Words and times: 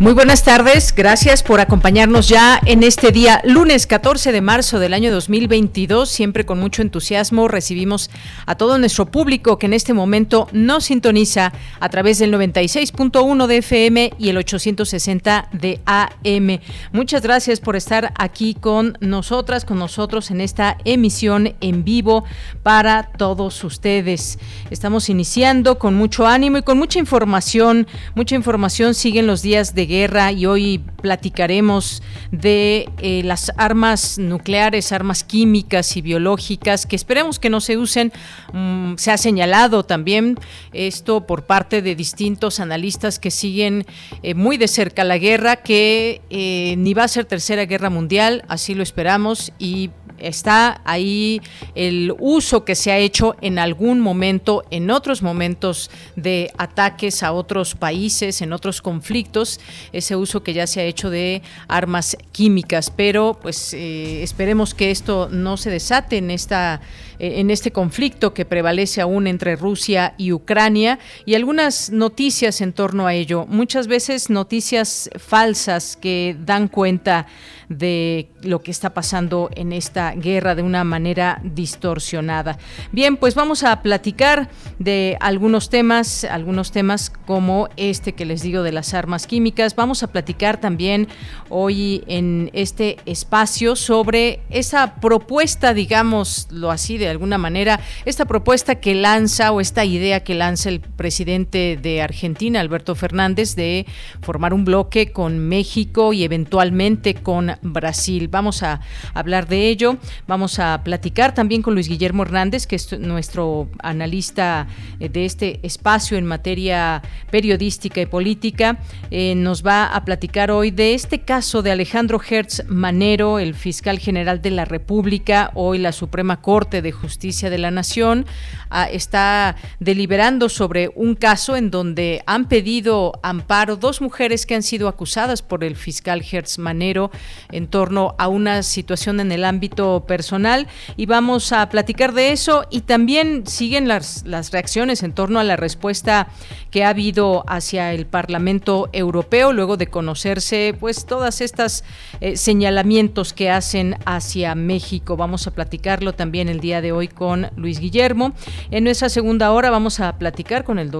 Muy 0.00 0.12
buenas 0.12 0.44
tardes, 0.44 0.94
gracias 0.94 1.42
por 1.42 1.58
acompañarnos 1.58 2.28
ya 2.28 2.60
en 2.66 2.84
este 2.84 3.10
día, 3.10 3.42
lunes 3.44 3.88
14 3.88 4.30
de 4.30 4.40
marzo 4.40 4.78
del 4.78 4.94
año 4.94 5.10
2022. 5.10 6.08
Siempre 6.08 6.46
con 6.46 6.60
mucho 6.60 6.82
entusiasmo 6.82 7.48
recibimos 7.48 8.08
a 8.46 8.54
todo 8.54 8.78
nuestro 8.78 9.06
público 9.06 9.58
que 9.58 9.66
en 9.66 9.72
este 9.72 9.94
momento 9.94 10.46
nos 10.52 10.84
sintoniza 10.84 11.52
a 11.80 11.88
través 11.88 12.20
del 12.20 12.32
96.1 12.32 13.48
de 13.48 13.56
FM 13.56 14.12
y 14.20 14.28
el 14.28 14.36
860 14.36 15.48
de 15.50 15.80
AM. 15.84 16.60
Muchas 16.92 17.22
gracias 17.22 17.58
por 17.58 17.74
estar 17.74 18.12
aquí 18.16 18.54
con 18.54 18.96
nosotras, 19.00 19.64
con 19.64 19.80
nosotros 19.80 20.30
en 20.30 20.40
esta 20.40 20.78
emisión 20.84 21.56
en 21.60 21.82
vivo 21.82 22.22
para 22.62 23.10
todos 23.18 23.64
ustedes. 23.64 24.38
Estamos 24.70 25.08
iniciando 25.08 25.80
con 25.80 25.96
mucho 25.96 26.24
ánimo 26.28 26.58
y 26.58 26.62
con 26.62 26.78
mucha 26.78 27.00
información. 27.00 27.88
Mucha 28.14 28.36
información 28.36 28.94
siguen 28.94 29.26
los 29.26 29.42
días 29.42 29.74
de 29.74 29.87
guerra 29.88 30.30
y 30.30 30.46
hoy 30.46 30.80
platicaremos 31.02 32.02
de 32.30 32.88
eh, 32.98 33.22
las 33.24 33.50
armas 33.56 34.18
nucleares, 34.18 34.92
armas 34.92 35.24
químicas 35.24 35.96
y 35.96 36.02
biológicas 36.02 36.86
que 36.86 36.94
esperemos 36.94 37.40
que 37.40 37.50
no 37.50 37.60
se 37.60 37.76
usen. 37.76 38.12
Mm, 38.52 38.94
se 38.96 39.10
ha 39.10 39.18
señalado 39.18 39.82
también 39.84 40.36
esto 40.72 41.26
por 41.26 41.46
parte 41.46 41.82
de 41.82 41.96
distintos 41.96 42.60
analistas 42.60 43.18
que 43.18 43.32
siguen 43.32 43.86
eh, 44.22 44.34
muy 44.34 44.56
de 44.58 44.68
cerca 44.68 45.02
la 45.02 45.18
guerra, 45.18 45.56
que 45.56 46.20
eh, 46.30 46.76
ni 46.78 46.94
va 46.94 47.04
a 47.04 47.08
ser 47.08 47.24
tercera 47.24 47.64
guerra 47.64 47.90
mundial, 47.90 48.44
así 48.48 48.74
lo 48.74 48.82
esperamos 48.82 49.52
y 49.58 49.90
está 50.18 50.80
ahí 50.84 51.40
el 51.74 52.14
uso 52.18 52.64
que 52.64 52.74
se 52.74 52.92
ha 52.92 52.98
hecho 52.98 53.36
en 53.40 53.58
algún 53.58 54.00
momento, 54.00 54.64
en 54.70 54.90
otros 54.90 55.22
momentos 55.22 55.90
de 56.16 56.50
ataques 56.58 57.22
a 57.22 57.32
otros 57.32 57.74
países, 57.74 58.42
en 58.42 58.52
otros 58.52 58.82
conflictos, 58.82 59.60
ese 59.92 60.16
uso 60.16 60.42
que 60.42 60.52
ya 60.52 60.66
se 60.66 60.80
ha 60.80 60.84
hecho 60.84 61.10
de 61.10 61.42
armas 61.68 62.16
químicas, 62.32 62.90
pero 62.90 63.38
pues 63.40 63.74
eh, 63.74 64.22
esperemos 64.22 64.74
que 64.74 64.90
esto 64.90 65.28
no 65.30 65.56
se 65.56 65.70
desate 65.70 66.18
en 66.18 66.30
esta 66.30 66.80
en 67.18 67.50
este 67.50 67.72
conflicto 67.72 68.34
que 68.34 68.44
prevalece 68.44 69.00
aún 69.00 69.26
entre 69.26 69.56
Rusia 69.56 70.14
y 70.18 70.32
Ucrania 70.32 70.98
y 71.24 71.34
algunas 71.34 71.90
noticias 71.90 72.60
en 72.60 72.72
torno 72.72 73.06
a 73.06 73.14
ello, 73.14 73.46
muchas 73.46 73.86
veces 73.86 74.30
noticias 74.30 75.10
falsas 75.18 75.96
que 75.96 76.36
dan 76.38 76.68
cuenta 76.68 77.26
de 77.68 78.30
lo 78.42 78.62
que 78.62 78.70
está 78.70 78.94
pasando 78.94 79.50
en 79.54 79.72
esta 79.72 80.12
guerra 80.12 80.54
de 80.54 80.62
una 80.62 80.84
manera 80.84 81.40
distorsionada. 81.44 82.58
Bien, 82.92 83.16
pues 83.16 83.34
vamos 83.34 83.62
a 83.62 83.82
platicar 83.82 84.48
de 84.78 85.16
algunos 85.20 85.68
temas, 85.68 86.24
algunos 86.24 86.72
temas 86.72 87.10
como 87.10 87.68
este 87.76 88.14
que 88.14 88.24
les 88.24 88.42
digo 88.42 88.62
de 88.62 88.72
las 88.72 88.94
armas 88.94 89.26
químicas. 89.26 89.76
Vamos 89.76 90.02
a 90.02 90.06
platicar 90.06 90.60
también 90.60 91.08
hoy 91.50 92.04
en 92.06 92.50
este 92.54 92.96
espacio 93.04 93.76
sobre 93.76 94.40
esa 94.50 94.96
propuesta, 94.96 95.74
digámoslo 95.74 96.70
así 96.70 96.96
de 96.96 97.07
alguna 97.10 97.38
manera, 97.38 97.80
esta 98.04 98.24
propuesta 98.24 98.76
que 98.76 98.94
lanza 98.94 99.52
o 99.52 99.60
esta 99.60 99.84
idea 99.84 100.20
que 100.20 100.34
lanza 100.34 100.68
el 100.68 100.80
presidente 100.80 101.78
de 101.80 102.02
Argentina, 102.02 102.60
Alberto 102.60 102.94
Fernández, 102.94 103.54
de 103.54 103.86
formar 104.22 104.54
un 104.54 104.64
bloque 104.64 105.12
con 105.12 105.38
México 105.38 106.12
y 106.12 106.24
eventualmente 106.24 107.14
con 107.14 107.52
Brasil. 107.62 108.28
Vamos 108.28 108.62
a 108.62 108.80
hablar 109.14 109.48
de 109.48 109.68
ello. 109.68 109.96
Vamos 110.26 110.58
a 110.58 110.82
platicar 110.84 111.34
también 111.34 111.62
con 111.62 111.74
Luis 111.74 111.88
Guillermo 111.88 112.22
Hernández, 112.22 112.66
que 112.66 112.76
es 112.76 112.98
nuestro 112.98 113.68
analista 113.80 114.66
eh, 115.00 115.08
de 115.08 115.24
este 115.24 115.60
espacio 115.62 116.16
en 116.18 116.26
materia 116.26 117.02
periodística 117.30 118.00
y 118.00 118.06
política. 118.06 118.78
Eh, 119.10 119.34
nos 119.34 119.64
va 119.64 119.86
a 119.86 120.04
platicar 120.04 120.50
hoy 120.50 120.70
de 120.70 120.94
este 120.94 121.20
caso 121.20 121.62
de 121.62 121.72
Alejandro 121.72 122.20
Hertz 122.20 122.64
Manero, 122.68 123.38
el 123.38 123.54
fiscal 123.54 123.98
general 123.98 124.42
de 124.42 124.50
la 124.50 124.64
República, 124.64 125.50
hoy 125.54 125.78
la 125.78 125.92
Suprema 125.92 126.40
Corte 126.40 126.82
de 126.82 126.92
Justicia 127.00 127.50
de 127.50 127.58
la 127.58 127.70
Nación 127.70 128.26
ah, 128.70 128.88
está 128.90 129.56
deliberando 129.80 130.48
sobre 130.48 130.90
un 130.94 131.14
caso 131.14 131.56
en 131.56 131.70
donde 131.70 132.22
han 132.26 132.48
pedido 132.48 133.18
amparo 133.22 133.76
dos 133.76 134.00
mujeres 134.00 134.46
que 134.46 134.54
han 134.54 134.62
sido 134.62 134.88
acusadas 134.88 135.42
por 135.42 135.64
el 135.64 135.76
fiscal 135.76 136.24
Hertz 136.30 136.58
Manero 136.58 137.10
en 137.50 137.66
torno 137.66 138.14
a 138.18 138.28
una 138.28 138.62
situación 138.62 139.20
en 139.20 139.32
el 139.32 139.44
ámbito 139.44 140.04
personal 140.06 140.66
y 140.96 141.06
vamos 141.06 141.52
a 141.52 141.68
platicar 141.68 142.12
de 142.12 142.32
eso 142.32 142.66
y 142.70 142.82
también 142.82 143.46
siguen 143.46 143.88
las, 143.88 144.24
las 144.26 144.50
reacciones 144.50 145.02
en 145.02 145.12
torno 145.12 145.40
a 145.40 145.44
la 145.44 145.56
respuesta 145.56 146.28
que 146.70 146.84
ha 146.84 146.90
habido 146.90 147.44
hacia 147.46 147.92
el 147.92 148.06
Parlamento 148.06 148.88
Europeo 148.92 149.52
luego 149.52 149.76
de 149.76 149.86
conocerse 149.86 150.74
pues 150.78 151.06
todas 151.06 151.40
estas 151.40 151.84
eh, 152.20 152.36
señalamientos 152.36 153.32
que 153.32 153.50
hacen 153.50 153.96
hacia 154.04 154.54
México. 154.54 155.16
Vamos 155.16 155.46
a 155.46 155.52
platicarlo 155.52 156.12
también 156.14 156.48
el 156.48 156.60
día 156.60 156.80
de 156.80 156.87
hoy 156.92 157.08
con 157.08 157.48
Luis 157.56 157.80
Guillermo. 157.80 158.32
En 158.70 158.84
nuestra 158.84 159.08
segunda 159.08 159.52
hora 159.52 159.70
vamos 159.70 160.00
a 160.00 160.18
platicar 160.18 160.64
con 160.64 160.78
el, 160.78 160.90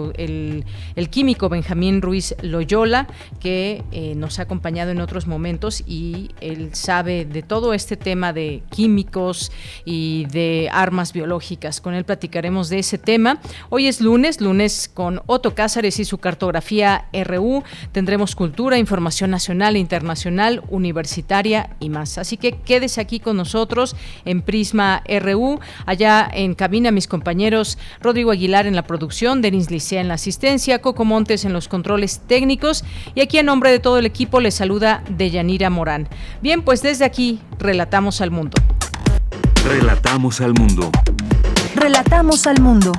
el, 0.97 1.11
químico 1.11 1.49
Benjamín 1.49 2.03
Ruiz 2.03 2.35
Loyola 2.43 3.07
que 3.41 3.83
eh, 3.93 4.15
nos 4.15 4.39
ha 4.39 4.43
acompañado 4.43 4.91
en 4.91 5.01
otros 5.01 5.27
momentos 5.27 5.83
y 5.87 6.31
él 6.41 6.71
sabe 6.75 7.25
de 7.25 7.43
todo 7.43 7.75
este 7.75 7.97
tema 7.97 8.33
de 8.33 8.63
químicos 8.71 9.53
y 9.85 10.27
de 10.27 10.69
armas 10.73 11.13
biológicas. 11.13 11.81
Con 11.81 11.95
él 11.95 12.05
platicaremos 12.05 12.69
de 12.69 12.81
ese 12.81 12.99
tema. 12.99 13.41
Hoy 13.71 13.87
es 13.87 14.01
lunes, 14.01 14.41
lunes 14.41 14.91
con 14.93 15.23
Otto 15.27 15.55
Cázares 15.55 15.99
y 15.99 16.05
su 16.05 16.19
cartografía 16.19 17.07
RU. 17.13 17.63
Tendremos 17.93 18.35
cultura, 18.35 18.79
información 18.79 19.31
nacional 19.31 19.77
internacional, 19.77 20.63
universitaria 20.69 21.77
y 21.81 21.89
más. 21.89 22.19
Así 22.19 22.37
que 22.37 22.53
quédese 22.53 23.01
aquí 23.01 23.21
con 23.21 23.37
nosotros 23.37 23.97
en 24.25 24.43
Prisma 24.43 25.03
RU. 25.21 25.61
Allá 25.87 26.29
en 26.33 26.55
cabina 26.55 26.91
mis 26.91 27.09
compañeros 27.09 27.79
Rodrigo 28.01 28.31
Aguilar 28.31 28.67
en 28.67 28.77
la 28.77 28.83
producción, 28.83 29.43
Denis 29.43 29.71
Licea 29.71 30.01
en 30.01 30.09
la 30.09 30.15
asistencia, 30.15 30.81
Coco 30.81 31.05
Montes 31.05 31.45
en 31.45 31.53
los 31.53 31.69
controles 31.69 32.21
técnicos 32.27 32.85
y 33.15 33.21
aquí 33.21 33.39
en 33.39 33.47
nombre 33.47 33.71
de 33.71 33.79
todo 33.79 33.99
el 33.99 34.07
equipo 34.07 34.41
les 34.41 34.55
saluda 34.55 35.03
Deyanira 35.09 35.71
Morán. 35.71 36.09
Bien, 36.43 36.63
pues 36.63 36.83
desde 36.83 37.05
aquí 37.05 37.41
relatamos 37.59 38.21
al 38.21 38.31
mundo. 38.31 38.57
Relatamos 39.65 40.41
al 40.41 40.55
mundo. 40.55 40.91
Relatamos 41.75 42.47
al 42.47 42.61
mundo. 42.61 42.93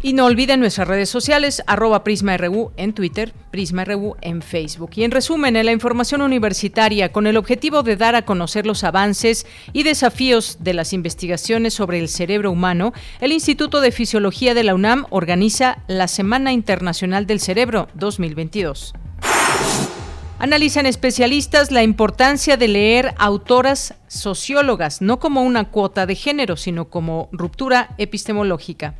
Y 0.00 0.12
no 0.12 0.26
olviden 0.26 0.60
nuestras 0.60 0.86
redes 0.86 1.10
sociales, 1.10 1.60
arroba 1.66 2.04
PrismaRU 2.04 2.70
en 2.76 2.92
Twitter, 2.92 3.34
PrismaRU 3.50 4.14
en 4.20 4.42
Facebook. 4.42 4.90
Y 4.94 5.02
en 5.02 5.10
resumen, 5.10 5.56
en 5.56 5.66
la 5.66 5.72
información 5.72 6.22
universitaria, 6.22 7.10
con 7.10 7.26
el 7.26 7.36
objetivo 7.36 7.82
de 7.82 7.96
dar 7.96 8.14
a 8.14 8.24
conocer 8.24 8.64
los 8.64 8.84
avances 8.84 9.44
y 9.72 9.82
desafíos 9.82 10.58
de 10.60 10.74
las 10.74 10.92
investigaciones 10.92 11.74
sobre 11.74 11.98
el 11.98 12.08
cerebro 12.08 12.52
humano, 12.52 12.92
el 13.20 13.32
Instituto 13.32 13.80
de 13.80 13.90
Fisiología 13.90 14.54
de 14.54 14.62
la 14.62 14.76
UNAM 14.76 15.06
organiza 15.10 15.78
la 15.88 16.06
Semana 16.06 16.52
Internacional 16.52 17.26
del 17.26 17.40
Cerebro 17.40 17.88
2022. 17.94 18.94
Analizan 20.38 20.86
especialistas 20.86 21.72
la 21.72 21.82
importancia 21.82 22.56
de 22.56 22.68
leer 22.68 23.14
autoras 23.18 23.94
sociólogas, 24.06 25.02
no 25.02 25.18
como 25.18 25.42
una 25.42 25.64
cuota 25.70 26.06
de 26.06 26.14
género, 26.14 26.56
sino 26.56 26.88
como 26.88 27.28
ruptura 27.32 27.96
epistemológica. 27.98 28.94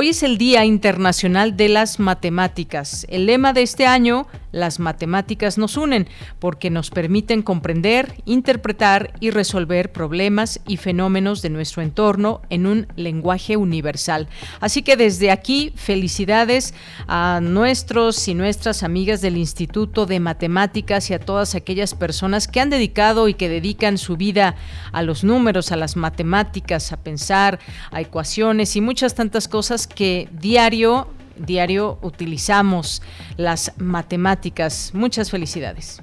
Hoy 0.00 0.10
es 0.10 0.22
el 0.22 0.38
Día 0.38 0.64
Internacional 0.64 1.56
de 1.56 1.68
las 1.68 1.98
Matemáticas. 1.98 3.04
El 3.10 3.26
lema 3.26 3.52
de 3.52 3.62
este 3.62 3.84
año, 3.84 4.28
las 4.52 4.78
matemáticas 4.78 5.58
nos 5.58 5.76
unen 5.76 6.06
porque 6.38 6.70
nos 6.70 6.90
permiten 6.90 7.42
comprender, 7.42 8.14
interpretar 8.24 9.12
y 9.18 9.30
resolver 9.30 9.90
problemas 9.90 10.60
y 10.68 10.76
fenómenos 10.76 11.42
de 11.42 11.50
nuestro 11.50 11.82
entorno 11.82 12.42
en 12.48 12.66
un 12.66 12.86
lenguaje 12.94 13.56
universal. 13.56 14.28
Así 14.60 14.82
que 14.82 14.96
desde 14.96 15.32
aquí, 15.32 15.72
felicidades 15.74 16.74
a 17.08 17.40
nuestros 17.42 18.28
y 18.28 18.34
nuestras 18.34 18.84
amigas 18.84 19.20
del 19.20 19.36
Instituto 19.36 20.06
de 20.06 20.20
Matemáticas 20.20 21.10
y 21.10 21.14
a 21.14 21.18
todas 21.18 21.56
aquellas 21.56 21.94
personas 21.94 22.46
que 22.46 22.60
han 22.60 22.70
dedicado 22.70 23.28
y 23.28 23.34
que 23.34 23.48
dedican 23.48 23.98
su 23.98 24.16
vida 24.16 24.54
a 24.92 25.02
los 25.02 25.24
números, 25.24 25.72
a 25.72 25.76
las 25.76 25.96
matemáticas, 25.96 26.92
a 26.92 27.02
pensar, 27.02 27.58
a 27.90 28.00
ecuaciones 28.00 28.76
y 28.76 28.80
muchas 28.80 29.16
tantas 29.16 29.48
cosas 29.48 29.87
que 29.94 30.28
diario 30.32 31.08
diario 31.38 31.98
utilizamos 32.02 33.02
las 33.36 33.72
matemáticas. 33.78 34.90
Muchas 34.94 35.30
felicidades. 35.30 36.02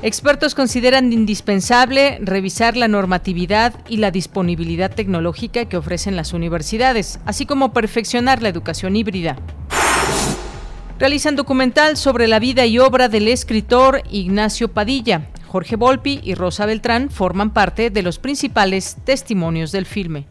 Expertos 0.00 0.54
consideran 0.54 1.12
indispensable 1.12 2.18
revisar 2.22 2.76
la 2.76 2.86
normatividad 2.86 3.74
y 3.88 3.96
la 3.96 4.12
disponibilidad 4.12 4.94
tecnológica 4.94 5.64
que 5.64 5.76
ofrecen 5.76 6.14
las 6.14 6.32
universidades, 6.32 7.18
así 7.24 7.46
como 7.46 7.72
perfeccionar 7.72 8.40
la 8.40 8.48
educación 8.48 8.94
híbrida. 8.94 9.36
Realizan 11.00 11.36
documental 11.36 11.96
sobre 11.96 12.28
la 12.28 12.38
vida 12.38 12.64
y 12.66 12.78
obra 12.78 13.08
del 13.08 13.28
escritor 13.28 14.02
Ignacio 14.10 14.68
Padilla. 14.68 15.30
Jorge 15.48 15.76
Volpi 15.76 16.20
y 16.22 16.34
Rosa 16.34 16.66
Beltrán 16.66 17.10
forman 17.10 17.52
parte 17.52 17.90
de 17.90 18.02
los 18.02 18.18
principales 18.18 18.98
testimonios 19.04 19.72
del 19.72 19.86
filme. 19.86 20.26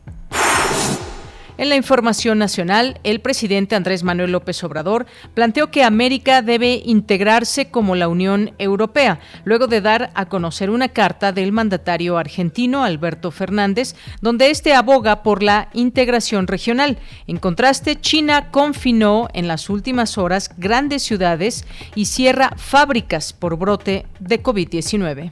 En 1.58 1.70
la 1.70 1.76
información 1.76 2.38
nacional, 2.38 3.00
el 3.04 3.20
presidente 3.20 3.76
Andrés 3.76 4.04
Manuel 4.04 4.32
López 4.32 4.64
Obrador 4.64 5.08
planteó 5.34 5.72
que 5.72 5.84
América 5.84 6.44
debe 6.44 6.84
integrarse 6.86 7.72
como 7.72 7.96
la 7.96 8.08
Unión 8.08 8.52
Europea, 8.60 9.20
luego 9.44 9.66
de 9.66 9.82
dar 9.82 10.12
a 10.14 10.28
conocer 10.28 10.70
una 10.70 10.90
carta 10.90 11.32
del 11.32 11.52
mandatario 11.52 12.20
argentino 12.20 12.84
Alberto 12.84 13.32
Fernández, 13.32 13.96
donde 14.22 14.52
este 14.52 14.76
aboga 14.76 15.24
por 15.24 15.42
la 15.42 15.70
integración 15.74 16.46
regional. 16.46 17.00
En 17.26 17.38
contraste, 17.38 18.00
China 18.00 18.52
confinó 18.52 19.28
en 19.34 19.48
las 19.48 19.72
últimas 19.72 20.20
horas 20.20 20.52
grandes 20.58 21.02
ciudades 21.02 21.66
y 21.96 22.06
cierra 22.06 22.54
fábricas 22.56 23.34
por 23.34 23.58
brote 23.58 24.06
de 24.20 24.44
COVID-19. 24.44 25.32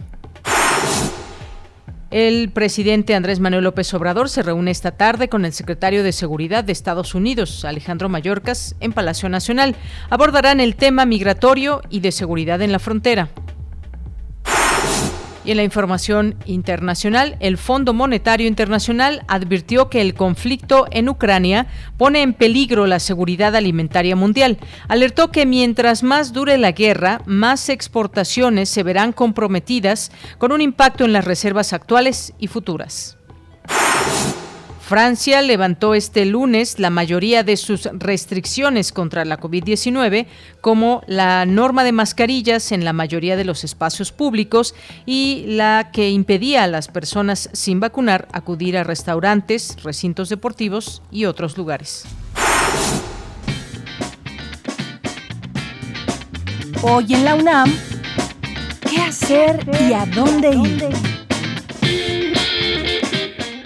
El 2.12 2.50
presidente 2.52 3.16
Andrés 3.16 3.40
Manuel 3.40 3.64
López 3.64 3.92
Obrador 3.94 4.30
se 4.30 4.44
reúne 4.44 4.72
esta 4.72 4.92
tarde 4.92 5.28
con 5.28 5.44
el 5.44 5.54
secretario 5.54 6.04
de 6.04 6.12
Seguridad 6.12 6.64
de 6.64 6.72
Estados 6.72 7.16
Unidos, 7.16 7.66
Alejandro 7.66 8.10
Mayorkas, 8.10 8.76
en 8.80 8.94
Palacio 8.94 9.28
Nacional. 9.28 9.76
Abordarán 10.10 10.60
el 10.60 10.76
tema 10.76 11.06
migratorio 11.06 11.82
y 11.90 12.02
de 12.02 12.12
seguridad 12.12 12.62
en 12.62 12.72
la 12.72 12.80
frontera. 12.80 13.30
Y 15.46 15.52
en 15.52 15.58
la 15.58 15.64
información 15.64 16.36
internacional, 16.48 17.38
el 17.40 17.58
Fondo 17.58 17.94
Monetario 17.94 18.48
Internacional 18.48 19.24
advirtió 19.28 19.90
que 19.90 20.02
el 20.02 20.16
conflicto 20.16 20.88
en 20.90 21.08
Ucrania 21.08 21.68
pone 21.98 22.24
en 22.24 22.34
peligro 22.34 22.88
la 22.88 23.00
seguridad 23.00 23.56
alimentaria 23.56 24.16
mundial. 24.16 24.58
Alertó 24.88 25.32
que 25.32 25.46
mientras 25.46 26.02
más 26.02 26.34
dure 26.34 26.58
la 26.58 26.72
guerra, 26.72 27.22
más 27.28 27.70
exportaciones 27.70 28.70
se 28.70 28.82
verán 28.82 29.14
comprometidas 29.14 30.12
con 30.40 30.52
un 30.52 30.62
impacto 30.62 31.06
en 31.06 31.14
las 31.14 31.26
reservas 31.26 31.74
actuales 31.74 32.34
y 32.40 32.48
futuras. 32.48 33.18
Francia 34.88 35.42
levantó 35.42 35.96
este 35.96 36.26
lunes 36.26 36.78
la 36.78 36.92
mayoría 36.92 37.42
de 37.42 37.58
sus 37.58 37.90
restricciones 37.92 38.92
contra 38.92 39.26
la 39.26 39.40
COVID-19, 39.40 40.28
como 40.62 41.02
la 41.08 41.48
norma 41.48 41.84
de 41.84 41.92
mascarillas 41.92 42.72
en 42.72 42.86
la 42.86 42.94
mayoría 42.94 43.36
de 43.36 43.46
los 43.46 43.64
espacios 43.64 44.12
públicos 44.12 44.76
y 45.08 45.46
la 45.48 45.90
que 45.92 46.12
impedía 46.12 46.66
a 46.66 46.68
las 46.68 46.88
personas 46.88 47.50
sin 47.52 47.80
vacunar 47.80 48.28
acudir 48.32 48.78
a 48.78 48.84
restaurantes, 48.84 49.76
recintos 49.82 50.30
deportivos 50.30 51.02
y 51.10 51.26
otros 51.26 51.58
lugares. 51.58 52.06
Hoy 56.84 57.12
en 57.12 57.26
la 57.26 57.34
UNAM, 57.34 57.74
¿qué 58.88 59.02
hacer 59.02 59.68
y 59.90 59.94
a 59.94 60.06
dónde 60.06 60.52
ir? 60.52 60.90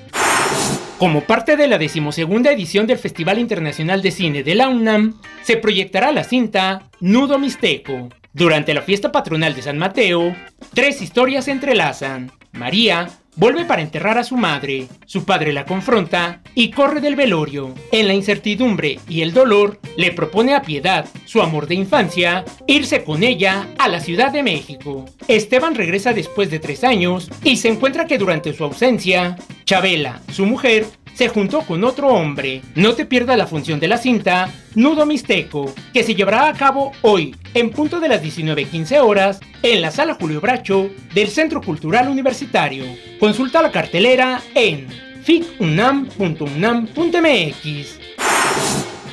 Como 0.99 1.23
parte 1.23 1.57
de 1.57 1.69
la 1.69 1.79
decimosegunda 1.79 2.53
edición 2.53 2.87
del 2.87 2.99
Festival 2.99 3.39
Internacional 3.39 4.03
de 4.03 4.11
Cine 4.11 4.43
de 4.43 4.55
la 4.55 4.69
UNAM, 4.69 5.19
se 5.41 5.57
proyectará 5.57 6.13
la 6.13 6.23
cinta 6.23 6.91
Nudo 7.01 7.39
Mixteco. 7.39 8.11
Durante 8.35 8.75
la 8.75 8.83
fiesta 8.83 9.11
patronal 9.11 9.55
de 9.55 9.63
San 9.63 9.79
Mateo, 9.79 10.37
tres 10.75 11.01
historias 11.01 11.47
se 11.47 11.53
entrelazan. 11.53 12.31
María 12.53 13.09
vuelve 13.37 13.65
para 13.65 13.83
enterrar 13.83 14.19
a 14.19 14.25
su 14.25 14.37
madre, 14.37 14.89
su 15.07 15.25
padre 15.25 15.53
la 15.53 15.65
confronta 15.65 16.43
y 16.55 16.71
corre 16.71 17.01
del 17.01 17.15
velorio. 17.15 17.73
En 17.93 18.09
la 18.09 18.15
incertidumbre 18.15 18.99
y 19.09 19.23
el 19.23 19.33
dolor, 19.33 19.79
le 19.97 20.13
propone 20.13 20.55
a 20.55 20.63
Piedad, 20.63 21.07
su 21.25 21.41
amor 21.41 21.69
de 21.69 21.77
infancia, 21.77 22.45
irse 22.67 23.05
con 23.05 23.23
ella 23.23 23.69
a 23.79 23.89
la 23.89 24.01
Ciudad 24.01 24.33
de 24.33 24.43
México. 24.43 25.05
Esteban 25.29 25.77
regresa 25.77 26.13
después 26.13 26.51
de 26.51 26.59
tres 26.59 26.83
años 26.83 27.31
y 27.45 27.59
se 27.59 27.69
encuentra 27.69 28.07
que 28.07 28.19
durante 28.19 28.53
su 28.53 28.65
ausencia, 28.65 29.37
Chabela, 29.65 30.21
su 30.33 30.45
mujer, 30.45 30.87
se 31.19 31.29
juntó 31.29 31.63
con 31.63 31.83
otro 31.83 32.11
hombre. 32.11 32.63
No 32.77 32.95
te 32.95 33.05
pierdas 33.05 33.37
la 33.37 33.49
función 33.49 33.81
de 33.81 33.89
la 33.89 33.99
cinta 33.99 34.53
Nudo 34.77 35.05
Mixteco, 35.05 35.75
que 35.93 36.05
se 36.05 36.15
llevará 36.15 36.49
a 36.49 36.53
cabo 36.53 36.93
hoy, 37.03 37.35
en 37.55 37.71
punto 37.71 37.99
de 37.99 38.09
las 38.09 38.23
19.15 38.23 39.01
horas, 39.01 39.41
en 39.65 39.81
la 39.81 39.91
Sala 39.91 40.15
Julio 40.15 40.41
Bracho 40.41 40.91
del 41.15 41.27
Centro 41.27 41.61
Cultural 41.61 42.07
Universitario. 42.07 42.85
Consulta 43.19 43.61
la 43.61 43.73
cartelera 43.73 44.41
en 44.55 44.87
ficunam.unam.mx. 45.25 47.99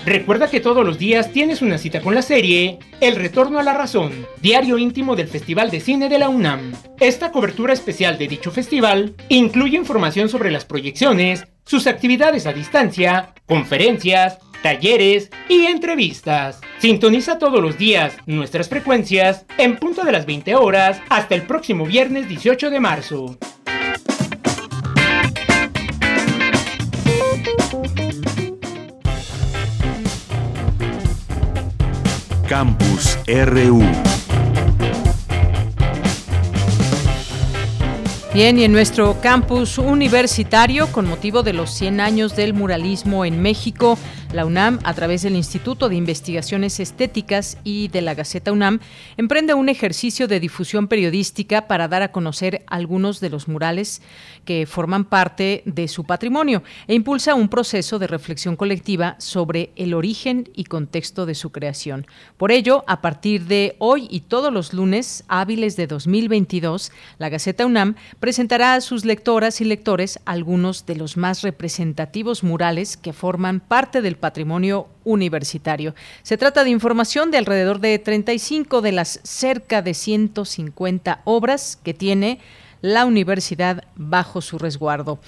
Recuerda 0.05 0.51
que 0.51 0.59
todos 0.59 0.85
los 0.85 0.99
días 0.99 1.31
tienes 1.31 1.63
una 1.63 1.79
cita 1.79 2.01
con 2.01 2.13
la 2.13 2.21
serie 2.21 2.77
El 3.01 3.15
Retorno 3.15 3.57
a 3.57 3.63
la 3.63 3.73
Razón, 3.73 4.27
diario 4.39 4.77
íntimo 4.77 5.15
del 5.15 5.27
Festival 5.27 5.71
de 5.71 5.79
Cine 5.79 6.07
de 6.07 6.19
la 6.19 6.29
UNAM. 6.29 6.73
Esta 6.99 7.31
cobertura 7.31 7.73
especial 7.73 8.19
de 8.19 8.27
dicho 8.27 8.51
festival 8.51 9.15
incluye 9.29 9.75
información 9.75 10.29
sobre 10.29 10.51
las 10.51 10.65
proyecciones, 10.65 11.47
sus 11.65 11.87
actividades 11.87 12.45
a 12.45 12.53
distancia, 12.53 13.33
conferencias, 13.47 14.37
talleres 14.61 15.29
y 15.49 15.65
entrevistas. 15.65 16.61
Sintoniza 16.79 17.37
todos 17.37 17.61
los 17.61 17.77
días 17.77 18.15
nuestras 18.25 18.69
frecuencias 18.69 19.45
en 19.57 19.77
punto 19.77 20.03
de 20.03 20.11
las 20.11 20.25
20 20.25 20.55
horas 20.55 21.01
hasta 21.09 21.35
el 21.35 21.43
próximo 21.43 21.85
viernes 21.85 22.27
18 22.29 22.69
de 22.69 22.79
marzo. 22.79 23.37
Campus 32.47 33.17
RU. 33.27 34.14
Bien, 38.35 38.59
y 38.59 38.65
en 38.65 38.73
nuestro 38.73 39.21
campus 39.21 39.77
universitario, 39.77 40.91
con 40.91 41.07
motivo 41.07 41.41
de 41.41 41.53
los 41.53 41.71
100 41.71 42.01
años 42.01 42.35
del 42.35 42.53
muralismo 42.53 43.23
en 43.23 43.41
México, 43.41 43.97
La 44.35 44.45
UNAM, 44.45 44.79
a 44.83 44.93
través 44.93 45.21
del 45.21 45.37
Instituto 45.37 45.87
de 45.87 45.95
Investigaciones 45.95 46.81
Estéticas 46.81 47.57
y 47.63 47.87
de 47.87 48.01
la 48.01 48.15
Gaceta 48.15 48.51
UNAM, 48.51 48.81
emprende 49.15 49.53
un 49.53 49.69
ejercicio 49.69 50.27
de 50.27 50.41
difusión 50.41 50.89
periodística 50.89 51.67
para 51.67 51.87
dar 51.87 52.01
a 52.01 52.11
conocer 52.11 52.65
algunos 52.67 53.21
de 53.21 53.29
los 53.29 53.47
murales 53.47 54.01
que 54.43 54.65
forman 54.65 55.05
parte 55.05 55.63
de 55.63 55.87
su 55.87 56.03
patrimonio 56.03 56.63
e 56.89 56.95
impulsa 56.95 57.33
un 57.33 57.47
proceso 57.47 57.97
de 57.97 58.07
reflexión 58.07 58.57
colectiva 58.57 59.15
sobre 59.19 59.71
el 59.77 59.93
origen 59.93 60.49
y 60.53 60.65
contexto 60.65 61.25
de 61.25 61.33
su 61.33 61.53
creación. 61.53 62.05
Por 62.35 62.51
ello, 62.51 62.83
a 62.87 62.99
partir 62.99 63.45
de 63.45 63.77
hoy 63.79 64.05
y 64.11 64.19
todos 64.19 64.51
los 64.51 64.73
lunes 64.73 65.23
hábiles 65.29 65.77
de 65.77 65.87
2022, 65.87 66.91
la 67.19 67.29
Gaceta 67.29 67.65
UNAM 67.65 67.95
presentará 68.19 68.73
a 68.73 68.81
sus 68.81 69.05
lectoras 69.05 69.61
y 69.61 69.63
lectores 69.63 70.19
algunos 70.25 70.85
de 70.85 70.97
los 70.97 71.15
más 71.15 71.41
representativos 71.41 72.43
murales 72.43 72.97
que 72.97 73.13
forman 73.13 73.61
parte 73.61 74.01
del 74.01 74.17
universitario. 75.03 75.95
Se 76.23 76.37
trata 76.37 76.63
de 76.63 76.69
información 76.69 77.31
de 77.31 77.37
alrededor 77.37 77.79
de 77.79 77.99
35 77.99 78.81
de 78.81 78.91
las 78.91 79.19
cerca 79.23 79.81
de 79.81 79.93
150 79.93 81.21
obras 81.25 81.77
que 81.83 81.93
tiene 81.93 82.39
la 82.85 83.05
universidad 83.05 83.83
bajo 83.95 84.41
su 84.41 84.57
resguardo. 84.57 85.19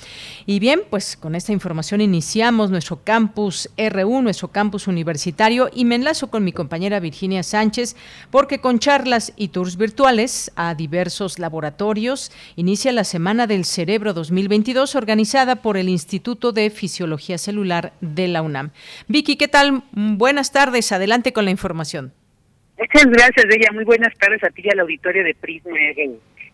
Y 0.45 0.59
bien, 0.59 0.81
pues 0.89 1.17
con 1.17 1.35
esta 1.35 1.51
información 1.51 2.01
iniciamos 2.01 2.69
nuestro 2.69 3.03
campus 3.03 3.69
RU, 3.77 4.21
nuestro 4.21 4.49
campus 4.49 4.87
universitario, 4.87 5.69
y 5.73 5.85
me 5.85 5.95
enlazo 5.95 6.29
con 6.29 6.43
mi 6.43 6.51
compañera 6.51 6.99
Virginia 6.99 7.41
Sánchez, 7.41 7.95
porque 8.29 8.59
con 8.59 8.79
charlas 8.79 9.33
y 9.35 9.49
tours 9.49 9.77
virtuales 9.77 10.51
a 10.55 10.75
diversos 10.75 11.39
laboratorios 11.39 12.31
inicia 12.55 12.91
la 12.91 13.03
Semana 13.03 13.47
del 13.47 13.65
Cerebro 13.65 14.13
2022 14.13 14.95
organizada 14.95 15.57
por 15.57 15.77
el 15.77 15.89
Instituto 15.89 16.51
de 16.51 16.69
Fisiología 16.69 17.37
Celular 17.37 17.93
de 18.01 18.27
la 18.27 18.43
UNAM. 18.43 18.71
Vicky, 19.07 19.35
¿qué 19.35 19.47
tal? 19.47 19.83
Buenas 19.91 20.51
tardes, 20.51 20.91
adelante 20.91 21.33
con 21.33 21.45
la 21.45 21.51
información. 21.51 22.13
Muchas 22.77 23.05
gracias, 23.07 23.45
ella. 23.49 23.71
Muy 23.73 23.85
buenas 23.85 24.13
tardes 24.19 24.43
a 24.43 24.49
ti 24.51 24.61
y 24.63 24.69
al 24.69 24.79
auditorio 24.81 25.23
de 25.23 25.33
Prisma 25.33 25.71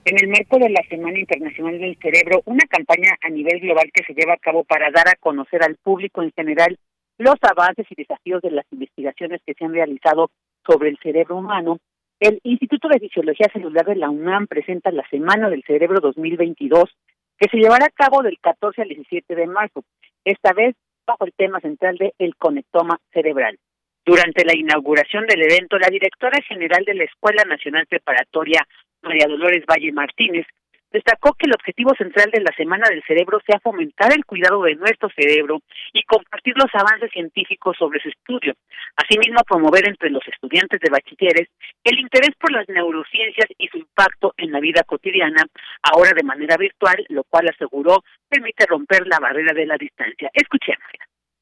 en 0.05 0.17
el 0.19 0.27
marco 0.27 0.57
de 0.59 0.69
la 0.69 0.83
Semana 0.89 1.17
Internacional 1.17 1.79
del 1.79 1.97
Cerebro, 2.01 2.41
una 2.45 2.65
campaña 2.67 3.11
a 3.21 3.29
nivel 3.29 3.59
global 3.61 3.89
que 3.93 4.03
se 4.03 4.13
lleva 4.13 4.33
a 4.33 4.37
cabo 4.37 4.63
para 4.63 4.91
dar 4.91 5.07
a 5.07 5.15
conocer 5.15 5.63
al 5.63 5.75
público 5.77 6.21
en 6.21 6.31
general 6.31 6.77
los 7.17 7.35
avances 7.41 7.85
y 7.89 7.95
desafíos 7.95 8.41
de 8.41 8.51
las 8.51 8.65
investigaciones 8.71 9.41
que 9.45 9.53
se 9.53 9.63
han 9.63 9.73
realizado 9.73 10.31
sobre 10.65 10.89
el 10.89 10.97
cerebro 11.01 11.37
humano, 11.37 11.77
el 12.19 12.39
Instituto 12.43 12.87
de 12.87 12.99
Fisiología 12.99 13.47
Celular 13.53 13.85
de 13.85 13.95
la 13.95 14.09
UNAM 14.09 14.47
presenta 14.47 14.91
la 14.91 15.07
Semana 15.09 15.49
del 15.49 15.63
Cerebro 15.63 15.99
2022, 15.99 16.89
que 17.37 17.49
se 17.49 17.57
llevará 17.57 17.85
a 17.85 17.89
cabo 17.89 18.23
del 18.23 18.39
14 18.39 18.81
al 18.81 18.89
17 18.89 19.35
de 19.35 19.47
marzo, 19.47 19.83
esta 20.25 20.53
vez 20.53 20.75
bajo 21.05 21.25
el 21.25 21.33
tema 21.33 21.59
central 21.59 21.97
de 21.97 22.13
el 22.17 22.35
conectoma 22.35 22.99
cerebral. 23.11 23.57
Durante 24.05 24.45
la 24.45 24.55
inauguración 24.55 25.25
del 25.27 25.43
evento, 25.43 25.77
la 25.77 25.89
directora 25.89 26.41
general 26.47 26.83
de 26.85 26.93
la 26.93 27.03
Escuela 27.05 27.43
Nacional 27.45 27.87
Preparatoria 27.87 28.65
María 29.03 29.27
Dolores 29.27 29.63
Valle 29.65 29.91
Martínez, 29.91 30.45
destacó 30.93 31.33
que 31.33 31.47
el 31.47 31.53
objetivo 31.53 31.91
central 31.97 32.29
de 32.31 32.41
la 32.41 32.53
Semana 32.55 32.87
del 32.87 33.03
Cerebro 33.05 33.41
sea 33.45 33.59
fomentar 33.59 34.13
el 34.13 34.25
cuidado 34.25 34.61
de 34.61 34.75
nuestro 34.75 35.09
cerebro 35.15 35.61
y 35.91 36.03
compartir 36.03 36.53
los 36.55 36.69
avances 36.73 37.11
científicos 37.11 37.75
sobre 37.77 37.99
su 37.99 38.09
estudio. 38.09 38.53
Asimismo, 38.95 39.41
promover 39.47 39.89
entre 39.89 40.11
los 40.11 40.21
estudiantes 40.31 40.79
de 40.79 40.91
bachilleres 40.91 41.49
el 41.83 41.99
interés 41.99 42.29
por 42.39 42.51
las 42.51 42.69
neurociencias 42.69 43.47
y 43.57 43.67
su 43.67 43.77
impacto 43.77 44.33
en 44.37 44.51
la 44.51 44.59
vida 44.59 44.83
cotidiana, 44.83 45.43
ahora 45.81 46.11
de 46.15 46.23
manera 46.23 46.55
virtual, 46.57 47.03
lo 47.09 47.23
cual 47.23 47.49
aseguró 47.49 48.03
permite 48.29 48.65
romper 48.67 49.07
la 49.07 49.19
barrera 49.19 49.53
de 49.53 49.65
la 49.65 49.77
distancia. 49.77 50.29
Escuchemos. 50.33 50.87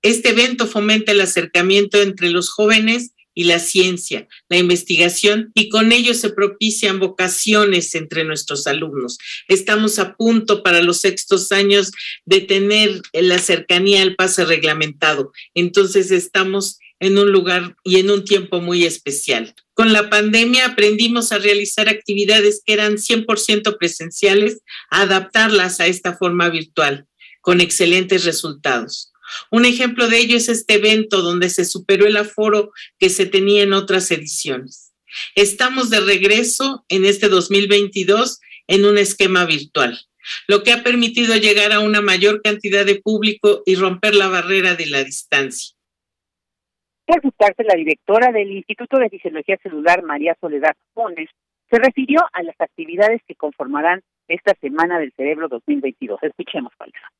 Este 0.01 0.30
evento 0.30 0.65
fomenta 0.65 1.12
el 1.12 1.22
acercamiento 1.22 2.01
entre 2.01 2.32
los 2.32 2.50
jóvenes 2.50 3.13
y 3.33 3.45
la 3.45 3.59
ciencia, 3.59 4.27
la 4.50 4.57
investigación, 4.57 5.51
y 5.53 5.69
con 5.69 5.91
ello 5.91 6.13
se 6.13 6.29
propician 6.29 7.00
vocaciones 7.00 7.95
entre 7.95 8.23
nuestros 8.23 8.67
alumnos. 8.67 9.17
Estamos 9.47 10.00
a 10.00 10.15
punto 10.15 10.63
para 10.63 10.81
los 10.81 11.00
sextos 11.01 11.51
años 11.51 11.91
de 12.25 12.41
tener 12.41 13.01
la 13.13 13.39
cercanía 13.39 14.01
al 14.01 14.15
pase 14.15 14.45
reglamentado. 14.45 15.31
Entonces 15.53 16.11
estamos 16.11 16.77
en 17.00 17.17
un 17.17 17.31
lugar 17.31 17.75
y 17.83 17.97
en 17.97 18.11
un 18.11 18.23
tiempo 18.23 18.61
muy 18.61 18.85
especial. 18.85 19.55
Con 19.73 19.91
la 19.91 20.09
pandemia 20.09 20.67
aprendimos 20.67 21.31
a 21.31 21.39
realizar 21.39 21.89
actividades 21.89 22.61
que 22.63 22.73
eran 22.73 22.97
100% 22.97 23.77
presenciales, 23.79 24.61
a 24.91 25.01
adaptarlas 25.01 25.79
a 25.79 25.88
esta 25.88 26.15
forma 26.15 26.50
virtual, 26.50 27.07
con 27.41 27.59
excelentes 27.59 28.23
resultados. 28.23 29.11
Un 29.50 29.65
ejemplo 29.65 30.07
de 30.07 30.17
ello 30.17 30.38
es 30.38 30.50
este 30.50 30.75
evento 30.75 31.21
donde 31.21 31.50
se 31.50 31.65
superó 31.65 32.05
el 32.05 32.17
aforo 32.17 32.71
que 33.00 33.09
se 33.09 33.25
tenía 33.25 33.63
en 33.63 33.73
otras 33.73 34.11
ediciones. 34.11 34.93
Estamos 35.35 35.89
de 35.89 36.00
regreso 36.00 36.85
en 36.89 37.05
este 37.05 37.27
2022 37.27 38.39
en 38.67 38.85
un 38.85 38.97
esquema 38.97 39.45
virtual, 39.45 39.97
lo 40.47 40.63
que 40.63 40.71
ha 40.71 40.83
permitido 40.83 41.35
llegar 41.35 41.73
a 41.73 41.79
una 41.79 42.01
mayor 42.01 42.41
cantidad 42.41 42.85
de 42.85 43.01
público 43.01 43.63
y 43.65 43.75
romper 43.75 44.15
la 44.15 44.27
barrera 44.27 44.75
de 44.75 44.85
la 44.88 45.03
distancia. 45.03 45.75
Por 47.05 47.21
su 47.21 47.33
la 47.39 47.75
directora 47.75 48.31
del 48.31 48.51
Instituto 48.51 48.97
de 48.97 49.09
Fisiología 49.09 49.57
Celular, 49.61 50.01
María 50.03 50.38
Soledad 50.39 50.75
Pones, 50.93 51.29
se 51.69 51.77
refirió 51.77 52.19
a 52.31 52.43
las 52.43 52.55
actividades 52.59 53.21
que 53.27 53.35
conformarán 53.35 54.01
esta 54.27 54.53
Semana 54.61 55.00
del 55.00 55.11
Cerebro 55.17 55.47
2022. 55.50 56.21
Escuchemos, 56.23 56.73
Palma. 56.77 57.11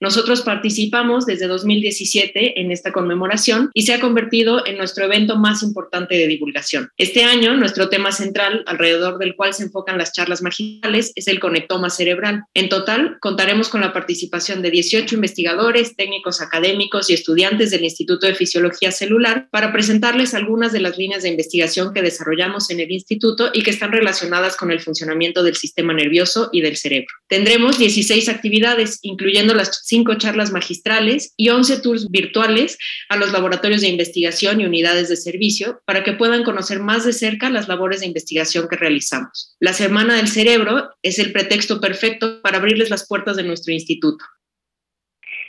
Nosotros 0.00 0.40
participamos 0.40 1.26
desde 1.26 1.46
2017 1.46 2.58
en 2.58 2.72
esta 2.72 2.90
conmemoración 2.90 3.70
y 3.74 3.82
se 3.82 3.92
ha 3.92 4.00
convertido 4.00 4.66
en 4.66 4.78
nuestro 4.78 5.04
evento 5.04 5.36
más 5.36 5.62
importante 5.62 6.14
de 6.14 6.26
divulgación. 6.26 6.88
Este 6.96 7.22
año, 7.24 7.54
nuestro 7.54 7.90
tema 7.90 8.10
central, 8.10 8.64
alrededor 8.66 9.18
del 9.18 9.36
cual 9.36 9.52
se 9.52 9.64
enfocan 9.64 9.98
las 9.98 10.14
charlas 10.14 10.40
magistrales, 10.40 11.12
es 11.16 11.28
el 11.28 11.38
conectoma 11.38 11.90
cerebral. 11.90 12.44
En 12.54 12.70
total, 12.70 13.18
contaremos 13.20 13.68
con 13.68 13.82
la 13.82 13.92
participación 13.92 14.62
de 14.62 14.70
18 14.70 15.14
investigadores, 15.16 15.94
técnicos 15.96 16.40
académicos 16.40 17.10
y 17.10 17.12
estudiantes 17.12 17.70
del 17.70 17.84
Instituto 17.84 18.26
de 18.26 18.34
Fisiología 18.34 18.92
Celular 18.92 19.48
para 19.50 19.70
presentarles 19.70 20.32
algunas 20.32 20.72
de 20.72 20.80
las 20.80 20.96
líneas 20.96 21.24
de 21.24 21.28
investigación 21.28 21.92
que 21.92 22.00
desarrollamos 22.00 22.70
en 22.70 22.80
el 22.80 22.90
instituto 22.90 23.50
y 23.52 23.62
que 23.62 23.70
están 23.70 23.92
relacionadas 23.92 24.56
con 24.56 24.70
el 24.70 24.80
funcionamiento 24.80 25.42
del 25.42 25.56
sistema 25.56 25.92
nervioso 25.92 26.48
y 26.52 26.62
del 26.62 26.78
cerebro. 26.78 27.08
Tendremos 27.28 27.78
16 27.78 28.30
actividades, 28.30 28.98
incluyendo 29.02 29.52
las 29.52 29.89
cinco 29.90 30.14
charlas 30.14 30.52
magistrales 30.52 31.34
y 31.36 31.50
11 31.50 31.82
tours 31.82 32.10
virtuales 32.10 32.78
a 33.08 33.16
los 33.16 33.32
laboratorios 33.32 33.82
de 33.82 33.88
investigación 33.88 34.60
y 34.60 34.64
unidades 34.64 35.08
de 35.08 35.16
servicio 35.16 35.82
para 35.84 36.02
que 36.04 36.12
puedan 36.12 36.44
conocer 36.44 36.78
más 36.80 37.04
de 37.04 37.12
cerca 37.12 37.50
las 37.50 37.68
labores 37.68 38.00
de 38.00 38.06
investigación 38.06 38.68
que 38.68 38.76
realizamos. 38.76 39.56
La 39.60 39.72
Semana 39.72 40.14
del 40.14 40.28
Cerebro 40.28 40.90
es 41.02 41.18
el 41.18 41.32
pretexto 41.32 41.80
perfecto 41.80 42.40
para 42.40 42.58
abrirles 42.58 42.88
las 42.88 43.06
puertas 43.06 43.36
de 43.36 43.42
nuestro 43.42 43.74
instituto. 43.74 44.24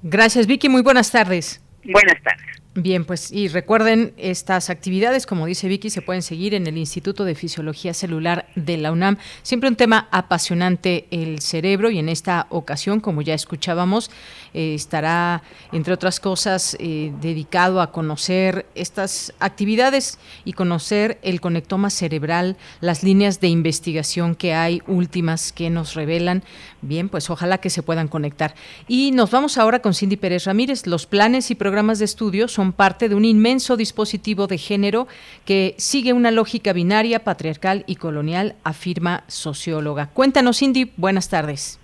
Gracias, 0.02 0.46
Vicky. 0.46 0.68
Muy 0.68 0.82
buenas 0.82 1.10
tardes. 1.10 1.62
Buenas 1.84 2.22
tardes. 2.22 2.62
Bien, 2.78 3.06
pues 3.06 3.32
y 3.32 3.48
recuerden, 3.48 4.12
estas 4.18 4.68
actividades, 4.68 5.24
como 5.24 5.46
dice 5.46 5.66
Vicky, 5.66 5.88
se 5.88 6.02
pueden 6.02 6.20
seguir 6.20 6.52
en 6.52 6.66
el 6.66 6.76
Instituto 6.76 7.24
de 7.24 7.34
Fisiología 7.34 7.94
Celular 7.94 8.48
de 8.54 8.76
la 8.76 8.92
UNAM. 8.92 9.16
Siempre 9.42 9.70
un 9.70 9.76
tema 9.76 10.08
apasionante 10.10 11.06
el 11.10 11.40
cerebro 11.40 11.90
y 11.90 11.98
en 11.98 12.10
esta 12.10 12.46
ocasión, 12.50 13.00
como 13.00 13.22
ya 13.22 13.32
escuchábamos, 13.32 14.10
eh, 14.52 14.74
estará, 14.74 15.42
entre 15.72 15.94
otras 15.94 16.20
cosas, 16.20 16.76
eh, 16.78 17.14
dedicado 17.22 17.80
a 17.80 17.92
conocer 17.92 18.66
estas 18.74 19.32
actividades 19.40 20.18
y 20.44 20.52
conocer 20.52 21.18
el 21.22 21.40
conectoma 21.40 21.88
cerebral, 21.88 22.58
las 22.82 23.02
líneas 23.02 23.40
de 23.40 23.48
investigación 23.48 24.34
que 24.34 24.52
hay 24.52 24.82
últimas 24.86 25.50
que 25.50 25.70
nos 25.70 25.94
revelan. 25.94 26.44
Bien, 26.82 27.08
pues 27.08 27.30
ojalá 27.30 27.56
que 27.56 27.70
se 27.70 27.82
puedan 27.82 28.08
conectar. 28.08 28.54
Y 28.86 29.12
nos 29.12 29.30
vamos 29.30 29.56
ahora 29.56 29.80
con 29.80 29.94
Cindy 29.94 30.16
Pérez 30.16 30.44
Ramírez. 30.44 30.86
Los 30.86 31.06
planes 31.06 31.50
y 31.50 31.54
programas 31.54 31.98
de 31.98 32.04
estudio 32.04 32.48
son 32.48 32.65
parte 32.72 33.08
de 33.08 33.14
un 33.14 33.24
inmenso 33.24 33.76
dispositivo 33.76 34.46
de 34.46 34.58
género 34.58 35.06
que 35.44 35.74
sigue 35.78 36.12
una 36.12 36.30
lógica 36.30 36.72
binaria, 36.72 37.24
patriarcal 37.24 37.84
y 37.86 37.96
colonial, 37.96 38.54
afirma 38.64 39.24
socióloga. 39.26 40.10
Cuéntanos, 40.12 40.58
Cindy, 40.58 40.92
buenas 40.96 41.28
tardes. 41.28 41.80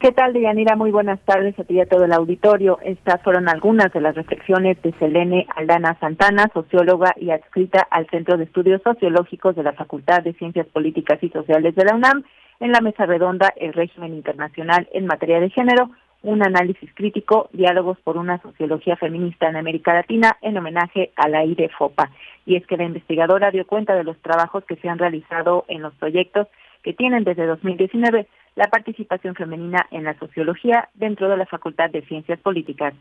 ¿Qué 0.00 0.12
tal, 0.12 0.32
Deyanira? 0.32 0.76
Muy 0.76 0.92
buenas 0.92 1.18
tardes 1.24 1.58
a 1.58 1.64
ti 1.64 1.74
y 1.74 1.80
a 1.80 1.86
todo 1.86 2.04
el 2.04 2.12
auditorio. 2.12 2.78
Estas 2.84 3.20
fueron 3.22 3.48
algunas 3.48 3.92
de 3.92 4.00
las 4.00 4.14
reflexiones 4.14 4.80
de 4.80 4.92
Selene 4.92 5.48
Aldana 5.56 5.98
Santana, 5.98 6.48
socióloga 6.54 7.14
y 7.16 7.30
adscrita 7.30 7.84
al 7.90 8.06
Centro 8.08 8.36
de 8.36 8.44
Estudios 8.44 8.80
Sociológicos 8.82 9.56
de 9.56 9.64
la 9.64 9.72
Facultad 9.72 10.22
de 10.22 10.34
Ciencias 10.34 10.68
Políticas 10.68 11.18
y 11.20 11.30
Sociales 11.30 11.74
de 11.74 11.84
la 11.84 11.96
UNAM, 11.96 12.22
en 12.60 12.70
la 12.70 12.80
mesa 12.80 13.06
redonda 13.06 13.52
El 13.56 13.72
régimen 13.72 14.14
internacional 14.14 14.88
en 14.92 15.06
materia 15.06 15.40
de 15.40 15.50
género, 15.50 15.90
un 16.22 16.42
análisis 16.42 16.90
crítico, 16.94 17.48
diálogos 17.52 17.98
por 18.02 18.16
una 18.16 18.40
sociología 18.42 18.96
feminista 18.96 19.48
en 19.48 19.56
América 19.56 19.94
Latina, 19.94 20.36
en 20.42 20.56
homenaje 20.56 21.12
a 21.16 21.28
la 21.28 21.44
IRE 21.44 21.68
FOPA. 21.68 22.10
Y 22.44 22.56
es 22.56 22.66
que 22.66 22.76
la 22.76 22.84
investigadora 22.84 23.50
dio 23.50 23.66
cuenta 23.66 23.94
de 23.94 24.04
los 24.04 24.16
trabajos 24.18 24.64
que 24.64 24.76
se 24.76 24.88
han 24.88 24.98
realizado 24.98 25.64
en 25.68 25.82
los 25.82 25.94
proyectos 25.94 26.48
que 26.82 26.92
tienen 26.92 27.24
desde 27.24 27.46
2019 27.46 28.26
la 28.56 28.68
participación 28.68 29.34
femenina 29.34 29.86
en 29.90 30.04
la 30.04 30.18
sociología 30.18 30.88
dentro 30.94 31.28
de 31.28 31.36
la 31.36 31.46
Facultad 31.46 31.90
de 31.90 32.02
Ciencias 32.02 32.40
Políticas. 32.40 32.94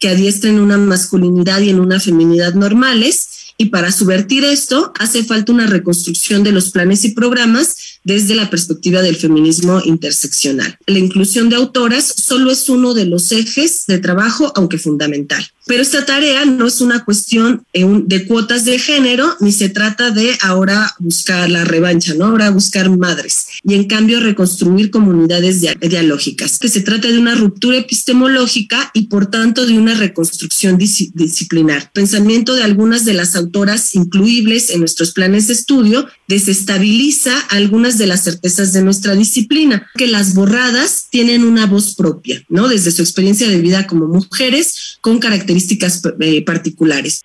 Que 0.00 0.08
adiestren 0.08 0.60
una 0.60 0.78
masculinidad 0.78 1.60
y 1.60 1.70
en 1.70 1.80
una 1.80 2.00
feminidad 2.00 2.54
normales, 2.54 3.41
y 3.56 3.66
para 3.66 3.92
subvertir 3.92 4.44
esto 4.44 4.92
hace 4.98 5.24
falta 5.24 5.52
una 5.52 5.66
reconstrucción 5.66 6.42
de 6.42 6.52
los 6.52 6.70
planes 6.70 7.04
y 7.04 7.10
programas 7.10 7.76
desde 8.04 8.34
la 8.34 8.50
perspectiva 8.50 9.02
del 9.02 9.16
feminismo 9.16 9.80
interseccional. 9.84 10.78
La 10.86 10.98
inclusión 10.98 11.48
de 11.48 11.56
autoras 11.56 12.12
solo 12.16 12.50
es 12.50 12.68
uno 12.68 12.94
de 12.94 13.06
los 13.06 13.30
ejes 13.32 13.84
de 13.86 13.98
trabajo, 13.98 14.52
aunque 14.56 14.78
fundamental. 14.78 15.46
Pero 15.64 15.82
esta 15.82 16.04
tarea 16.04 16.44
no 16.44 16.66
es 16.66 16.80
una 16.80 17.04
cuestión 17.04 17.64
de 17.72 18.26
cuotas 18.26 18.64
de 18.64 18.80
género, 18.80 19.36
ni 19.40 19.52
se 19.52 19.68
trata 19.68 20.10
de 20.10 20.36
ahora 20.40 20.92
buscar 20.98 21.48
la 21.48 21.64
revancha, 21.64 22.14
¿no? 22.14 22.26
Ahora 22.26 22.50
buscar 22.50 22.90
madres 22.90 23.46
y 23.64 23.74
en 23.74 23.84
cambio 23.84 24.18
reconstruir 24.18 24.90
comunidades 24.90 25.60
dialógicas, 25.80 26.58
que 26.58 26.68
se 26.68 26.80
trata 26.80 27.08
de 27.08 27.18
una 27.18 27.36
ruptura 27.36 27.78
epistemológica 27.78 28.90
y 28.92 29.02
por 29.06 29.26
tanto 29.26 29.64
de 29.64 29.78
una 29.78 29.94
reconstrucción 29.94 30.78
disciplinar. 30.78 31.92
Pensamiento 31.92 32.54
de 32.54 32.64
algunas 32.64 33.04
de 33.04 33.14
las 33.14 33.36
autoras 33.36 33.94
incluibles 33.94 34.70
en 34.70 34.80
nuestros 34.80 35.12
planes 35.12 35.46
de 35.46 35.54
estudio 35.54 36.08
desestabiliza 36.26 37.38
algunas 37.50 37.98
de 37.98 38.08
las 38.08 38.24
certezas 38.24 38.72
de 38.72 38.82
nuestra 38.82 39.14
disciplina, 39.14 39.88
que 39.94 40.08
las 40.08 40.34
borradas 40.34 41.06
tienen 41.10 41.44
una 41.44 41.66
voz 41.66 41.94
propia, 41.94 42.42
¿no? 42.48 42.66
Desde 42.66 42.90
su 42.90 43.02
experiencia 43.02 43.48
de 43.48 43.60
vida 43.60 43.86
como 43.86 44.08
mujeres 44.08 44.98
con 45.00 45.18
características 45.18 45.51
eh, 46.20 46.44
particulares. 46.44 47.24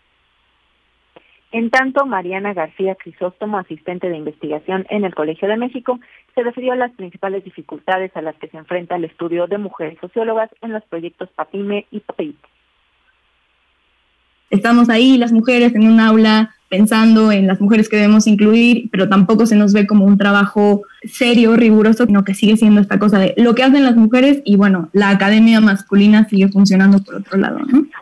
En 1.51 1.69
tanto, 1.69 2.05
Mariana 2.05 2.53
García 2.53 2.95
Crisóstomo, 2.95 3.57
asistente 3.57 4.09
de 4.09 4.17
investigación 4.17 4.85
en 4.89 5.05
el 5.05 5.15
Colegio 5.15 5.47
de 5.47 5.55
México, 5.55 5.99
se 6.35 6.43
refirió 6.43 6.73
a 6.73 6.75
las 6.75 6.91
principales 6.91 7.43
dificultades 7.43 8.11
a 8.15 8.21
las 8.21 8.35
que 8.35 8.49
se 8.49 8.57
enfrenta 8.57 8.97
el 8.97 9.05
estudio 9.05 9.47
de 9.47 9.57
mujeres 9.57 9.97
sociólogas 10.01 10.49
en 10.61 10.73
los 10.73 10.83
proyectos 10.85 11.29
PAPIME 11.35 11.87
y 11.89 12.01
PAPIT. 12.01 12.37
Estamos 14.49 14.89
ahí, 14.89 15.17
las 15.17 15.31
mujeres, 15.31 15.73
en 15.73 15.87
un 15.87 15.99
aula 15.99 16.56
pensando 16.69 17.31
en 17.31 17.47
las 17.47 17.61
mujeres 17.61 17.89
que 17.89 17.95
debemos 17.95 18.27
incluir, 18.27 18.89
pero 18.91 19.07
tampoco 19.07 19.45
se 19.45 19.55
nos 19.55 19.73
ve 19.73 19.87
como 19.87 20.05
un 20.05 20.17
trabajo 20.17 20.83
serio, 21.03 21.55
riguroso, 21.55 22.05
sino 22.05 22.23
que 22.23 22.33
sigue 22.33 22.57
siendo 22.57 22.81
esta 22.81 22.99
cosa 22.99 23.19
de 23.19 23.33
lo 23.37 23.55
que 23.55 23.63
hacen 23.63 23.85
las 23.85 23.95
mujeres 23.95 24.41
y 24.43 24.55
bueno, 24.57 24.89
la 24.93 25.09
academia 25.09 25.61
masculina 25.61 26.27
sigue 26.27 26.49
funcionando 26.49 26.99
por 26.99 27.15
otro 27.15 27.37
lado. 27.37 27.59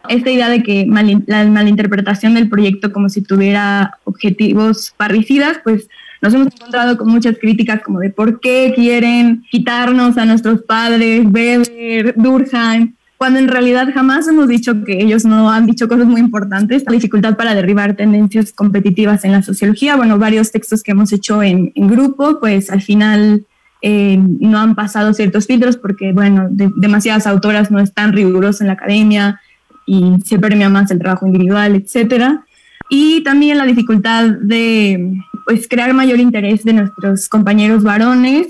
Esta 0.10 0.31
idea 0.31 0.50
de 0.50 0.63
que 0.63 0.88
la 1.27 1.45
malinterpretación 1.45 2.34
del 2.34 2.50
proyecto 2.50 2.91
como 2.91 3.10
si 3.10 3.22
tuviera 3.22 3.98
objetivos 4.03 4.93
parricidas, 4.98 5.57
pues 5.63 5.88
nos 6.22 6.34
hemos 6.34 6.48
encontrado 6.48 6.98
con 6.98 7.10
muchas 7.10 7.38
críticas 7.38 7.81
como 7.84 8.00
de 8.00 8.10
por 8.10 8.39
qué 8.39 8.74
quieren 8.75 9.43
quitarnos 9.51 10.17
a 10.17 10.25
nuestros 10.25 10.63
padres, 10.63 11.25
Weber, 11.25 12.15
Durkheim, 12.17 12.93
cuando 13.17 13.39
en 13.39 13.48
realidad 13.48 13.88
jamás 13.93 14.27
hemos 14.27 14.48
dicho 14.48 14.84
que 14.84 15.01
ellos 15.01 15.24
no 15.24 15.50
han 15.50 15.65
dicho 15.65 15.88
cosas 15.88 16.05
muy 16.05 16.19
importantes. 16.19 16.84
La 16.86 16.93
dificultad 16.93 17.38
para 17.38 17.55
derribar 17.55 17.95
tendencias 17.95 18.51
competitivas 18.51 19.24
en 19.24 19.31
la 19.31 19.41
sociología, 19.41 19.95
bueno, 19.95 20.19
varios 20.19 20.51
textos 20.51 20.84
que 20.84 20.91
hemos 20.91 21.13
hecho 21.13 21.41
en, 21.41 21.71
grupo, 21.75 22.39
pues 22.39 22.69
al 22.69 22.82
final 22.82 23.45
eh, 23.82 24.17
no 24.19 24.60
han 24.60 24.75
pasado 24.75 25.13
ciertos 25.13 25.47
filtros 25.47 25.78
porque, 25.78 26.12
bueno, 26.12 26.47
demasiadas 26.49 27.25
autoras 27.25 27.71
no 27.71 27.80
están 27.80 28.12
rigurosas 28.12 28.62
en 28.62 28.67
la 28.67 28.73
academia 28.73 29.39
y 29.86 30.15
se 30.25 30.38
premia 30.38 30.69
más 30.69 30.91
el 30.91 30.99
trabajo 30.99 31.25
individual, 31.25 31.75
etcétera. 31.75 32.43
Y 32.89 33.23
también 33.23 33.58
la 33.58 33.65
dificultad 33.65 34.25
de 34.41 35.13
pues, 35.45 35.67
crear 35.67 35.93
mayor 35.93 36.19
interés 36.19 36.63
de 36.63 36.73
nuestros 36.73 37.30
compañeros 37.30 37.84
varones 37.84 38.47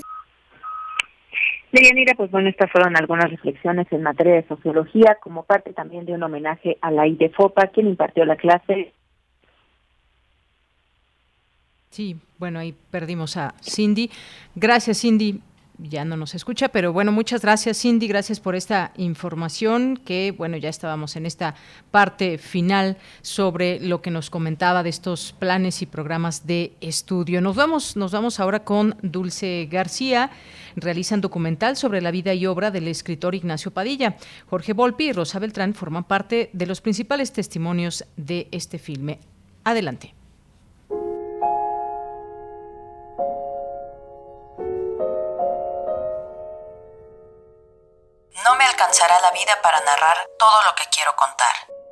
Deyanira, 1.76 2.14
pues 2.14 2.30
bueno, 2.30 2.48
estas 2.48 2.70
fueron 2.70 2.96
algunas 2.96 3.30
reflexiones 3.30 3.86
en 3.90 4.02
materia 4.02 4.36
de 4.36 4.48
sociología, 4.48 5.18
como 5.20 5.42
parte 5.42 5.74
también 5.74 6.06
de 6.06 6.14
un 6.14 6.22
homenaje 6.22 6.78
a 6.80 6.90
la 6.90 7.06
IDEFOPA, 7.06 7.66
quien 7.66 7.88
impartió 7.88 8.24
la 8.24 8.36
clase. 8.36 8.94
Sí, 11.90 12.16
bueno, 12.38 12.60
ahí 12.60 12.74
perdimos 12.90 13.36
a 13.36 13.52
Cindy. 13.60 14.10
Gracias, 14.54 15.02
Cindy 15.02 15.42
ya 15.78 16.04
no 16.04 16.16
nos 16.16 16.34
escucha, 16.34 16.68
pero 16.68 16.92
bueno, 16.92 17.12
muchas 17.12 17.42
gracias 17.42 17.80
Cindy, 17.80 18.08
gracias 18.08 18.40
por 18.40 18.54
esta 18.54 18.92
información 18.96 19.96
que 19.96 20.32
bueno, 20.36 20.56
ya 20.56 20.68
estábamos 20.68 21.16
en 21.16 21.26
esta 21.26 21.54
parte 21.90 22.38
final 22.38 22.96
sobre 23.22 23.80
lo 23.80 24.00
que 24.00 24.10
nos 24.10 24.30
comentaba 24.30 24.82
de 24.82 24.90
estos 24.90 25.32
planes 25.38 25.82
y 25.82 25.86
programas 25.86 26.46
de 26.46 26.72
estudio. 26.80 27.40
Nos 27.40 27.56
vamos, 27.56 27.96
nos 27.96 28.12
vamos 28.12 28.40
ahora 28.40 28.60
con 28.60 28.96
Dulce 29.02 29.68
García, 29.70 30.30
realizan 30.76 31.20
documental 31.20 31.76
sobre 31.76 32.00
la 32.00 32.10
vida 32.10 32.34
y 32.34 32.46
obra 32.46 32.70
del 32.70 32.86
escritor 32.88 33.34
Ignacio 33.34 33.72
Padilla. 33.72 34.16
Jorge 34.48 34.72
Volpi 34.72 35.08
y 35.08 35.12
Rosa 35.12 35.38
Beltrán 35.38 35.74
forman 35.74 36.04
parte 36.04 36.50
de 36.52 36.66
los 36.66 36.80
principales 36.80 37.32
testimonios 37.32 38.04
de 38.16 38.48
este 38.52 38.78
filme. 38.78 39.18
Adelante. 39.64 40.14
No 48.44 48.54
me 48.56 48.64
alcanzará 48.64 49.20
la 49.20 49.32
vida 49.32 49.58
para 49.62 49.80
narrar 49.80 50.16
todo 50.38 50.62
lo 50.68 50.74
que 50.76 50.84
quiero 50.92 51.10
contar. 51.16 51.85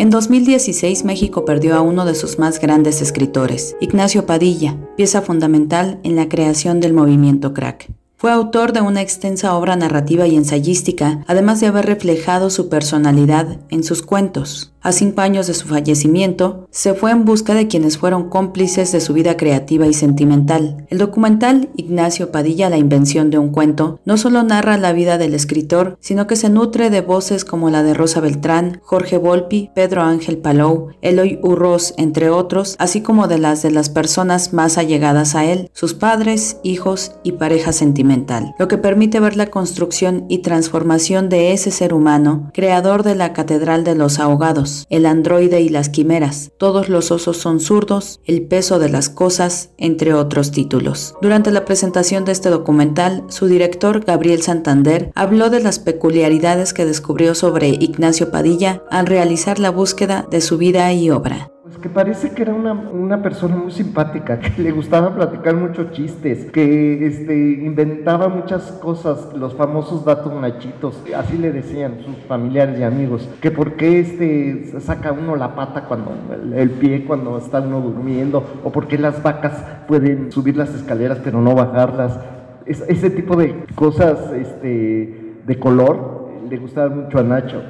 En 0.00 0.08
2016 0.08 1.04
México 1.04 1.44
perdió 1.44 1.76
a 1.76 1.82
uno 1.82 2.06
de 2.06 2.14
sus 2.14 2.38
más 2.38 2.58
grandes 2.58 3.02
escritores, 3.02 3.76
Ignacio 3.82 4.24
Padilla, 4.24 4.78
pieza 4.96 5.20
fundamental 5.20 6.00
en 6.04 6.16
la 6.16 6.26
creación 6.26 6.80
del 6.80 6.94
movimiento 6.94 7.52
crack. 7.52 7.99
Fue 8.20 8.30
autor 8.30 8.74
de 8.74 8.82
una 8.82 9.00
extensa 9.00 9.56
obra 9.56 9.76
narrativa 9.76 10.26
y 10.26 10.36
ensayística, 10.36 11.24
además 11.26 11.58
de 11.60 11.68
haber 11.68 11.86
reflejado 11.86 12.50
su 12.50 12.68
personalidad 12.68 13.56
en 13.70 13.82
sus 13.82 14.02
cuentos. 14.02 14.74
A 14.82 14.92
cinco 14.92 15.20
años 15.20 15.46
de 15.46 15.52
su 15.52 15.68
fallecimiento, 15.68 16.66
se 16.70 16.94
fue 16.94 17.10
en 17.10 17.26
busca 17.26 17.54
de 17.54 17.68
quienes 17.68 17.98
fueron 17.98 18.30
cómplices 18.30 18.92
de 18.92 19.00
su 19.00 19.12
vida 19.12 19.36
creativa 19.36 19.86
y 19.86 19.92
sentimental. 19.92 20.86
El 20.88 20.96
documental 20.98 21.68
Ignacio 21.76 22.30
Padilla, 22.30 22.70
la 22.70 22.78
invención 22.78 23.28
de 23.28 23.38
un 23.38 23.50
cuento, 23.50 24.00
no 24.06 24.16
solo 24.16 24.42
narra 24.42 24.78
la 24.78 24.92
vida 24.92 25.18
del 25.18 25.34
escritor, 25.34 25.98
sino 26.00 26.26
que 26.26 26.36
se 26.36 26.48
nutre 26.48 26.88
de 26.88 27.02
voces 27.02 27.44
como 27.44 27.68
la 27.68 27.82
de 27.82 27.92
Rosa 27.92 28.20
Beltrán, 28.20 28.80
Jorge 28.82 29.18
Volpi, 29.18 29.70
Pedro 29.74 30.02
Ángel 30.02 30.38
Palou, 30.38 30.88
Eloy 31.02 31.38
Urroz, 31.42 31.92
entre 31.98 32.30
otros, 32.30 32.76
así 32.78 33.02
como 33.02 33.28
de 33.28 33.38
las 33.38 33.60
de 33.60 33.70
las 33.70 33.90
personas 33.90 34.54
más 34.54 34.78
allegadas 34.78 35.34
a 35.34 35.44
él, 35.44 35.70
sus 35.74 35.92
padres, 35.92 36.56
hijos 36.62 37.12
y 37.22 37.32
parejas 37.32 37.76
sentimentales 37.76 38.09
lo 38.58 38.68
que 38.68 38.78
permite 38.78 39.20
ver 39.20 39.36
la 39.36 39.46
construcción 39.46 40.26
y 40.28 40.38
transformación 40.38 41.28
de 41.28 41.52
ese 41.52 41.70
ser 41.70 41.94
humano, 41.94 42.50
creador 42.52 43.02
de 43.02 43.14
la 43.14 43.32
Catedral 43.32 43.84
de 43.84 43.94
los 43.94 44.18
Ahogados, 44.18 44.86
el 44.90 45.06
androide 45.06 45.60
y 45.60 45.68
las 45.68 45.88
quimeras, 45.88 46.50
todos 46.58 46.88
los 46.88 47.10
osos 47.10 47.36
son 47.36 47.60
zurdos, 47.60 48.20
el 48.24 48.42
peso 48.42 48.78
de 48.78 48.88
las 48.88 49.08
cosas, 49.08 49.70
entre 49.78 50.12
otros 50.14 50.50
títulos. 50.50 51.14
Durante 51.22 51.50
la 51.50 51.64
presentación 51.64 52.24
de 52.24 52.32
este 52.32 52.50
documental, 52.50 53.24
su 53.28 53.46
director, 53.46 54.04
Gabriel 54.04 54.42
Santander, 54.42 55.12
habló 55.14 55.50
de 55.50 55.60
las 55.60 55.78
peculiaridades 55.78 56.74
que 56.74 56.86
descubrió 56.86 57.34
sobre 57.34 57.68
Ignacio 57.68 58.30
Padilla 58.30 58.82
al 58.90 59.06
realizar 59.06 59.58
la 59.58 59.70
búsqueda 59.70 60.26
de 60.30 60.40
su 60.40 60.58
vida 60.58 60.92
y 60.92 61.10
obra. 61.10 61.50
Que 61.82 61.88
parece 61.88 62.32
que 62.32 62.42
era 62.42 62.52
una, 62.52 62.72
una, 62.72 63.22
persona 63.22 63.56
muy 63.56 63.72
simpática, 63.72 64.38
que 64.56 64.62
le 64.62 64.70
gustaba 64.70 65.14
platicar 65.14 65.54
muchos 65.54 65.92
chistes, 65.92 66.50
que 66.50 67.06
este, 67.06 67.34
inventaba 67.34 68.28
muchas 68.28 68.72
cosas, 68.72 69.32
los 69.34 69.54
famosos 69.54 70.04
datos 70.04 70.32
nachitos, 70.34 71.02
así 71.16 71.38
le 71.38 71.52
decían 71.52 72.00
sus 72.04 72.16
familiares 72.26 72.78
y 72.78 72.82
amigos, 72.82 73.28
que 73.40 73.50
por 73.50 73.74
qué 73.74 74.00
este, 74.00 74.80
saca 74.80 75.12
uno 75.12 75.36
la 75.36 75.54
pata 75.54 75.84
cuando, 75.84 76.12
el, 76.54 76.70
pie 76.70 77.04
cuando 77.04 77.38
está 77.38 77.60
uno 77.60 77.80
durmiendo, 77.80 78.44
o 78.62 78.70
por 78.70 78.86
qué 78.86 78.98
las 78.98 79.22
vacas 79.22 79.64
pueden 79.88 80.30
subir 80.32 80.56
las 80.56 80.74
escaleras 80.74 81.18
pero 81.24 81.40
no 81.40 81.54
bajarlas, 81.54 82.18
ese 82.66 83.10
tipo 83.10 83.36
de 83.36 83.64
cosas 83.74 84.32
este, 84.32 85.34
de 85.46 85.58
color 85.58 86.28
le 86.48 86.56
gustaba 86.58 86.94
mucho 86.94 87.18
a 87.18 87.22
Nacho. 87.22 87.62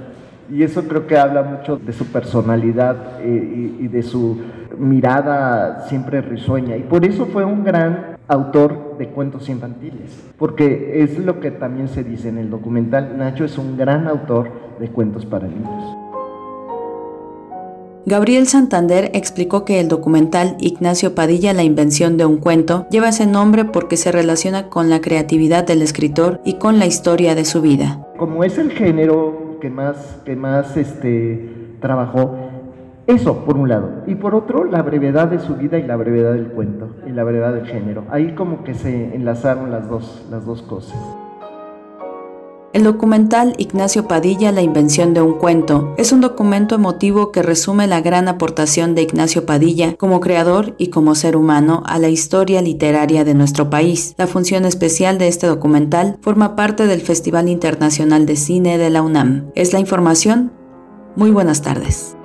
Y 0.51 0.65
eso 0.65 0.83
creo 0.89 1.07
que 1.07 1.17
habla 1.17 1.43
mucho 1.43 1.77
de 1.77 1.93
su 1.93 2.07
personalidad 2.07 3.21
eh, 3.21 3.73
y, 3.81 3.87
de 3.87 4.03
su 4.03 4.39
mirada 4.77 5.87
siempre 5.89 6.21
risueña. 6.21 6.77
Y 6.77 6.83
por 6.83 7.05
eso 7.05 7.27
fue 7.27 7.45
un 7.45 7.63
gran 7.63 8.17
autor 8.27 8.97
de 8.99 9.09
cuentos 9.09 9.49
infantiles, 9.49 10.17
porque 10.39 11.03
es 11.03 11.19
lo 11.19 11.41
que 11.41 11.51
también 11.51 11.89
se 11.89 12.05
dice 12.05 12.29
en 12.29 12.39
el 12.39 12.51
documental, 12.51 13.17
Nacho 13.17 13.45
es 13.45 13.59
un 13.59 13.77
gran 13.77 14.07
autor 14.07 14.51
de 14.79 14.89
cuentos 14.89 15.27
para 15.27 15.49
niños. 15.49 15.97
Gabriel 18.07 18.47
Santander 18.47 19.11
explicó 19.15 19.65
que 19.65 19.79
el 19.79 19.89
documental 19.89 20.57
Ignacio 20.59 21.15
Padilla, 21.15 21.53
la 21.53 21.65
invención 21.65 22.17
de 22.17 22.25
un 22.25 22.39
cuento, 22.39 22.87
lleva 22.91 23.11
ese 23.11 23.27
nombre 23.27 23.67
porque 23.67 23.97
se 23.97 24.11
relaciona 24.11 24.69
con 24.69 24.89
la 24.91 25.01
creatividad 25.01 25.67
del 25.67 25.83
escritor 25.83 26.41
y 26.45 26.55
con 26.55 26.79
la 26.79 26.87
historia 26.87 27.35
de 27.35 27.45
su 27.45 27.61
vida. 27.61 28.07
Como 28.17 28.43
es 28.43 28.59
el 28.59 28.71
género 28.71 29.50
que 29.61 29.71
más, 29.71 30.21
que 30.25 30.37
más 30.37 30.77
este, 30.77 31.77
trabajó. 31.81 32.37
Eso, 33.07 33.45
por 33.45 33.57
un 33.57 33.69
lado. 33.69 34.03
Y 34.07 34.15
por 34.15 34.35
otro, 34.35 34.65
la 34.65 34.83
brevedad 34.83 35.29
de 35.29 35.39
su 35.39 35.57
vida 35.57 35.79
y 35.79 35.83
la 35.83 35.97
brevedad 35.97 36.33
del 36.33 36.49
cuento, 36.49 36.91
y 37.07 37.11
la 37.11 37.25
brevedad 37.25 37.53
del 37.53 37.67
género. 37.67 38.05
Ahí 38.11 38.35
como 38.35 38.65
que 38.65 38.75
se 38.75 39.15
enlazaron 39.15 39.71
las 39.71 39.89
dos, 39.89 40.27
las 40.31 40.45
dos 40.45 40.63
cosas. 40.63 40.99
El 42.73 42.85
documental 42.85 43.55
Ignacio 43.59 44.07
Padilla, 44.07 44.53
La 44.53 44.63
invención 44.63 45.13
de 45.13 45.21
un 45.21 45.35
cuento, 45.35 45.93
es 45.99 46.13
un 46.13 46.21
documento 46.21 46.77
emotivo 46.77 47.33
que 47.33 47.43
resume 47.43 47.89
la 47.89 48.01
gran 48.01 48.29
aportación 48.29 48.95
de 48.95 49.03
Ignacio 49.03 49.45
Padilla 49.45 49.97
como 49.97 50.21
creador 50.21 50.77
y 50.79 50.87
como 50.89 51.17
ser 51.17 51.35
humano 51.37 51.83
a 51.87 51.99
la 51.99 52.11
historia 52.11 52.63
literaria 52.63 53.25
de 53.25 53.35
nuestro 53.35 53.71
país. 53.71 54.15
La 54.19 54.29
función 54.29 54.65
especial 54.67 55.19
de 55.19 55.27
este 55.27 55.49
documental 55.49 56.19
forma 56.21 56.55
parte 56.55 56.87
del 56.87 57.01
Festival 57.01 57.49
Internacional 57.49 58.25
de 58.25 58.37
Cine 58.37 58.79
de 58.79 58.91
la 58.91 59.03
UNAM. 59.03 59.51
Es 59.57 59.73
la 59.73 59.81
información. 59.81 60.53
Muy 61.17 61.33
buenas 61.33 61.63
tardes. 61.63 62.17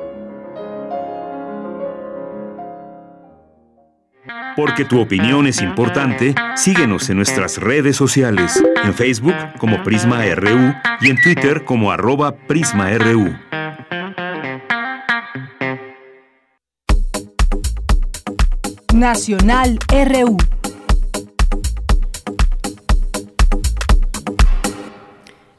Porque 4.56 4.86
tu 4.86 5.02
opinión 5.02 5.48
es 5.48 5.62
importante, 5.62 6.34
síguenos 6.56 7.10
en 7.10 7.18
nuestras 7.18 7.58
redes 7.58 7.98
sociales, 7.98 8.64
en 8.84 8.94
Facebook 8.94 9.36
como 9.58 9.84
Prisma 9.84 10.24
RU 10.34 10.74
y 11.02 11.10
en 11.10 11.22
Twitter 11.22 11.66
como 11.66 11.92
arroba 11.92 12.36
PrismaRU. 12.36 13.36
Nacional 18.94 19.78
RU. 19.90 20.38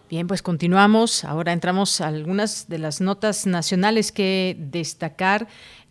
Bien, 0.09 0.29
pues 0.29 0.41
continuamos. 0.41 1.25
Ahora 1.25 1.53
entramos 1.53 2.01
a 2.01 2.07
algunas 2.07 2.69
de 2.69 2.79
las 2.79 3.03
notas 3.03 3.47
nacionales 3.47 4.13
que 4.13 4.57
destacar 4.59 5.49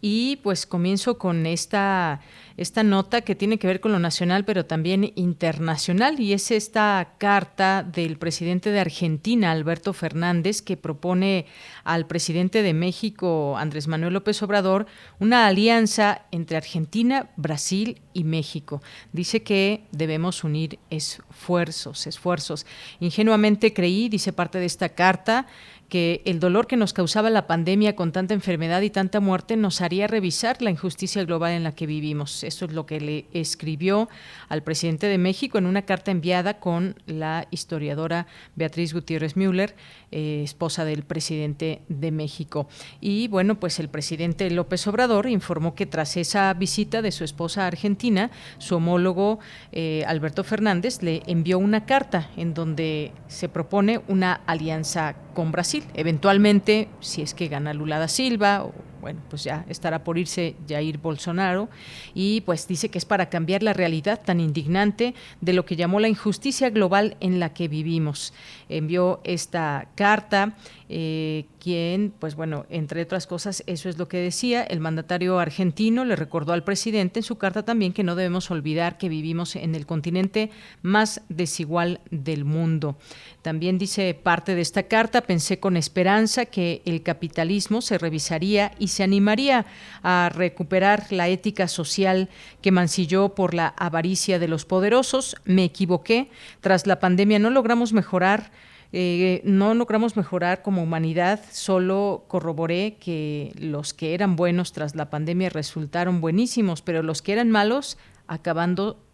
y 0.08 0.36
pues 0.44 0.68
comienzo 0.68 1.18
con 1.18 1.48
esta 1.48 2.22
esta 2.58 2.84
nota 2.84 3.22
que 3.22 3.36
tiene 3.36 3.58
que 3.58 3.68
ver 3.68 3.82
con 3.82 3.92
lo 3.92 4.00
nacional, 4.00 4.46
pero 4.46 4.66
también 4.66 5.12
internacional, 5.16 6.20
y 6.20 6.32
es 6.34 6.52
esta 6.52 7.16
carta 7.18 7.84
del 7.84 8.18
presidente 8.18 8.72
de 8.72 8.80
Argentina, 8.80 9.52
Alberto 9.52 9.92
Fernández, 9.94 10.62
que 10.62 10.78
propone 10.78 11.48
al 11.84 12.08
presidente 12.08 12.64
de 12.64 12.74
México, 12.74 13.58
Andrés 13.58 13.88
Manuel 13.88 14.14
López 14.14 14.42
Obrador, 14.42 14.86
una 15.20 15.48
alianza 15.48 16.22
entre 16.32 16.56
Argentina, 16.56 17.30
Brasil 17.36 18.02
y 18.14 18.24
México. 18.24 18.82
Dice 19.12 19.44
que 19.44 19.84
debemos 19.92 20.44
unir 20.46 20.80
esfuerzos, 20.90 22.08
esfuerzos. 22.08 22.66
Ingenuamente 23.02 23.74
creí, 23.74 24.08
dice 24.08 24.32
parte 24.32 24.60
de 24.60 24.66
esta 24.66 24.90
carta, 24.90 25.46
que 25.90 26.22
el 26.26 26.40
dolor 26.40 26.68
que 26.68 26.78
nos 26.78 26.94
causaba 26.94 27.30
la 27.30 27.48
pandemia 27.48 27.96
con 27.96 28.12
tanta 28.12 28.34
enfermedad 28.34 28.82
y 28.82 28.90
tanta 28.90 29.20
muerte 29.20 29.56
nos 29.56 29.82
haría 29.82 30.08
revisar 30.08 30.62
la 30.62 30.72
injusticia 30.72 31.24
global 31.24 31.52
en 31.52 31.64
la 31.64 31.74
que 31.74 31.86
vivimos. 31.86 32.44
Eso 32.44 32.66
es 32.66 32.74
lo 32.74 32.86
que 32.86 33.00
le 33.00 33.26
escribió 33.34 34.10
al 34.50 34.64
presidente 34.64 35.08
de 35.08 35.18
México 35.18 35.58
en 35.58 35.66
una 35.66 35.84
carta 35.84 36.12
enviada 36.12 36.60
con 36.60 36.96
la 37.06 37.48
historiadora 37.52 38.28
Beatriz 38.56 38.94
Gutiérrez 38.94 39.36
Müller, 39.36 39.76
eh, 40.12 40.42
esposa 40.44 40.86
del 40.86 41.04
presidente 41.04 41.82
de 41.88 42.12
México. 42.12 42.68
Y 43.02 43.28
bueno, 43.28 43.60
pues 43.60 43.80
el 43.80 43.90
presidente 43.90 44.50
López 44.50 44.88
Obrador 44.88 45.28
informó 45.28 45.76
que 45.76 45.86
tras 45.86 46.18
esa 46.18 46.54
visita 46.54 47.02
de 47.02 47.12
su 47.12 47.24
esposa 47.24 47.64
a 47.64 47.68
Argentina, 47.68 48.32
su 48.58 48.76
homólogo 48.76 49.40
eh, 49.72 50.04
Alberto 50.08 50.44
Fernández 50.44 51.02
le 51.02 51.22
envió 51.28 51.60
una 51.60 51.86
carta 51.86 52.30
en 52.38 52.54
donde 52.54 53.12
se 53.28 53.50
propone 53.50 54.02
una 54.08 54.42
alianza 54.46 55.16
con 55.34 55.52
Brasil. 55.52 55.75
Eventualmente, 55.94 56.88
si 57.00 57.22
es 57.22 57.34
que 57.34 57.48
gana 57.48 57.74
Lula 57.74 58.00
da 58.00 58.08
Silva 58.08 58.64
o 58.64 58.74
bueno, 59.06 59.22
pues 59.30 59.44
ya 59.44 59.68
estará 59.70 60.04
por 60.04 60.18
irse 60.18 60.56
Jair 60.68 60.98
Bolsonaro 60.98 61.70
y 62.16 62.42
pues 62.42 62.68
dice 62.68 62.90
que 62.90 62.98
es 62.98 63.06
para 63.06 63.30
cambiar 63.30 63.62
la 63.62 63.72
realidad 63.72 64.20
tan 64.26 64.40
indignante 64.40 65.14
de 65.42 65.54
lo 65.54 65.64
que 65.64 65.76
llamó 65.76 66.00
la 66.00 66.08
injusticia 66.08 66.72
global 66.72 67.16
en 67.20 67.40
la 67.40 67.54
que 67.54 67.68
vivimos. 67.68 68.34
Envió 68.68 69.22
esta 69.24 69.90
carta 69.94 70.56
eh, 70.90 71.46
quien, 71.60 72.14
pues 72.18 72.36
bueno, 72.36 72.66
entre 72.70 73.02
otras 73.02 73.26
cosas, 73.26 73.64
eso 73.66 73.90
es 73.90 73.98
lo 73.98 74.08
que 74.08 74.18
decía. 74.18 74.64
El 74.64 74.80
mandatario 74.80 75.40
argentino 75.40 76.06
le 76.06 76.16
recordó 76.16 76.54
al 76.54 76.64
presidente 76.64 77.20
en 77.20 77.24
su 77.24 77.38
carta 77.38 77.64
también 77.64 77.94
que 77.94 78.04
no 78.04 78.16
debemos 78.16 78.50
olvidar 78.52 78.98
que 78.98 79.10
vivimos 79.10 79.56
en 79.56 79.76
el 79.76 79.86
continente 79.86 80.52
más 80.82 81.22
desigual 81.30 82.02
del 82.10 82.46
mundo. 82.46 82.98
También 83.42 83.78
dice 83.78 84.14
parte 84.14 84.56
de 84.56 84.62
esta 84.62 84.84
carta, 84.84 85.22
pensé 85.22 85.60
con 85.60 85.78
esperanza 85.78 86.46
que 86.46 86.82
el 86.86 87.04
capitalismo 87.04 87.82
se 87.82 87.98
revisaría 87.98 88.72
y 88.80 88.90
se 88.96 89.04
animaría 89.04 89.66
a 90.04 90.32
recuperar 90.34 91.12
la 91.12 91.28
ética 91.28 91.68
social 91.68 92.30
que 92.62 92.72
mancilló 92.72 93.36
por 93.36 93.54
la 93.54 93.68
avaricia 93.68 94.40
de 94.40 94.48
los 94.48 94.66
poderosos. 94.66 95.36
Me 95.44 95.66
equivoqué. 95.66 96.30
Tras 96.62 96.88
la 96.88 97.00
pandemia 97.00 97.40
no 97.40 97.50
logramos 97.50 97.92
mejorar 97.92 98.52
eh, 98.98 99.42
no 99.44 99.74
logramos 99.74 100.16
mejorar 100.16 100.62
como 100.62 100.82
humanidad, 100.82 101.42
solo 101.52 102.24
corroboré 102.30 102.96
que 102.98 103.52
los 103.60 103.94
que 103.94 104.14
eran 104.14 104.38
buenos 104.38 104.72
tras 104.72 104.96
la 104.96 105.10
pandemia 105.10 105.50
resultaron 105.50 106.22
buenísimos, 106.22 106.82
pero 106.82 107.04
los 107.04 107.22
que 107.22 107.34
eran 107.34 107.52
malos 107.52 107.98
acabando 108.28 109.06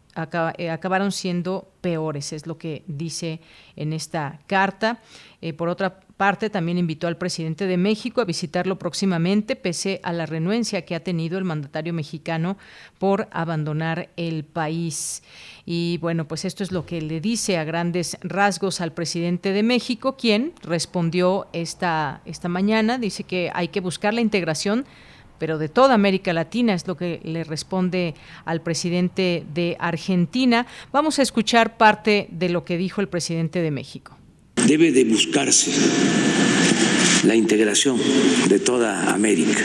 eh, 0.57 0.69
acabaron 0.69 1.13
siendo 1.13 1.71
peores, 1.79 2.33
es 2.33 2.45
lo 2.45 2.57
que 2.57 2.83
dice 2.85 3.39
en 3.77 3.93
esta 3.93 4.41
carta. 4.45 4.99
Eh, 5.41 5.53
por 5.53 5.69
otra 5.69 6.01
parte, 6.21 6.51
también 6.51 6.77
invitó 6.77 7.07
al 7.07 7.17
presidente 7.17 7.65
de 7.65 7.77
México 7.77 8.21
a 8.21 8.25
visitarlo 8.25 8.77
próximamente, 8.77 9.55
pese 9.55 9.99
a 10.03 10.13
la 10.13 10.27
renuencia 10.27 10.85
que 10.85 10.93
ha 10.93 11.03
tenido 11.03 11.39
el 11.39 11.45
mandatario 11.45 11.95
mexicano 11.95 12.59
por 12.99 13.27
abandonar 13.31 14.11
el 14.17 14.43
país. 14.43 15.23
Y 15.65 15.97
bueno, 15.97 16.27
pues 16.27 16.45
esto 16.45 16.61
es 16.63 16.71
lo 16.71 16.85
que 16.85 17.01
le 17.01 17.21
dice 17.21 17.57
a 17.57 17.63
grandes 17.63 18.19
rasgos 18.21 18.81
al 18.81 18.93
presidente 18.93 19.51
de 19.51 19.63
México, 19.63 20.15
quien 20.15 20.53
respondió 20.61 21.47
esta, 21.53 22.21
esta 22.25 22.49
mañana, 22.49 22.99
dice 22.99 23.23
que 23.23 23.49
hay 23.55 23.69
que 23.69 23.79
buscar 23.79 24.13
la 24.13 24.21
integración 24.21 24.85
pero 25.39 25.57
de 25.57 25.69
toda 25.69 25.95
América 25.95 26.33
Latina, 26.33 26.75
es 26.75 26.85
lo 26.85 26.95
que 26.95 27.19
le 27.23 27.43
responde 27.43 28.13
al 28.45 28.61
presidente 28.61 29.43
de 29.55 29.75
Argentina. 29.79 30.67
Vamos 30.91 31.17
a 31.17 31.23
escuchar 31.23 31.77
parte 31.77 32.27
de 32.29 32.49
lo 32.49 32.63
que 32.63 32.77
dijo 32.77 33.01
el 33.01 33.07
presidente 33.07 33.63
de 33.63 33.71
México. 33.71 34.20
Debe 34.55 34.91
de 34.91 35.03
buscarse 35.05 35.71
la 37.23 37.35
integración 37.35 37.97
de 38.47 38.59
toda 38.59 39.13
América. 39.13 39.61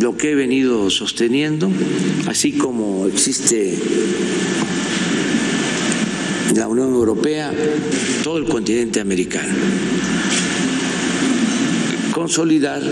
lo 0.00 0.16
que 0.18 0.32
he 0.32 0.34
venido 0.34 0.90
sosteniendo, 0.90 1.70
así 2.26 2.52
como 2.52 3.06
existe 3.06 3.74
la 6.54 6.68
Unión 6.68 6.92
Europea, 6.92 7.52
todo 8.22 8.38
el 8.38 8.44
continente 8.44 9.00
americano. 9.00 9.54
Consolidar 12.12 12.82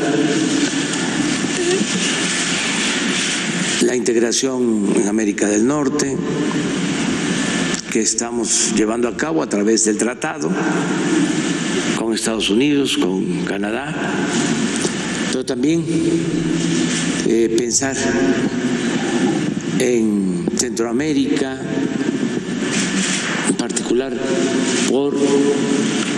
la 3.83 3.95
integración 3.95 4.89
en 4.97 5.09
América 5.09 5.47
del 5.49 5.67
Norte 5.67 6.17
que 7.93 8.01
estamos 8.01 8.73
llevando 8.75 9.07
a 9.07 9.15
cabo 9.19 9.43
a 9.43 9.49
través 9.51 9.85
del 9.85 9.99
tratado 9.99 10.51
con 11.97 12.15
Estados 12.15 12.49
Unidos, 12.49 12.97
con 12.97 13.45
Canadá, 13.45 13.95
pero 15.31 15.45
también 15.45 15.85
eh, 17.29 17.55
pensar 17.59 17.95
en 19.79 20.47
Centroamérica, 20.57 21.61
en 23.51 23.55
particular 23.57 24.19
por 24.89 25.15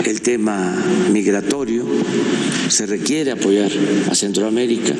el 0.05 0.21
tema 0.21 0.81
migratorio, 1.11 1.85
se 2.69 2.85
requiere 2.85 3.31
apoyar 3.31 3.69
a 4.09 4.15
Centroamérica 4.15 4.95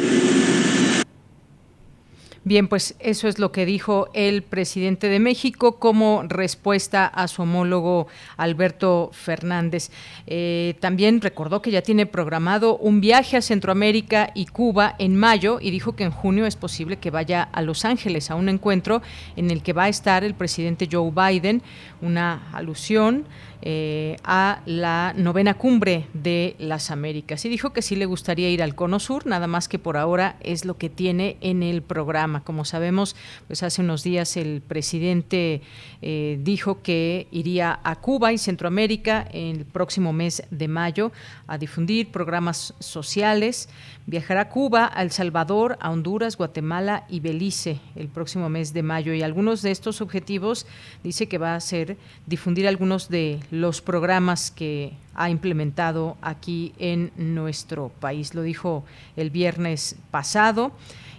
Bien, 2.47 2.67
pues 2.67 2.93
eso 2.99 3.27
es 3.27 3.39
lo 3.39 3.51
que 3.51 3.65
dijo 3.65 4.07
el 4.13 4.43
presidente 4.43 5.09
de 5.09 5.19
México 5.19 5.79
como 5.79 6.21
respuesta 6.27 7.07
a 7.07 7.27
su 7.27 7.41
homólogo 7.41 8.05
Alberto 8.37 9.09
Fernández. 9.13 9.89
Eh, 10.27 10.75
también 10.79 11.21
recordó 11.21 11.63
que 11.63 11.71
ya 11.71 11.81
tiene 11.81 12.05
programado 12.05 12.77
un 12.77 13.01
viaje 13.01 13.35
a 13.35 13.41
Centroamérica 13.41 14.29
y 14.35 14.45
Cuba 14.45 14.93
en 14.99 15.15
mayo 15.17 15.57
y 15.59 15.71
dijo 15.71 15.95
que 15.95 16.03
en 16.03 16.11
junio 16.11 16.45
es 16.45 16.55
posible 16.55 16.97
que 16.97 17.09
vaya 17.09 17.41
a 17.51 17.63
Los 17.63 17.83
Ángeles 17.83 18.29
a 18.29 18.35
un 18.35 18.47
encuentro 18.47 19.01
en 19.35 19.49
el 19.49 19.63
que 19.63 19.73
va 19.73 19.85
a 19.85 19.89
estar 19.89 20.23
el 20.23 20.35
presidente 20.35 20.87
Joe 20.91 21.09
Biden, 21.09 21.63
una 21.99 22.47
alusión 22.53 23.25
eh, 23.61 24.17
a 24.23 24.61
la 24.65 25.13
novena 25.15 25.55
cumbre 25.55 26.07
de 26.13 26.55
las 26.59 26.91
Américas. 26.91 27.45
Y 27.45 27.49
dijo 27.49 27.73
que 27.73 27.81
sí 27.81 27.95
le 27.95 28.05
gustaría 28.05 28.49
ir 28.49 28.61
al 28.61 28.75
Cono 28.75 28.99
Sur, 28.99 29.25
nada 29.25 29.47
más 29.47 29.67
que 29.67 29.79
por 29.79 29.97
ahora 29.97 30.37
es 30.41 30.65
lo 30.65 30.77
que 30.77 30.89
tiene 30.89 31.37
en 31.41 31.63
el 31.63 31.81
programa. 31.81 32.43
Como 32.43 32.65
sabemos, 32.65 33.15
pues 33.47 33.63
hace 33.63 33.81
unos 33.81 34.03
días 34.03 34.37
el 34.37 34.61
presidente 34.61 35.61
eh, 36.01 36.39
dijo 36.41 36.81
que 36.81 37.27
iría 37.31 37.79
a 37.83 37.95
Cuba 37.97 38.33
y 38.33 38.37
Centroamérica 38.37 39.27
en 39.31 39.57
el 39.57 39.65
próximo 39.65 40.13
mes 40.13 40.43
de 40.51 40.67
mayo 40.67 41.11
a 41.47 41.57
difundir 41.57 42.11
programas 42.11 42.73
sociales. 42.79 43.69
Viajará 44.07 44.41
a 44.41 44.49
Cuba, 44.49 44.91
a 44.93 45.01
El 45.01 45.09
Salvador, 45.09 45.77
a 45.81 45.89
Honduras, 45.89 46.37
Guatemala 46.37 47.05
y 47.09 47.21
Belice 47.21 47.79
el 47.95 48.07
próximo 48.07 48.49
mes 48.49 48.71
de 48.71 48.83
mayo. 48.83 49.15
Y 49.15 49.23
algunos 49.23 49.63
de 49.63 49.71
estos 49.71 49.99
objetivos 49.99 50.67
dice 51.03 51.27
que 51.27 51.39
va 51.39 51.55
a 51.55 51.59
ser 51.59 51.97
difundir 52.27 52.67
algunos 52.67 53.09
de 53.09 53.39
los 53.49 53.81
programas 53.81 54.51
que 54.51 54.93
ha 55.15 55.31
implementado 55.31 56.17
aquí 56.21 56.73
en 56.77 57.11
nuestro 57.17 57.89
país. 57.99 58.35
Lo 58.35 58.43
dijo 58.43 58.83
el 59.15 59.31
viernes 59.31 59.95
pasado 60.11 60.71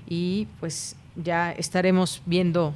y 0.09 0.47
pues 0.61 0.95
ya 1.17 1.51
estaremos 1.51 2.23
viendo 2.25 2.73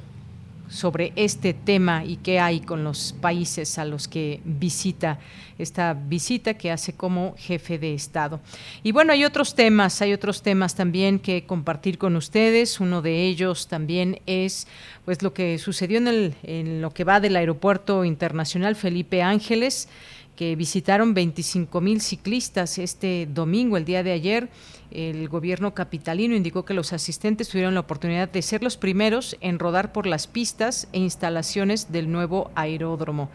sobre 0.71 1.11
este 1.15 1.53
tema 1.53 2.05
y 2.05 2.15
qué 2.15 2.39
hay 2.39 2.61
con 2.61 2.83
los 2.83 3.13
países 3.19 3.77
a 3.77 3.85
los 3.85 4.07
que 4.07 4.39
visita 4.45 5.19
esta 5.61 5.93
visita 5.93 6.55
que 6.55 6.71
hace 6.71 6.93
como 6.93 7.35
jefe 7.37 7.77
de 7.77 7.93
Estado. 7.93 8.39
Y 8.83 8.91
bueno, 8.91 9.13
hay 9.13 9.25
otros 9.25 9.53
temas, 9.53 10.01
hay 10.01 10.13
otros 10.13 10.41
temas 10.41 10.75
también 10.75 11.19
que 11.19 11.45
compartir 11.45 11.97
con 11.97 12.15
ustedes. 12.15 12.79
Uno 12.79 13.01
de 13.01 13.25
ellos 13.27 13.67
también 13.67 14.19
es 14.25 14.67
pues 15.05 15.21
lo 15.21 15.33
que 15.33 15.57
sucedió 15.59 15.97
en, 15.97 16.07
el, 16.07 16.35
en 16.43 16.81
lo 16.81 16.91
que 16.91 17.03
va 17.03 17.19
del 17.19 17.35
Aeropuerto 17.35 18.05
Internacional 18.05 18.75
Felipe 18.75 19.21
Ángeles 19.21 19.87
que 20.35 20.55
visitaron 20.55 21.13
25 21.13 21.81
mil 21.81 22.01
ciclistas 22.01 22.77
este 22.77 23.27
domingo, 23.31 23.77
el 23.77 23.85
día 23.85 24.03
de 24.03 24.11
ayer. 24.11 24.49
El 24.89 25.29
gobierno 25.29 25.73
capitalino 25.73 26.35
indicó 26.35 26.65
que 26.65 26.73
los 26.73 26.93
asistentes 26.93 27.47
tuvieron 27.47 27.73
la 27.73 27.79
oportunidad 27.81 28.29
de 28.29 28.41
ser 28.41 28.63
los 28.63 28.75
primeros 28.75 29.37
en 29.39 29.59
rodar 29.59 29.93
por 29.93 30.05
las 30.05 30.27
pistas 30.27 30.87
e 30.91 30.99
instalaciones 30.99 31.91
del 31.91 32.11
nuevo 32.11 32.51
aeródromo. 32.55 33.29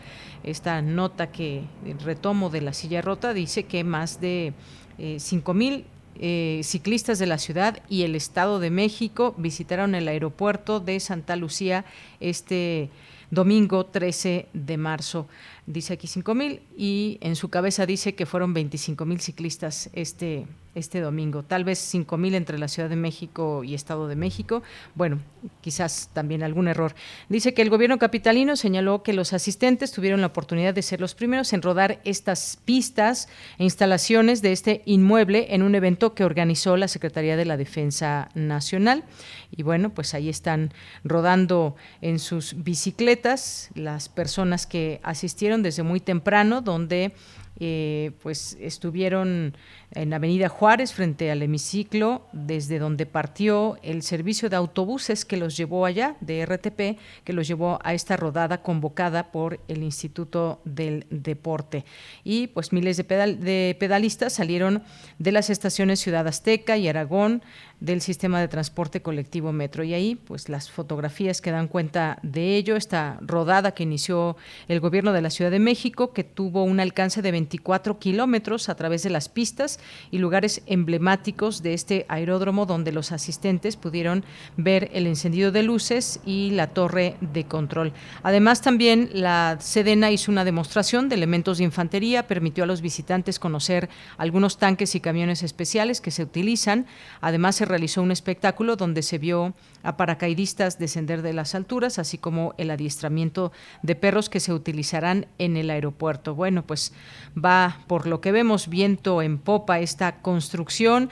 Esta 0.45 0.83
nota 0.83 1.31
que 1.31 1.65
retomo 2.05 2.51
de 2.51 2.61
la 2.61 2.73
silla 2.73 3.03
rota 3.03 3.33
dice 3.33 3.65
que 3.65 3.85
más 3.85 4.21
de 4.21 4.53
eh, 4.99 5.17
5 5.19 5.55
mil 5.55 5.85
eh, 6.19 6.61
ciclistas 6.65 7.19
de 7.19 7.27
la 7.27 7.37
ciudad 7.37 7.83
y 7.91 8.03
el 8.03 8.15
Estado 8.15 8.59
de 8.59 8.71
México 8.71 9.35
visitaron 9.37 9.95
el 9.95 10.09
aeropuerto 10.09 10.81
de 10.81 10.99
Santa 10.99 11.37
Lucía 11.37 11.85
este 12.21 12.89
domingo 13.31 13.85
13 13.85 14.49
de 14.55 14.77
marzo 14.79 15.29
dice 15.67 15.95
aquí 15.95 16.07
5 16.07 16.35
mil 16.35 16.63
y 16.77 17.19
en 17.21 17.37
su 17.37 17.49
cabeza 17.49 17.87
dice 17.87 18.15
que 18.15 18.27
fueron 18.27 18.55
25 18.55 19.05
mil 19.05 19.21
ciclistas 19.21 19.91
este, 19.93 20.47
este 20.77 21.01
domingo, 21.01 21.43
tal 21.43 21.65
vez 21.65 21.79
5 21.79 22.17
mil 22.17 22.35
entre 22.35 22.59
la 22.59 22.69
Ciudad 22.69 22.89
de 22.89 22.97
México 22.97 23.65
y 23.65 23.75
Estado 23.75 24.09
de 24.09 24.15
México. 24.15 24.63
Bueno, 24.95 25.21
quizás 25.61 26.11
también 26.13 26.43
algún 26.43 26.69
error. 26.69 26.95
Dice 27.29 27.55
que 27.55 27.63
el 27.63 27.71
gobierno 27.71 27.99
capitalino 27.99 28.57
señaló 28.57 29.03
que 29.03 29.13
los 29.13 29.33
asistentes 29.33 29.91
tuvieron 29.91 30.21
la 30.21 30.29
oportunidad 30.29 30.75
de 30.75 30.83
ser 30.83 31.01
los 31.01 31.15
primeros 31.15 31.53
en 31.53 31.63
rodar 31.63 32.01
estas 32.05 32.59
pistas 32.65 33.29
e 33.59 33.65
instalaciones 33.65 34.43
de 34.43 34.53
este 34.53 34.83
inmueble 34.85 35.55
en 35.55 35.63
un 35.63 35.75
evento 35.75 36.15
que 36.15 36.25
organizó 36.25 36.77
la 36.77 36.89
Secretaría 36.89 37.37
de 37.37 37.45
la 37.45 37.57
Defensa 37.57 38.29
Nacional. 38.35 39.05
Y 39.51 39.63
bueno, 39.63 39.91
pues 39.91 40.15
ahí 40.15 40.29
están 40.29 40.73
rodando 41.05 41.77
en 42.03 42.19
sus 42.19 42.63
bicicletas 42.63 43.71
las 43.75 44.09
personas 44.09 44.67
que 44.67 45.01
asistieron 45.03 45.56
desde 45.63 45.83
muy 45.83 46.01
temprano, 46.01 46.61
donde 46.61 47.13
eh, 47.59 48.13
pues 48.23 48.57
estuvieron 48.61 49.57
en 49.93 50.13
Avenida 50.13 50.51
Juárez 50.51 50.93
frente 50.93 51.31
al 51.31 51.43
hemiciclo, 51.43 52.27
desde 52.33 52.79
donde 52.79 53.07
partió 53.07 53.79
el 53.83 54.03
servicio 54.03 54.51
de 54.51 54.57
autobuses 54.57 55.25
que 55.25 55.39
los 55.39 55.57
llevó 55.57 55.87
allá, 55.87 56.17
de 56.21 56.45
RTP, 56.45 57.01
que 57.25 57.33
los 57.33 57.49
llevó 57.49 57.79
a 57.83 57.95
esta 57.95 58.17
rodada 58.19 58.63
convocada 58.63 59.33
por 59.33 59.59
el 59.69 59.83
Instituto 59.83 60.61
del 60.65 61.07
Deporte. 61.09 61.87
Y 62.25 62.49
pues 62.49 62.75
miles 62.75 62.99
de, 62.99 63.05
de 63.05 63.77
pedalistas 63.81 64.35
salieron 64.35 64.83
de 65.19 65.33
las 65.33 65.49
estaciones 65.49 66.01
Ciudad 66.01 66.29
Azteca 66.29 66.77
y 66.77 66.89
Aragón, 66.89 67.43
del 67.81 68.01
sistema 68.01 68.41
de 68.41 68.49
transporte 68.49 69.03
colectivo 69.03 69.53
Metro. 69.53 69.85
Y 69.85 69.95
ahí, 69.95 70.15
pues 70.15 70.49
las 70.49 70.71
fotografías 70.71 71.41
que 71.41 71.51
dan 71.51 71.69
cuenta 71.69 72.19
de 72.23 72.57
ello, 72.57 72.77
esta 72.77 73.19
rodada 73.21 73.73
que 73.73 73.83
inició 73.83 74.37
el 74.69 74.81
gobierno 74.81 75.13
de 75.13 75.21
la 75.21 75.31
Ciudad 75.31 75.51
de 75.51 75.59
México, 75.59 76.13
que 76.13 76.25
tuvo 76.25 76.65
un 76.65 76.81
alcance 76.81 77.23
de 77.23 77.33
24 77.33 77.99
kilómetros 77.99 78.69
a 78.69 78.75
través 78.75 79.03
de 79.03 79.11
las 79.11 79.29
pistas 79.29 79.79
y 80.11 80.19
lugares 80.19 80.63
emblemáticos 80.67 81.63
de 81.63 81.75
este 81.75 82.07
aeródromo, 82.09 82.67
donde 82.67 82.93
los 82.93 83.13
asistentes 83.13 83.77
pudieron 83.77 84.25
ver 84.57 84.91
el 84.95 85.07
encendido 85.07 85.53
de 85.53 85.63
luces 85.63 86.21
y 86.25 86.51
la 86.51 86.69
torre 86.69 87.17
de 87.21 87.45
control. 87.45 87.93
Además, 88.23 88.63
también 88.63 89.11
la 89.13 89.59
Sedena 89.61 90.11
hizo 90.11 90.33
una 90.33 90.45
demostración 90.45 91.09
de 91.09 91.17
elementos 91.17 91.59
de 91.59 91.65
infantería, 91.65 92.27
permitió 92.27 92.65
a 92.65 92.67
los 92.67 92.81
visitantes 92.81 93.39
conocer 93.39 93.89
algunos 94.17 94.59
tanques 94.59 94.95
y 94.95 95.01
camiones 95.01 95.43
especiales 95.43 96.01
que 96.01 96.11
se 96.11 96.23
utilizan. 96.23 96.87
Además, 97.21 97.57
se 97.57 97.66
realizó 97.67 98.03
un 98.03 98.11
espectáculo 98.11 98.77
donde 98.77 99.03
se 99.03 99.19
vio 99.19 99.55
a 99.83 99.97
paracaidistas 99.97 100.79
descender 100.79 101.23
de 101.23 101.33
las 101.33 101.55
alturas, 101.55 101.99
así 101.99 102.19
como 102.19 102.55
el 102.59 102.71
adiestramiento 102.71 103.53
de 103.83 103.95
perros 103.95 104.29
que 104.29 104.41
se 104.41 104.53
utilizarán 104.53 105.27
en 105.39 105.57
el 105.57 105.71
aeropuerto. 105.71 106.35
Bueno, 106.35 106.63
pues 106.67 106.93
va 107.37 107.81
por 107.87 108.07
lo 108.07 108.21
que 108.21 108.33
vemos 108.33 108.69
viento 108.69 109.23
en 109.23 109.39
popa 109.39 109.81
esta 109.81 110.21
construcción. 110.23 111.11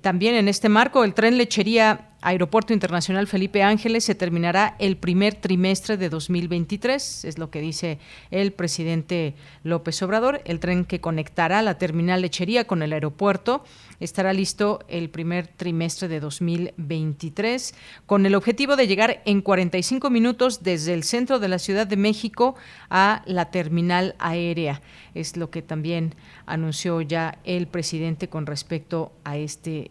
También 0.00 0.34
en 0.34 0.48
este 0.48 0.68
marco, 0.68 1.04
el 1.04 1.14
tren 1.14 1.38
lechería 1.38 2.11
Aeropuerto 2.24 2.72
Internacional 2.72 3.26
Felipe 3.26 3.64
Ángeles 3.64 4.04
se 4.04 4.14
terminará 4.14 4.76
el 4.78 4.96
primer 4.96 5.34
trimestre 5.34 5.96
de 5.96 6.08
2023, 6.08 7.24
es 7.24 7.36
lo 7.36 7.50
que 7.50 7.60
dice 7.60 7.98
el 8.30 8.52
presidente 8.52 9.34
López 9.64 10.00
Obrador. 10.02 10.40
El 10.44 10.60
tren 10.60 10.84
que 10.84 11.00
conectará 11.00 11.62
la 11.62 11.78
terminal 11.78 12.22
lechería 12.22 12.64
con 12.64 12.82
el 12.82 12.92
aeropuerto 12.92 13.64
estará 13.98 14.32
listo 14.32 14.84
el 14.86 15.10
primer 15.10 15.48
trimestre 15.48 16.06
de 16.06 16.20
2023 16.20 17.74
con 18.06 18.24
el 18.24 18.36
objetivo 18.36 18.76
de 18.76 18.86
llegar 18.86 19.20
en 19.24 19.42
45 19.42 20.08
minutos 20.08 20.62
desde 20.62 20.94
el 20.94 21.02
centro 21.02 21.40
de 21.40 21.48
la 21.48 21.58
Ciudad 21.58 21.88
de 21.88 21.96
México 21.96 22.54
a 22.88 23.22
la 23.26 23.50
terminal 23.50 24.14
aérea. 24.20 24.80
Es 25.14 25.36
lo 25.36 25.50
que 25.50 25.62
también 25.62 26.14
anunció 26.46 27.00
ya 27.00 27.38
el 27.42 27.66
presidente 27.66 28.28
con 28.28 28.46
respecto 28.46 29.10
a 29.24 29.36
este 29.36 29.90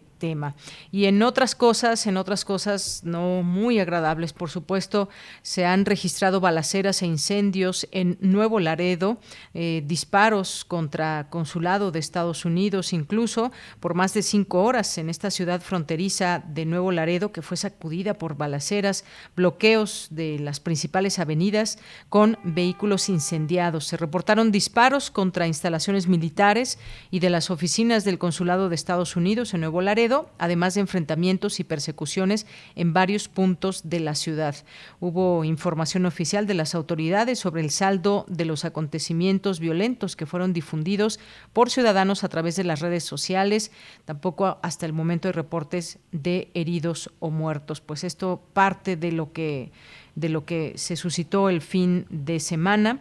Y 0.90 1.06
en 1.06 1.22
otras 1.22 1.54
cosas, 1.54 2.06
en 2.06 2.16
otras 2.16 2.44
cosas 2.44 3.02
no 3.04 3.42
muy 3.42 3.80
agradables, 3.80 4.32
por 4.32 4.50
supuesto, 4.50 5.08
se 5.42 5.64
han 5.64 5.84
registrado 5.84 6.40
balaceras 6.40 7.02
e 7.02 7.06
incendios 7.06 7.88
en 7.90 8.18
Nuevo 8.20 8.60
Laredo, 8.60 9.18
eh, 9.54 9.82
disparos 9.84 10.64
contra 10.64 11.28
consulado 11.30 11.90
de 11.90 11.98
Estados 11.98 12.44
Unidos, 12.44 12.92
incluso 12.92 13.50
por 13.80 13.94
más 13.94 14.14
de 14.14 14.22
cinco 14.22 14.62
horas 14.62 14.96
en 14.98 15.10
esta 15.10 15.30
ciudad 15.30 15.60
fronteriza 15.60 16.42
de 16.46 16.66
Nuevo 16.66 16.92
Laredo, 16.92 17.32
que 17.32 17.42
fue 17.42 17.56
sacudida 17.56 18.14
por 18.14 18.36
balaceras, 18.36 19.04
bloqueos 19.34 20.08
de 20.10 20.38
las 20.38 20.60
principales 20.60 21.18
avenidas 21.18 21.78
con 22.08 22.38
vehículos 22.44 23.08
incendiados. 23.08 23.86
Se 23.86 23.96
reportaron 23.96 24.52
disparos 24.52 25.10
contra 25.10 25.46
instalaciones 25.46 26.06
militares 26.06 26.78
y 27.10 27.18
de 27.18 27.30
las 27.30 27.50
oficinas 27.50 28.04
del 28.04 28.18
consulado 28.18 28.68
de 28.68 28.74
Estados 28.74 29.16
Unidos 29.16 29.54
en 29.54 29.60
Nuevo 29.60 29.80
Laredo, 29.80 30.11
además 30.38 30.74
de 30.74 30.80
enfrentamientos 30.80 31.60
y 31.60 31.64
persecuciones 31.64 32.46
en 32.74 32.92
varios 32.92 33.28
puntos 33.28 33.82
de 33.84 34.00
la 34.00 34.14
ciudad. 34.14 34.54
Hubo 35.00 35.44
información 35.44 36.06
oficial 36.06 36.46
de 36.46 36.54
las 36.54 36.74
autoridades 36.74 37.38
sobre 37.38 37.62
el 37.62 37.70
saldo 37.70 38.24
de 38.28 38.44
los 38.44 38.64
acontecimientos 38.64 39.60
violentos 39.60 40.16
que 40.16 40.26
fueron 40.26 40.52
difundidos 40.52 41.20
por 41.52 41.70
ciudadanos 41.70 42.24
a 42.24 42.28
través 42.28 42.56
de 42.56 42.64
las 42.64 42.80
redes 42.80 43.04
sociales. 43.04 43.70
Tampoco 44.04 44.58
hasta 44.62 44.86
el 44.86 44.92
momento 44.92 45.28
hay 45.28 45.32
reportes 45.32 45.98
de 46.12 46.50
heridos 46.54 47.10
o 47.18 47.30
muertos. 47.30 47.80
Pues 47.80 48.04
esto 48.04 48.42
parte 48.52 48.96
de 48.96 49.12
lo 49.12 49.32
que 49.32 49.72
de 50.14 50.28
lo 50.28 50.44
que 50.44 50.74
se 50.76 50.96
suscitó 50.96 51.48
el 51.48 51.62
fin 51.62 52.06
de 52.10 52.38
semana 52.38 53.00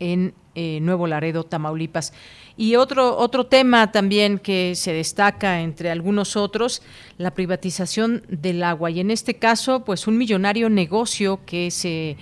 en 0.00 0.34
eh, 0.54 0.80
Nuevo 0.80 1.06
Laredo, 1.06 1.44
Tamaulipas. 1.44 2.12
Y 2.56 2.74
otro, 2.74 3.16
otro 3.16 3.46
tema 3.46 3.92
también 3.92 4.38
que 4.38 4.74
se 4.74 4.92
destaca 4.92 5.60
entre 5.60 5.90
algunos 5.90 6.36
otros, 6.36 6.82
la 7.16 7.32
privatización 7.32 8.24
del 8.28 8.64
agua. 8.64 8.90
Y 8.90 9.00
en 9.00 9.10
este 9.10 9.34
caso, 9.34 9.84
pues 9.84 10.06
un 10.08 10.18
millonario 10.18 10.68
negocio 10.68 11.40
que 11.46 11.70
se 11.70 12.16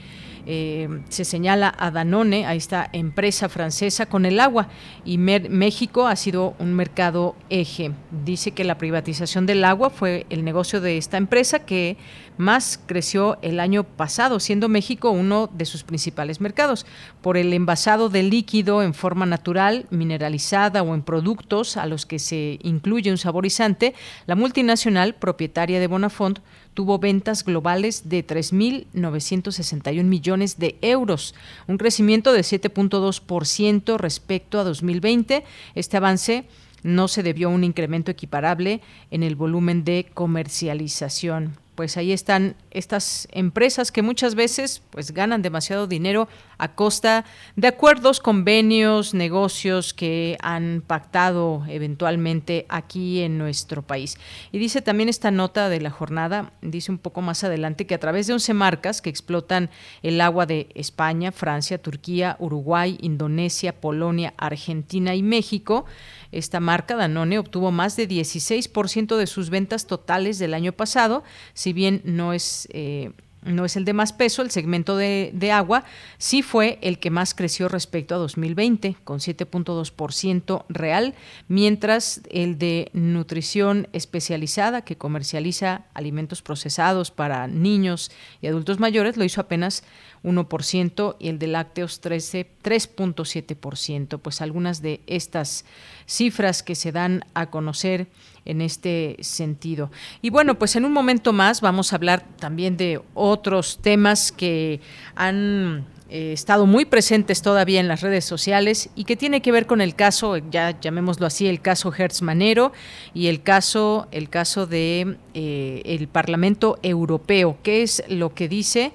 eh, 0.47 1.03
se 1.09 1.25
señala 1.25 1.75
a 1.77 1.91
Danone, 1.91 2.47
a 2.47 2.55
esta 2.55 2.89
empresa 2.93 3.49
francesa, 3.49 4.07
con 4.07 4.25
el 4.25 4.41
agua. 4.41 4.69
Y 5.05 5.19
México 5.19 6.07
ha 6.07 6.17
sido 6.17 6.55
un 6.59 6.75
mercado 6.75 7.35
eje. 7.51 7.93
Dice 8.25 8.53
que 8.53 8.65
la 8.65 8.79
privatización 8.79 9.45
del 9.47 9.65
agua 9.65 9.91
fue 9.91 10.27
el 10.31 10.45
negocio 10.45 10.81
de 10.81 10.99
esta 10.99 11.17
empresa 11.17 11.61
que 11.61 11.97
más 12.39 12.81
creció 12.87 13.39
el 13.43 13.61
año 13.61 13.85
pasado, 13.85 14.41
siendo 14.41 14.69
México 14.69 15.11
uno 15.11 15.49
de 15.53 15.65
sus 15.65 15.83
principales 15.83 16.41
mercados. 16.41 16.87
Por 17.23 17.37
el 17.37 17.53
envasado 17.53 18.09
de 18.09 18.23
líquido 18.23 18.83
en 18.83 18.95
forma 18.95 19.27
natural, 19.27 19.87
mineralizada 19.91 20.83
o 20.83 20.95
en 20.95 21.03
productos 21.03 21.77
a 21.77 21.87
los 21.87 22.07
que 22.07 22.19
se 22.19 22.59
incluye 22.63 23.11
un 23.11 23.19
saborizante, 23.19 23.95
la 24.27 24.35
multinacional 24.35 25.15
propietaria 25.15 25.81
de 25.81 25.87
Bonafont 25.87 26.41
tuvo 26.77 26.99
ventas 26.99 27.43
globales 27.43 28.11
de 28.11 28.25
3.961 28.25 30.05
millones 30.05 30.59
de 30.59 30.77
euros, 30.83 31.35
un 31.67 31.79
crecimiento 31.79 32.35
de 32.35 32.43
7.2% 32.43 33.97
respecto 33.97 34.61
a 34.61 34.65
2020. 34.65 35.43
Este 35.75 35.97
avance 35.97 36.45
no 36.83 37.09
se 37.09 37.23
debió 37.23 37.49
a 37.49 37.53
un 37.53 37.65
incremento 37.65 38.11
equiparable 38.11 38.83
en 39.11 39.23
el 39.23 39.37
volumen 39.37 39.85
de 39.85 40.07
comercialización 40.13 41.57
pues 41.77 41.97
ahí 41.97 42.11
están 42.11 42.57
estas 42.71 43.29
empresas 43.31 43.93
que 43.93 44.03
muchas 44.03 44.35
veces 44.35 44.83
pues 44.91 45.13
ganan 45.13 45.43
demasiado 45.43 45.87
dinero 45.87 46.27
a 46.59 46.75
costa 46.75 47.25
de 47.55 47.69
acuerdos, 47.69 48.19
convenios, 48.19 49.15
negocios 49.15 49.95
que 49.95 50.39
han 50.41 50.83
pactado 50.85 51.65
eventualmente 51.69 52.67
aquí 52.69 53.21
en 53.21 53.39
nuestro 53.39 53.83
país. 53.83 54.19
Y 54.53 54.59
dice 54.59 54.81
también 54.81 55.09
esta 55.09 55.31
nota 55.31 55.69
de 55.69 55.81
la 55.81 55.91
jornada, 55.91 56.53
dice 56.63 56.91
un 56.91 56.99
poco 56.99 57.21
más 57.21 57.45
adelante 57.45 57.87
que 57.87 57.95
a 57.95 58.01
través 58.01 58.27
de 58.27 58.33
11 58.33 58.55
marcas 58.55 59.03
que 59.03 59.11
explotan 59.11 59.71
el 60.03 60.21
agua 60.21 60.47
de 60.47 60.69
España, 60.75 61.31
Francia, 61.31 61.79
Turquía, 61.79 62.37
Uruguay, 62.41 62.97
Indonesia, 63.03 63.79
Polonia, 63.79 64.33
Argentina 64.39 65.15
y 65.15 65.23
México, 65.23 65.85
esta 66.33 66.61
marca, 66.61 66.97
Danone, 66.97 67.39
obtuvo 67.39 67.71
más 67.71 67.97
de 67.97 68.09
16% 68.09 69.17
de 69.17 69.27
sus 69.27 69.51
ventas 69.51 69.87
totales 69.87 70.39
del 70.39 70.55
año 70.55 70.73
pasado, 70.73 71.25
si 71.55 71.73
bien 71.73 72.03
no 72.05 72.33
es... 72.33 72.69
Eh, 72.73 73.13
no 73.47 73.65
es 73.65 73.77
el 73.77 73.85
de 73.85 73.93
más 73.93 74.13
peso, 74.13 74.43
el 74.43 74.51
segmento 74.51 74.97
de, 74.97 75.31
de, 75.33 75.53
agua 75.53 75.85
sí 76.19 76.43
fue 76.43 76.79
el 76.83 76.99
que 76.99 77.11
más 77.11 77.33
creció 77.33 77.69
respecto 77.69 78.15
a 78.15 78.19
2020, 78.19 78.97
con 79.05 79.21
7.2% 79.21 80.65
real, 80.69 81.15
mientras 81.49 82.23
el 82.31 82.59
de 82.59 82.91
nutrición 82.93 83.89
especializada, 83.93 84.83
que 84.83 84.97
comercializa 84.97 85.85
alimentos 85.95 86.43
procesados 86.43 87.11
para 87.11 87.47
niños 87.47 88.11
y 88.43 88.49
adultos 88.49 88.81
mayores, 88.81 89.17
lo 89.17 89.25
hizo 89.25 89.41
apenas 89.41 89.85
1% 90.25 91.17
y 91.19 91.29
el 91.29 91.39
de 91.39 91.47
lácteos 91.47 92.03
3.7%. 92.03 94.19
Pues 94.19 94.41
algunas 94.41 94.83
de 94.83 95.01
estas 95.07 95.65
cifras 96.07 96.63
que 96.63 96.75
se 96.75 96.93
dan 96.93 97.25
a 97.35 97.51
conocer 97.51 98.09
en 98.45 98.61
este 98.61 99.17
sentido. 99.21 99.91
Y 100.23 100.31
bueno, 100.31 100.59
pues 100.59 100.77
en 100.77 100.85
un 100.85 100.93
momento 100.93 101.33
más 101.33 101.61
vamos 101.61 101.93
a 101.93 101.97
hablar 101.97 102.25
también 102.39 102.77
de 102.77 103.01
otros 103.15 103.81
temas 103.83 104.33
que 104.33 104.81
han 105.15 105.87
eh, 106.09 106.33
estado 106.33 106.67
muy 106.67 106.85
presentes 106.85 107.43
todavía 107.43 107.81
en 107.81 107.89
las 107.89 108.01
redes 108.01 108.25
sociales 108.25 108.91
y 108.95 109.05
que 109.05 109.17
tiene 109.17 109.43
que 109.43 109.51
ver 109.51 109.67
con 109.67 109.81
el 109.81 109.97
caso, 109.97 110.37
ya 110.37 110.79
llamémoslo 110.81 111.27
así, 111.27 111.49
el 111.49 111.61
caso 111.61 111.93
Hertz 111.93 112.23
Manero 112.23 112.73
y 113.13 113.27
el 113.27 113.43
caso, 113.43 114.07
el 114.13 114.29
caso 114.29 114.69
de 114.69 115.17
eh, 115.35 115.83
el 115.85 116.07
Parlamento 116.07 116.79
Europeo, 116.85 117.59
qué 117.65 117.83
es 117.83 118.05
lo 118.09 118.35
que 118.35 118.49
dice 118.49 118.93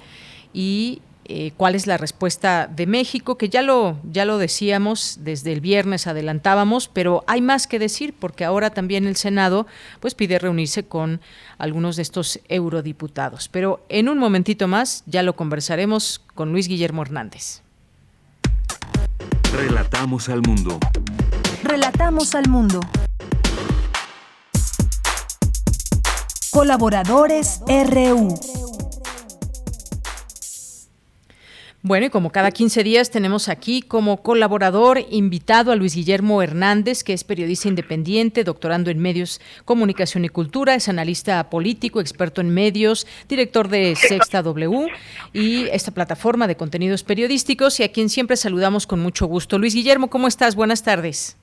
y 0.53 1.01
eh, 1.33 1.53
cuál 1.55 1.75
es 1.75 1.87
la 1.87 1.95
respuesta 1.95 2.67
de 2.67 2.85
México, 2.85 3.37
que 3.37 3.47
ya 3.47 3.61
lo, 3.61 3.97
ya 4.03 4.25
lo 4.25 4.37
decíamos 4.37 5.19
desde 5.21 5.53
el 5.53 5.61
viernes, 5.61 6.05
adelantábamos, 6.05 6.89
pero 6.89 7.23
hay 7.25 7.39
más 7.39 7.67
que 7.67 7.79
decir 7.79 8.13
porque 8.19 8.43
ahora 8.43 8.71
también 8.71 9.07
el 9.07 9.15
Senado 9.15 9.65
pues 10.01 10.13
pide 10.13 10.39
reunirse 10.39 10.83
con 10.83 11.21
algunos 11.57 11.95
de 11.95 12.01
estos 12.01 12.41
eurodiputados. 12.49 13.47
Pero 13.47 13.85
en 13.87 14.09
un 14.09 14.17
momentito 14.17 14.67
más 14.67 15.03
ya 15.05 15.23
lo 15.23 15.37
conversaremos 15.37 16.21
con 16.35 16.51
Luis 16.51 16.67
Guillermo 16.67 17.01
Hernández. 17.01 17.61
Relatamos 19.53 20.27
al 20.27 20.41
mundo. 20.41 20.79
Relatamos 21.63 22.35
al 22.35 22.49
mundo. 22.49 22.81
Colaboradores 26.51 27.61
RU. 27.67 28.70
Bueno, 31.83 32.05
y 32.05 32.09
como 32.11 32.31
cada 32.31 32.51
15 32.51 32.83
días 32.83 33.09
tenemos 33.09 33.49
aquí 33.49 33.81
como 33.81 34.21
colaborador 34.21 34.99
invitado 35.09 35.71
a 35.71 35.75
Luis 35.75 35.95
Guillermo 35.95 36.43
Hernández, 36.43 37.03
que 37.03 37.13
es 37.13 37.23
periodista 37.23 37.69
independiente, 37.69 38.43
doctorando 38.43 38.91
en 38.91 38.99
medios, 38.99 39.41
comunicación 39.65 40.23
y 40.23 40.29
cultura, 40.29 40.75
es 40.75 40.89
analista 40.89 41.49
político, 41.49 41.99
experto 41.99 42.39
en 42.39 42.53
medios, 42.53 43.07
director 43.27 43.67
de 43.67 43.95
Sexta 43.95 44.43
W 44.43 44.91
y 45.33 45.69
esta 45.69 45.91
plataforma 45.91 46.45
de 46.45 46.55
contenidos 46.55 47.03
periodísticos 47.03 47.79
y 47.79 47.83
a 47.83 47.91
quien 47.91 48.09
siempre 48.09 48.35
saludamos 48.35 48.85
con 48.85 48.99
mucho 48.99 49.25
gusto. 49.25 49.57
Luis 49.57 49.73
Guillermo, 49.73 50.11
¿cómo 50.11 50.27
estás? 50.27 50.55
Buenas 50.55 50.83
tardes. 50.83 51.35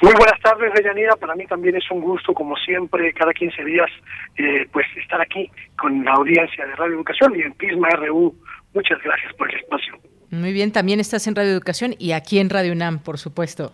Muy 0.00 0.14
buenas 0.14 0.40
tardes, 0.40 0.72
Deyanira. 0.72 1.16
Para 1.16 1.34
mí 1.34 1.44
también 1.44 1.76
es 1.76 1.84
un 1.90 2.00
gusto, 2.00 2.32
como 2.32 2.56
siempre, 2.56 3.12
cada 3.12 3.34
15 3.34 3.62
días, 3.66 3.90
eh, 4.38 4.66
pues 4.72 4.86
estar 4.96 5.20
aquí 5.20 5.50
con 5.78 6.02
la 6.02 6.12
audiencia 6.12 6.64
de 6.64 6.74
Radio 6.76 6.94
Educación 6.94 7.38
y 7.38 7.42
en 7.42 7.52
Pisma 7.52 7.90
RU 7.90 8.34
Muchas 8.74 8.98
gracias 9.02 9.32
por 9.34 9.50
el 9.50 9.60
espacio. 9.60 9.98
Muy 10.30 10.52
bien, 10.52 10.70
también 10.70 11.00
estás 11.00 11.26
en 11.26 11.34
Radio 11.34 11.50
Educación 11.50 11.94
y 11.98 12.12
aquí 12.12 12.38
en 12.38 12.50
Radio 12.50 12.72
UNAM, 12.72 13.00
por 13.00 13.18
supuesto. 13.18 13.72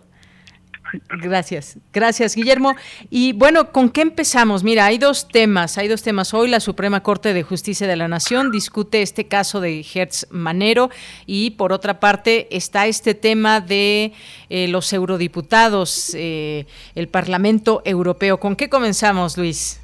Gracias, 1.21 1.77
gracias 1.93 2.35
Guillermo. 2.35 2.75
Y 3.09 3.33
bueno, 3.33 3.71
¿con 3.71 3.89
qué 3.89 4.01
empezamos? 4.01 4.63
Mira, 4.63 4.85
hay 4.85 4.97
dos 4.97 5.27
temas, 5.27 5.77
hay 5.77 5.87
dos 5.87 6.01
temas. 6.01 6.33
Hoy 6.33 6.47
la 6.49 6.59
Suprema 6.59 7.03
Corte 7.03 7.33
de 7.33 7.43
Justicia 7.43 7.87
de 7.87 7.95
la 7.95 8.07
Nación 8.07 8.51
discute 8.51 9.01
este 9.01 9.27
caso 9.27 9.59
de 9.59 9.85
Hertz 9.93 10.27
Manero 10.31 10.89
y 11.25 11.51
por 11.51 11.73
otra 11.73 11.99
parte 11.99 12.47
está 12.55 12.87
este 12.87 13.15
tema 13.15 13.59
de 13.59 14.13
eh, 14.49 14.67
los 14.69 14.91
eurodiputados, 14.93 16.13
eh, 16.15 16.65
el 16.95 17.07
Parlamento 17.09 17.81
Europeo. 17.85 18.39
¿Con 18.39 18.55
qué 18.55 18.69
comenzamos, 18.69 19.37
Luis? 19.37 19.81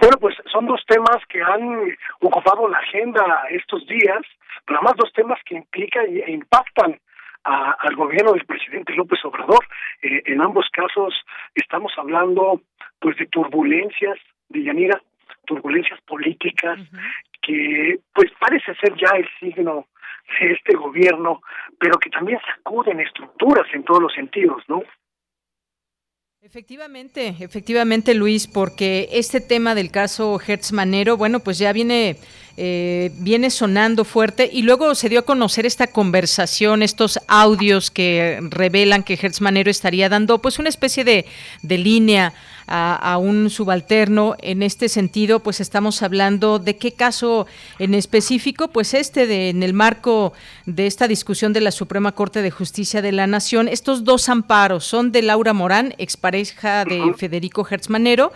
Bueno, 0.00 0.16
pues 0.18 0.34
son 0.50 0.66
dos 0.66 0.82
temas 0.86 1.18
que 1.28 1.42
han 1.42 1.94
ocupado 2.20 2.66
la 2.68 2.78
agenda 2.78 3.44
estos 3.50 3.86
días, 3.86 4.22
pero 4.64 4.78
además 4.78 4.96
dos 4.96 5.12
temas 5.12 5.38
que 5.44 5.56
implican 5.56 6.06
e 6.06 6.32
impactan 6.32 6.98
al 7.44 7.96
gobierno 7.96 8.32
del 8.32 8.46
presidente 8.46 8.94
López 8.94 9.22
Obrador. 9.24 9.66
Eh, 10.02 10.22
en 10.26 10.40
ambos 10.40 10.68
casos 10.72 11.14
estamos 11.54 11.92
hablando 11.98 12.62
pues 12.98 13.16
de 13.18 13.26
turbulencias, 13.26 14.18
de 14.48 14.62
Yanira, 14.62 15.00
turbulencias 15.46 16.00
políticas 16.02 16.78
que 17.42 17.98
pues 18.14 18.30
parece 18.38 18.74
ser 18.76 18.94
ya 18.96 19.16
el 19.16 19.28
signo 19.38 19.86
de 20.40 20.52
este 20.52 20.76
gobierno, 20.76 21.42
pero 21.78 21.98
que 21.98 22.10
también 22.10 22.38
sacuden 22.46 23.00
estructuras 23.00 23.66
en 23.74 23.84
todos 23.84 24.02
los 24.02 24.12
sentidos, 24.12 24.62
¿no? 24.68 24.82
Efectivamente, 26.42 27.36
efectivamente 27.40 28.14
Luis, 28.14 28.46
porque 28.46 29.10
este 29.12 29.42
tema 29.42 29.74
del 29.74 29.90
caso 29.90 30.40
Hertz 30.40 30.72
Manero, 30.72 31.18
bueno, 31.18 31.40
pues 31.40 31.58
ya 31.58 31.70
viene 31.74 32.16
eh, 32.56 33.10
viene 33.18 33.50
sonando 33.50 34.04
fuerte. 34.04 34.48
Y 34.52 34.62
luego 34.62 34.94
se 34.94 35.08
dio 35.08 35.20
a 35.20 35.22
conocer 35.22 35.66
esta 35.66 35.86
conversación, 35.86 36.82
estos 36.82 37.18
audios 37.26 37.90
que 37.90 38.38
revelan 38.42 39.02
que 39.02 39.18
Hertz 39.20 39.40
Manero 39.40 39.70
estaría 39.70 40.08
dando 40.08 40.38
pues 40.38 40.58
una 40.58 40.68
especie 40.68 41.04
de, 41.04 41.26
de 41.62 41.78
línea 41.78 42.32
a, 42.70 43.18
un 43.18 43.50
subalterno. 43.50 44.36
En 44.40 44.62
este 44.62 44.88
sentido, 44.88 45.40
pues 45.40 45.60
estamos 45.60 46.02
hablando 46.02 46.58
de 46.58 46.76
qué 46.76 46.92
caso 46.92 47.46
en 47.78 47.94
específico, 47.94 48.68
pues 48.68 48.94
este 48.94 49.26
de 49.26 49.50
en 49.50 49.62
el 49.62 49.74
marco 49.74 50.32
de 50.66 50.86
esta 50.86 51.08
discusión 51.08 51.52
de 51.52 51.60
la 51.60 51.72
Suprema 51.72 52.12
Corte 52.12 52.42
de 52.42 52.50
Justicia 52.50 53.02
de 53.02 53.12
la 53.12 53.26
Nación, 53.26 53.66
estos 53.66 54.04
dos 54.04 54.28
amparos 54.28 54.84
son 54.84 55.10
de 55.10 55.22
Laura 55.22 55.52
Morán, 55.52 55.94
expareja 55.98 56.84
de 56.84 57.12
Federico 57.16 57.66
Hertzmanero, 57.68 58.32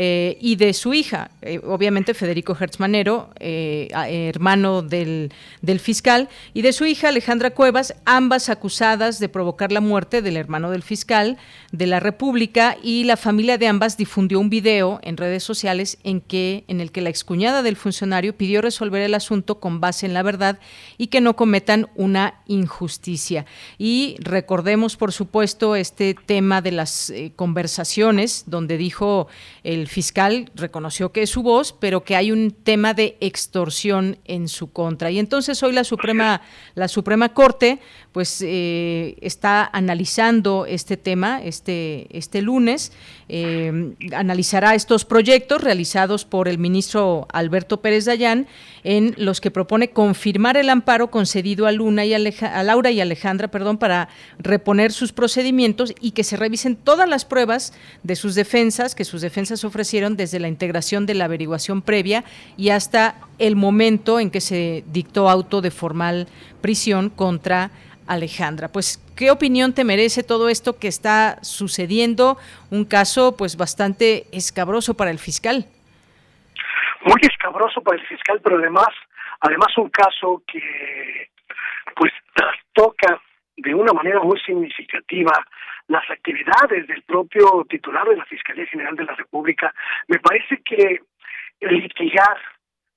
eh, 0.00 0.38
y 0.40 0.54
de 0.54 0.74
su 0.74 0.94
hija, 0.94 1.32
eh, 1.42 1.60
obviamente 1.66 2.14
Federico 2.14 2.56
Hertzmanero, 2.56 3.30
eh, 3.40 3.88
hermano 4.32 4.80
del, 4.80 5.32
del, 5.60 5.80
fiscal, 5.80 6.28
y 6.54 6.62
de 6.62 6.72
su 6.72 6.86
hija 6.86 7.08
Alejandra 7.08 7.50
Cuevas, 7.50 7.96
ambas 8.04 8.48
acusadas 8.48 9.18
de 9.18 9.28
provocar 9.28 9.72
la 9.72 9.80
muerte 9.80 10.22
del 10.22 10.36
hermano 10.36 10.70
del 10.70 10.84
fiscal 10.84 11.36
de 11.72 11.88
la 11.88 11.98
República 11.98 12.76
y 12.80 13.02
la 13.02 13.16
familia 13.16 13.58
de 13.58 13.66
ambas 13.66 13.96
difundió 13.96 14.38
un 14.38 14.50
video 14.50 15.00
en 15.02 15.16
redes 15.16 15.42
sociales 15.42 15.98
en, 16.04 16.20
que, 16.20 16.62
en 16.68 16.80
el 16.80 16.92
que 16.92 17.00
la 17.00 17.10
excuñada 17.10 17.64
del 17.64 17.74
funcionario 17.74 18.36
pidió 18.36 18.62
resolver 18.62 19.02
el 19.02 19.14
asunto 19.14 19.58
con 19.58 19.80
base 19.80 20.06
en 20.06 20.14
la 20.14 20.22
verdad 20.22 20.60
y 20.96 21.08
que 21.08 21.20
no 21.20 21.34
cometan 21.34 21.88
una 21.96 22.34
injusticia. 22.46 23.46
Y 23.78 24.14
recordemos, 24.20 24.96
por 24.96 25.12
supuesto, 25.12 25.74
este 25.74 26.14
tema 26.14 26.62
de 26.62 26.70
las 26.70 27.12
conversaciones 27.34 28.44
donde 28.46 28.78
dijo 28.78 29.26
el 29.64 29.87
fiscal 29.88 30.50
reconoció 30.54 31.12
que 31.12 31.22
es 31.22 31.30
su 31.30 31.42
voz, 31.42 31.72
pero 31.72 32.04
que 32.04 32.16
hay 32.16 32.30
un 32.30 32.50
tema 32.50 32.94
de 32.94 33.16
extorsión 33.20 34.18
en 34.24 34.48
su 34.48 34.72
contra. 34.72 35.10
Y 35.10 35.18
entonces 35.18 35.62
hoy 35.62 35.72
la 35.72 35.84
Suprema, 35.84 36.42
la 36.74 36.88
Suprema 36.88 37.30
Corte, 37.30 37.80
pues 38.12 38.42
eh, 38.44 39.16
está 39.20 39.68
analizando 39.72 40.66
este 40.66 40.96
tema 40.96 41.40
este, 41.42 42.06
este 42.16 42.42
lunes, 42.42 42.92
eh, 43.28 43.94
analizará 44.14 44.74
estos 44.74 45.04
proyectos 45.04 45.62
realizados 45.62 46.24
por 46.24 46.48
el 46.48 46.58
ministro 46.58 47.26
Alberto 47.32 47.80
Pérez 47.80 48.04
Dayán, 48.04 48.46
en 48.88 49.14
los 49.18 49.42
que 49.42 49.50
propone 49.50 49.90
confirmar 49.90 50.56
el 50.56 50.70
amparo 50.70 51.10
concedido 51.10 51.66
a 51.66 51.72
Luna 51.72 52.06
y 52.06 52.14
a 52.14 52.62
Laura 52.62 52.90
y 52.90 53.02
Alejandra, 53.02 53.48
perdón, 53.48 53.76
para 53.76 54.08
reponer 54.38 54.92
sus 54.92 55.12
procedimientos 55.12 55.92
y 56.00 56.12
que 56.12 56.24
se 56.24 56.38
revisen 56.38 56.74
todas 56.74 57.06
las 57.06 57.26
pruebas 57.26 57.74
de 58.02 58.16
sus 58.16 58.34
defensas, 58.34 58.94
que 58.94 59.04
sus 59.04 59.20
defensas 59.20 59.62
ofrecieron 59.62 60.16
desde 60.16 60.40
la 60.40 60.48
integración 60.48 61.04
de 61.04 61.12
la 61.12 61.26
averiguación 61.26 61.82
previa 61.82 62.24
y 62.56 62.70
hasta 62.70 63.16
el 63.38 63.56
momento 63.56 64.20
en 64.20 64.30
que 64.30 64.40
se 64.40 64.84
dictó 64.90 65.28
auto 65.28 65.60
de 65.60 65.70
formal 65.70 66.26
prisión 66.62 67.10
contra 67.10 67.70
Alejandra. 68.06 68.72
Pues, 68.72 69.00
¿qué 69.14 69.30
opinión 69.30 69.74
te 69.74 69.84
merece 69.84 70.22
todo 70.22 70.48
esto 70.48 70.78
que 70.78 70.88
está 70.88 71.40
sucediendo? 71.42 72.38
Un 72.70 72.86
caso, 72.86 73.36
pues, 73.36 73.58
bastante 73.58 74.28
escabroso 74.32 74.94
para 74.94 75.10
el 75.10 75.18
fiscal. 75.18 75.66
Muy 77.04 77.20
escabroso 77.22 77.80
para 77.82 77.98
el 77.98 78.06
fiscal, 78.06 78.40
pero 78.42 78.58
además, 78.58 78.88
además 79.40 79.76
un 79.78 79.90
caso 79.90 80.42
que, 80.46 81.30
pues, 81.94 82.12
trastoca 82.34 83.20
de 83.56 83.74
una 83.74 83.92
manera 83.92 84.20
muy 84.20 84.38
significativa 84.40 85.32
las 85.88 86.08
actividades 86.10 86.86
del 86.86 87.02
propio 87.02 87.66
titular 87.68 88.06
de 88.08 88.16
la 88.16 88.24
Fiscalía 88.26 88.66
General 88.66 88.94
de 88.94 89.04
la 89.04 89.14
República, 89.14 89.74
me 90.06 90.18
parece 90.18 90.60
que 90.62 91.00
litigar 91.60 92.38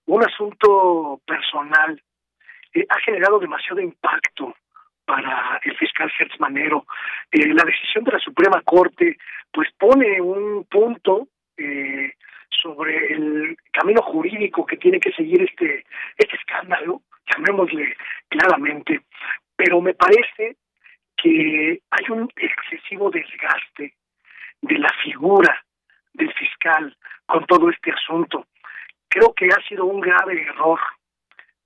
un 0.05 0.23
asunto 0.23 1.21
personal 1.25 2.01
eh, 2.73 2.85
ha 2.89 2.99
generado 2.99 3.39
demasiado 3.39 3.81
impacto 3.81 4.55
para 5.05 5.59
el 5.63 5.75
fiscal 5.77 6.11
Hertz 6.17 6.39
Manero. 6.39 6.85
Eh, 7.31 7.47
la 7.53 7.63
decisión 7.63 8.03
de 8.03 8.11
la 8.11 8.19
Suprema 8.19 8.61
Corte 8.61 9.17
pues 9.51 9.69
pone 9.77 10.21
un 10.21 10.65
punto 10.65 11.27
eh, 11.57 12.13
sobre 12.61 13.13
el 13.13 13.57
camino 13.71 14.01
jurídico 14.01 14.65
que 14.65 14.77
tiene 14.77 14.99
que 14.99 15.11
seguir 15.11 15.41
este 15.41 15.85
este 16.17 16.35
escándalo, 16.35 17.01
llamémosle 17.33 17.95
claramente, 18.29 19.01
pero 19.55 19.81
me 19.81 19.93
parece 19.93 20.57
que 21.17 21.81
hay 21.91 22.05
un 22.09 22.29
excesivo 22.35 23.09
desgaste 23.11 23.93
de 24.61 24.77
la 24.77 24.89
figura 25.03 25.63
del 26.13 26.31
fiscal 26.33 26.95
con 27.25 27.45
todo 27.45 27.69
este 27.69 27.91
asunto. 27.91 28.45
Creo 29.07 29.33
que 29.33 29.47
ha 29.47 29.67
sido 29.67 29.85
un 29.85 30.01
grave 30.01 30.41
error 30.41 30.79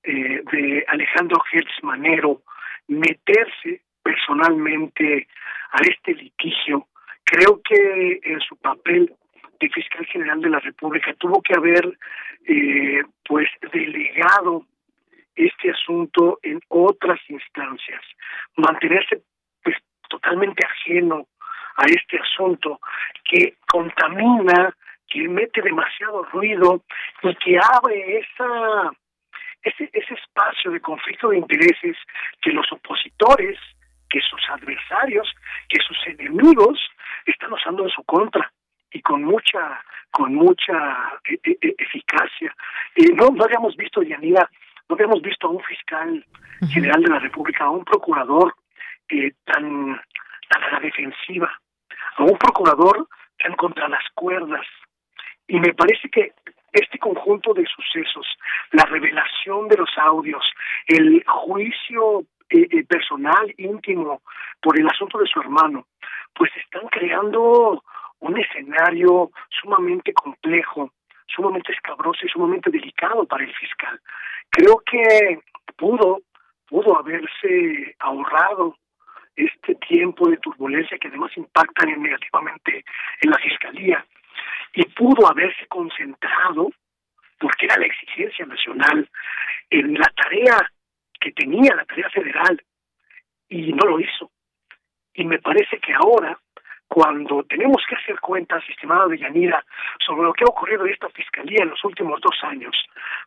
eh, 0.04 0.42
de 0.52 0.86
Alejandro 0.88 1.42
Hertz 1.52 1.84
Manero 1.84 2.42
meterse 2.88 3.82
personalmente 4.04 5.28
a 5.72 5.82
este 5.82 6.14
litigio. 6.14 6.88
Creo 7.24 7.62
que 7.64 8.20
en 8.24 8.40
su 8.42 8.56
papel 8.58 9.16
de 9.60 9.70
fiscal 9.70 10.06
general 10.06 10.42
de 10.42 10.50
la 10.50 10.60
República. 10.60 11.14
Tuvo 11.16 11.42
que 11.42 11.54
haber 11.56 11.98
eh, 12.46 13.02
pues 13.24 13.48
delegado 13.72 14.66
este 15.36 15.72
asunto 15.72 16.40
en 16.44 16.60
otras 16.70 17.20
instancias, 17.30 18.02
mantenerse 18.56 19.22
totalmente 20.10 20.66
ajeno 20.66 21.28
a 21.78 21.86
este 21.88 22.18
asunto, 22.20 22.80
que 23.24 23.56
contamina, 23.68 24.74
que 25.08 25.28
mete 25.28 25.62
demasiado 25.62 26.24
ruido 26.26 26.84
y 27.24 27.36
que 27.36 27.58
abre 27.58 28.20
esa 28.20 28.92
ese, 29.62 29.90
ese 29.94 30.14
espacio 30.14 30.72
de 30.72 30.80
conflicto 30.80 31.30
de 31.30 31.40
intereses 31.40 31.98
que 32.42 32.52
los 32.52 32.72
opositores, 32.72 33.58
que 34.10 34.22
sus 34.22 34.42
adversarios, 34.50 35.28
que 35.68 35.80
sus 35.82 35.98
enemigos 36.06 36.80
están 37.26 37.52
usando 37.52 37.84
en 37.84 37.90
su 37.90 38.04
contra 38.04 38.52
y 38.96 39.02
con 39.02 39.24
mucha 39.24 39.82
con 40.10 40.34
mucha 40.34 41.20
e, 41.26 41.38
e, 41.44 41.58
e, 41.62 41.76
eficacia. 41.78 42.56
Eh, 42.96 43.12
no, 43.14 43.30
no 43.32 43.44
habíamos 43.44 43.76
visto, 43.76 44.02
Yanira, 44.02 44.50
no 44.88 44.96
habíamos 44.96 45.22
visto 45.22 45.48
a 45.48 45.50
un 45.50 45.62
fiscal 45.62 46.26
general 46.70 47.04
de 47.04 47.10
la 47.10 47.20
República, 47.20 47.66
a 47.66 47.70
un 47.70 47.84
procurador 47.84 48.56
eh, 49.10 49.34
tan, 49.44 50.00
tan 50.50 50.64
a 50.64 50.72
la 50.72 50.80
defensiva, 50.80 51.52
a 52.16 52.24
un 52.24 52.38
procurador 52.38 53.10
tan 53.38 53.56
contra 53.56 53.90
las 53.90 54.04
cuerdas. 54.16 54.66
Y 55.48 55.60
me 55.60 55.74
parece 55.74 56.10
que 56.10 56.32
este 56.72 56.98
conjunto 56.98 57.54
de 57.54 57.66
sucesos, 57.66 58.26
la 58.72 58.86
revelación 58.86 59.68
de 59.68 59.76
los 59.76 59.90
audios, 59.98 60.46
el 60.88 61.26
juicio 61.28 62.22
eh, 62.50 62.68
eh, 62.72 62.86
personal, 62.86 63.54
íntimo, 63.58 64.22
por 64.62 64.80
el 64.80 64.88
asunto 64.88 65.18
de 65.18 65.28
su 65.28 65.42
hermano, 65.42 65.88
pues 66.34 66.52
están 66.56 66.88
creando 66.88 67.84
un 68.28 68.40
escenario 68.40 69.32
sumamente 69.50 70.14
complejo, 70.14 70.92
sumamente 71.28 71.72
escabroso 71.72 72.26
y 72.26 72.30
sumamente 72.30 72.72
delicado 72.72 73.26
para 73.26 73.44
el 73.44 73.54
fiscal. 73.54 74.00
Creo 74.50 74.82
que 74.86 75.40
pudo, 75.78 76.22
pudo 76.68 76.98
haberse 76.98 77.96
ahorrado 78.00 78.78
este 79.36 79.76
tiempo 79.76 80.30
de 80.30 80.38
turbulencia 80.38 80.98
que 80.98 81.10
además 81.10 81.32
impactan 81.36 82.02
negativamente 82.02 82.84
en 83.22 83.30
la 83.30 83.38
fiscalía 83.38 84.06
y 84.74 84.84
pudo 84.86 85.30
haberse 85.30 85.68
concentrado 85.68 86.72
porque 87.40 87.66
era 87.66 87.78
la 87.78 87.86
exigencia 87.86 88.46
nacional 88.46 89.10
en 89.70 89.94
la 89.94 90.12
tarea 90.16 90.72
que 91.20 91.32
tenía 91.34 91.76
la 91.76 91.86
tarea 91.86 92.10
federal 92.10 92.62
y 93.50 93.74
no 93.74 93.86
lo 93.86 94.00
hizo 94.00 94.32
y 95.14 95.26
me 95.26 95.40
parece 95.40 95.80
que 95.80 95.94
ahora 95.94 96.38
cuando 96.88 97.44
tenemos 97.44 97.84
que 97.88 97.96
hacer 97.96 98.20
cuentas, 98.20 98.64
estimada 98.70 99.14
Yanira, 99.16 99.64
sobre 100.06 100.24
lo 100.24 100.34
que 100.34 100.44
ha 100.44 100.52
ocurrido 100.52 100.86
en 100.86 100.94
esta 100.94 101.10
fiscalía 101.10 101.64
en 101.64 101.70
los 101.70 101.84
últimos 101.84 102.22
dos 102.22 102.38
años, 102.44 102.76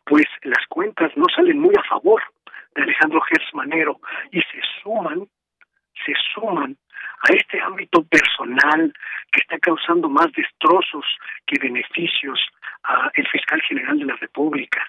pues 0.05 0.27
las 0.43 0.67
cuentas 0.69 1.13
no 1.17 1.25
salen 1.35 1.59
muy 1.59 1.75
a 1.77 1.89
favor 1.89 2.23
de 2.75 2.83
Alejandro 2.83 3.21
Gertz 3.23 3.55
Manero 3.55 4.01
y 4.31 4.41
se 4.41 4.61
suman 4.83 5.29
se 6.05 6.13
suman 6.33 6.77
a 7.29 7.35
este 7.35 7.61
ámbito 7.61 8.05
personal 8.05 8.93
que 9.33 9.41
está 9.41 9.59
causando 9.59 10.09
más 10.09 10.29
destrozos 10.33 11.05
que 11.47 11.59
beneficios 11.61 12.41
al 12.85 13.27
fiscal 13.31 13.61
general 13.63 13.99
de 13.99 14.05
la 14.05 14.17
República. 14.17 14.87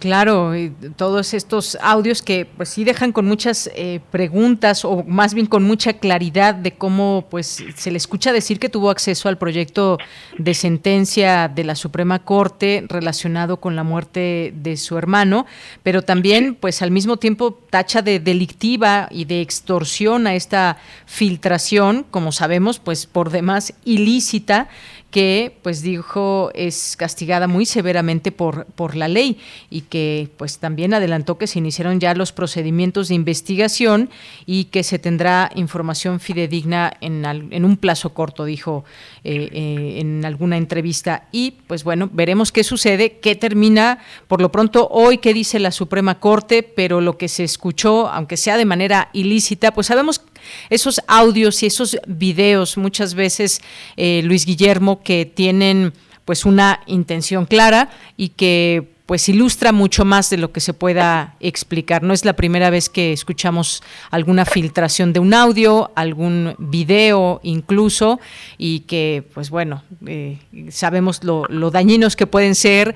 Claro, 0.00 0.52
todos 0.96 1.34
estos 1.34 1.76
audios 1.82 2.22
que 2.22 2.46
pues 2.46 2.70
sí 2.70 2.84
dejan 2.84 3.12
con 3.12 3.26
muchas 3.26 3.70
eh, 3.74 4.00
preguntas 4.10 4.86
o 4.86 5.04
más 5.04 5.34
bien 5.34 5.44
con 5.44 5.62
mucha 5.62 5.92
claridad 5.92 6.54
de 6.54 6.72
cómo 6.72 7.26
pues 7.28 7.62
se 7.76 7.90
le 7.90 7.98
escucha 7.98 8.32
decir 8.32 8.58
que 8.58 8.70
tuvo 8.70 8.88
acceso 8.88 9.28
al 9.28 9.36
proyecto 9.36 9.98
de 10.38 10.54
sentencia 10.54 11.48
de 11.48 11.64
la 11.64 11.74
Suprema 11.74 12.20
Corte 12.20 12.82
relacionado 12.88 13.58
con 13.58 13.76
la 13.76 13.84
muerte 13.84 14.54
de 14.56 14.78
su 14.78 14.96
hermano, 14.96 15.44
pero 15.82 16.00
también 16.00 16.54
pues 16.54 16.80
al 16.80 16.90
mismo 16.90 17.18
tiempo 17.18 17.60
tacha 17.70 18.02
de 18.02 18.20
delictiva 18.20 19.08
y 19.10 19.24
de 19.24 19.40
extorsión 19.40 20.26
a 20.26 20.34
esta 20.34 20.76
filtración, 21.06 22.04
como 22.10 22.32
sabemos, 22.32 22.78
pues 22.78 23.06
por 23.06 23.30
demás 23.30 23.72
ilícita 23.84 24.68
que 25.10 25.56
pues 25.62 25.82
dijo 25.82 26.50
es 26.54 26.96
castigada 26.96 27.48
muy 27.48 27.66
severamente 27.66 28.30
por, 28.30 28.66
por 28.66 28.94
la 28.94 29.08
ley 29.08 29.38
y 29.68 29.82
que 29.82 30.28
pues 30.36 30.58
también 30.58 30.94
adelantó 30.94 31.36
que 31.36 31.46
se 31.46 31.58
iniciaron 31.58 31.98
ya 31.98 32.14
los 32.14 32.32
procedimientos 32.32 33.08
de 33.08 33.16
investigación 33.16 34.08
y 34.46 34.64
que 34.64 34.84
se 34.84 34.98
tendrá 34.98 35.50
información 35.56 36.20
fidedigna 36.20 36.92
en, 37.00 37.24
en 37.24 37.64
un 37.64 37.76
plazo 37.76 38.14
corto, 38.14 38.44
dijo 38.44 38.84
eh, 39.24 39.48
eh, 39.52 40.00
en 40.00 40.24
alguna 40.24 40.56
entrevista. 40.56 41.28
Y 41.32 41.52
pues 41.66 41.82
bueno, 41.82 42.08
veremos 42.12 42.52
qué 42.52 42.62
sucede, 42.62 43.18
qué 43.18 43.34
termina 43.34 43.98
por 44.28 44.40
lo 44.40 44.52
pronto 44.52 44.88
hoy, 44.90 45.18
qué 45.18 45.34
dice 45.34 45.58
la 45.58 45.72
Suprema 45.72 46.20
Corte, 46.20 46.62
pero 46.62 47.00
lo 47.00 47.18
que 47.18 47.28
se 47.28 47.44
escuchó, 47.60 48.08
aunque 48.08 48.38
sea 48.38 48.56
de 48.56 48.64
manera 48.64 49.10
ilícita, 49.12 49.74
pues 49.74 49.88
sabemos 49.88 50.22
esos 50.70 51.02
audios 51.06 51.62
y 51.62 51.66
esos 51.66 51.98
videos 52.06 52.78
muchas 52.78 53.12
veces, 53.12 53.60
eh, 53.98 54.22
Luis 54.24 54.46
Guillermo, 54.46 55.02
que 55.02 55.26
tienen 55.26 55.92
pues 56.24 56.46
una 56.46 56.80
intención 56.86 57.44
clara 57.44 57.90
y 58.16 58.30
que 58.30 58.94
pues 59.10 59.28
ilustra 59.28 59.72
mucho 59.72 60.04
más 60.04 60.30
de 60.30 60.36
lo 60.36 60.52
que 60.52 60.60
se 60.60 60.72
pueda 60.72 61.34
explicar. 61.40 62.04
No 62.04 62.14
es 62.14 62.24
la 62.24 62.34
primera 62.34 62.70
vez 62.70 62.88
que 62.88 63.12
escuchamos 63.12 63.82
alguna 64.12 64.44
filtración 64.44 65.12
de 65.12 65.18
un 65.18 65.34
audio, 65.34 65.90
algún 65.96 66.54
video 66.58 67.40
incluso, 67.42 68.20
y 68.56 68.82
que, 68.82 69.24
pues 69.34 69.50
bueno, 69.50 69.82
eh, 70.06 70.38
sabemos 70.68 71.24
lo, 71.24 71.48
dañinos 71.72 72.14
que 72.14 72.28
pueden 72.28 72.54
ser 72.54 72.94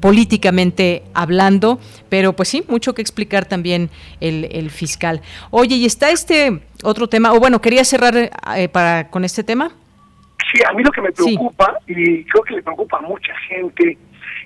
políticamente 0.00 1.04
hablando, 1.14 1.78
pero 2.08 2.32
pues 2.32 2.48
sí, 2.48 2.64
mucho 2.66 2.92
que 2.92 3.00
explicar 3.00 3.44
también 3.44 3.88
el, 4.18 4.68
fiscal. 4.68 5.20
Oye, 5.52 5.76
y 5.76 5.86
está 5.86 6.10
este 6.10 6.60
otro 6.82 7.08
tema, 7.08 7.34
o 7.34 7.38
bueno, 7.38 7.60
quería 7.60 7.84
cerrar 7.84 8.32
eh, 8.56 8.68
para 8.68 9.10
con 9.10 9.24
este 9.24 9.44
tema. 9.44 9.70
Sí, 10.50 10.60
a 10.68 10.72
mí 10.72 10.82
lo 10.82 10.90
que 10.90 11.02
me 11.02 11.12
preocupa, 11.12 11.78
y 11.86 12.24
creo 12.24 12.42
que 12.42 12.54
le 12.54 12.62
preocupa 12.64 12.98
a 12.98 13.02
mucha 13.02 13.32
gente, 13.48 13.96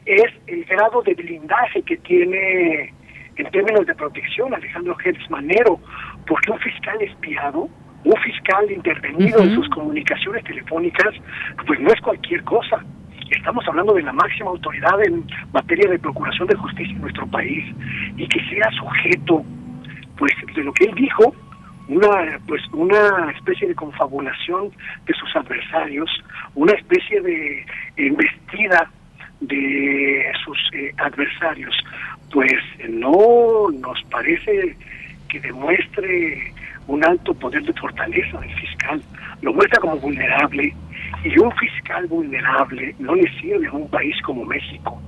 es 0.06 0.32
el 0.46 0.64
grado 0.64 1.02
de 1.02 1.14
blindaje 1.14 1.82
que 1.82 1.96
tiene 1.98 2.92
en 3.36 3.50
términos 3.50 3.84
de 3.86 3.94
protección 3.94 4.54
Alejandro 4.54 4.94
Gérez 4.96 5.28
Manero, 5.28 5.78
porque 6.26 6.50
un 6.50 6.58
fiscal 6.60 7.00
espiado, 7.02 7.68
un 8.04 8.16
fiscal 8.22 8.70
intervenido 8.70 9.40
en 9.40 9.54
sus 9.54 9.68
comunicaciones 9.70 10.44
telefónicas, 10.44 11.14
pues 11.66 11.80
no 11.80 11.88
es 11.90 12.00
cualquier 12.00 12.42
cosa. 12.44 12.82
Estamos 13.30 13.66
hablando 13.66 13.92
de 13.94 14.02
la 14.02 14.12
máxima 14.12 14.50
autoridad 14.50 15.04
en 15.04 15.26
materia 15.52 15.90
de 15.90 15.98
procuración 15.98 16.46
de 16.46 16.54
justicia 16.54 16.94
en 16.94 17.02
nuestro 17.02 17.26
país 17.26 17.64
y 18.16 18.26
que 18.28 18.40
sea 18.48 18.70
sujeto, 18.70 19.44
pues 20.16 20.32
de 20.54 20.62
lo 20.62 20.72
que 20.72 20.84
él 20.84 20.94
dijo, 20.94 21.34
una 21.88 22.38
pues 22.46 22.62
una 22.72 23.30
especie 23.36 23.68
de 23.68 23.74
confabulación 23.74 24.70
de 25.06 25.14
sus 25.14 25.34
adversarios, 25.36 26.08
una 26.54 26.72
especie 26.72 27.20
de 27.20 27.66
embestida 27.96 28.88
de 29.40 30.32
sus 30.44 30.58
eh, 30.72 30.92
adversarios, 30.98 31.74
pues 32.32 32.54
no 32.88 33.68
nos 33.70 34.02
parece 34.04 34.76
que 35.28 35.40
demuestre 35.40 36.52
un 36.86 37.04
alto 37.04 37.34
poder 37.34 37.62
de 37.62 37.72
fortaleza 37.74 38.38
del 38.38 38.54
fiscal, 38.54 39.02
lo 39.42 39.52
muestra 39.52 39.80
como 39.80 39.96
vulnerable 39.96 40.74
y 41.24 41.38
un 41.38 41.52
fiscal 41.52 42.06
vulnerable 42.06 42.94
no 42.98 43.14
le 43.14 43.30
sirve 43.40 43.66
a 43.66 43.72
un 43.72 43.88
país 43.90 44.14
como 44.22 44.44
México. 44.44 45.00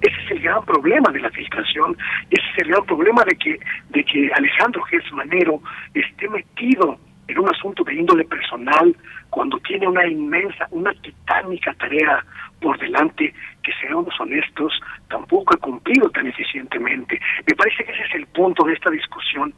Ese 0.00 0.14
es 0.24 0.30
el 0.32 0.40
gran 0.40 0.64
problema 0.64 1.10
de 1.10 1.20
la 1.20 1.30
filtración, 1.30 1.96
ese 2.30 2.42
es 2.52 2.58
el 2.62 2.68
gran 2.68 2.84
problema 2.84 3.24
de 3.24 3.36
que, 3.36 3.58
de 3.90 4.04
que 4.04 4.30
Alejandro 4.34 4.82
Gers 4.82 5.12
Manero 5.12 5.60
esté 5.94 6.28
metido 6.28 6.98
en 7.28 7.38
un 7.38 7.48
asunto 7.48 7.84
de 7.84 7.94
índole 7.94 8.24
personal 8.24 8.94
cuando 9.30 9.58
tiene 9.60 9.88
una 9.88 10.06
inmensa, 10.06 10.66
una 10.70 10.92
titánica 10.94 11.74
tarea 11.74 12.24
por 12.60 12.78
delante 12.78 13.34
que 13.62 13.72
seamos 13.80 14.14
honestos, 14.20 14.72
tampoco 15.08 15.54
ha 15.54 15.58
cumplido 15.58 16.08
tan 16.10 16.26
eficientemente. 16.26 17.20
Me 17.46 17.54
parece 17.54 17.84
que 17.84 17.92
ese 17.92 18.02
es 18.02 18.14
el 18.14 18.26
punto 18.26 18.64
de 18.64 18.74
esta 18.74 18.90
discusión 18.90 19.52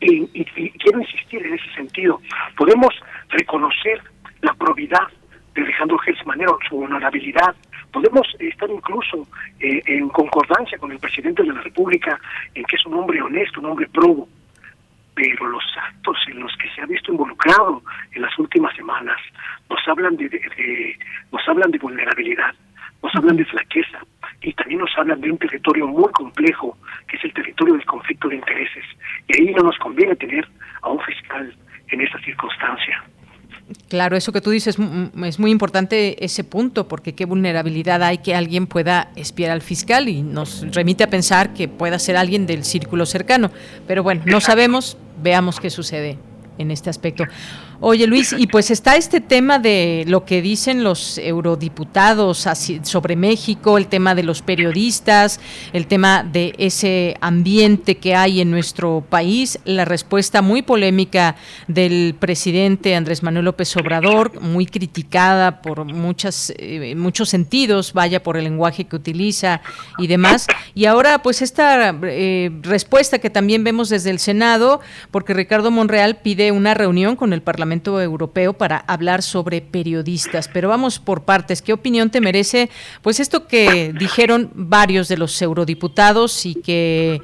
y, 0.00 0.26
quiero 0.44 1.00
insistir 1.00 1.44
en 1.44 1.54
ese 1.54 1.74
sentido. 1.74 2.20
Podemos 2.56 2.94
reconocer 3.30 4.00
la 4.42 4.54
probidad 4.54 5.08
de 5.54 5.62
Alejandro 5.62 5.98
Manero, 6.24 6.58
su 6.68 6.78
honorabilidad, 6.78 7.54
podemos 7.92 8.26
estar 8.38 8.70
incluso 8.70 9.26
eh, 9.60 9.82
en 9.86 10.08
concordancia 10.10 10.78
con 10.78 10.92
el 10.92 10.98
presidente 10.98 11.42
de 11.42 11.52
la 11.52 11.62
República 11.62 12.18
en 12.54 12.64
que 12.64 12.76
es 12.76 12.86
un 12.86 12.94
hombre 12.94 13.20
honesto, 13.20 13.60
un 13.60 13.66
hombre 13.66 13.88
probo, 13.88 14.28
pero 15.18 15.48
los 15.48 15.64
actos 15.76 16.16
en 16.28 16.38
los 16.40 16.56
que 16.56 16.70
se 16.70 16.80
ha 16.80 16.86
visto 16.86 17.10
involucrado 17.10 17.82
en 18.12 18.22
las 18.22 18.38
últimas 18.38 18.74
semanas 18.76 19.16
nos 19.68 19.80
hablan 19.88 20.16
de 20.16 20.28
nos 21.32 21.48
hablan 21.48 21.70
de 21.72 21.78
vulnerabilidad, 21.78 22.54
nos 23.02 23.14
hablan 23.16 23.36
de 23.36 23.44
flaqueza 23.44 23.98
y 24.42 24.52
también 24.52 24.80
nos 24.80 24.96
hablan 24.96 25.20
de 25.20 25.32
un 25.32 25.38
territorio 25.38 25.88
muy 25.88 26.10
complejo, 26.12 26.76
que 27.08 27.16
es 27.16 27.24
el 27.24 27.32
territorio 27.32 27.74
del 27.74 27.84
conflicto 27.84 28.28
de 28.28 28.36
intereses. 28.36 28.84
Y 29.26 29.40
ahí 29.40 29.54
no 29.54 29.64
nos 29.64 29.78
conviene 29.78 30.14
tener 30.14 30.46
a 30.82 30.88
un 30.88 31.00
fiscal 31.00 31.52
en 31.88 32.00
esta 32.00 32.20
circunstancia. 32.20 33.02
Claro, 33.88 34.16
eso 34.16 34.32
que 34.32 34.40
tú 34.40 34.50
dices 34.50 34.78
es 35.24 35.38
muy 35.38 35.50
importante 35.50 36.24
ese 36.24 36.42
punto, 36.42 36.88
porque 36.88 37.14
qué 37.14 37.26
vulnerabilidad 37.26 38.02
hay 38.02 38.18
que 38.18 38.34
alguien 38.34 38.66
pueda 38.66 39.10
espiar 39.14 39.50
al 39.50 39.60
fiscal 39.60 40.08
y 40.08 40.22
nos 40.22 40.64
remite 40.72 41.04
a 41.04 41.10
pensar 41.10 41.52
que 41.52 41.68
pueda 41.68 41.98
ser 41.98 42.16
alguien 42.16 42.46
del 42.46 42.64
círculo 42.64 43.04
cercano. 43.04 43.50
Pero 43.86 44.02
bueno, 44.02 44.22
no 44.24 44.40
sabemos, 44.40 44.96
veamos 45.22 45.60
qué 45.60 45.68
sucede 45.68 46.16
en 46.56 46.70
este 46.70 46.88
aspecto. 46.88 47.24
Oye 47.80 48.08
Luis, 48.08 48.34
y 48.36 48.48
pues 48.48 48.72
está 48.72 48.96
este 48.96 49.20
tema 49.20 49.60
de 49.60 50.02
lo 50.08 50.24
que 50.24 50.42
dicen 50.42 50.82
los 50.82 51.16
eurodiputados 51.16 52.48
sobre 52.82 53.14
México, 53.14 53.78
el 53.78 53.86
tema 53.86 54.16
de 54.16 54.24
los 54.24 54.42
periodistas, 54.42 55.38
el 55.72 55.86
tema 55.86 56.24
de 56.24 56.56
ese 56.58 57.16
ambiente 57.20 57.98
que 57.98 58.16
hay 58.16 58.40
en 58.40 58.50
nuestro 58.50 59.06
país, 59.08 59.60
la 59.64 59.84
respuesta 59.84 60.42
muy 60.42 60.62
polémica 60.62 61.36
del 61.68 62.16
presidente 62.18 62.96
Andrés 62.96 63.22
Manuel 63.22 63.44
López 63.44 63.76
Obrador, 63.76 64.40
muy 64.40 64.66
criticada 64.66 65.62
por 65.62 65.84
muchas, 65.84 66.52
eh, 66.58 66.96
muchos 66.96 67.28
sentidos, 67.28 67.92
vaya 67.92 68.24
por 68.24 68.36
el 68.36 68.42
lenguaje 68.42 68.86
que 68.86 68.96
utiliza 68.96 69.60
y 69.98 70.08
demás. 70.08 70.48
Y 70.74 70.86
ahora 70.86 71.22
pues 71.22 71.42
esta 71.42 71.96
eh, 72.02 72.50
respuesta 72.62 73.20
que 73.20 73.30
también 73.30 73.62
vemos 73.62 73.88
desde 73.88 74.10
el 74.10 74.18
Senado, 74.18 74.80
porque 75.12 75.32
Ricardo 75.32 75.70
Monreal 75.70 76.16
pide 76.16 76.50
una 76.50 76.74
reunión 76.74 77.14
con 77.14 77.32
el 77.32 77.40
Parlamento 77.40 77.67
Europeo 77.72 78.52
para 78.52 78.78
hablar 78.78 79.22
sobre 79.22 79.60
periodistas. 79.60 80.48
Pero 80.48 80.68
vamos 80.68 80.98
por 80.98 81.24
partes. 81.24 81.62
¿Qué 81.62 81.72
opinión 81.72 82.10
te 82.10 82.20
merece 82.20 82.70
pues 83.02 83.20
esto 83.20 83.46
que 83.46 83.92
dijeron 83.92 84.50
varios 84.54 85.08
de 85.08 85.16
los 85.16 85.40
eurodiputados 85.40 86.46
y 86.46 86.54
que, 86.56 87.20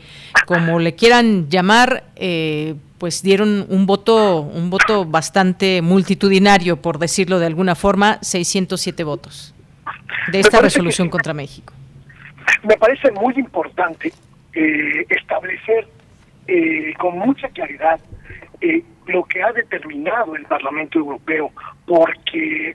como 0.47 0.79
le 0.79 0.95
quieran 0.95 1.49
llamar, 1.49 2.05
eh, 2.17 2.75
pues 2.99 3.23
dieron 3.23 3.67
un 3.69 3.87
voto, 3.87 4.41
un 4.41 4.71
voto 4.71 5.05
bastante 5.05 5.83
multitudinario, 5.83 6.81
por 6.81 6.99
decirlo 6.99 7.39
de 7.39 7.47
alguna 7.47 7.75
forma, 7.75 8.19
607 8.23 9.05
votos 9.05 9.55
de 10.31 10.41
esta 10.41 10.61
resolución 10.61 11.09
contra 11.11 11.35
México. 11.35 11.73
Me 12.63 12.77
parece 12.77 13.11
muy 13.11 13.35
importante 13.37 14.13
eh, 14.53 15.07
establecer 15.11 15.89
eh, 16.47 16.95
con 16.99 17.19
mucha 17.19 17.49
claridad 17.49 18.01
eh, 18.65 18.83
lo 19.07 19.25
que 19.25 19.43
ha 19.43 19.53
determinado 19.53 20.35
el 20.35 20.45
Parlamento 20.47 20.99
Europeo, 20.99 21.51
porque 21.85 22.75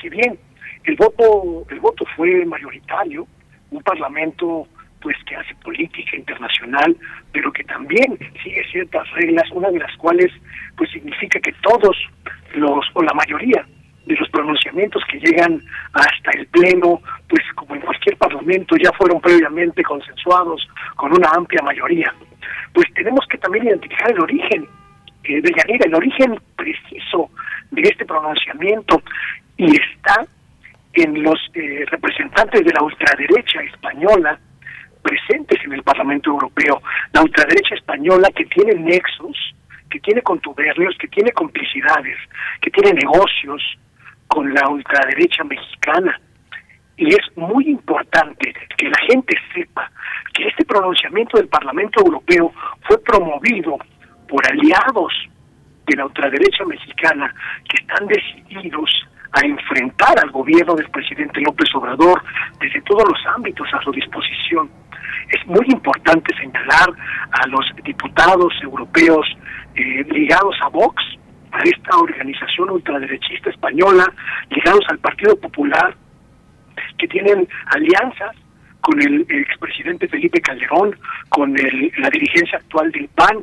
si 0.00 0.08
bien 0.08 0.38
el 0.84 0.94
voto 0.94 1.66
el 1.68 1.80
voto 1.80 2.04
fue 2.14 2.44
mayoritario, 2.44 3.26
un 3.72 3.82
Parlamento 3.82 4.68
pues 5.00 5.16
que 5.26 5.34
hace 5.34 5.52
política 5.56 6.16
internacional, 6.16 6.96
pero 7.32 7.52
que 7.52 7.64
también 7.64 8.16
sigue 8.42 8.62
ciertas 8.70 9.10
reglas, 9.14 9.50
una 9.50 9.70
de 9.70 9.80
las 9.80 9.94
cuales 9.96 10.30
pues 10.76 10.90
significa 10.92 11.40
que 11.40 11.52
todos 11.60 11.96
los 12.54 12.86
o 12.94 13.02
la 13.02 13.14
mayoría 13.14 13.66
de 14.06 14.14
los 14.14 14.28
pronunciamientos 14.28 15.02
que 15.10 15.18
llegan 15.18 15.60
hasta 15.92 16.30
el 16.38 16.46
pleno, 16.46 17.00
pues 17.28 17.42
como 17.56 17.74
en 17.74 17.80
cualquier 17.80 18.16
parlamento 18.16 18.76
ya 18.76 18.92
fueron 18.92 19.20
previamente 19.20 19.82
consensuados 19.82 20.68
con 20.94 21.12
una 21.12 21.30
amplia 21.30 21.62
mayoría. 21.62 22.14
Pues 22.72 22.86
tenemos 22.94 23.26
que 23.28 23.38
también 23.38 23.66
identificar 23.66 24.12
el 24.12 24.20
origen 24.20 24.68
eh, 25.24 25.42
el 25.84 25.94
origen 25.94 26.38
preciso 26.56 27.30
de 27.70 27.82
este 27.82 28.04
pronunciamiento 28.04 29.02
y 29.56 29.76
está 29.76 30.26
en 30.94 31.22
los 31.22 31.38
eh, 31.54 31.84
representantes 31.90 32.64
de 32.64 32.72
la 32.72 32.82
ultraderecha 32.82 33.60
española 33.62 34.38
presentes 35.02 35.58
en 35.64 35.74
el 35.74 35.82
Parlamento 35.82 36.30
Europeo, 36.30 36.82
la 37.12 37.22
ultraderecha 37.22 37.74
española 37.74 38.28
que 38.34 38.46
tiene 38.46 38.74
nexos, 38.74 39.36
que 39.90 40.00
tiene 40.00 40.22
contubernios, 40.22 40.96
que 40.98 41.08
tiene 41.08 41.30
complicidades, 41.32 42.16
que 42.60 42.70
tiene 42.70 42.94
negocios 42.94 43.62
con 44.26 44.52
la 44.52 44.68
ultraderecha 44.68 45.44
mexicana. 45.44 46.18
Y 46.96 47.08
es 47.08 47.36
muy 47.36 47.68
importante 47.68 48.54
que 48.76 48.88
la 48.88 48.98
gente 49.08 49.36
sepa 49.54 49.90
que 50.32 50.48
este 50.48 50.64
pronunciamiento 50.64 51.36
del 51.36 51.48
Parlamento 51.48 52.00
Europeo 52.00 52.52
fue 52.82 52.98
promovido 53.02 53.78
por 54.28 54.42
aliados 54.50 55.12
de 55.86 55.96
la 55.96 56.06
ultraderecha 56.06 56.64
mexicana 56.64 57.34
que 57.68 57.82
están 57.82 58.06
decididos 58.06 58.90
a 59.32 59.44
enfrentar 59.44 60.18
al 60.22 60.30
gobierno 60.30 60.74
del 60.74 60.88
presidente 60.90 61.40
López 61.40 61.68
Obrador 61.74 62.22
desde 62.60 62.80
todos 62.82 63.04
los 63.08 63.18
ámbitos 63.34 63.66
a 63.72 63.82
su 63.82 63.90
disposición. 63.90 64.70
Es 65.28 65.46
muy 65.46 65.66
importante 65.68 66.34
señalar 66.36 66.90
a 67.32 67.46
los 67.48 67.64
diputados 67.82 68.52
europeos 68.62 69.26
eh, 69.74 70.04
ligados 70.10 70.56
a 70.62 70.68
Vox, 70.68 71.02
a 71.50 71.62
esta 71.62 71.98
organización 71.98 72.70
ultraderechista 72.70 73.50
española, 73.50 74.06
ligados 74.50 74.84
al 74.88 74.98
Partido 74.98 75.38
Popular, 75.38 75.96
que 76.98 77.08
tienen 77.08 77.48
alianzas 77.66 78.36
con 78.84 79.00
el 79.00 79.22
expresidente 79.30 80.06
Felipe 80.08 80.42
Calderón, 80.42 80.94
con 81.30 81.54
la 81.54 82.10
dirigencia 82.10 82.58
actual 82.58 82.92
del 82.92 83.08
PAN, 83.08 83.42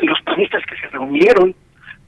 los 0.00 0.18
panistas 0.22 0.64
que 0.64 0.76
se 0.76 0.88
reunieron 0.88 1.54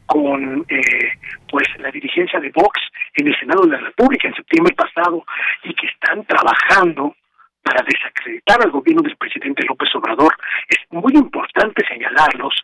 con 0.07 0.65
eh, 0.69 1.13
pues 1.51 1.69
la 1.79 1.91
dirigencia 1.91 2.41
de 2.41 2.51
Vox 2.51 2.81
en 3.15 3.29
el 3.29 3.39
Senado 3.39 3.63
de 3.65 3.73
la 3.73 3.79
República 3.79 4.27
en 4.27 4.35
septiembre 4.35 4.75
pasado 4.75 5.23
y 5.65 5.75
que 5.75 5.87
están 5.87 6.25
trabajando 6.25 7.15
para 7.63 7.85
desacreditar 7.85 8.63
al 8.63 8.71
gobierno 8.71 9.03
del 9.03 9.17
presidente 9.17 9.67
López 9.69 9.95
Obrador. 9.95 10.35
Es 10.67 10.79
muy 10.91 11.13
importante 11.13 11.87
señalarlos 11.87 12.55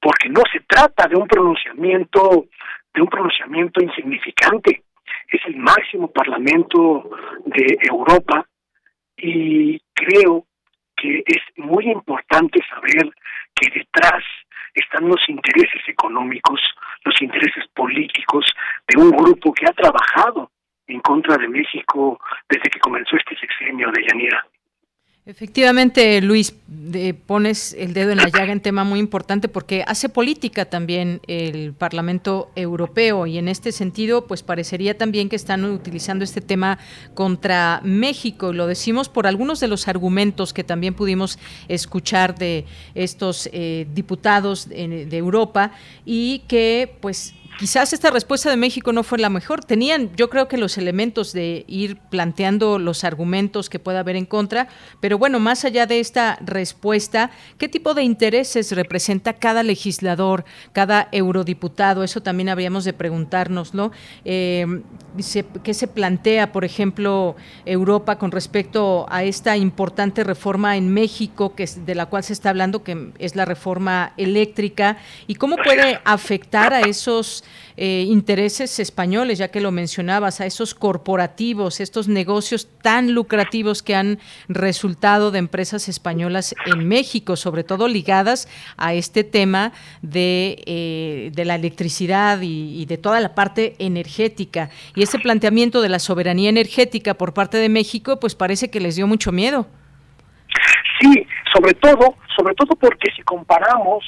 porque 0.00 0.30
no 0.30 0.40
se 0.50 0.60
trata 0.60 1.06
de 1.08 1.16
un 1.16 1.28
pronunciamiento 1.28 2.46
de 2.94 3.02
un 3.02 3.08
pronunciamiento 3.08 3.82
insignificante. 3.82 4.82
Es 5.30 5.42
el 5.46 5.56
máximo 5.56 6.10
parlamento 6.10 7.10
de 7.44 7.76
Europa 7.82 8.46
y 9.18 9.80
creo 9.94 10.46
que 10.96 11.22
es 11.26 11.42
muy 11.56 11.90
importante 11.90 12.60
saber 12.68 13.10
que 13.54 13.70
detrás 13.70 14.24
están 14.74 15.08
los 15.08 15.20
intereses 15.28 15.82
económicos, 15.86 16.60
los 17.04 17.20
intereses 17.20 17.66
políticos 17.74 18.46
de 18.86 19.00
un 19.00 19.10
grupo 19.10 19.52
que 19.52 19.66
ha 19.66 19.72
trabajado 19.72 20.50
en 20.86 21.00
contra 21.00 21.36
de 21.36 21.48
México 21.48 22.18
desde 22.48 22.70
que 22.70 22.80
comenzó 22.80 23.16
este 23.16 23.36
sexenio 23.38 23.90
de 23.92 24.04
Yanira. 24.08 24.46
Efectivamente, 25.28 26.22
Luis, 26.22 26.54
pones 27.26 27.74
el 27.78 27.92
dedo 27.92 28.12
en 28.12 28.16
la 28.16 28.30
llaga 28.30 28.50
en 28.50 28.62
tema 28.62 28.82
muy 28.84 28.98
importante 28.98 29.46
porque 29.46 29.84
hace 29.86 30.08
política 30.08 30.64
también 30.64 31.20
el 31.26 31.74
Parlamento 31.74 32.50
Europeo 32.56 33.26
y 33.26 33.36
en 33.36 33.48
este 33.48 33.70
sentido, 33.70 34.26
pues 34.26 34.42
parecería 34.42 34.96
también 34.96 35.28
que 35.28 35.36
están 35.36 35.66
utilizando 35.66 36.24
este 36.24 36.40
tema 36.40 36.78
contra 37.12 37.82
México. 37.84 38.54
Lo 38.54 38.66
decimos 38.66 39.10
por 39.10 39.26
algunos 39.26 39.60
de 39.60 39.68
los 39.68 39.86
argumentos 39.86 40.54
que 40.54 40.64
también 40.64 40.94
pudimos 40.94 41.38
escuchar 41.68 42.38
de 42.38 42.64
estos 42.94 43.50
eh, 43.52 43.86
diputados 43.92 44.66
de, 44.66 45.04
de 45.04 45.16
Europa 45.18 45.72
y 46.06 46.38
que, 46.48 46.96
pues, 47.02 47.34
Quizás 47.58 47.92
esta 47.92 48.12
respuesta 48.12 48.50
de 48.50 48.56
México 48.56 48.92
no 48.92 49.02
fue 49.02 49.18
la 49.18 49.30
mejor. 49.30 49.64
Tenían, 49.64 50.14
yo 50.14 50.30
creo 50.30 50.46
que 50.46 50.56
los 50.56 50.78
elementos 50.78 51.32
de 51.32 51.64
ir 51.66 51.98
planteando 51.98 52.78
los 52.78 53.02
argumentos 53.02 53.68
que 53.68 53.80
pueda 53.80 53.98
haber 53.98 54.14
en 54.14 54.26
contra, 54.26 54.68
pero 55.00 55.18
bueno, 55.18 55.40
más 55.40 55.64
allá 55.64 55.84
de 55.84 55.98
esta 55.98 56.38
respuesta, 56.40 57.32
¿qué 57.58 57.68
tipo 57.68 57.94
de 57.94 58.04
intereses 58.04 58.70
representa 58.70 59.32
cada 59.32 59.64
legislador, 59.64 60.44
cada 60.72 61.08
eurodiputado? 61.10 62.04
Eso 62.04 62.22
también 62.22 62.48
habríamos 62.48 62.84
de 62.84 62.92
preguntárnoslo. 62.92 63.90
Eh, 64.24 64.64
¿Qué 65.64 65.74
se 65.74 65.88
plantea, 65.88 66.52
por 66.52 66.64
ejemplo, 66.64 67.34
Europa 67.64 68.18
con 68.18 68.30
respecto 68.30 69.06
a 69.08 69.24
esta 69.24 69.56
importante 69.56 70.22
reforma 70.22 70.76
en 70.76 70.94
México, 70.94 71.56
que 71.56 71.64
es 71.64 71.84
de 71.84 71.96
la 71.96 72.06
cual 72.06 72.22
se 72.22 72.34
está 72.34 72.50
hablando, 72.50 72.84
que 72.84 73.10
es 73.18 73.34
la 73.34 73.44
reforma 73.44 74.12
eléctrica, 74.16 74.98
y 75.26 75.34
cómo 75.34 75.56
puede 75.56 76.00
afectar 76.04 76.72
a 76.72 76.82
esos 76.82 77.42
eh, 77.76 78.04
intereses 78.08 78.78
españoles, 78.78 79.38
ya 79.38 79.48
que 79.48 79.60
lo 79.60 79.70
mencionabas, 79.70 80.40
a 80.40 80.46
esos 80.46 80.74
corporativos, 80.74 81.80
estos 81.80 82.08
negocios 82.08 82.68
tan 82.82 83.12
lucrativos 83.12 83.82
que 83.82 83.94
han 83.94 84.18
resultado 84.48 85.30
de 85.30 85.38
empresas 85.38 85.88
españolas 85.88 86.54
en 86.66 86.86
México, 86.88 87.36
sobre 87.36 87.64
todo 87.64 87.88
ligadas 87.88 88.48
a 88.76 88.94
este 88.94 89.24
tema 89.24 89.72
de, 90.02 90.62
eh, 90.66 91.30
de 91.34 91.44
la 91.44 91.54
electricidad 91.54 92.40
y, 92.40 92.80
y 92.80 92.86
de 92.86 92.98
toda 92.98 93.20
la 93.20 93.34
parte 93.34 93.76
energética. 93.78 94.70
Y 94.94 95.02
ese 95.02 95.18
planteamiento 95.18 95.80
de 95.82 95.88
la 95.88 95.98
soberanía 95.98 96.48
energética 96.50 97.14
por 97.14 97.34
parte 97.34 97.58
de 97.58 97.68
México, 97.68 98.18
pues 98.20 98.34
parece 98.34 98.70
que 98.70 98.80
les 98.80 98.96
dio 98.96 99.06
mucho 99.06 99.32
miedo. 99.32 99.66
Sí, 101.00 101.26
sobre 101.54 101.74
todo, 101.74 102.16
sobre 102.36 102.54
todo 102.54 102.74
porque 102.76 103.10
si 103.14 103.22
comparamos 103.22 104.04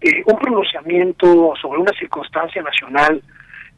eh, 0.00 0.22
un 0.26 0.38
pronunciamiento 0.38 1.54
sobre 1.60 1.80
una 1.80 1.92
circunstancia 1.98 2.62
nacional 2.62 3.22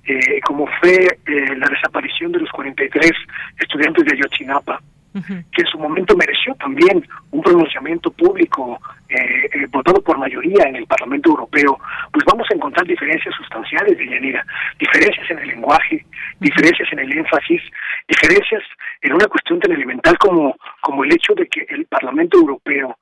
eh, 0.04 0.40
como 0.40 0.66
fue 0.80 0.94
eh, 0.94 1.56
la 1.56 1.68
desaparición 1.68 2.32
de 2.32 2.40
los 2.40 2.50
43 2.50 3.12
estudiantes 3.58 4.04
de 4.04 4.16
Ayotzinapa, 4.16 4.80
que 5.12 5.62
en 5.62 5.66
su 5.66 5.78
momento 5.78 6.16
mereció 6.16 6.54
también 6.54 7.04
un 7.32 7.42
pronunciamiento 7.42 8.10
público 8.12 8.80
eh, 9.08 9.66
votado 9.70 10.00
por 10.00 10.16
mayoría 10.18 10.68
en 10.68 10.76
el 10.76 10.86
Parlamento 10.86 11.30
Europeo, 11.30 11.78
pues 12.12 12.24
vamos 12.24 12.46
a 12.50 12.54
encontrar 12.54 12.86
diferencias 12.86 13.34
sustanciales 13.34 13.98
de 13.98 14.08
Yanira, 14.08 14.44
diferencias 14.78 15.30
en 15.30 15.40
el 15.40 15.48
lenguaje, 15.48 16.06
diferencias 16.38 16.88
en 16.92 17.00
el 17.00 17.18
énfasis, 17.18 17.60
diferencias 18.08 18.62
en 19.02 19.12
una 19.12 19.26
cuestión 19.26 19.60
tan 19.60 19.72
elemental 19.72 20.16
como, 20.18 20.56
como 20.80 21.04
el 21.04 21.12
hecho 21.12 21.34
de 21.34 21.46
que 21.48 21.66
el 21.68 21.84
Parlamento 21.86 22.38
Europeo 22.38 22.96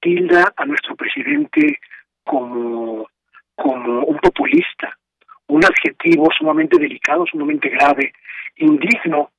tilda 0.00 0.52
a 0.56 0.66
nuestro 0.66 0.96
presidente 0.96 1.78
como, 2.24 3.08
como 3.54 4.04
un 4.04 4.18
populista, 4.18 4.96
un 5.48 5.64
adjetivo 5.64 6.28
sumamente 6.36 6.78
delicado, 6.78 7.24
sumamente 7.26 7.68
grave, 7.68 8.12
indigno 8.56 9.30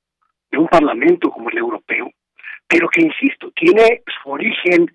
de 0.52 0.58
un 0.58 0.68
parlamento 0.68 1.30
como 1.32 1.50
el 1.50 1.58
europeo, 1.58 2.12
pero 2.68 2.88
que, 2.90 3.02
insisto, 3.02 3.52
tiene 3.52 4.04
su 4.22 4.30
origen 4.30 4.92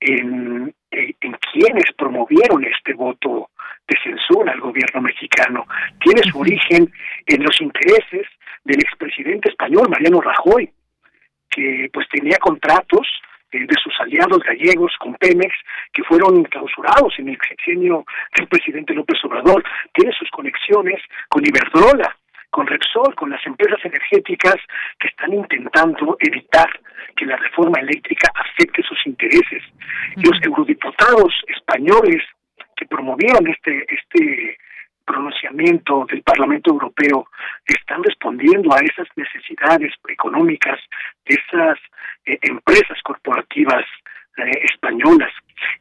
en, 0.00 0.74
en, 0.90 1.36
quienes 1.52 1.92
promovieron 1.96 2.64
este 2.64 2.92
voto 2.94 3.50
de 3.88 3.96
censura 4.02 4.52
al 4.52 4.60
gobierno 4.60 5.00
mexicano, 5.00 5.66
tiene 6.00 6.22
su 6.30 6.40
origen 6.40 6.92
en 7.26 7.42
los 7.42 7.60
intereses 7.60 8.26
del 8.64 8.80
expresidente 8.80 9.50
español 9.50 9.88
Mariano 9.88 10.20
Rajoy, 10.20 10.70
que 11.50 11.88
pues 11.92 12.08
tenía 12.08 12.36
contratos 12.38 13.06
de 13.60 13.76
sus 13.82 13.94
aliados 14.00 14.38
gallegos 14.42 14.92
con 14.98 15.14
Pemex, 15.14 15.54
que 15.92 16.02
fueron 16.04 16.42
clausurados 16.44 17.14
en 17.18 17.28
el 17.28 17.38
sexenio 17.48 18.04
del 18.36 18.48
presidente 18.48 18.94
López 18.94 19.18
Obrador, 19.24 19.62
tiene 19.92 20.12
sus 20.12 20.30
conexiones 20.30 21.00
con 21.28 21.44
Iberdrola, 21.46 22.16
con 22.50 22.66
Repsol, 22.66 23.14
con 23.14 23.30
las 23.30 23.44
empresas 23.46 23.84
energéticas 23.84 24.56
que 24.98 25.08
están 25.08 25.32
intentando 25.32 26.16
evitar 26.20 26.68
que 27.16 27.26
la 27.26 27.36
reforma 27.36 27.80
eléctrica 27.80 28.30
afecte 28.34 28.82
sus 28.82 28.98
intereses. 29.06 29.62
Los 30.16 30.40
eurodiputados 30.42 31.32
españoles 31.48 32.22
que 32.76 32.86
promovieron 32.86 33.46
este 33.48 33.86
este 33.88 34.58
pronunciamiento 35.04 36.06
del 36.08 36.22
Parlamento 36.22 36.70
Europeo 36.70 37.28
están 37.66 38.02
respondiendo 38.02 38.74
a 38.74 38.80
esas 38.80 39.06
necesidades 39.16 39.92
económicas 40.08 40.78
de 41.26 41.34
esas 41.34 41.78
eh, 42.26 42.38
empresas 42.42 42.98
corporativas 43.02 43.84
eh, 44.36 44.50
españolas. 44.72 45.32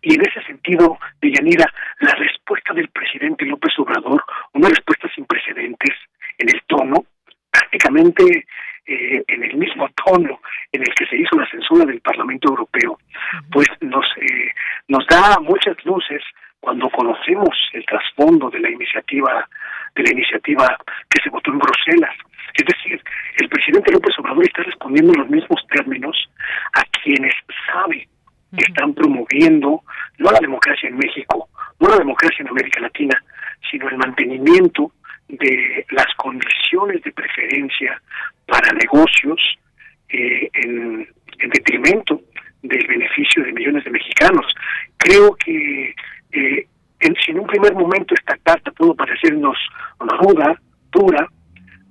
Y 0.01 0.15
en 0.15 0.21
ese 0.21 0.41
sentido, 0.43 0.97
Deyanira, 1.21 1.65
la 1.99 2.13
respuesta 2.15 2.73
del 2.73 2.89
presidente 2.89 3.45
López 3.45 3.73
Obrador, 3.79 4.23
una 4.53 4.69
respuesta 4.69 5.09
sin 5.15 5.25
precedentes 5.25 5.95
en 6.37 6.49
el 6.49 6.61
tono, 6.67 7.05
prácticamente 7.51 8.45
eh, 8.85 9.23
en 9.27 9.43
el 9.43 9.55
mismo 9.55 9.89
tono 10.05 10.39
en 10.71 10.81
el 10.81 10.93
que 10.93 11.05
se 11.05 11.17
hizo 11.17 11.35
la 11.37 11.49
censura 11.49 11.85
del 11.85 12.01
Parlamento 12.01 12.49
Europeo, 12.49 12.99
pues 13.51 13.67
nos, 13.81 14.05
nos 14.87 15.05
da 15.07 15.39
muchas 15.39 15.83
luces 15.85 16.21
cuando 16.63 16.89
conocemos 16.89 17.49
el 17.73 17.85
trasfondo 17.85 18.49
de 18.49 18.59
la 18.59 18.69
iniciativa 18.69 19.49
de 19.95 20.03
la 20.03 20.11
iniciativa 20.11 20.77
que 21.09 21.21
se 21.21 21.29
votó 21.29 21.51
en 21.51 21.59
Bruselas. 21.59 22.15
Es 22.53 22.65
decir, 22.65 23.03
el 23.37 23.49
presidente 23.49 23.91
López 23.91 24.17
Obrador 24.17 24.45
está 24.45 24.63
respondiendo 24.63 25.13
en 25.13 25.19
los 25.19 25.29
mismos 25.29 25.61
términos 25.69 26.15
a 26.73 26.83
quienes 27.03 27.33
sabe 27.67 28.07
que 28.57 28.63
están 28.65 28.93
promoviendo 28.93 29.81
no 30.19 30.31
la 30.31 30.39
democracia 30.39 30.87
en 30.87 30.97
México, 30.97 31.49
no 31.79 31.89
la 31.89 31.97
democracia 31.97 32.37
en 32.39 32.47
América 32.47 32.79
Latina, 32.79 33.21
sino 33.69 33.89
el 33.89 33.97
mantenimiento 33.97 34.91
de 35.27 35.85
las 35.89 36.07
condiciones 36.15 37.01
de 37.03 37.11
preferencia 37.11 38.01
para 38.47 38.71
negocios 38.73 39.39
eh, 40.09 40.49
en, 40.53 41.07
en 41.39 41.49
detrimento 41.49 42.21
del 42.61 42.87
beneficio 42.87 43.43
de 43.43 43.51
millones 43.51 43.83
de 43.83 43.91
mexicanos. 43.91 44.45
Creo 44.97 45.35
que 45.35 45.93
eh, 46.33 46.67
en, 46.99 47.15
si 47.23 47.31
en 47.31 47.39
un 47.39 47.47
primer 47.47 47.73
momento 47.73 48.13
esta 48.15 48.37
carta 48.37 48.71
pudo 48.71 48.95
parecernos 48.95 49.57
ruda, 49.99 50.59
dura, 50.91 51.27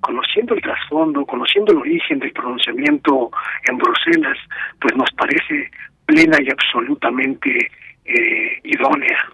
conociendo 0.01 0.53
el 0.53 0.61
trasfondo, 0.61 1.25
conociendo 1.25 1.71
el 1.71 1.79
origen 1.79 2.19
del 2.19 2.31
pronunciamiento 2.31 3.31
en 3.67 3.77
Bruselas, 3.77 4.37
pues 4.79 4.95
nos 4.95 5.09
parece 5.11 5.71
plena 6.05 6.37
y 6.41 6.49
absolutamente 6.49 7.71
eh, 8.05 8.59
idónea. 8.63 9.29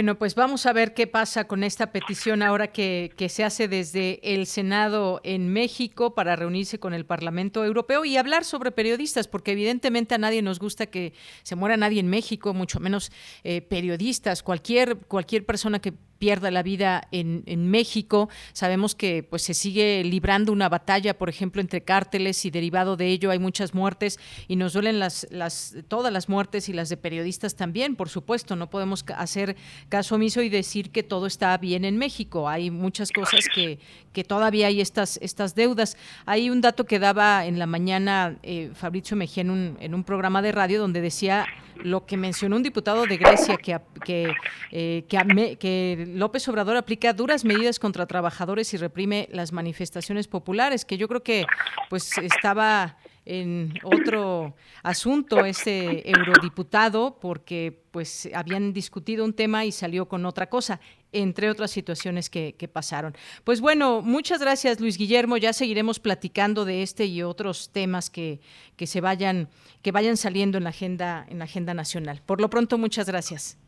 Bueno, 0.00 0.16
pues 0.16 0.34
vamos 0.34 0.64
a 0.64 0.72
ver 0.72 0.94
qué 0.94 1.06
pasa 1.06 1.46
con 1.46 1.62
esta 1.62 1.92
petición 1.92 2.42
ahora 2.42 2.72
que, 2.72 3.12
que, 3.18 3.28
se 3.28 3.44
hace 3.44 3.68
desde 3.68 4.18
el 4.22 4.46
Senado 4.46 5.20
en 5.24 5.52
México 5.52 6.14
para 6.14 6.36
reunirse 6.36 6.80
con 6.80 6.94
el 6.94 7.04
Parlamento 7.04 7.62
Europeo 7.66 8.06
y 8.06 8.16
hablar 8.16 8.46
sobre 8.46 8.72
periodistas, 8.72 9.28
porque 9.28 9.52
evidentemente 9.52 10.14
a 10.14 10.18
nadie 10.18 10.40
nos 10.40 10.58
gusta 10.58 10.86
que 10.86 11.12
se 11.42 11.54
muera 11.54 11.76
nadie 11.76 12.00
en 12.00 12.08
México, 12.08 12.54
mucho 12.54 12.80
menos 12.80 13.12
eh, 13.44 13.60
periodistas, 13.60 14.42
cualquier, 14.42 14.96
cualquier 14.96 15.44
persona 15.44 15.80
que 15.80 15.92
pierda 16.20 16.50
la 16.50 16.62
vida 16.62 17.08
en, 17.12 17.42
en, 17.46 17.70
México. 17.70 18.28
Sabemos 18.52 18.94
que 18.94 19.22
pues 19.22 19.42
se 19.42 19.54
sigue 19.54 20.04
librando 20.04 20.52
una 20.52 20.68
batalla, 20.68 21.16
por 21.16 21.30
ejemplo, 21.30 21.62
entre 21.62 21.80
cárteles 21.80 22.44
y 22.44 22.50
derivado 22.50 22.96
de 22.96 23.06
ello 23.08 23.30
hay 23.30 23.38
muchas 23.38 23.74
muertes 23.74 24.20
y 24.46 24.56
nos 24.56 24.74
duelen 24.74 24.98
las, 24.98 25.26
las, 25.30 25.74
todas 25.88 26.12
las 26.12 26.28
muertes 26.28 26.68
y 26.68 26.74
las 26.74 26.90
de 26.90 26.98
periodistas 26.98 27.56
también, 27.56 27.96
por 27.96 28.10
supuesto. 28.10 28.54
No 28.54 28.68
podemos 28.68 29.02
hacer 29.16 29.56
caso 29.88 30.16
omiso 30.16 30.42
y 30.42 30.50
decir 30.50 30.90
que 30.90 31.02
todo 31.02 31.26
está 31.26 31.56
bien 31.56 31.86
en 31.86 31.96
México. 31.96 32.50
Hay 32.50 32.70
muchas 32.70 33.12
cosas 33.12 33.46
que, 33.54 33.78
que 34.12 34.22
todavía 34.22 34.66
hay 34.66 34.82
estas, 34.82 35.18
estas 35.22 35.54
deudas. 35.54 35.96
Hay 36.26 36.50
un 36.50 36.60
dato 36.60 36.84
que 36.84 36.98
daba 36.98 37.46
en 37.46 37.58
la 37.58 37.66
mañana 37.66 38.36
eh, 38.42 38.70
Fabricio 38.74 39.16
Mejía 39.16 39.40
en 39.40 39.50
un, 39.50 39.78
en 39.80 39.94
un 39.94 40.04
programa 40.04 40.42
de 40.42 40.52
radio 40.52 40.80
donde 40.80 41.00
decía 41.00 41.46
lo 41.82 42.06
que 42.06 42.16
mencionó 42.16 42.56
un 42.56 42.62
diputado 42.62 43.06
de 43.06 43.16
Grecia, 43.16 43.56
que, 43.56 43.80
que, 44.04 44.32
eh, 44.70 45.04
que, 45.08 46.06
López 46.14 46.46
Obrador 46.48 46.76
aplica 46.76 47.12
duras 47.12 47.44
medidas 47.44 47.78
contra 47.78 48.06
trabajadores 48.06 48.72
y 48.74 48.76
reprime 48.76 49.28
las 49.32 49.52
manifestaciones 49.52 50.28
populares, 50.28 50.84
que 50.84 50.96
yo 50.96 51.08
creo 51.08 51.22
que 51.22 51.46
pues 51.88 52.16
estaba 52.18 52.96
en 53.26 53.74
otro 53.84 54.56
asunto 54.82 55.44
este 55.44 56.10
eurodiputado 56.10 57.18
porque 57.20 57.84
pues 57.90 58.28
habían 58.34 58.72
discutido 58.72 59.24
un 59.24 59.34
tema 59.34 59.64
y 59.64 59.72
salió 59.72 60.08
con 60.08 60.24
otra 60.24 60.48
cosa 60.48 60.80
entre 61.12 61.50
otras 61.50 61.70
situaciones 61.70 62.30
que, 62.30 62.54
pasaron. 62.72 63.14
Pues 63.44 63.60
bueno, 63.60 64.00
muchas 64.02 64.40
gracias 64.40 64.80
Luis 64.80 64.96
Guillermo, 64.96 65.36
ya 65.36 65.52
seguiremos 65.52 65.98
platicando 65.98 66.64
de 66.64 66.82
este 66.82 67.06
y 67.06 67.22
otros 67.22 67.70
temas 67.72 68.10
que, 68.10 68.40
que 68.76 68.86
se 68.86 69.00
vayan, 69.00 69.48
que 69.82 69.92
vayan 69.92 70.16
saliendo 70.16 70.58
en 70.58 70.64
la 70.64 70.70
agenda, 70.70 71.26
en 71.28 71.38
la 71.38 71.44
agenda 71.44 71.74
nacional. 71.74 72.20
Por 72.24 72.40
lo 72.40 72.48
pronto, 72.48 72.78
muchas 72.78 73.08
gracias. 73.08 73.58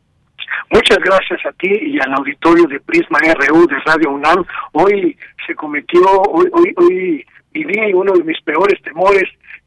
Muchas 0.69 0.97
gracias 0.99 1.45
a 1.45 1.51
ti 1.53 1.69
y 1.69 1.99
al 1.99 2.13
auditorio 2.13 2.65
de 2.65 2.79
Prisma 2.79 3.19
RU 3.19 3.67
de 3.67 3.79
Radio 3.85 4.11
UNAM. 4.11 4.43
Hoy 4.71 5.17
se 5.45 5.53
cometió, 5.55 6.01
hoy, 6.29 6.49
hoy, 6.51 6.73
hoy 6.77 7.25
viví 7.51 7.93
uno 7.93 8.13
de 8.13 8.23
mis 8.23 8.41
peores 8.41 8.81
temores, 8.81 9.23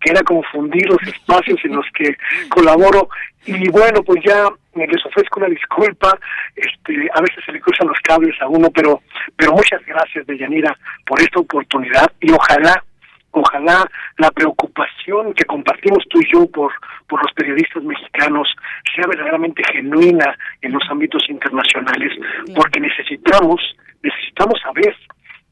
que 0.06 0.12
era 0.12 0.22
confundir 0.22 0.86
los 0.88 1.02
espacios 1.02 1.58
en 1.64 1.74
los 1.74 1.86
que 1.92 2.16
colaboro. 2.48 3.08
Y 3.44 3.68
bueno, 3.70 4.02
pues 4.04 4.22
ya 4.24 4.48
les 4.74 5.06
ofrezco 5.06 5.40
una 5.40 5.48
disculpa, 5.48 6.16
este, 6.54 7.08
a 7.12 7.20
veces 7.20 7.44
se 7.44 7.52
le 7.52 7.60
cruzan 7.60 7.88
los 7.88 7.98
cables 8.02 8.34
a 8.40 8.48
uno, 8.48 8.70
pero, 8.70 9.02
pero 9.36 9.52
muchas 9.52 9.84
gracias, 9.84 10.26
Deyanira, 10.26 10.76
por 11.04 11.20
esta 11.20 11.40
oportunidad 11.40 12.10
y 12.20 12.30
ojalá 12.30 12.82
ojalá 13.32 13.86
la 14.16 14.30
preocupación 14.30 15.34
que 15.34 15.44
compartimos 15.44 16.02
tú 16.08 16.20
y 16.22 16.32
yo 16.32 16.50
por, 16.50 16.72
por 17.06 17.20
los 17.22 17.30
periodistas 17.34 17.82
mexicanos 17.82 18.48
sea 18.94 19.06
verdaderamente 19.06 19.62
genuina 19.70 20.34
en 20.62 20.72
los 20.72 20.82
ámbitos 20.88 21.22
internacionales, 21.28 22.12
porque 22.54 22.80
necesitamos, 22.80 23.60
necesitamos 24.02 24.58
saber 24.62 24.96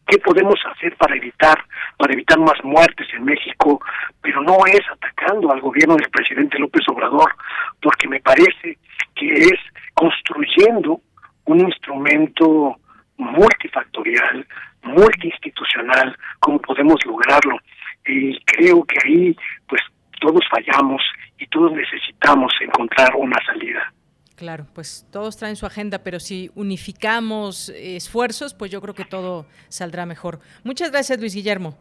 qué 0.06 0.18
podemos 0.18 0.58
hacer 0.72 0.96
para 0.96 1.16
evitar, 1.16 1.64
para 1.96 2.12
evitar 2.12 2.38
más 2.38 2.62
muertes 2.62 3.06
en 3.14 3.24
México, 3.24 3.80
pero 4.20 4.42
no 4.42 4.58
es 4.66 4.80
atacando 4.90 5.52
al 5.52 5.60
gobierno 5.60 5.96
del 5.96 6.10
presidente 6.10 6.58
López 6.58 6.82
Obrador, 6.88 7.34
porque 7.80 8.08
me 8.08 8.20
parece 8.20 8.78
que 9.14 9.32
es 9.32 9.60
construyendo 9.94 11.00
un 11.46 11.60
instrumento 11.60 12.76
multifactorial, 13.16 14.46
multiinstitucional, 14.82 16.16
como 16.40 16.60
podemos 16.60 16.98
lograrlo. 17.06 17.58
Y 18.06 18.38
creo 18.44 18.84
que 18.84 18.96
ahí, 19.04 19.36
pues, 19.68 19.80
todos 20.20 20.42
fallamos 20.50 21.02
y 21.38 21.46
todos 21.46 21.72
necesitamos 21.72 22.52
encontrar 22.60 23.14
una 23.16 23.36
salida. 23.46 23.92
Claro, 24.36 24.66
pues 24.72 25.06
todos 25.12 25.36
traen 25.36 25.54
su 25.54 25.64
agenda, 25.64 25.98
pero 25.98 26.18
si 26.18 26.50
unificamos 26.56 27.68
esfuerzos, 27.68 28.52
pues 28.52 28.70
yo 28.70 28.80
creo 28.80 28.94
que 28.94 29.04
todo 29.04 29.46
saldrá 29.68 30.06
mejor. 30.06 30.40
Muchas 30.64 30.90
gracias, 30.90 31.20
Luis 31.20 31.34
Guillermo. 31.34 31.78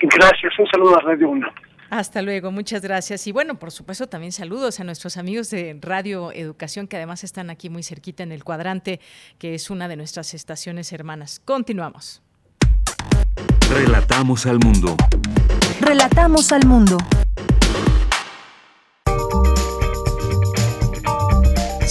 Gracias, 0.00 0.52
un 0.58 0.66
saludo 0.72 0.96
a 0.98 1.00
Radio 1.02 1.30
1. 1.30 1.46
Hasta 1.90 2.20
luego, 2.20 2.50
muchas 2.50 2.82
gracias. 2.82 3.26
Y 3.26 3.32
bueno, 3.32 3.54
por 3.54 3.70
supuesto, 3.70 4.08
también 4.08 4.32
saludos 4.32 4.78
a 4.80 4.84
nuestros 4.84 5.16
amigos 5.16 5.50
de 5.50 5.78
Radio 5.80 6.32
Educación, 6.32 6.86
que 6.86 6.96
además 6.96 7.24
están 7.24 7.48
aquí 7.48 7.70
muy 7.70 7.82
cerquita 7.82 8.22
en 8.22 8.32
el 8.32 8.44
cuadrante, 8.44 9.00
que 9.38 9.54
es 9.54 9.70
una 9.70 9.88
de 9.88 9.96
nuestras 9.96 10.34
estaciones 10.34 10.92
hermanas. 10.92 11.40
Continuamos. 11.44 12.22
Relatamos 13.70 14.46
al 14.46 14.58
mundo. 14.58 14.96
Relatamos 15.80 16.52
al 16.52 16.66
mundo. 16.66 16.98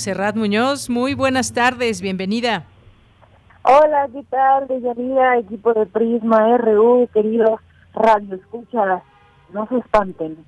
Montserrat 0.00 0.34
Muñoz, 0.34 0.88
muy 0.88 1.12
buenas 1.12 1.52
tardes, 1.52 2.00
bienvenida. 2.00 2.64
Hola, 3.64 4.08
¿qué 4.10 4.22
tal? 4.30 4.66
Deyanira, 4.66 5.36
equipo 5.36 5.74
de 5.74 5.84
Prisma 5.84 6.56
RU, 6.56 7.06
queridos 7.12 7.60
radio 7.92 8.36
escucha, 8.36 9.02
no 9.52 9.66
se 9.66 9.76
espanten. 9.76 10.38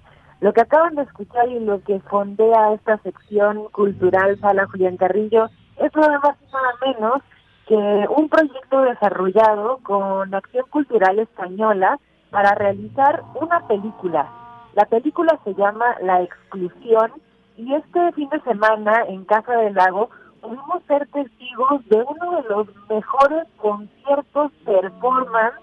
Lo 0.41 0.55
que 0.55 0.63
acaban 0.63 0.95
de 0.95 1.03
escuchar 1.03 1.51
y 1.51 1.61
lo 1.61 1.83
que 1.83 2.01
fondea 2.01 2.73
esta 2.73 2.97
sección 3.03 3.69
cultural 3.73 4.41
Sala 4.41 4.67
Julián 4.69 4.97
Carrillo 4.97 5.51
es 5.77 5.95
nada 5.95 6.19
más 6.21 6.39
y 6.41 6.51
nada 6.51 6.73
menos 6.87 7.23
que 7.69 8.07
un 8.17 8.31
proyecto 8.31 8.81
desarrollado 8.81 9.81
con 9.83 10.35
Acción 10.35 10.65
Cultural 10.71 11.19
Española 11.19 11.99
para 12.31 12.55
realizar 12.55 13.23
una 13.39 13.69
película. 13.69 14.31
La 14.73 14.87
película 14.87 15.39
se 15.45 15.53
llama 15.53 15.85
La 16.01 16.23
Exclusión 16.23 17.13
y 17.57 17.75
este 17.75 18.13
fin 18.13 18.29
de 18.31 18.41
semana 18.41 19.05
en 19.09 19.25
Casa 19.25 19.53
del 19.57 19.75
Lago 19.75 20.11
pudimos 20.41 20.83
ser 20.89 21.07
testigos 21.09 21.87
de 21.89 22.03
uno 22.03 22.43
de 22.43 22.49
los 22.49 22.69
mejores 22.89 23.47
conciertos 23.59 24.53
performance 24.65 25.57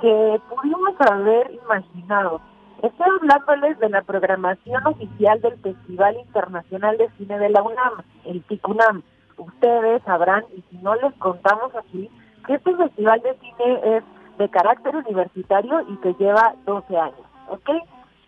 que 0.00 0.40
pudimos 0.48 0.94
haber 1.00 1.50
imaginado. 1.52 2.40
Estoy 2.82 3.06
hablándoles 3.20 3.78
de 3.78 3.90
la 3.90 4.02
programación 4.02 4.86
oficial 4.86 5.40
del 5.42 5.58
Festival 5.58 6.16
Internacional 6.16 6.96
de 6.96 7.10
Cine 7.18 7.38
de 7.38 7.50
la 7.50 7.62
UNAM, 7.62 8.02
el 8.24 8.42
TICUNAM. 8.44 9.02
Ustedes 9.36 10.02
sabrán, 10.04 10.44
y 10.56 10.62
si 10.70 10.78
no 10.78 10.94
les 10.94 11.12
contamos 11.14 11.74
aquí, 11.74 12.10
que 12.46 12.54
este 12.54 12.74
festival 12.74 13.20
de 13.20 13.34
cine 13.38 13.96
es 13.96 14.04
de 14.38 14.48
carácter 14.48 14.96
universitario 14.96 15.82
y 15.88 15.96
que 15.98 16.14
lleva 16.14 16.54
12 16.64 16.96
años, 16.96 17.26
¿ok? 17.48 17.70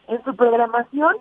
En 0.09 0.23
su 0.25 0.37
programación 0.37 1.17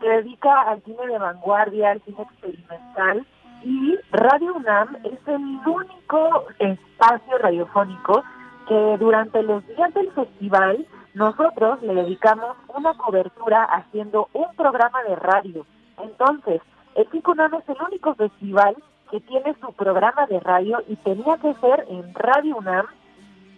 se 0.00 0.08
dedica 0.08 0.62
al 0.62 0.82
cine 0.82 1.06
de 1.06 1.18
vanguardia, 1.18 1.90
al 1.90 2.02
cine 2.02 2.22
experimental 2.22 3.26
y 3.64 3.96
Radio 4.12 4.54
UNAM 4.54 4.96
es 5.04 5.18
el 5.26 5.42
único 5.66 6.44
espacio 6.58 7.38
radiofónico 7.38 8.22
que 8.68 8.96
durante 8.98 9.42
los 9.42 9.66
días 9.66 9.92
del 9.94 10.10
festival 10.12 10.86
nosotros 11.14 11.82
le 11.82 11.94
dedicamos 11.94 12.56
una 12.68 12.94
cobertura 12.94 13.64
haciendo 13.64 14.28
un 14.34 14.54
programa 14.56 15.02
de 15.04 15.16
radio. 15.16 15.66
Entonces, 15.98 16.60
el 16.94 17.08
UNAM 17.26 17.54
es 17.54 17.68
el 17.68 17.76
único 17.88 18.14
festival 18.14 18.76
que 19.10 19.20
tiene 19.20 19.54
su 19.60 19.72
programa 19.72 20.26
de 20.26 20.40
radio 20.40 20.82
y 20.88 20.96
tenía 20.96 21.36
que 21.38 21.54
ser 21.54 21.86
en 21.88 22.12
Radio 22.14 22.56
UNAM, 22.56 22.86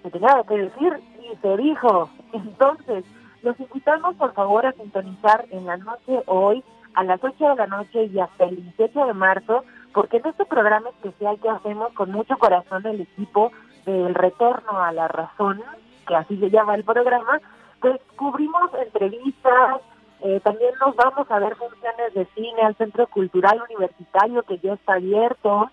se 0.02 0.10
tenía 0.10 0.42
que 0.48 0.56
decir 0.56 1.00
y 1.20 1.36
se 1.36 1.56
dijo. 1.56 2.08
Entonces, 2.32 3.04
los 3.42 3.58
invitamos 3.60 4.16
por 4.16 4.34
favor 4.34 4.66
a 4.66 4.72
sintonizar 4.72 5.46
en 5.50 5.66
la 5.66 5.76
noche 5.76 6.22
hoy 6.26 6.62
a 6.94 7.04
las 7.04 7.22
8 7.22 7.50
de 7.50 7.54
la 7.54 7.66
noche 7.66 8.04
y 8.04 8.18
hasta 8.18 8.44
el 8.44 8.56
18 8.56 9.06
de 9.06 9.14
marzo, 9.14 9.64
porque 9.92 10.16
en 10.16 10.26
este 10.26 10.44
programa 10.44 10.90
especial 10.90 11.38
que 11.40 11.48
hacemos 11.48 11.92
con 11.92 12.10
mucho 12.10 12.36
corazón 12.38 12.84
el 12.86 13.02
equipo 13.02 13.52
del 13.86 14.14
Retorno 14.14 14.82
a 14.82 14.92
la 14.92 15.06
Razón, 15.06 15.62
que 16.06 16.16
así 16.16 16.36
se 16.38 16.50
llama 16.50 16.74
el 16.74 16.84
programa, 16.84 17.40
pues 17.80 18.00
cubrimos 18.16 18.72
entrevistas, 18.74 19.80
eh, 20.20 20.40
también 20.40 20.72
nos 20.80 20.96
vamos 20.96 21.30
a 21.30 21.38
ver 21.38 21.54
funciones 21.54 22.14
de 22.14 22.26
cine 22.34 22.62
al 22.62 22.76
Centro 22.76 23.06
Cultural 23.06 23.62
Universitario 23.70 24.42
que 24.42 24.58
ya 24.58 24.72
está 24.72 24.94
abierto. 24.94 25.70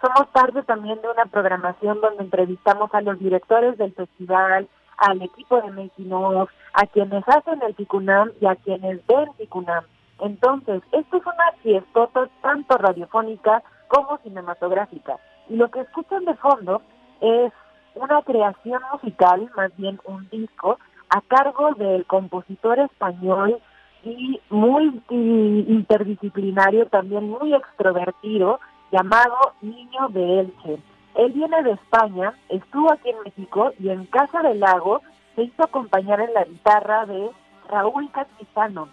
Somos 0.00 0.28
parte 0.28 0.62
también 0.62 1.02
de 1.02 1.08
una 1.08 1.26
programación 1.26 2.00
donde 2.00 2.22
entrevistamos 2.22 2.94
a 2.94 3.00
los 3.00 3.18
directores 3.18 3.76
del 3.76 3.92
festival, 3.92 4.68
al 5.00 5.22
equipo 5.22 5.60
de 5.60 5.70
Making 5.70 6.12
a 6.12 6.86
quienes 6.86 7.24
hacen 7.26 7.60
el 7.62 7.74
Ticunam 7.74 8.30
y 8.40 8.46
a 8.46 8.54
quienes 8.56 9.04
ven 9.06 9.30
Ticunam. 9.38 9.84
Entonces, 10.20 10.82
esto 10.92 11.16
es 11.16 11.26
una 11.26 11.52
fiesta 11.62 12.08
tanto 12.42 12.76
radiofónica 12.76 13.62
como 13.88 14.18
cinematográfica. 14.18 15.16
Y 15.48 15.56
lo 15.56 15.70
que 15.70 15.80
escuchan 15.80 16.24
de 16.26 16.34
fondo 16.34 16.82
es 17.20 17.52
una 17.94 18.22
creación 18.22 18.80
musical, 18.92 19.50
más 19.56 19.74
bien 19.76 19.98
un 20.04 20.28
disco, 20.28 20.78
a 21.08 21.20
cargo 21.22 21.74
del 21.74 22.06
compositor 22.06 22.78
español 22.78 23.58
y 24.04 24.40
muy 24.50 25.02
interdisciplinario, 25.08 26.86
también 26.86 27.28
muy 27.28 27.54
extrovertido, 27.54 28.60
llamado 28.92 29.54
Niño 29.60 30.08
de 30.10 30.40
Elche. 30.40 30.78
Él 31.14 31.32
viene 31.32 31.62
de 31.62 31.72
España, 31.72 32.34
estuvo 32.48 32.92
aquí 32.92 33.10
en 33.10 33.22
México 33.24 33.72
y 33.78 33.90
en 33.90 34.06
Casa 34.06 34.42
del 34.42 34.60
Lago 34.60 35.02
se 35.34 35.42
hizo 35.42 35.64
acompañar 35.64 36.20
en 36.20 36.32
la 36.34 36.44
guitarra 36.44 37.06
de 37.06 37.30
Raúl 37.68 38.10
Castizano. 38.12 38.88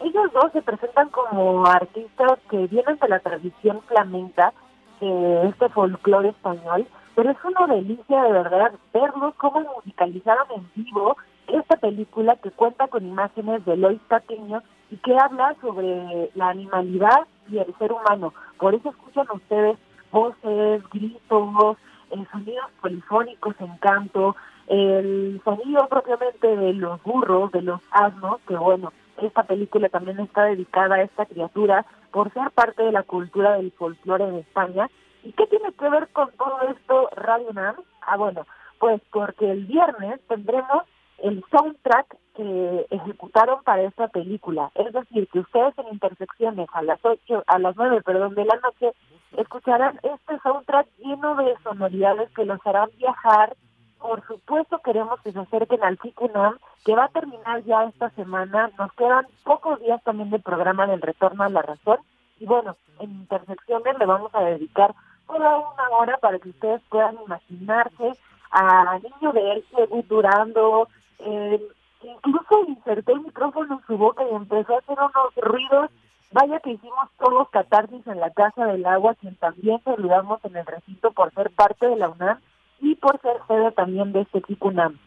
Ellos 0.00 0.32
dos 0.32 0.52
se 0.52 0.62
presentan 0.62 1.08
como 1.08 1.66
artistas 1.66 2.38
que 2.50 2.66
vienen 2.68 2.98
de 2.98 3.08
la 3.08 3.18
tradición 3.18 3.82
flamenca, 3.82 4.52
de 5.00 5.48
este 5.48 5.68
folclore 5.68 6.30
español, 6.30 6.86
pero 7.14 7.30
es 7.30 7.36
una 7.44 7.72
delicia 7.72 8.22
de 8.22 8.32
verdad 8.32 8.72
verlos 8.92 9.34
cómo 9.36 9.60
musicalizaron 9.76 10.46
en 10.54 10.70
vivo 10.74 11.16
esta 11.48 11.76
película 11.76 12.36
que 12.36 12.50
cuenta 12.50 12.88
con 12.88 13.06
imágenes 13.06 13.64
de 13.64 13.76
Lois 13.76 14.00
Pequeño 14.08 14.62
y 14.90 14.96
que 14.96 15.16
habla 15.16 15.54
sobre 15.60 16.30
la 16.34 16.48
animalidad 16.48 17.26
y 17.48 17.58
el 17.58 17.74
ser 17.78 17.92
humano. 17.92 18.34
Por 18.58 18.74
eso 18.74 18.90
escuchan 18.90 19.26
ustedes 19.32 19.78
voces, 20.10 20.82
gritos, 20.90 21.76
eh, 22.10 22.24
sonidos 22.32 22.70
polifónicos 22.80 23.54
en 23.60 23.76
canto, 23.78 24.36
el 24.66 25.40
sonido 25.44 25.86
propiamente 25.88 26.56
de 26.56 26.74
los 26.74 27.02
burros, 27.02 27.52
de 27.52 27.62
los 27.62 27.80
asnos, 27.90 28.40
que 28.46 28.54
bueno, 28.56 28.92
esta 29.22 29.42
película 29.42 29.88
también 29.88 30.20
está 30.20 30.44
dedicada 30.44 30.96
a 30.96 31.02
esta 31.02 31.26
criatura 31.26 31.84
por 32.12 32.32
ser 32.32 32.50
parte 32.52 32.82
de 32.82 32.92
la 32.92 33.02
cultura 33.02 33.56
del 33.56 33.72
folclore 33.72 34.30
de 34.30 34.40
España. 34.40 34.88
¿Y 35.24 35.32
qué 35.32 35.46
tiene 35.46 35.72
que 35.72 35.88
ver 35.88 36.08
con 36.08 36.30
todo 36.32 36.60
esto 36.70 37.08
Radio 37.16 37.52
NAM? 37.52 37.76
Ah, 38.02 38.16
bueno, 38.16 38.46
pues 38.78 39.00
porque 39.10 39.50
el 39.50 39.64
viernes 39.66 40.20
tendremos 40.28 40.84
el 41.22 41.44
soundtrack 41.50 42.16
que 42.34 42.86
ejecutaron 42.90 43.62
para 43.64 43.82
esta 43.82 44.08
película. 44.08 44.70
Es 44.74 44.92
decir, 44.92 45.28
que 45.28 45.40
ustedes 45.40 45.76
en 45.78 45.88
intersecciones 45.92 46.68
a 46.72 46.82
las 46.82 47.00
ocho, 47.04 47.42
a 47.46 47.58
las 47.58 47.76
nueve, 47.76 48.00
perdón, 48.02 48.34
de 48.34 48.44
la 48.44 48.56
noche, 48.56 48.92
escucharán 49.36 49.98
este 50.02 50.38
soundtrack 50.42 50.86
lleno 50.98 51.34
de 51.36 51.56
sonoridades 51.64 52.30
que 52.30 52.44
los 52.44 52.64
harán 52.64 52.90
viajar. 52.96 53.56
Por 53.98 54.24
supuesto 54.26 54.78
queremos 54.78 55.20
que 55.22 55.32
se 55.32 55.40
acerquen 55.40 55.82
al 55.82 55.98
FICUNAM, 55.98 56.58
que 56.84 56.94
va 56.94 57.06
a 57.06 57.08
terminar 57.08 57.64
ya 57.64 57.84
esta 57.84 58.10
semana. 58.10 58.70
Nos 58.78 58.92
quedan 58.92 59.26
pocos 59.42 59.80
días 59.80 60.02
también 60.04 60.30
del 60.30 60.42
programa 60.42 60.86
del 60.86 61.02
Retorno 61.02 61.42
a 61.42 61.48
la 61.48 61.62
Razón. 61.62 61.98
Y 62.38 62.46
bueno, 62.46 62.76
en 63.00 63.10
intersecciones 63.10 63.98
le 63.98 64.06
vamos 64.06 64.32
a 64.34 64.42
dedicar 64.42 64.94
toda 65.26 65.58
una 65.58 65.88
hora 65.98 66.16
para 66.18 66.38
que 66.38 66.50
ustedes 66.50 66.80
puedan 66.88 67.18
imaginarse 67.24 68.12
a 68.50 68.98
Niño 68.98 69.32
de 69.32 69.52
él 69.52 69.64
durando, 70.08 70.88
eh, 71.18 71.60
incluso 72.02 72.64
inserté 72.66 73.12
el 73.12 73.20
micrófono 73.20 73.76
en 73.76 73.86
su 73.86 73.96
boca 73.96 74.22
y 74.24 74.34
empezó 74.34 74.74
a 74.74 74.78
hacer 74.78 74.96
unos 74.98 75.34
ruidos. 75.36 75.90
Vaya 76.30 76.60
que 76.60 76.72
hicimos 76.72 77.08
todos 77.18 77.48
catarsis 77.48 78.06
en 78.06 78.20
la 78.20 78.30
Casa 78.30 78.66
del 78.66 78.84
Agua, 78.84 79.14
quien 79.14 79.34
también 79.36 79.80
saludamos 79.82 80.44
en 80.44 80.56
el 80.56 80.66
recinto 80.66 81.10
por 81.12 81.32
ser 81.32 81.50
parte 81.50 81.86
de 81.86 81.96
la 81.96 82.10
UNAM 82.10 82.38
y 82.80 82.94
por 82.96 83.20
ser 83.22 83.38
sede 83.48 83.72
también 83.72 84.12
de 84.12 84.20
este 84.20 84.42
tipo 84.42 84.68
UNAM. 84.68 84.98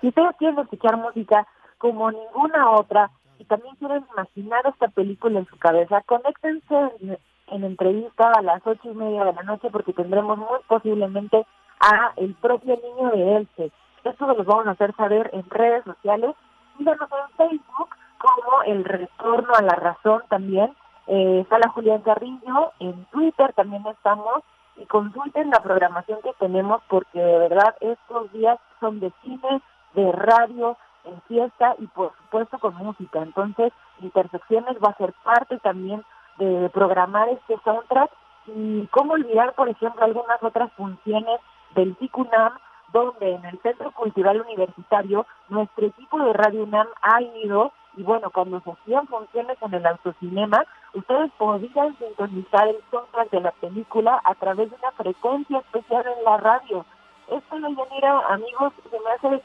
Si 0.00 0.08
ustedes 0.08 0.36
quieren 0.38 0.58
escuchar 0.58 0.96
música 0.96 1.46
como 1.78 2.10
ninguna 2.10 2.72
otra 2.72 3.10
y 3.38 3.44
también 3.44 3.76
quieren 3.76 4.04
imaginar 4.12 4.66
esta 4.66 4.88
película 4.88 5.38
en 5.38 5.46
su 5.46 5.56
cabeza, 5.58 6.02
conéctense 6.02 6.74
en, 7.00 7.18
en 7.48 7.64
entrevista 7.64 8.32
a 8.32 8.42
las 8.42 8.66
ocho 8.66 8.90
y 8.90 8.94
media 8.94 9.24
de 9.24 9.32
la 9.32 9.42
noche 9.44 9.68
porque 9.70 9.92
tendremos 9.92 10.38
muy 10.38 10.58
posiblemente 10.66 11.46
a 11.80 12.12
el 12.16 12.34
propio 12.34 12.76
niño 12.76 13.10
de 13.10 13.36
Elche 13.36 13.72
esto 14.10 14.26
lo 14.26 14.42
vamos 14.44 14.66
a 14.66 14.72
hacer 14.72 14.94
saber 14.96 15.30
en 15.32 15.48
redes 15.50 15.84
sociales. 15.84 16.34
Síganos 16.76 17.08
en 17.10 17.36
Facebook 17.36 17.88
como 18.18 18.62
El 18.64 18.84
Retorno 18.84 19.54
a 19.54 19.62
la 19.62 19.74
Razón 19.74 20.22
también. 20.28 20.74
Eh, 21.06 21.40
está 21.40 21.58
la 21.58 21.68
Julián 21.70 22.02
Carrillo, 22.02 22.72
en 22.78 23.04
Twitter 23.06 23.52
también 23.54 23.84
estamos 23.86 24.42
y 24.76 24.86
consulten 24.86 25.50
la 25.50 25.60
programación 25.60 26.20
que 26.22 26.32
tenemos 26.38 26.80
porque 26.88 27.18
de 27.18 27.38
verdad 27.38 27.74
estos 27.80 28.32
días 28.32 28.58
son 28.78 29.00
de 29.00 29.12
cine, 29.22 29.60
de 29.94 30.12
radio, 30.12 30.76
en 31.04 31.20
fiesta 31.22 31.74
y 31.78 31.86
por 31.88 32.12
supuesto 32.16 32.58
con 32.58 32.74
música. 32.76 33.20
Entonces, 33.20 33.72
Intersecciones 34.00 34.76
va 34.82 34.90
a 34.90 34.96
ser 34.96 35.12
parte 35.24 35.58
también 35.58 36.04
de 36.38 36.70
programar 36.70 37.28
este 37.28 37.58
soundtrack 37.64 38.10
y 38.46 38.86
cómo 38.88 39.12
olvidar, 39.12 39.54
por 39.54 39.68
ejemplo, 39.68 40.04
algunas 40.04 40.42
otras 40.42 40.72
funciones 40.72 41.40
del 41.74 41.96
TICUNAM 41.96 42.52
donde 42.92 43.34
en 43.34 43.44
el 43.44 43.58
Centro 43.60 43.90
Cultural 43.92 44.40
Universitario 44.40 45.26
nuestro 45.48 45.86
equipo 45.86 46.18
de 46.18 46.32
Radio 46.32 46.64
UNAM 46.64 46.86
ha 47.00 47.22
ido 47.22 47.72
y 47.96 48.02
bueno, 48.02 48.30
cuando 48.30 48.60
se 48.60 48.70
hacían 48.70 49.06
funciones 49.06 49.58
en 49.60 49.74
el 49.74 49.86
autocinema, 49.86 50.64
ustedes 50.94 51.30
podían 51.36 51.96
sintonizar 51.98 52.68
el 52.68 52.78
soundtrack 52.90 53.30
de 53.30 53.40
la 53.40 53.50
película 53.52 54.20
a 54.24 54.34
través 54.34 54.70
de 54.70 54.76
una 54.76 54.92
frecuencia 54.92 55.58
especial 55.58 56.04
en 56.06 56.24
la 56.24 56.38
radio. 56.38 56.86
Esto, 57.28 57.58
Yanira, 57.58 58.20
amigos, 58.28 58.72
se 58.90 58.98
me 58.98 59.10
hace 59.10 59.42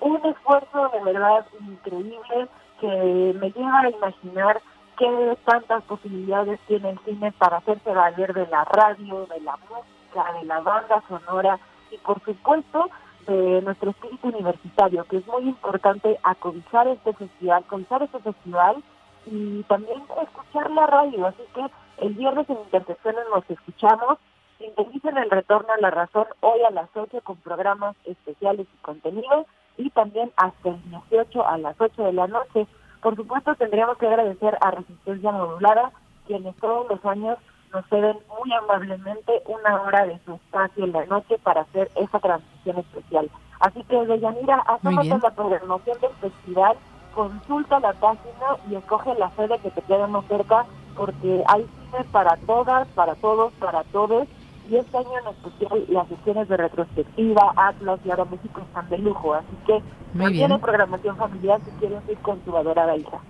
un 0.00 0.16
esfuerzo 0.24 0.88
de 0.88 1.04
verdad 1.04 1.46
increíble 1.60 2.48
que 2.80 3.34
me 3.38 3.50
lleva 3.50 3.80
a 3.80 3.90
imaginar 3.90 4.60
qué 4.96 5.38
tantas 5.44 5.82
posibilidades 5.84 6.58
tiene 6.66 6.90
el 6.90 6.98
cine 7.00 7.32
para 7.32 7.58
hacerse 7.58 7.92
valer 7.92 8.32
de 8.32 8.46
la 8.46 8.64
radio, 8.64 9.26
de 9.26 9.40
la 9.40 9.58
música, 9.58 10.32
de 10.40 10.46
la 10.46 10.60
banda 10.60 11.02
sonora 11.06 11.58
y 11.90 11.98
por 11.98 12.22
supuesto 12.24 12.90
de 13.26 13.62
nuestro 13.62 13.90
espíritu 13.90 14.28
universitario, 14.28 15.04
que 15.04 15.18
es 15.18 15.26
muy 15.26 15.42
importante 15.42 16.18
acobizar 16.22 16.88
este 16.88 17.12
festival, 17.12 17.62
acobizar 17.64 18.02
este 18.02 18.18
festival 18.20 18.82
y 19.26 19.62
también 19.64 20.02
escuchar 20.22 20.70
la 20.70 20.86
radio. 20.86 21.26
Así 21.26 21.42
que 21.54 21.66
el 21.98 22.14
viernes 22.14 22.48
en 22.48 22.58
Intersecciones 22.58 23.24
nos 23.32 23.48
escuchamos. 23.50 24.18
Sintonicen 24.58 25.16
el 25.16 25.30
retorno 25.30 25.72
a 25.72 25.80
la 25.80 25.90
razón 25.90 26.26
hoy 26.40 26.60
a 26.62 26.70
las 26.70 26.88
8 26.94 27.20
con 27.22 27.36
programas 27.36 27.96
especiales 28.04 28.66
y 28.72 28.82
contenidos 28.82 29.46
y 29.78 29.88
también 29.90 30.32
hasta 30.36 30.68
el 30.68 30.82
18 30.90 31.46
a 31.46 31.58
las 31.58 31.80
8 31.80 32.02
de 32.02 32.12
la 32.12 32.26
noche. 32.26 32.66
Por 33.00 33.16
supuesto, 33.16 33.54
tendríamos 33.54 33.96
que 33.96 34.06
agradecer 34.06 34.58
a 34.60 34.70
Resistencia 34.72 35.32
Modulada, 35.32 35.92
quienes 36.26 36.54
todos 36.56 36.86
los 36.90 37.02
años 37.06 37.38
nos 37.72 37.86
ceden 37.86 38.18
muy 38.38 38.52
amablemente 38.52 39.42
una 39.46 39.82
hora 39.82 40.06
de 40.06 40.18
su 40.24 40.34
espacio 40.34 40.84
en 40.84 40.92
la 40.92 41.04
noche 41.06 41.38
para 41.42 41.62
hacer 41.62 41.90
esa 41.96 42.18
transmisión 42.18 42.78
especial. 42.78 43.30
Así 43.60 43.84
que, 43.84 44.06
Deyanira, 44.06 44.56
hacemos 44.66 45.06
la 45.06 45.30
programación 45.30 45.98
del 46.00 46.12
festival, 46.20 46.76
consulta 47.14 47.80
la 47.80 47.92
página 47.92 48.56
y 48.70 48.74
escoge 48.74 49.14
la 49.14 49.30
sede 49.32 49.58
que 49.58 49.70
te 49.70 49.82
quede 49.82 50.06
más 50.06 50.24
cerca, 50.26 50.66
porque 50.96 51.44
hay 51.46 51.62
cine 51.62 52.04
para 52.10 52.36
todas, 52.38 52.88
para 52.88 53.14
todos, 53.16 53.52
para 53.54 53.84
todos. 53.84 54.26
Y 54.68 54.76
este 54.76 54.98
año 54.98 55.10
en 55.20 55.34
especial 55.34 55.84
las 55.88 56.08
sesiones 56.08 56.48
de 56.48 56.56
retrospectiva, 56.56 57.52
Atlas 57.56 58.00
y 58.04 58.10
ahora 58.10 58.24
México 58.24 58.60
están 58.60 58.88
de 58.88 58.98
lujo. 58.98 59.34
Así 59.34 59.56
que 59.66 59.82
tiene 60.30 60.58
programación 60.58 61.16
familiar 61.16 61.60
si 61.64 61.70
quieres 61.72 62.08
ir 62.08 62.18
con 62.18 62.38
tu 62.40 62.56
adorada 62.56 62.96
hija. 62.96 63.20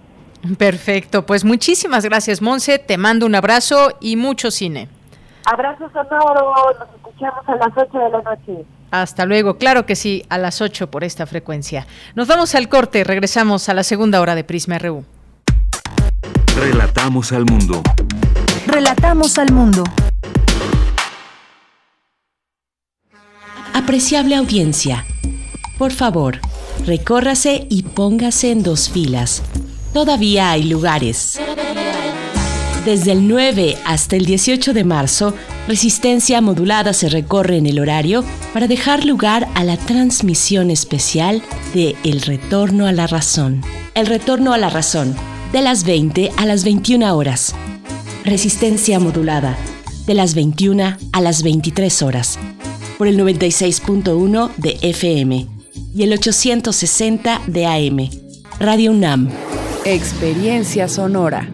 Perfecto, 0.58 1.26
pues 1.26 1.44
muchísimas 1.44 2.04
gracias, 2.04 2.40
Monse. 2.40 2.78
Te 2.78 2.96
mando 2.96 3.26
un 3.26 3.34
abrazo 3.34 3.92
y 4.00 4.16
mucho 4.16 4.50
cine. 4.50 4.88
Abrazo 5.44 5.90
sonoro, 5.92 6.54
nos 6.78 6.88
escuchamos 6.96 7.48
a 7.48 7.56
las 7.56 7.72
8 7.76 7.98
de 7.98 8.10
la 8.10 8.22
noche. 8.22 8.64
Hasta 8.90 9.24
luego, 9.24 9.56
claro 9.56 9.86
que 9.86 9.96
sí, 9.96 10.24
a 10.28 10.38
las 10.38 10.60
8 10.60 10.90
por 10.90 11.04
esta 11.04 11.26
frecuencia. 11.26 11.86
Nos 12.14 12.26
vamos 12.26 12.54
al 12.54 12.68
corte, 12.68 13.04
regresamos 13.04 13.68
a 13.68 13.74
la 13.74 13.82
segunda 13.82 14.20
hora 14.20 14.34
de 14.34 14.44
Prisma 14.44 14.78
RU. 14.78 15.04
Relatamos 16.56 17.32
al 17.32 17.44
mundo. 17.44 17.82
Relatamos 18.66 19.38
al 19.38 19.52
mundo. 19.52 19.84
Apreciable 23.74 24.36
audiencia, 24.36 25.04
por 25.78 25.92
favor, 25.92 26.38
recórrase 26.86 27.66
y 27.70 27.82
póngase 27.82 28.50
en 28.50 28.62
dos 28.62 28.90
filas 28.90 29.42
Todavía 29.92 30.52
hay 30.52 30.64
lugares. 30.64 31.38
Desde 32.84 33.12
el 33.12 33.28
9 33.28 33.76
hasta 33.84 34.16
el 34.16 34.24
18 34.24 34.72
de 34.72 34.84
marzo, 34.84 35.34
Resistencia 35.68 36.40
Modulada 36.40 36.92
se 36.92 37.08
recorre 37.08 37.58
en 37.58 37.66
el 37.66 37.78
horario 37.78 38.24
para 38.54 38.68
dejar 38.68 39.04
lugar 39.04 39.48
a 39.54 39.64
la 39.64 39.76
transmisión 39.76 40.70
especial 40.70 41.42
de 41.74 41.96
El 42.04 42.22
Retorno 42.22 42.86
a 42.86 42.92
la 42.92 43.06
Razón. 43.06 43.62
El 43.94 44.06
Retorno 44.06 44.52
a 44.52 44.58
la 44.58 44.70
Razón, 44.70 45.14
de 45.52 45.60
las 45.60 45.84
20 45.84 46.30
a 46.36 46.46
las 46.46 46.64
21 46.64 47.14
horas. 47.14 47.54
Resistencia 48.24 48.98
Modulada, 48.98 49.58
de 50.06 50.14
las 50.14 50.34
21 50.34 50.96
a 51.12 51.20
las 51.20 51.42
23 51.42 52.02
horas, 52.02 52.38
por 52.96 53.08
el 53.08 53.18
96.1 53.18 54.50
de 54.56 54.78
FM 54.82 55.46
y 55.94 56.02
el 56.02 56.12
860 56.12 57.42
de 57.46 57.66
AM. 57.66 58.08
Radio 58.58 58.92
UNAM. 58.92 59.49
Experiencia 59.84 60.88
Sonora. 60.88 61.48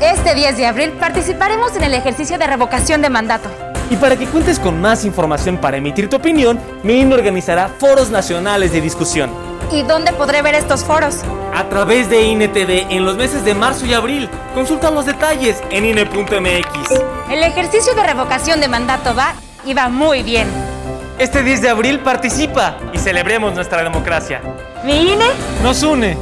Este 0.00 0.34
10 0.34 0.56
de 0.56 0.64
abril 0.64 0.92
participaremos 0.92 1.76
en 1.76 1.82
el 1.82 1.92
ejercicio 1.92 2.38
de 2.38 2.46
revocación 2.46 3.02
de 3.02 3.10
mandato. 3.10 3.50
Y 3.90 3.96
para 3.96 4.16
que 4.16 4.26
cuentes 4.26 4.58
con 4.58 4.80
más 4.80 5.04
información 5.04 5.58
para 5.58 5.76
emitir 5.76 6.08
tu 6.08 6.16
opinión, 6.16 6.58
mi 6.82 7.00
INE 7.00 7.14
organizará 7.14 7.68
foros 7.68 8.10
nacionales 8.10 8.72
de 8.72 8.80
discusión. 8.80 9.30
¿Y 9.70 9.82
dónde 9.82 10.14
podré 10.14 10.40
ver 10.40 10.54
estos 10.54 10.82
foros? 10.82 11.18
A 11.54 11.68
través 11.68 12.08
de 12.08 12.22
INETV 12.22 12.90
en 12.90 13.04
los 13.04 13.18
meses 13.18 13.44
de 13.44 13.54
marzo 13.54 13.84
y 13.84 13.92
abril. 13.92 14.30
Consulta 14.54 14.90
los 14.90 15.04
detalles 15.04 15.62
en 15.70 15.84
INE.mx. 15.84 16.90
El 17.30 17.42
ejercicio 17.42 17.94
de 17.94 18.02
revocación 18.02 18.62
de 18.62 18.68
mandato 18.68 19.14
va 19.14 19.34
y 19.66 19.74
va 19.74 19.90
muy 19.90 20.22
bien. 20.22 20.48
Este 21.18 21.42
10 21.42 21.62
de 21.62 21.70
abril 21.70 22.00
participa 22.00 22.76
y 22.92 22.98
celebremos 22.98 23.54
nuestra 23.54 23.82
democracia. 23.82 24.42
¿Mi 24.84 25.12
INE? 25.12 25.24
Nos 25.62 25.82
une. 25.82 26.14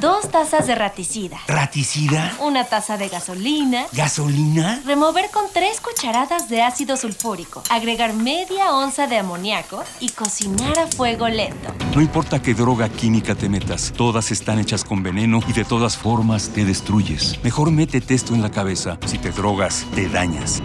Dos 0.00 0.30
tazas 0.30 0.66
de 0.66 0.74
raticida. 0.74 1.38
¿Raticida? 1.46 2.32
Una 2.40 2.64
taza 2.64 2.96
de 2.96 3.08
gasolina. 3.08 3.84
¿Gasolina? 3.92 4.80
Remover 4.86 5.30
con 5.30 5.44
tres 5.52 5.82
cucharadas 5.82 6.48
de 6.48 6.62
ácido 6.62 6.96
sulfúrico. 6.96 7.62
Agregar 7.68 8.14
media 8.14 8.72
onza 8.72 9.06
de 9.06 9.18
amoníaco 9.18 9.84
y 10.00 10.08
cocinar 10.10 10.78
a 10.78 10.86
fuego 10.86 11.28
lento. 11.28 11.74
No 11.94 12.00
importa 12.00 12.40
qué 12.40 12.54
droga 12.54 12.88
química 12.88 13.34
te 13.34 13.50
metas, 13.50 13.92
todas 13.94 14.30
están 14.30 14.60
hechas 14.60 14.82
con 14.82 15.02
veneno 15.02 15.40
y 15.46 15.52
de 15.52 15.64
todas 15.66 15.98
formas 15.98 16.48
te 16.48 16.64
destruyes. 16.64 17.38
Mejor 17.44 17.70
métete 17.70 18.14
esto 18.14 18.34
en 18.34 18.40
la 18.40 18.50
cabeza. 18.50 18.98
Si 19.06 19.18
te 19.18 19.30
drogas, 19.30 19.84
te 19.94 20.08
dañas. 20.08 20.62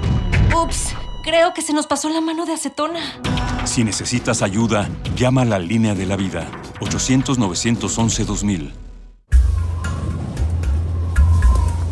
Ups, 0.55 0.93
creo 1.23 1.53
que 1.53 1.61
se 1.61 1.73
nos 1.73 1.87
pasó 1.87 2.09
la 2.09 2.21
mano 2.21 2.45
de 2.45 2.53
acetona. 2.53 2.99
Si 3.65 3.83
necesitas 3.83 4.41
ayuda, 4.41 4.89
llama 5.15 5.43
a 5.43 5.45
la 5.45 5.59
línea 5.59 5.95
de 5.95 6.05
la 6.05 6.15
vida. 6.15 6.47
800-911-2000. 6.79 8.71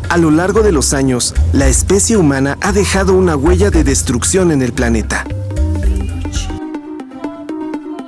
A 0.08 0.16
lo 0.16 0.30
largo 0.32 0.62
de 0.62 0.72
los 0.72 0.92
años, 0.92 1.34
la 1.52 1.68
especie 1.68 2.16
humana 2.16 2.58
ha 2.60 2.72
dejado 2.72 3.14
una 3.14 3.36
huella 3.36 3.70
de 3.70 3.84
destrucción 3.84 4.50
en 4.50 4.60
el 4.60 4.72
planeta. 4.72 5.24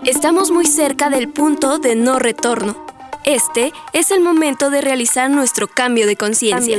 Estamos 0.05 0.51
muy 0.51 0.67
cerca 0.67 1.11
del 1.11 1.29
punto 1.29 1.79
de 1.79 1.95
no 1.95 2.19
retorno. 2.19 2.77
Este 3.25 3.73
es 3.93 4.11
el 4.11 4.21
momento 4.21 4.69
de 4.69 4.81
realizar 4.81 5.31
nuestro 5.31 5.69
cambio 5.69 6.09
de 6.09 6.17
conciencia. 6.17 6.79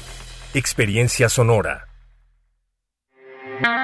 Experiencia 0.53 1.29
sonora. 1.29 1.87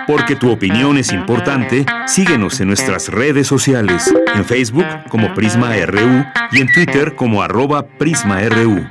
Porque 0.05 0.35
tu 0.35 0.51
opinión 0.51 0.97
es 0.97 1.13
importante, 1.13 1.85
síguenos 2.07 2.59
en 2.59 2.67
nuestras 2.67 3.07
redes 3.07 3.47
sociales, 3.47 4.13
en 4.35 4.43
Facebook 4.43 4.85
como 5.07 5.33
Prisma 5.33 5.73
RU 5.85 6.25
y 6.51 6.59
en 6.59 6.69
Twitter 6.73 7.15
como 7.15 7.41
arroba 7.41 7.87
PrismaRU. 7.87 8.85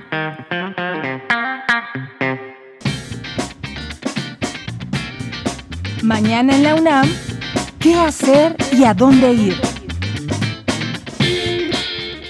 Mañana 6.02 6.56
en 6.56 6.62
la 6.62 6.74
UNAM, 6.76 7.08
¿qué 7.78 7.94
hacer 7.94 8.56
y 8.72 8.84
a 8.84 8.94
dónde 8.94 9.32
ir? 9.34 9.56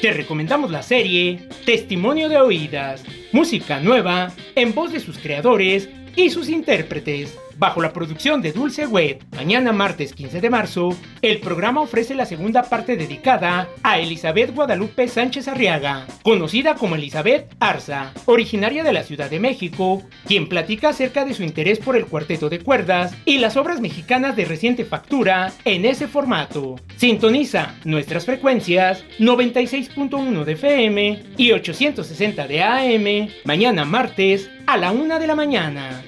Te 0.03 0.12
recomendamos 0.12 0.72
la 0.72 0.82
serie 0.82 1.49
Testimonio 1.64 2.28
de 2.28 2.38
Oídas, 2.38 3.05
música 3.33 3.81
nueva 3.81 4.33
en 4.55 4.74
voz 4.74 4.93
de 4.93 5.01
sus 5.01 5.18
creadores 5.18 5.89
y 6.14 6.31
sus 6.31 6.49
intérpretes. 6.49 7.37
Bajo 7.59 7.80
la 7.80 7.94
producción 7.94 8.42
de 8.42 8.52
Dulce 8.52 8.86
Web, 8.86 9.24
mañana 9.34 9.72
martes 9.72 10.12
15 10.12 10.42
de 10.42 10.50
marzo, 10.50 10.94
el 11.22 11.38
programa 11.38 11.80
ofrece 11.80 12.14
la 12.14 12.26
segunda 12.26 12.64
parte 12.64 12.98
dedicada 12.98 13.68
a 13.82 13.98
Elizabeth 13.98 14.54
Guadalupe 14.54 15.09
Sánchez 15.09 15.48
Arriaga, 15.48 16.07
conocida 16.22 16.74
como 16.74 16.96
Elizabeth 16.96 17.54
Arza, 17.59 18.12
originaria 18.26 18.84
de 18.84 18.92
la 18.92 19.04
Ciudad 19.04 19.30
de 19.30 19.40
México, 19.40 20.02
quien 20.26 20.50
platica 20.50 20.90
acerca 20.90 21.24
de 21.24 21.32
su 21.32 21.44
interés 21.44 21.78
por 21.78 21.96
el 21.96 22.04
cuarteto 22.04 22.50
de 22.50 22.61
cuerdas 22.61 23.14
y 23.24 23.38
las 23.38 23.57
obras 23.57 23.80
mexicanas 23.80 24.36
de 24.36 24.44
reciente 24.44 24.84
factura 24.84 25.50
en 25.64 25.86
ese 25.86 26.09
formato. 26.09 26.76
Sintoniza 26.96 27.74
nuestras 27.84 28.26
frecuencias 28.26 29.02
96.1 29.18 30.44
de 30.44 30.52
FM 30.52 31.22
y 31.38 31.52
860 31.52 32.46
de 32.46 32.62
AM 32.62 33.28
mañana 33.44 33.86
martes 33.86 34.50
a 34.66 34.76
la 34.76 34.90
una 34.90 35.18
de 35.18 35.26
la 35.26 35.34
mañana. 35.34 36.02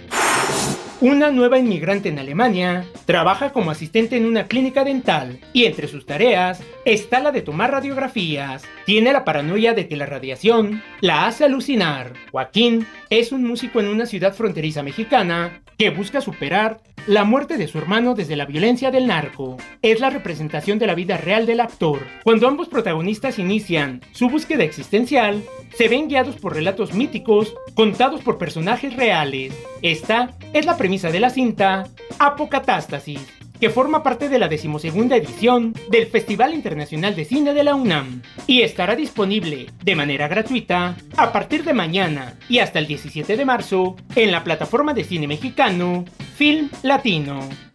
Una 1.01 1.30
nueva 1.30 1.61
inmigrante 1.61 2.09
en 2.09 2.18
Alemania 2.18 2.84
trabaja 3.07 3.53
como 3.53 3.70
asistente 3.70 4.16
en 4.16 4.26
una 4.26 4.49
clínica 4.49 4.82
dental 4.82 5.38
y 5.53 5.66
entre 5.66 5.86
sus 5.86 6.05
tareas 6.07 6.61
está 6.84 7.20
la 7.20 7.30
de 7.30 7.40
tomar 7.40 7.70
radiografías. 7.70 8.64
Tiene 8.84 9.12
la 9.12 9.24
paranoia 9.24 9.74
de 9.74 9.86
que 9.86 9.94
la 9.96 10.07
radiación 10.07 10.82
la 11.01 11.26
hace 11.26 11.44
alucinar. 11.44 12.14
Joaquín 12.32 12.84
es 13.11 13.30
un 13.30 13.44
músico 13.44 13.78
en 13.78 13.86
una 13.86 14.07
ciudad 14.07 14.34
fronteriza 14.34 14.82
mexicana 14.82 15.62
que 15.79 15.91
busca 15.91 16.20
superar 16.20 16.81
la 17.07 17.22
muerte 17.22 17.57
de 17.57 17.68
su 17.68 17.79
hermano 17.79 18.14
desde 18.14 18.35
la 18.35 18.47
violencia 18.47 18.91
del 18.91 19.07
narco. 19.07 19.57
Es 19.81 20.01
la 20.01 20.11
representación 20.11 20.81
de 20.81 20.89
la 20.89 20.97
vida 20.97 21.16
real 21.16 21.47
del 21.47 21.61
actor. 21.61 22.01
Cuando 22.24 22.49
ambos 22.49 22.68
protagonistas 22.68 23.39
inician 23.39 24.03
su 24.11 24.29
búsqueda 24.29 24.64
existencial, 24.64 25.43
se 25.76 25.89
ven 25.89 26.09
guiados 26.09 26.35
por 26.37 26.55
relatos 26.55 26.95
míticos 26.95 27.55
contados 27.74 28.22
por 28.22 28.39
personajes 28.39 28.97
reales. 28.97 29.55
Esta 29.81 30.37
es 30.53 30.66
la 30.66 30.76
premisa 30.76 31.11
de 31.11 31.20
la 31.20 31.31
cinta 31.31 31.85
Apocatástasis, 32.18 33.24
que 33.61 33.70
forma 33.70 34.02
parte 34.02 34.28
de 34.28 34.38
la 34.38 34.48
decimosegunda 34.48 35.16
edición 35.16 35.74
del 35.90 36.06
Festival 36.06 36.54
Internacional 36.54 37.14
de 37.14 37.24
Cine 37.24 37.54
de 37.54 37.64
la 37.64 37.74
UNAM 37.74 38.22
y 38.46 38.62
estará 38.62 38.94
disponible 38.96 39.66
de 39.82 39.96
manera 39.96 40.28
gratuita 40.28 40.96
a 41.16 41.32
partir 41.32 41.64
de 41.64 41.74
mañana 41.74 42.34
y 42.48 42.59
hasta 42.61 42.78
el 42.78 42.86
17 42.86 43.36
de 43.36 43.44
marzo 43.44 43.96
en 44.14 44.32
la 44.32 44.44
plataforma 44.44 44.94
de 44.94 45.04
cine 45.04 45.26
mexicano 45.26 46.04
Film 46.36 46.70
Latino. 46.82 47.68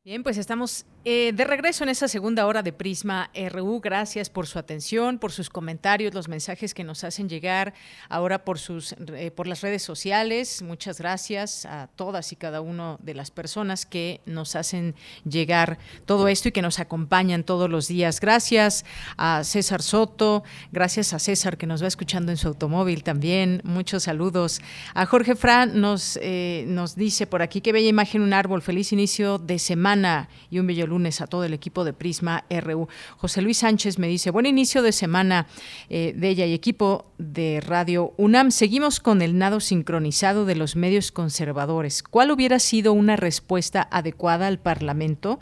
Bien, 0.04 0.22
pues 0.22 0.38
estamos 0.38 0.86
eh, 1.04 1.32
de 1.34 1.44
regreso 1.44 1.82
en 1.82 1.88
esa 1.88 2.08
segunda 2.08 2.46
hora 2.46 2.62
de 2.62 2.74
Prisma 2.74 3.30
RU, 3.50 3.80
gracias 3.80 4.28
por 4.28 4.46
su 4.46 4.58
atención, 4.58 5.18
por 5.18 5.32
sus 5.32 5.48
comentarios, 5.48 6.12
los 6.12 6.28
mensajes 6.28 6.74
que 6.74 6.84
nos 6.84 7.04
hacen 7.04 7.26
llegar 7.26 7.72
ahora 8.10 8.44
por 8.44 8.58
sus 8.58 8.94
eh, 9.14 9.30
por 9.30 9.46
las 9.46 9.62
redes 9.62 9.82
sociales. 9.82 10.60
Muchas 10.60 10.98
gracias 10.98 11.64
a 11.64 11.88
todas 11.96 12.32
y 12.32 12.36
cada 12.36 12.60
una 12.60 12.98
de 13.00 13.14
las 13.14 13.30
personas 13.30 13.86
que 13.86 14.20
nos 14.26 14.56
hacen 14.56 14.94
llegar 15.24 15.78
todo 16.04 16.28
esto 16.28 16.48
y 16.48 16.52
que 16.52 16.60
nos 16.60 16.78
acompañan 16.78 17.44
todos 17.44 17.70
los 17.70 17.88
días. 17.88 18.20
Gracias 18.20 18.84
a 19.16 19.42
César 19.42 19.80
Soto, 19.80 20.44
gracias 20.70 21.14
a 21.14 21.18
César 21.18 21.56
que 21.56 21.66
nos 21.66 21.82
va 21.82 21.88
escuchando 21.88 22.30
en 22.30 22.36
su 22.36 22.48
automóvil 22.48 23.04
también. 23.04 23.62
Muchos 23.64 24.02
saludos. 24.02 24.60
A 24.92 25.06
Jorge 25.06 25.34
Fran 25.34 25.80
nos 25.80 26.18
eh, 26.20 26.64
nos 26.66 26.94
dice 26.94 27.26
por 27.26 27.40
aquí 27.40 27.62
qué 27.62 27.72
bella 27.72 27.88
imagen 27.88 28.20
un 28.20 28.34
árbol, 28.34 28.60
feliz 28.60 28.92
inicio 28.92 29.38
de 29.38 29.58
semana 29.58 30.28
y 30.50 30.58
un 30.58 30.66
bello 30.66 30.89
lunes 30.90 31.20
a 31.20 31.26
todo 31.26 31.44
el 31.44 31.54
equipo 31.54 31.84
de 31.84 31.92
Prisma 31.92 32.44
RU. 32.50 32.88
José 33.16 33.40
Luis 33.40 33.58
Sánchez 33.58 33.98
me 33.98 34.08
dice, 34.08 34.30
buen 34.30 34.46
inicio 34.46 34.82
de 34.82 34.92
semana 34.92 35.46
eh, 35.88 36.12
de 36.14 36.28
ella 36.28 36.44
y 36.44 36.52
equipo 36.52 37.06
de 37.18 37.60
Radio 37.60 38.12
UNAM. 38.18 38.50
Seguimos 38.50 39.00
con 39.00 39.22
el 39.22 39.38
nado 39.38 39.60
sincronizado 39.60 40.44
de 40.44 40.56
los 40.56 40.76
medios 40.76 41.12
conservadores. 41.12 42.02
¿Cuál 42.02 42.30
hubiera 42.30 42.58
sido 42.58 42.92
una 42.92 43.16
respuesta 43.16 43.88
adecuada 43.90 44.46
al 44.46 44.58
Parlamento? 44.58 45.38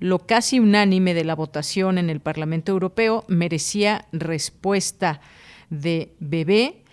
Lo 0.00 0.26
casi 0.26 0.60
unánime 0.60 1.14
de 1.14 1.24
la 1.24 1.34
votación 1.34 1.98
en 1.98 2.10
el 2.10 2.20
Parlamento 2.20 2.72
Europeo 2.72 3.24
merecía 3.28 4.06
respuesta 4.12 5.20
de 5.70 6.14
bebé. 6.20 6.84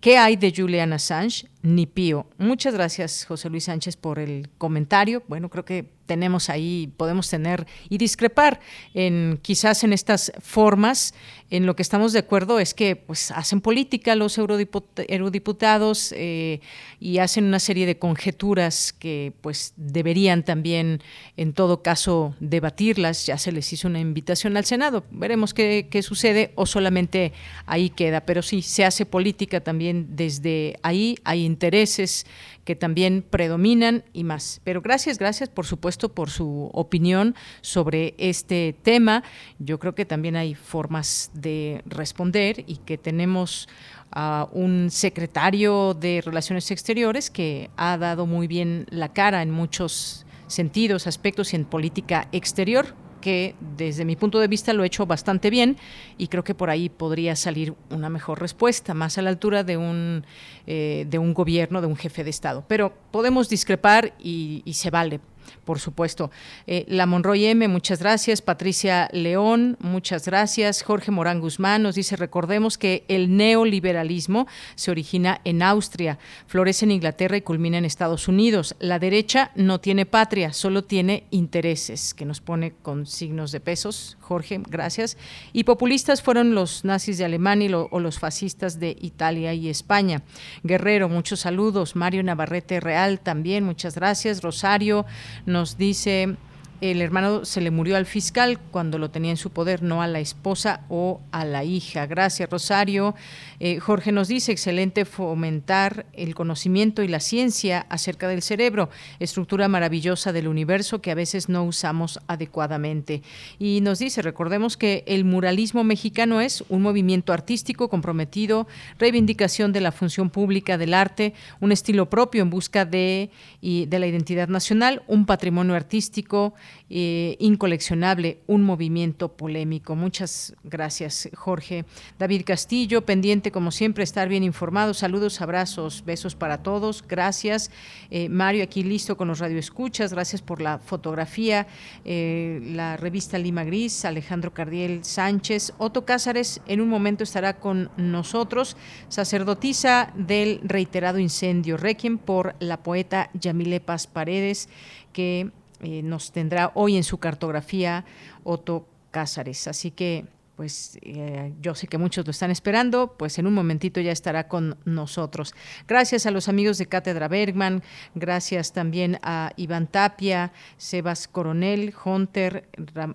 ¿Qué 0.00 0.18
hay 0.18 0.36
de 0.36 0.52
Julian 0.56 0.92
Assange? 0.92 1.46
Ni 1.62 1.86
pío. 1.86 2.26
Muchas 2.38 2.74
gracias, 2.74 3.24
José 3.24 3.48
Luis 3.48 3.64
Sánchez, 3.64 3.96
por 3.96 4.18
el 4.18 4.48
comentario. 4.58 5.22
Bueno, 5.28 5.48
creo 5.48 5.64
que 5.64 5.88
tenemos 6.06 6.50
ahí, 6.50 6.92
podemos 6.96 7.28
tener 7.30 7.66
y 7.88 7.98
discrepar 7.98 8.60
en 8.94 9.38
quizás 9.40 9.84
en 9.84 9.92
estas 9.92 10.32
formas. 10.40 11.14
En 11.50 11.66
lo 11.66 11.76
que 11.76 11.82
estamos 11.82 12.14
de 12.14 12.18
acuerdo 12.18 12.58
es 12.58 12.72
que 12.72 12.96
pues 12.96 13.30
hacen 13.30 13.60
política 13.60 14.14
los 14.16 14.38
eurodiputados 14.38 16.14
eh, 16.16 16.60
y 16.98 17.18
hacen 17.18 17.44
una 17.44 17.58
serie 17.58 17.84
de 17.84 17.98
conjeturas 17.98 18.92
que 18.92 19.34
pues 19.42 19.74
deberían 19.76 20.44
también 20.44 21.02
en 21.36 21.52
todo 21.52 21.82
caso 21.82 22.34
debatirlas. 22.40 23.26
Ya 23.26 23.36
se 23.36 23.52
les 23.52 23.70
hizo 23.72 23.86
una 23.86 24.00
invitación 24.00 24.56
al 24.56 24.64
Senado. 24.64 25.04
Veremos 25.10 25.52
qué, 25.52 25.88
qué 25.90 26.02
sucede 26.02 26.52
o 26.54 26.64
solamente 26.64 27.32
ahí 27.66 27.90
queda. 27.90 28.22
Pero 28.22 28.40
sí, 28.42 28.62
se 28.62 28.86
hace 28.86 29.04
política 29.04 29.60
también 29.60 30.16
desde 30.16 30.78
ahí. 30.82 31.16
Hay 31.24 31.44
intereses 31.52 32.26
que 32.64 32.76
también 32.76 33.22
predominan 33.28 34.04
y 34.12 34.24
más. 34.24 34.60
Pero 34.64 34.80
gracias, 34.80 35.18
gracias 35.18 35.48
por 35.48 35.66
supuesto 35.66 36.08
por 36.14 36.30
su 36.30 36.70
opinión 36.72 37.34
sobre 37.60 38.14
este 38.18 38.74
tema. 38.82 39.22
Yo 39.58 39.78
creo 39.78 39.94
que 39.94 40.04
también 40.04 40.36
hay 40.36 40.54
formas 40.54 41.30
de 41.34 41.82
responder 41.86 42.64
y 42.66 42.76
que 42.78 42.98
tenemos 42.98 43.68
a 44.10 44.48
un 44.52 44.90
secretario 44.90 45.94
de 45.94 46.20
Relaciones 46.24 46.70
Exteriores 46.70 47.30
que 47.30 47.70
ha 47.76 47.96
dado 47.96 48.26
muy 48.26 48.46
bien 48.46 48.86
la 48.90 49.12
cara 49.12 49.42
en 49.42 49.50
muchos 49.50 50.26
sentidos, 50.46 51.06
aspectos 51.06 51.52
y 51.52 51.56
en 51.56 51.64
política 51.64 52.28
exterior 52.32 52.94
que 53.22 53.54
desde 53.78 54.04
mi 54.04 54.16
punto 54.16 54.38
de 54.38 54.48
vista 54.48 54.74
lo 54.74 54.84
he 54.84 54.86
hecho 54.86 55.06
bastante 55.06 55.48
bien 55.48 55.78
y 56.18 56.28
creo 56.28 56.44
que 56.44 56.54
por 56.54 56.68
ahí 56.68 56.90
podría 56.90 57.34
salir 57.36 57.74
una 57.88 58.10
mejor 58.10 58.38
respuesta, 58.38 58.92
más 58.92 59.16
a 59.16 59.22
la 59.22 59.30
altura 59.30 59.64
de 59.64 59.78
un, 59.78 60.26
eh, 60.66 61.06
de 61.08 61.18
un 61.18 61.32
gobierno, 61.32 61.80
de 61.80 61.86
un 61.86 61.96
jefe 61.96 62.22
de 62.22 62.28
Estado. 62.28 62.64
Pero 62.68 62.92
podemos 63.10 63.48
discrepar 63.48 64.12
y, 64.18 64.60
y 64.66 64.74
se 64.74 64.90
vale 64.90 65.20
por 65.64 65.78
supuesto. 65.78 66.30
Eh, 66.66 66.84
la 66.88 67.06
Monroy 67.06 67.46
M, 67.46 67.68
muchas 67.68 68.00
gracias. 68.00 68.42
Patricia 68.42 69.08
León, 69.12 69.76
muchas 69.80 70.26
gracias. 70.26 70.82
Jorge 70.82 71.10
Morán 71.10 71.40
Guzmán 71.40 71.82
nos 71.82 71.94
dice, 71.94 72.16
recordemos 72.16 72.78
que 72.78 73.04
el 73.08 73.36
neoliberalismo 73.36 74.46
se 74.74 74.90
origina 74.90 75.40
en 75.44 75.62
Austria, 75.62 76.18
florece 76.46 76.84
en 76.84 76.92
Inglaterra 76.92 77.36
y 77.36 77.42
culmina 77.42 77.78
en 77.78 77.84
Estados 77.84 78.28
Unidos. 78.28 78.74
La 78.78 78.98
derecha 78.98 79.50
no 79.54 79.80
tiene 79.80 80.06
patria, 80.06 80.52
solo 80.52 80.84
tiene 80.84 81.24
intereses, 81.30 82.14
que 82.14 82.24
nos 82.24 82.40
pone 82.40 82.72
con 82.82 83.06
signos 83.06 83.52
de 83.52 83.60
pesos. 83.60 84.16
Jorge, 84.32 84.62
gracias. 84.66 85.18
Y 85.52 85.64
populistas 85.64 86.22
fueron 86.22 86.54
los 86.54 86.86
nazis 86.86 87.18
de 87.18 87.26
Alemania 87.26 87.76
o 87.90 88.00
los 88.00 88.18
fascistas 88.18 88.80
de 88.80 88.96
Italia 88.98 89.52
y 89.52 89.68
España. 89.68 90.22
Guerrero, 90.62 91.10
muchos 91.10 91.40
saludos. 91.40 91.96
Mario 91.96 92.22
Navarrete 92.22 92.80
Real 92.80 93.20
también, 93.20 93.62
muchas 93.62 93.94
gracias. 93.94 94.42
Rosario, 94.42 95.04
nos 95.44 95.76
dice 95.76 96.36
el 96.82 97.00
hermano 97.00 97.44
se 97.44 97.60
le 97.60 97.70
murió 97.70 97.96
al 97.96 98.06
fiscal 98.06 98.58
cuando 98.58 98.98
lo 98.98 99.08
tenía 99.12 99.30
en 99.30 99.36
su 99.36 99.50
poder, 99.50 99.84
no 99.84 100.02
a 100.02 100.08
la 100.08 100.18
esposa 100.18 100.80
o 100.88 101.20
a 101.30 101.44
la 101.44 101.62
hija. 101.62 102.06
Gracias, 102.06 102.50
Rosario. 102.50 103.14
Eh, 103.60 103.78
Jorge 103.78 104.10
nos 104.10 104.26
dice, 104.26 104.50
excelente 104.50 105.04
fomentar 105.04 106.06
el 106.12 106.34
conocimiento 106.34 107.04
y 107.04 107.08
la 107.08 107.20
ciencia 107.20 107.86
acerca 107.88 108.26
del 108.26 108.42
cerebro, 108.42 108.90
estructura 109.20 109.68
maravillosa 109.68 110.32
del 110.32 110.48
universo 110.48 111.00
que 111.00 111.12
a 111.12 111.14
veces 111.14 111.48
no 111.48 111.62
usamos 111.62 112.18
adecuadamente. 112.26 113.22
Y 113.60 113.80
nos 113.80 114.00
dice, 114.00 114.20
recordemos 114.20 114.76
que 114.76 115.04
el 115.06 115.24
muralismo 115.24 115.84
mexicano 115.84 116.40
es 116.40 116.64
un 116.68 116.82
movimiento 116.82 117.32
artístico 117.32 117.88
comprometido, 117.88 118.66
reivindicación 118.98 119.72
de 119.72 119.82
la 119.82 119.92
función 119.92 120.30
pública 120.30 120.78
del 120.78 120.94
arte, 120.94 121.32
un 121.60 121.70
estilo 121.70 122.10
propio 122.10 122.42
en 122.42 122.50
busca 122.50 122.84
de, 122.84 123.30
y 123.60 123.86
de 123.86 124.00
la 124.00 124.08
identidad 124.08 124.48
nacional, 124.48 125.04
un 125.06 125.26
patrimonio 125.26 125.76
artístico, 125.76 126.54
eh, 126.94 127.36
incoleccionable, 127.40 128.40
un 128.46 128.62
movimiento 128.62 129.34
polémico. 129.36 129.96
Muchas 129.96 130.54
gracias, 130.62 131.30
Jorge. 131.34 131.86
David 132.18 132.42
Castillo, 132.44 133.06
pendiente 133.06 133.50
como 133.50 133.70
siempre, 133.70 134.04
estar 134.04 134.28
bien 134.28 134.42
informado. 134.42 134.92
Saludos, 134.92 135.40
abrazos, 135.40 136.04
besos 136.04 136.34
para 136.34 136.62
todos. 136.62 137.02
Gracias. 137.08 137.70
Eh, 138.10 138.28
Mario, 138.28 138.62
aquí 138.62 138.82
listo 138.82 139.16
con 139.16 139.28
los 139.28 139.38
radioescuchas. 139.38 140.12
Gracias 140.12 140.42
por 140.42 140.60
la 140.60 140.78
fotografía. 140.78 141.66
Eh, 142.04 142.60
la 142.62 142.96
revista 142.98 143.38
Lima 143.38 143.64
Gris, 143.64 144.04
Alejandro 144.04 144.52
Cardiel 144.52 145.02
Sánchez. 145.02 145.72
Otto 145.78 146.04
Cázares 146.04 146.60
en 146.66 146.80
un 146.80 146.88
momento 146.88 147.24
estará 147.24 147.58
con 147.58 147.90
nosotros. 147.96 148.76
Sacerdotisa 149.08 150.12
del 150.14 150.60
reiterado 150.62 151.18
incendio. 151.18 151.76
Requiem 151.76 152.18
por 152.18 152.54
la 152.60 152.82
poeta 152.82 153.30
Yamile 153.32 153.80
Paz 153.80 154.06
Paredes, 154.06 154.68
que 155.12 155.50
eh, 155.82 156.02
nos 156.02 156.32
tendrá 156.32 156.72
hoy 156.74 156.96
en 156.96 157.04
su 157.04 157.18
cartografía 157.18 158.04
Otto 158.44 158.86
Cázares. 159.10 159.68
Así 159.68 159.90
que 159.90 160.26
pues 160.56 160.98
eh, 161.02 161.52
yo 161.60 161.74
sé 161.74 161.86
que 161.86 161.98
muchos 161.98 162.26
lo 162.26 162.30
están 162.30 162.50
esperando, 162.50 163.14
pues 163.16 163.38
en 163.38 163.46
un 163.46 163.54
momentito 163.54 164.00
ya 164.00 164.12
estará 164.12 164.48
con 164.48 164.76
nosotros. 164.84 165.54
Gracias 165.88 166.26
a 166.26 166.30
los 166.30 166.48
amigos 166.48 166.78
de 166.78 166.86
Cátedra 166.86 167.28
Bergman, 167.28 167.82
gracias 168.14 168.72
también 168.72 169.18
a 169.22 169.52
Iván 169.56 169.86
Tapia, 169.86 170.52
Sebas 170.76 171.26
Coronel, 171.26 171.94
Hunter, 172.04 172.68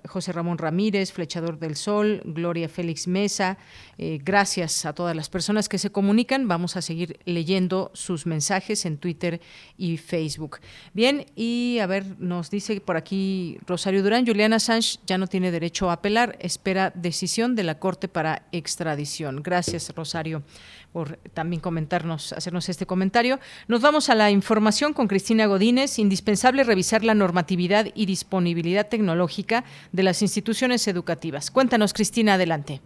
José 0.08 0.32
Ramón 0.32 0.58
Ramírez, 0.58 1.12
Flechador 1.12 1.60
del 1.60 1.76
Sol, 1.76 2.22
Gloria 2.26 2.70
Félix 2.70 3.08
Mesa, 3.08 3.58
eh, 4.00 4.20
gracias 4.24 4.86
a 4.86 4.94
todas 4.94 5.16
las 5.16 5.30
personas 5.30 5.70
que 5.70 5.78
se 5.78 5.92
comunican, 5.92 6.48
vamos 6.48 6.76
a 6.76 6.82
seguir 6.82 7.20
leyendo 7.26 7.92
sus 7.94 8.26
mensajes 8.26 8.86
en 8.86 8.98
Twitter 8.98 9.42
y 9.78 9.98
Facebook. 9.98 10.60
Bien, 10.94 11.26
y 11.36 11.78
a 11.82 11.86
ver, 11.86 12.20
nos 12.20 12.50
dice 12.50 12.82
por 12.82 12.98
aquí 12.98 13.60
Rosario 13.68 14.02
Durán, 14.02 14.26
Juliana 14.26 14.60
Sánchez 14.60 15.00
ya 15.06 15.20
no 15.20 15.28
tiene 15.28 15.52
derecho 15.52 15.90
a 15.90 15.94
apelar, 15.94 16.36
espera 16.40 16.92
decisión 16.96 17.27
de 17.28 17.64
la 17.64 17.80
Corte 17.80 18.08
para 18.08 18.44
extradición. 18.52 19.42
Gracias, 19.44 19.94
Rosario, 19.96 20.44
por 20.94 21.18
también 21.34 21.62
comentarnos, 21.62 22.34
hacernos 22.34 22.70
este 22.70 22.86
comentario. 22.86 23.40
Nos 23.68 23.82
vamos 23.82 24.10
a 24.10 24.16
la 24.16 24.32
información 24.32 24.94
con 24.94 25.08
Cristina 25.08 25.46
Godínez. 25.46 26.00
Indispensable 26.00 26.64
revisar 26.64 27.04
la 27.04 27.14
normatividad 27.14 27.88
y 27.94 28.06
disponibilidad 28.06 28.88
tecnológica 28.88 29.64
de 29.92 30.04
las 30.04 30.22
instituciones 30.22 30.88
educativas. 30.88 31.52
Cuéntanos, 31.52 31.94
Cristina, 31.94 32.36
adelante. 32.36 32.82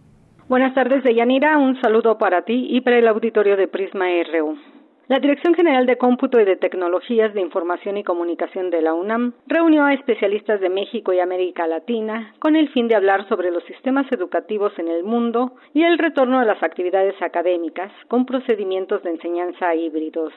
Buenas 0.48 0.74
tardes, 0.74 1.02
Deyanira. 1.04 1.56
Un 1.58 1.80
saludo 1.80 2.18
para 2.18 2.42
ti 2.42 2.66
y 2.70 2.80
para 2.80 2.98
el 2.98 3.08
auditorio 3.08 3.56
de 3.56 3.68
Prisma 3.68 4.06
RU. 4.32 4.71
La 5.08 5.18
Dirección 5.18 5.54
General 5.54 5.84
de 5.84 5.98
Cómputo 5.98 6.40
y 6.40 6.44
de 6.44 6.56
Tecnologías 6.56 7.34
de 7.34 7.40
Información 7.40 7.96
y 7.96 8.04
Comunicación 8.04 8.70
de 8.70 8.82
la 8.82 8.94
UNAM 8.94 9.32
reunió 9.48 9.84
a 9.84 9.94
especialistas 9.94 10.60
de 10.60 10.68
México 10.68 11.12
y 11.12 11.18
América 11.18 11.66
Latina 11.66 12.34
con 12.38 12.54
el 12.54 12.68
fin 12.68 12.86
de 12.86 12.94
hablar 12.94 13.28
sobre 13.28 13.50
los 13.50 13.64
sistemas 13.64 14.10
educativos 14.12 14.72
en 14.78 14.86
el 14.86 15.02
mundo 15.02 15.56
y 15.74 15.82
el 15.82 15.98
retorno 15.98 16.38
a 16.38 16.44
las 16.44 16.62
actividades 16.62 17.20
académicas 17.20 17.90
con 18.06 18.24
procedimientos 18.26 19.02
de 19.02 19.10
enseñanza 19.10 19.74
híbridos. 19.74 20.32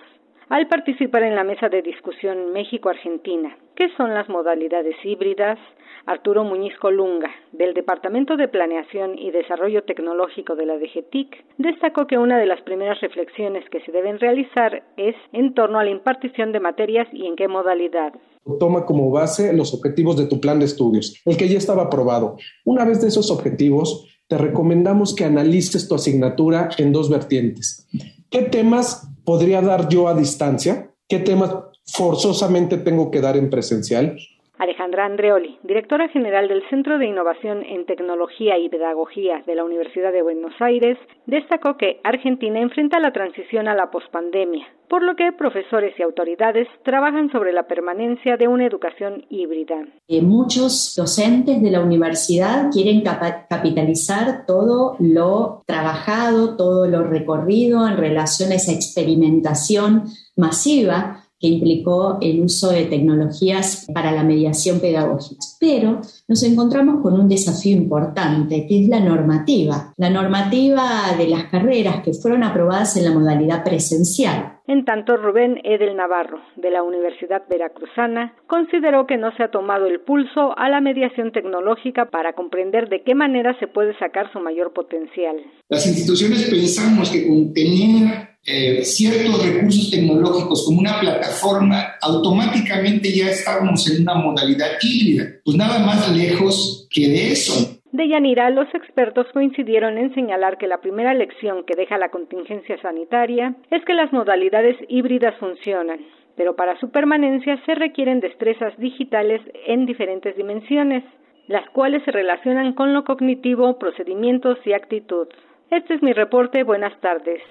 Al 0.49 0.67
participar 0.67 1.23
en 1.23 1.35
la 1.35 1.43
mesa 1.43 1.69
de 1.69 1.83
discusión 1.83 2.51
México-Argentina, 2.51 3.55
¿qué 3.75 3.89
son 3.97 4.15
las 4.15 4.27
modalidades 4.29 4.95
híbridas? 5.03 5.59
Arturo 6.07 6.43
Muñiz 6.43 6.73
Colunga, 6.79 7.31
del 7.51 7.73
Departamento 7.73 8.37
de 8.37 8.47
Planeación 8.47 9.17
y 9.17 9.31
Desarrollo 9.31 9.83
Tecnológico 9.83 10.55
de 10.55 10.67
la 10.67 10.77
DGTIC, 10.77 11.45
destacó 11.57 12.05
que 12.05 12.19
una 12.19 12.37
de 12.37 12.45
las 12.45 12.61
primeras 12.61 13.01
reflexiones 13.01 13.63
que 13.71 13.81
se 13.81 13.91
deben 13.91 14.19
realizar 14.19 14.83
es 14.97 15.15
en 15.33 15.55
torno 15.55 15.79
a 15.79 15.83
la 15.83 15.89
impartición 15.89 16.51
de 16.51 16.59
materias 16.59 17.07
y 17.11 17.25
en 17.25 17.35
qué 17.35 17.47
modalidad. 17.47 18.13
Toma 18.59 18.85
como 18.85 19.09
base 19.09 19.51
los 19.53 19.73
objetivos 19.73 20.15
de 20.17 20.27
tu 20.27 20.39
plan 20.39 20.59
de 20.59 20.65
estudios, 20.65 21.19
el 21.25 21.37
que 21.37 21.47
ya 21.47 21.57
estaba 21.57 21.83
aprobado. 21.83 22.37
Una 22.65 22.85
vez 22.85 23.01
de 23.01 23.07
esos 23.07 23.31
objetivos, 23.31 24.07
te 24.27 24.37
recomendamos 24.37 25.15
que 25.15 25.25
analices 25.25 25.87
tu 25.87 25.95
asignatura 25.95 26.69
en 26.77 26.93
dos 26.93 27.09
vertientes. 27.09 27.87
¿Qué 28.29 28.43
temas 28.43 29.09
podría 29.23 29.61
dar 29.61 29.89
yo 29.89 30.07
a 30.07 30.13
distancia? 30.13 30.91
¿Qué 31.07 31.17
temas 31.17 31.55
forzosamente 31.85 32.77
tengo 32.77 33.09
que 33.09 33.21
dar 33.21 33.37
en 33.37 33.49
presencial? 33.49 34.17
Alejandra 34.57 35.05
Andreoli, 35.05 35.57
directora 35.63 36.07
general 36.09 36.47
del 36.47 36.67
Centro 36.69 36.97
de 36.97 37.07
Innovación 37.07 37.63
en 37.63 37.85
Tecnología 37.85 38.57
y 38.57 38.69
Pedagogía 38.69 39.43
de 39.45 39.55
la 39.55 39.63
Universidad 39.63 40.11
de 40.11 40.21
Buenos 40.21 40.53
Aires, 40.59 40.97
destacó 41.25 41.77
que 41.77 41.99
Argentina 42.03 42.59
enfrenta 42.59 42.99
la 42.99 43.11
transición 43.11 43.67
a 43.67 43.75
la 43.75 43.91
pospandemia, 43.91 44.65
por 44.89 45.03
lo 45.03 45.15
que 45.15 45.33
profesores 45.33 45.93
y 45.99 46.03
autoridades 46.03 46.67
trabajan 46.83 47.31
sobre 47.31 47.51
la 47.51 47.63
permanencia 47.63 48.37
de 48.37 48.47
una 48.47 48.65
educación 48.65 49.25
híbrida. 49.29 49.85
Eh, 50.07 50.21
muchos 50.21 50.93
docentes 50.95 51.61
de 51.61 51.71
la 51.71 51.81
universidad 51.81 52.69
quieren 52.71 53.01
capitalizar 53.01 54.45
todo 54.45 54.95
lo 54.99 55.63
trabajado, 55.65 56.55
todo 56.55 56.87
lo 56.87 57.03
recorrido 57.03 57.87
en 57.87 57.97
relación 57.97 58.51
a 58.51 58.55
esa 58.55 58.71
experimentación 58.71 60.03
masiva 60.37 61.24
que 61.39 61.47
implicó 61.47 62.17
el 62.21 62.41
uso 62.41 62.69
de 62.69 62.85
tecnologías 62.85 63.85
para 63.93 64.11
la 64.11 64.23
mediación 64.23 64.79
pedagógica. 64.79 65.45
Pero 65.59 66.01
nos 66.27 66.43
encontramos 66.43 67.01
con 67.01 67.19
un 67.19 67.27
desafío 67.27 67.75
importante, 67.75 68.65
que 68.67 68.83
es 68.83 68.89
la 68.89 68.99
normativa. 68.99 69.93
La 69.97 70.09
normativa 70.09 71.15
de 71.17 71.27
las 71.27 71.45
carreras 71.45 72.03
que 72.03 72.13
fueron 72.13 72.43
aprobadas 72.43 72.95
en 72.97 73.05
la 73.05 73.11
modalidad 73.11 73.63
presencial. 73.63 74.54
En 74.67 74.83
tanto, 74.83 75.15
Rubén 75.15 75.61
Edel 75.63 75.95
Navarro, 75.95 76.41
de 76.55 76.71
la 76.71 76.81
Universidad 76.81 77.43
Veracruzana, 77.47 78.33
consideró 78.47 79.05
que 79.05 79.17
no 79.17 79.35
se 79.37 79.43
ha 79.43 79.51
tomado 79.51 79.85
el 79.85 79.99
pulso 79.99 80.57
a 80.57 80.69
la 80.69 80.81
mediación 80.81 81.31
tecnológica 81.31 82.09
para 82.09 82.33
comprender 82.33 82.89
de 82.89 83.03
qué 83.03 83.13
manera 83.13 83.57
se 83.59 83.67
puede 83.67 83.97
sacar 83.99 84.31
su 84.33 84.39
mayor 84.39 84.73
potencial. 84.73 85.37
Las 85.69 85.85
instituciones 85.85 86.49
pensamos 86.49 87.11
que 87.11 87.27
con 87.27 87.53
tener 87.53 88.35
eh, 88.47 88.83
ciertos 88.83 89.43
recursos 89.45 89.89
tecnológicos 89.91 90.65
como 90.65 90.79
una 90.79 90.99
plataforma, 90.99 91.95
automáticamente 92.01 93.11
ya 93.11 93.29
estábamos 93.29 93.89
en 93.89 94.01
una 94.01 94.15
modalidad 94.15 94.71
híbrida. 94.81 95.25
Pues 95.43 95.57
nada 95.57 95.79
más 95.79 96.15
lejos 96.15 96.87
que 96.89 97.07
de 97.07 97.31
eso. 97.31 97.74
De 97.95 98.09
Yanira, 98.09 98.49
los 98.49 98.67
expertos 98.75 99.25
coincidieron 99.31 99.97
en 99.97 100.13
señalar 100.13 100.57
que 100.57 100.67
la 100.67 100.81
primera 100.81 101.13
lección 101.13 101.63
que 101.63 101.77
deja 101.77 101.97
la 101.97 102.09
contingencia 102.09 102.77
sanitaria 102.81 103.55
es 103.71 103.85
que 103.85 103.93
las 103.93 104.11
modalidades 104.11 104.75
híbridas 104.89 105.33
funcionan, 105.39 106.01
pero 106.35 106.57
para 106.57 106.77
su 106.81 106.91
permanencia 106.91 107.57
se 107.65 107.73
requieren 107.73 108.19
destrezas 108.19 108.77
digitales 108.77 109.39
en 109.65 109.85
diferentes 109.85 110.35
dimensiones, 110.35 111.05
las 111.47 111.69
cuales 111.69 112.03
se 112.03 112.11
relacionan 112.11 112.73
con 112.73 112.93
lo 112.93 113.05
cognitivo, 113.05 113.79
procedimientos 113.79 114.57
y 114.65 114.73
actitud. 114.73 115.29
Este 115.71 115.93
es 115.93 116.03
mi 116.03 116.11
reporte. 116.11 116.63
Buenas 116.63 116.99
tardes. 116.99 117.41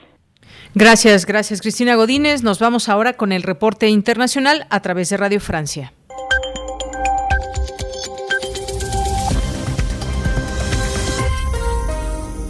Gracias, 0.75 1.25
gracias 1.25 1.63
Cristina 1.63 1.95
Godínez. 1.95 2.43
Nos 2.43 2.59
vamos 2.59 2.91
ahora 2.91 3.15
con 3.15 3.33
el 3.33 3.45
reporte 3.45 3.89
internacional 3.89 4.67
a 4.69 4.83
través 4.83 5.09
de 5.09 5.17
Radio 5.17 5.41
Francia. 5.41 5.95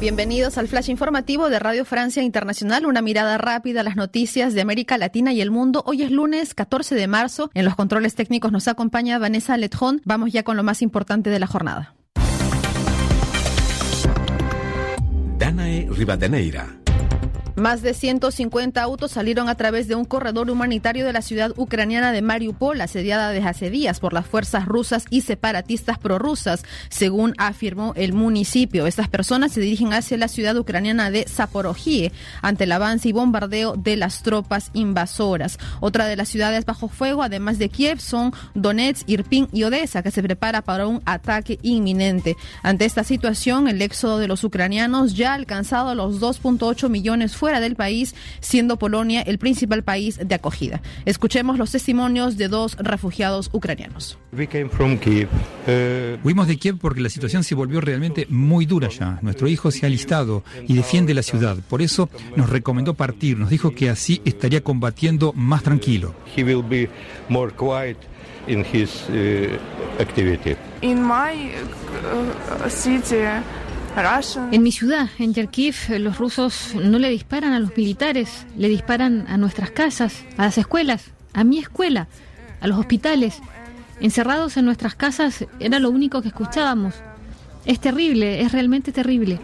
Bienvenidos 0.04 0.58
al 0.58 0.68
flash 0.68 0.90
informativo 0.90 1.48
de 1.48 1.58
Radio 1.58 1.86
Francia 1.86 2.22
Internacional, 2.22 2.84
una 2.84 3.00
mirada 3.00 3.38
rápida 3.38 3.80
a 3.80 3.82
las 3.82 3.96
noticias 3.96 4.52
de 4.52 4.60
América 4.60 4.98
Latina 4.98 5.32
y 5.32 5.40
el 5.40 5.50
mundo. 5.50 5.82
Hoy 5.86 6.02
es 6.02 6.10
lunes 6.10 6.52
14 6.52 6.94
de 6.94 7.06
marzo. 7.06 7.50
En 7.54 7.64
los 7.64 7.74
controles 7.74 8.14
técnicos 8.14 8.52
nos 8.52 8.68
acompaña 8.68 9.18
Vanessa 9.18 9.56
Letjón. 9.56 10.02
Vamos 10.04 10.30
ya 10.30 10.42
con 10.42 10.58
lo 10.58 10.62
más 10.62 10.82
importante 10.82 11.30
de 11.30 11.38
la 11.38 11.46
jornada. 11.46 11.94
Danae 15.38 15.88
Rivadeneira 15.90 16.83
más 17.56 17.82
de 17.82 17.94
150 17.94 18.82
autos 18.82 19.12
salieron 19.12 19.48
a 19.48 19.54
través 19.54 19.88
de 19.88 19.94
un 19.94 20.04
corredor 20.04 20.50
humanitario 20.50 21.06
de 21.06 21.12
la 21.12 21.22
ciudad 21.22 21.52
ucraniana 21.56 22.12
de 22.12 22.22
Mariupol, 22.22 22.80
asediada 22.80 23.30
desde 23.30 23.48
hace 23.48 23.70
días 23.70 24.00
por 24.00 24.12
las 24.12 24.26
fuerzas 24.26 24.66
rusas 24.66 25.04
y 25.10 25.20
separatistas 25.20 25.98
prorrusas, 25.98 26.64
según 26.88 27.34
afirmó 27.38 27.92
el 27.96 28.12
municipio. 28.12 28.86
Estas 28.86 29.08
personas 29.08 29.52
se 29.52 29.60
dirigen 29.60 29.92
hacia 29.92 30.16
la 30.16 30.28
ciudad 30.28 30.56
ucraniana 30.56 31.10
de 31.10 31.26
Zaporojie 31.28 32.12
ante 32.42 32.64
el 32.64 32.72
avance 32.72 33.08
y 33.08 33.12
bombardeo 33.12 33.74
de 33.76 33.96
las 33.96 34.22
tropas 34.22 34.70
invasoras. 34.72 35.58
Otra 35.80 36.06
de 36.06 36.16
las 36.16 36.28
ciudades 36.28 36.64
bajo 36.64 36.88
fuego, 36.88 37.22
además 37.22 37.58
de 37.58 37.68
Kiev, 37.68 38.00
son 38.00 38.32
Donetsk, 38.54 39.08
Irpin 39.08 39.48
y 39.52 39.64
Odessa, 39.64 40.02
que 40.02 40.10
se 40.10 40.22
prepara 40.22 40.62
para 40.62 40.86
un 40.86 41.02
ataque 41.04 41.58
inminente. 41.62 42.36
Ante 42.62 42.84
esta 42.84 43.04
situación, 43.04 43.68
el 43.68 43.80
éxodo 43.82 44.18
de 44.18 44.28
los 44.28 44.44
ucranianos 44.44 45.14
ya 45.14 45.32
ha 45.32 45.34
alcanzado 45.34 45.94
los 45.94 46.20
2.8 46.20 46.88
millones 46.88 47.36
fuera 47.44 47.60
del 47.60 47.76
país, 47.76 48.14
siendo 48.40 48.78
Polonia 48.78 49.20
el 49.20 49.36
principal 49.36 49.82
país 49.82 50.18
de 50.18 50.34
acogida. 50.34 50.80
Escuchemos 51.04 51.58
los 51.58 51.72
testimonios 51.72 52.38
de 52.38 52.48
dos 52.48 52.74
refugiados 52.78 53.50
ucranianos. 53.52 54.16
Fuimos 56.22 56.48
de 56.48 56.56
Kiev 56.56 56.78
porque 56.78 57.02
la 57.02 57.10
situación 57.10 57.44
se 57.44 57.54
volvió 57.54 57.82
realmente 57.82 58.26
muy 58.30 58.64
dura 58.64 58.88
ya. 58.88 59.18
Nuestro 59.20 59.46
hijo 59.46 59.70
se 59.70 59.84
ha 59.84 59.88
alistado 59.88 60.42
y 60.66 60.72
defiende 60.72 61.12
la 61.12 61.22
ciudad. 61.22 61.58
Por 61.68 61.82
eso 61.82 62.08
nos 62.34 62.48
recomendó 62.48 62.94
partir. 62.94 63.36
Nos 63.36 63.50
dijo 63.50 63.72
que 63.72 63.90
así 63.90 64.22
estaría 64.24 64.62
combatiendo 64.62 65.34
más 65.34 65.62
tranquilo. 65.62 66.14
in 68.46 68.64
his 68.64 69.08
uh, 69.08 69.58
activity. 69.98 70.56
In 70.82 71.02
my 71.02 71.52
uh, 72.04 72.68
city, 72.68 73.24
en 74.50 74.62
mi 74.62 74.72
ciudad, 74.72 75.08
en 75.20 75.32
Kharkiv, 75.32 75.74
los 76.00 76.18
rusos 76.18 76.74
no 76.74 76.98
le 76.98 77.10
disparan 77.10 77.52
a 77.52 77.60
los 77.60 77.76
militares, 77.76 78.44
le 78.56 78.68
disparan 78.68 79.26
a 79.28 79.36
nuestras 79.36 79.70
casas, 79.70 80.24
a 80.36 80.42
las 80.46 80.58
escuelas, 80.58 81.12
a 81.32 81.44
mi 81.44 81.58
escuela, 81.58 82.08
a 82.60 82.66
los 82.66 82.78
hospitales. 82.78 83.38
Encerrados 84.00 84.56
en 84.56 84.64
nuestras 84.64 84.96
casas 84.96 85.46
era 85.60 85.78
lo 85.78 85.90
único 85.90 86.22
que 86.22 86.28
escuchábamos. 86.28 86.94
Es 87.66 87.78
terrible, 87.78 88.40
es 88.40 88.50
realmente 88.50 88.90
terrible. 88.90 89.38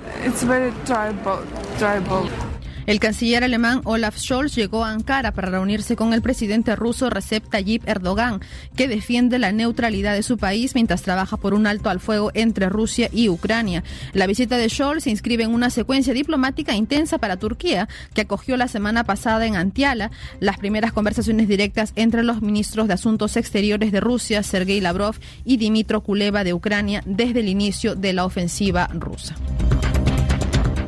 El 2.87 3.01
canciller 3.01 3.45
alemán 3.45 3.81
Olaf 3.85 4.17
Scholz 4.17 4.55
llegó 4.55 4.85
a 4.85 4.91
Ankara 4.91 5.33
para 5.33 5.51
reunirse 5.51 5.97
con 5.97 6.13
el 6.13 6.23
presidente 6.23 6.77
ruso 6.77 7.11
Recep 7.11 7.49
Tayyip 7.49 7.89
Erdogan, 7.89 8.41
que 8.77 8.89
defiende 8.89 9.39
la 9.39 9.53
neutralidad 9.53 10.15
de 10.15 10.23
su 10.23 10.39
país 10.39 10.75
mientras 10.75 11.03
trabaja 11.03 11.37
por 11.37 11.55
un 11.55 11.67
alto 11.67 11.91
al 11.91 12.01
fuego 12.01 12.31
entre 12.35 12.69
Rusia 12.69 13.09
y 13.13 13.29
Ucrania. 13.29 13.85
La 14.13 14.27
visita 14.27 14.57
de 14.57 14.69
Scholz 14.69 15.05
se 15.05 15.11
inscribe 15.11 15.45
en 15.45 15.55
una 15.55 15.71
secuencia 15.71 16.15
diplomática 16.15 16.75
intensa 16.75 17.19
para 17.19 17.37
Turquía, 17.37 17.89
que 18.15 18.23
acogió 18.23 18.57
la 18.57 18.69
semana 18.69 19.05
pasada 19.05 19.47
en 19.47 19.57
Antiala 19.57 20.11
las 20.41 20.59
primeras 20.59 20.93
conversaciones 20.93 21.49
directas 21.49 21.93
entre 21.97 22.23
los 22.23 22.43
ministros 22.43 22.89
de 22.89 22.95
Asuntos 22.95 23.37
Exteriores 23.37 23.93
de 23.93 24.01
Rusia, 24.01 24.43
Sergei 24.43 24.81
Lavrov, 24.81 25.17
y 25.45 25.57
Dimitro 25.57 26.03
Kuleva 26.03 26.45
de 26.45 26.55
Ucrania 26.55 27.03
desde 27.07 27.41
el 27.41 27.49
inicio 27.49 27.95
de 27.95 28.13
la 28.13 28.25
ofensiva 28.25 28.89
rusa. 28.93 29.35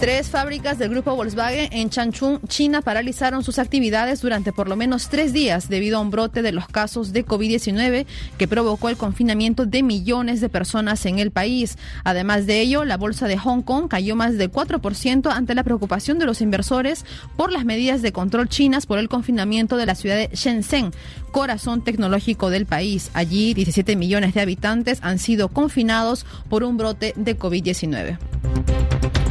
Tres 0.02 0.30
fábricas 0.30 0.78
del 0.78 0.88
grupo 0.88 1.14
Volkswagen 1.14 1.68
en 1.70 1.88
Changchun, 1.88 2.40
China, 2.48 2.82
paralizaron 2.82 3.44
sus 3.44 3.60
actividades 3.60 4.20
durante 4.20 4.52
por 4.52 4.68
lo 4.68 4.74
menos 4.74 5.08
tres 5.08 5.32
días 5.32 5.68
debido 5.68 5.98
a 5.98 6.00
un 6.00 6.10
brote 6.10 6.42
de 6.42 6.50
los 6.50 6.66
casos 6.66 7.12
de 7.12 7.24
COVID-19 7.24 8.06
que 8.36 8.48
provocó 8.48 8.88
el 8.88 8.96
confinamiento 8.96 9.64
de 9.64 9.84
millones 9.84 10.40
de 10.40 10.48
personas 10.48 11.06
en 11.06 11.20
el 11.20 11.30
país. 11.30 11.78
Además 12.02 12.46
de 12.46 12.60
ello, 12.60 12.84
la 12.84 12.96
bolsa 12.96 13.28
de 13.28 13.38
Hong 13.38 13.62
Kong 13.62 13.86
cayó 13.86 14.16
más 14.16 14.36
del 14.36 14.50
4% 14.50 15.30
ante 15.30 15.54
la 15.54 15.62
preocupación 15.62 16.18
de 16.18 16.26
los 16.26 16.40
inversores 16.40 17.04
por 17.36 17.52
las 17.52 17.64
medidas 17.64 18.02
de 18.02 18.10
control 18.10 18.48
chinas 18.48 18.86
por 18.86 18.98
el 18.98 19.08
confinamiento 19.08 19.76
de 19.76 19.86
la 19.86 19.94
ciudad 19.94 20.16
de 20.16 20.30
Shenzhen, 20.34 20.90
corazón 21.30 21.84
tecnológico 21.84 22.50
del 22.50 22.66
país. 22.66 23.12
Allí, 23.14 23.54
17 23.54 23.94
millones 23.94 24.34
de 24.34 24.40
habitantes 24.40 24.98
han 25.02 25.20
sido 25.20 25.46
confinados 25.46 26.26
por 26.48 26.64
un 26.64 26.76
brote 26.76 27.12
de 27.14 27.38
COVID-19. 27.38 29.21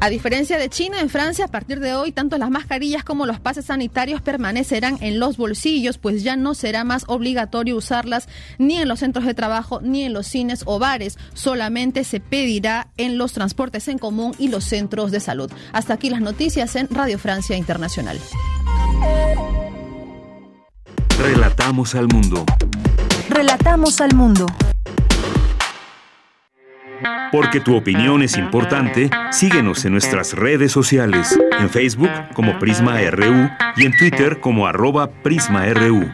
A 0.00 0.08
diferencia 0.08 0.58
de 0.58 0.68
China, 0.68 1.00
en 1.00 1.08
Francia, 1.08 1.46
a 1.46 1.48
partir 1.48 1.80
de 1.80 1.94
hoy, 1.94 2.12
tanto 2.12 2.38
las 2.38 2.50
mascarillas 2.50 3.04
como 3.04 3.26
los 3.26 3.40
pases 3.40 3.66
sanitarios 3.66 4.20
permanecerán 4.20 4.98
en 5.00 5.18
los 5.18 5.36
bolsillos, 5.36 5.98
pues 5.98 6.22
ya 6.22 6.36
no 6.36 6.54
será 6.54 6.84
más 6.84 7.04
obligatorio 7.08 7.76
usarlas 7.76 8.28
ni 8.58 8.76
en 8.76 8.88
los 8.88 9.00
centros 9.00 9.24
de 9.24 9.34
trabajo 9.34 9.80
ni 9.82 10.04
en 10.04 10.12
los 10.12 10.26
cines 10.26 10.62
o 10.66 10.78
bares. 10.78 11.18
Solamente 11.34 12.04
se 12.04 12.20
pedirá 12.20 12.88
en 12.96 13.18
los 13.18 13.32
transportes 13.32 13.88
en 13.88 13.98
común 13.98 14.34
y 14.38 14.48
los 14.48 14.64
centros 14.64 15.10
de 15.10 15.20
salud. 15.20 15.50
Hasta 15.72 15.94
aquí 15.94 16.10
las 16.10 16.20
noticias 16.20 16.76
en 16.76 16.88
Radio 16.88 17.18
Francia 17.18 17.56
Internacional. 17.56 18.18
Relatamos 21.18 21.94
al 21.94 22.08
mundo. 22.08 22.44
Relatamos 23.30 24.00
al 24.00 24.14
mundo. 24.14 24.46
Porque 27.32 27.60
tu 27.60 27.76
opinión 27.76 28.22
es 28.22 28.36
importante, 28.36 29.10
síguenos 29.30 29.84
en 29.84 29.92
nuestras 29.92 30.32
redes 30.34 30.72
sociales, 30.72 31.38
en 31.58 31.68
Facebook 31.68 32.10
como 32.34 32.58
Prisma 32.58 33.00
RU 33.10 33.50
y 33.76 33.86
en 33.86 33.96
Twitter 33.96 34.40
como 34.40 34.66
arroba 34.66 35.10
PrismaRU. 35.10 36.12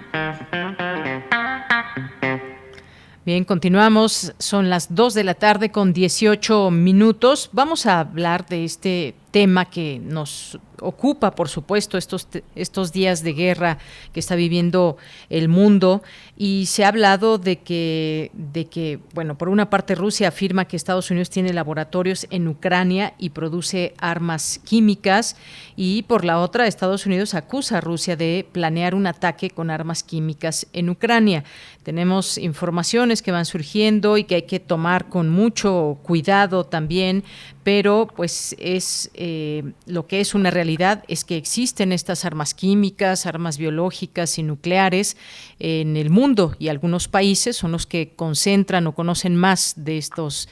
Bien, 3.27 3.44
continuamos. 3.44 4.32
Son 4.39 4.70
las 4.70 4.94
2 4.94 5.15
de 5.15 5.24
la 5.24 5.35
tarde 5.35 5.70
con 5.70 5.93
18 5.93 6.70
minutos. 6.70 7.51
Vamos 7.52 7.86
a 7.86 8.01
hablar 8.01 8.47
de 8.47 8.65
este 8.65 9.15
tema 9.31 9.65
que 9.66 10.01
nos 10.02 10.59
ocupa, 10.81 11.32
por 11.32 11.48
supuesto, 11.48 11.98
estos, 11.98 12.28
estos 12.55 12.93
días 12.93 13.23
de 13.23 13.32
guerra 13.32 13.78
que 14.12 14.20
está 14.20 14.35
viviendo 14.35 14.97
el 15.28 15.48
mundo. 15.48 16.02
Y 16.36 16.66
se 16.66 16.85
ha 16.85 16.89
hablado 16.89 17.39
de 17.39 17.59
que, 17.59 18.31
de 18.32 18.66
que, 18.66 18.98
bueno, 19.15 19.36
por 19.36 19.48
una 19.48 19.70
parte 19.70 19.94
Rusia 19.94 20.28
afirma 20.28 20.65
que 20.65 20.77
Estados 20.77 21.11
Unidos 21.11 21.31
tiene 21.31 21.52
laboratorios 21.52 22.27
en 22.31 22.48
Ucrania 22.48 23.15
y 23.19 23.31
produce 23.31 23.94
armas 23.98 24.61
químicas. 24.65 25.36
Y 25.77 26.02
por 26.05 26.24
la 26.24 26.39
otra, 26.39 26.66
Estados 26.66 27.07
Unidos 27.07 27.35
acusa 27.35 27.78
a 27.78 27.81
Rusia 27.81 28.16
de 28.16 28.47
planear 28.51 28.94
un 28.94 29.07
ataque 29.07 29.51
con 29.51 29.70
armas 29.70 30.02
químicas 30.02 30.66
en 30.73 30.90
Ucrania. 30.90 31.44
Tenemos 31.82 32.39
informaciones 32.39 33.23
que 33.23 33.32
van 33.32 33.44
surgiendo 33.44 34.16
y 34.16 34.24
que 34.24 34.36
hay 34.36 34.43
que 34.43 34.61
tomar 34.61 35.09
con 35.09 35.28
mucho 35.28 35.98
cuidado 36.02 36.65
también 36.65 37.24
pero 37.62 38.09
pues 38.16 38.57
es 38.59 39.11
eh, 39.15 39.73
lo 39.87 40.07
que 40.07 40.20
es 40.20 40.35
una 40.35 40.51
realidad 40.51 41.05
es 41.09 41.24
que 41.24 41.37
existen 41.37 41.93
estas 41.93 42.24
armas 42.24 42.55
químicas, 42.55 43.27
armas 43.27 43.59
biológicas 43.59 44.39
y 44.39 44.43
nucleares 44.43 45.16
en 45.61 45.97
el 45.97 46.11
mundo 46.11 46.57
y 46.59 46.69
algunos 46.69 47.07
países 47.07 47.57
son 47.57 47.73
los 47.73 47.87
que 47.87 48.15
concentran 48.16 48.87
o 48.87 48.95
conocen 48.95 49.37
más 49.37 49.74
de 49.77 49.99
estos 49.99 50.49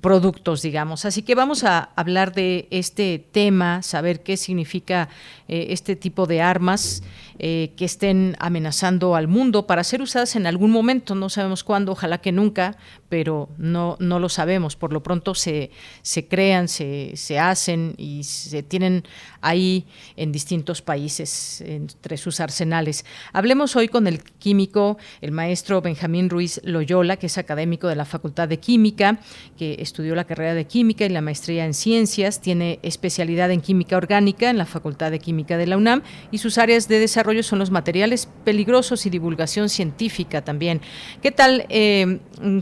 productos, 0.00 0.62
digamos. 0.62 1.04
Así 1.04 1.22
que 1.22 1.34
vamos 1.34 1.64
a 1.64 1.90
hablar 1.96 2.34
de 2.34 2.68
este 2.70 3.24
tema, 3.30 3.82
saber 3.82 4.22
qué 4.22 4.36
significa 4.36 5.08
eh, 5.46 5.68
este 5.70 5.96
tipo 5.96 6.26
de 6.26 6.42
armas 6.42 7.02
eh, 7.38 7.72
que 7.76 7.84
estén 7.84 8.36
amenazando 8.40 9.14
al 9.14 9.28
mundo 9.28 9.66
para 9.66 9.84
ser 9.84 10.02
usadas 10.02 10.36
en 10.36 10.46
algún 10.46 10.72
momento. 10.72 11.14
No 11.14 11.28
sabemos 11.30 11.62
cuándo, 11.62 11.92
ojalá 11.92 12.18
que 12.18 12.32
nunca, 12.32 12.76
pero 13.08 13.48
no, 13.56 13.96
no 14.00 14.18
lo 14.18 14.28
sabemos. 14.28 14.74
Por 14.76 14.92
lo 14.92 15.02
pronto 15.02 15.34
se, 15.34 15.70
se 16.02 16.26
crean, 16.26 16.68
se, 16.68 17.12
se 17.14 17.38
hacen 17.38 17.94
y 17.96 18.24
se 18.24 18.62
tienen 18.62 19.04
ahí 19.40 19.86
en 20.16 20.32
distintos 20.32 20.82
países 20.82 21.60
entre 21.60 22.16
sus 22.16 22.40
arsenales. 22.40 23.04
Hablemos 23.32 23.76
hoy 23.76 23.88
con 23.88 24.06
el 24.06 24.22
químico, 24.48 24.96
el 25.20 25.32
maestro 25.32 25.82
Benjamín 25.82 26.30
Ruiz 26.30 26.58
Loyola, 26.64 27.18
que 27.18 27.26
es 27.26 27.36
académico 27.36 27.86
de 27.86 27.96
la 27.96 28.06
Facultad 28.06 28.48
de 28.48 28.56
Química, 28.56 29.18
que 29.58 29.76
estudió 29.80 30.14
la 30.14 30.24
carrera 30.24 30.54
de 30.54 30.64
Química 30.64 31.04
y 31.04 31.10
la 31.10 31.20
maestría 31.20 31.66
en 31.66 31.74
Ciencias, 31.74 32.40
tiene 32.40 32.78
especialidad 32.82 33.50
en 33.50 33.60
Química 33.60 33.98
Orgánica 33.98 34.48
en 34.48 34.56
la 34.56 34.64
Facultad 34.64 35.10
de 35.10 35.18
Química 35.18 35.58
de 35.58 35.66
la 35.66 35.76
UNAM 35.76 36.00
y 36.30 36.38
sus 36.38 36.56
áreas 36.56 36.88
de 36.88 36.98
desarrollo 36.98 37.42
son 37.42 37.58
los 37.58 37.70
materiales 37.70 38.32
peligrosos 38.42 39.04
y 39.04 39.10
divulgación 39.10 39.68
científica 39.68 40.40
también. 40.42 40.80
¿Qué 41.20 41.30
tal, 41.30 41.66
eh, 41.68 42.20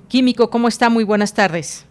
químico? 0.09 0.51
¿Cómo 0.51 0.67
está? 0.67 0.91
Muy 0.91 1.05
buenas 1.05 1.35
tardes. 1.35 1.87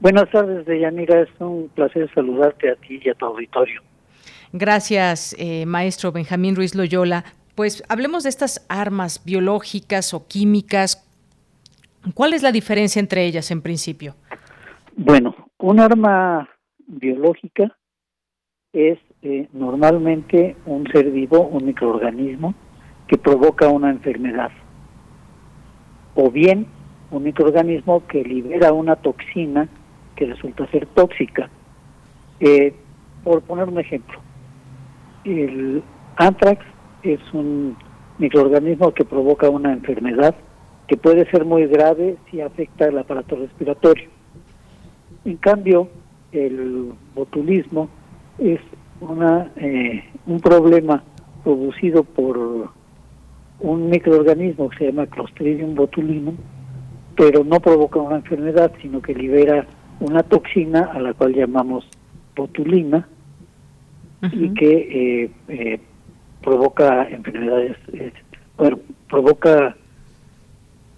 Buenas 0.00 0.30
tardes, 0.30 0.66
Deyanira. 0.66 1.22
Es 1.22 1.30
un 1.38 1.70
placer 1.74 2.10
saludarte 2.14 2.70
a 2.70 2.76
ti 2.76 3.00
y 3.02 3.08
a 3.08 3.14
tu 3.14 3.24
auditorio. 3.24 3.80
Gracias, 4.52 5.36
eh, 5.38 5.66
maestro 5.66 6.10
Benjamín 6.12 6.56
Ruiz 6.56 6.74
Loyola. 6.74 7.24
Pues 7.58 7.82
hablemos 7.88 8.22
de 8.22 8.28
estas 8.28 8.64
armas 8.68 9.24
biológicas 9.24 10.14
o 10.14 10.28
químicas. 10.28 11.04
¿Cuál 12.14 12.32
es 12.34 12.44
la 12.44 12.52
diferencia 12.52 13.00
entre 13.00 13.24
ellas 13.24 13.50
en 13.50 13.62
principio? 13.62 14.14
Bueno, 14.96 15.34
un 15.58 15.80
arma 15.80 16.48
biológica 16.86 17.76
es 18.72 19.00
eh, 19.22 19.48
normalmente 19.52 20.54
un 20.66 20.86
ser 20.92 21.10
vivo, 21.10 21.48
un 21.48 21.66
microorganismo 21.66 22.54
que 23.08 23.18
provoca 23.18 23.66
una 23.66 23.90
enfermedad. 23.90 24.52
O 26.14 26.30
bien 26.30 26.68
un 27.10 27.24
microorganismo 27.24 28.06
que 28.06 28.22
libera 28.22 28.72
una 28.72 28.94
toxina 28.94 29.68
que 30.14 30.26
resulta 30.26 30.70
ser 30.70 30.86
tóxica. 30.86 31.50
Eh, 32.38 32.72
por 33.24 33.42
poner 33.42 33.66
un 33.66 33.80
ejemplo, 33.80 34.20
el 35.24 35.82
anthrax 36.18 36.64
es 37.02 37.20
un 37.32 37.76
microorganismo 38.18 38.92
que 38.92 39.04
provoca 39.04 39.48
una 39.48 39.72
enfermedad 39.72 40.34
que 40.86 40.96
puede 40.96 41.30
ser 41.30 41.44
muy 41.44 41.66
grave 41.66 42.16
si 42.30 42.40
afecta 42.40 42.86
el 42.86 42.98
aparato 42.98 43.36
respiratorio. 43.36 44.08
En 45.24 45.36
cambio, 45.36 45.88
el 46.32 46.92
botulismo 47.14 47.88
es 48.38 48.60
una, 49.00 49.52
eh, 49.56 50.02
un 50.26 50.40
problema 50.40 51.02
producido 51.44 52.04
por 52.04 52.70
un 53.60 53.90
microorganismo 53.90 54.70
que 54.70 54.78
se 54.78 54.86
llama 54.86 55.06
Clostridium 55.06 55.74
botulinum, 55.74 56.36
pero 57.16 57.44
no 57.44 57.60
provoca 57.60 57.98
una 57.98 58.16
enfermedad, 58.16 58.72
sino 58.80 59.02
que 59.02 59.14
libera 59.14 59.66
una 60.00 60.22
toxina 60.22 60.90
a 60.92 61.00
la 61.00 61.12
cual 61.14 61.34
llamamos 61.34 61.86
botulina 62.36 63.08
y 64.32 64.54
que 64.54 65.24
eh, 65.24 65.30
eh, 65.48 65.80
provoca 66.42 67.08
enfermedades, 67.08 67.76
bueno, 68.56 68.78
provoca 69.08 69.76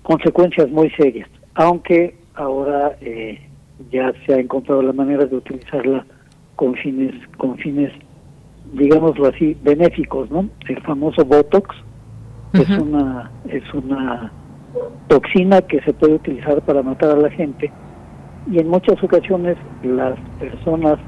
consecuencias 0.02 0.68
muy 0.70 0.90
serias, 0.90 1.28
aunque 1.54 2.14
ahora 2.34 2.96
eh, 3.00 3.40
ya 3.90 4.12
se 4.26 4.34
ha 4.34 4.38
encontrado 4.38 4.82
la 4.82 4.92
manera 4.92 5.26
de 5.26 5.36
utilizarla 5.36 6.04
con 6.56 6.74
fines, 6.74 7.14
con 7.36 7.56
fines, 7.58 7.92
digámoslo 8.72 9.28
así, 9.28 9.56
benéficos, 9.62 10.30
¿no? 10.30 10.48
El 10.68 10.80
famoso 10.82 11.24
Botox 11.24 11.74
es 12.52 12.68
una, 12.70 13.30
es 13.48 13.62
una 13.72 14.32
toxina 15.08 15.62
que 15.62 15.80
se 15.82 15.92
puede 15.92 16.14
utilizar 16.14 16.60
para 16.62 16.82
matar 16.82 17.10
a 17.10 17.20
la 17.20 17.30
gente 17.30 17.70
y 18.50 18.58
en 18.58 18.68
muchas 18.68 19.02
ocasiones 19.02 19.56
las 19.82 20.18
personas 20.38 20.98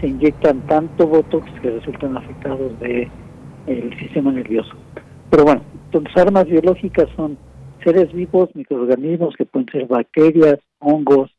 se 0.00 0.08
inyectan 0.08 0.60
tanto 0.62 1.06
Botox 1.06 1.50
que 1.60 1.70
resultan 1.70 2.16
afectados 2.16 2.78
de 2.80 3.08
el 3.66 3.98
sistema 3.98 4.32
nervioso. 4.32 4.74
Pero 5.30 5.44
bueno, 5.44 5.62
entonces 5.86 6.16
armas 6.16 6.46
biológicas 6.46 7.08
son 7.16 7.38
seres 7.84 8.12
vivos, 8.12 8.50
microorganismos 8.54 9.34
que 9.36 9.44
pueden 9.44 9.68
ser 9.70 9.86
bacterias, 9.86 10.58
hongos, 10.78 11.30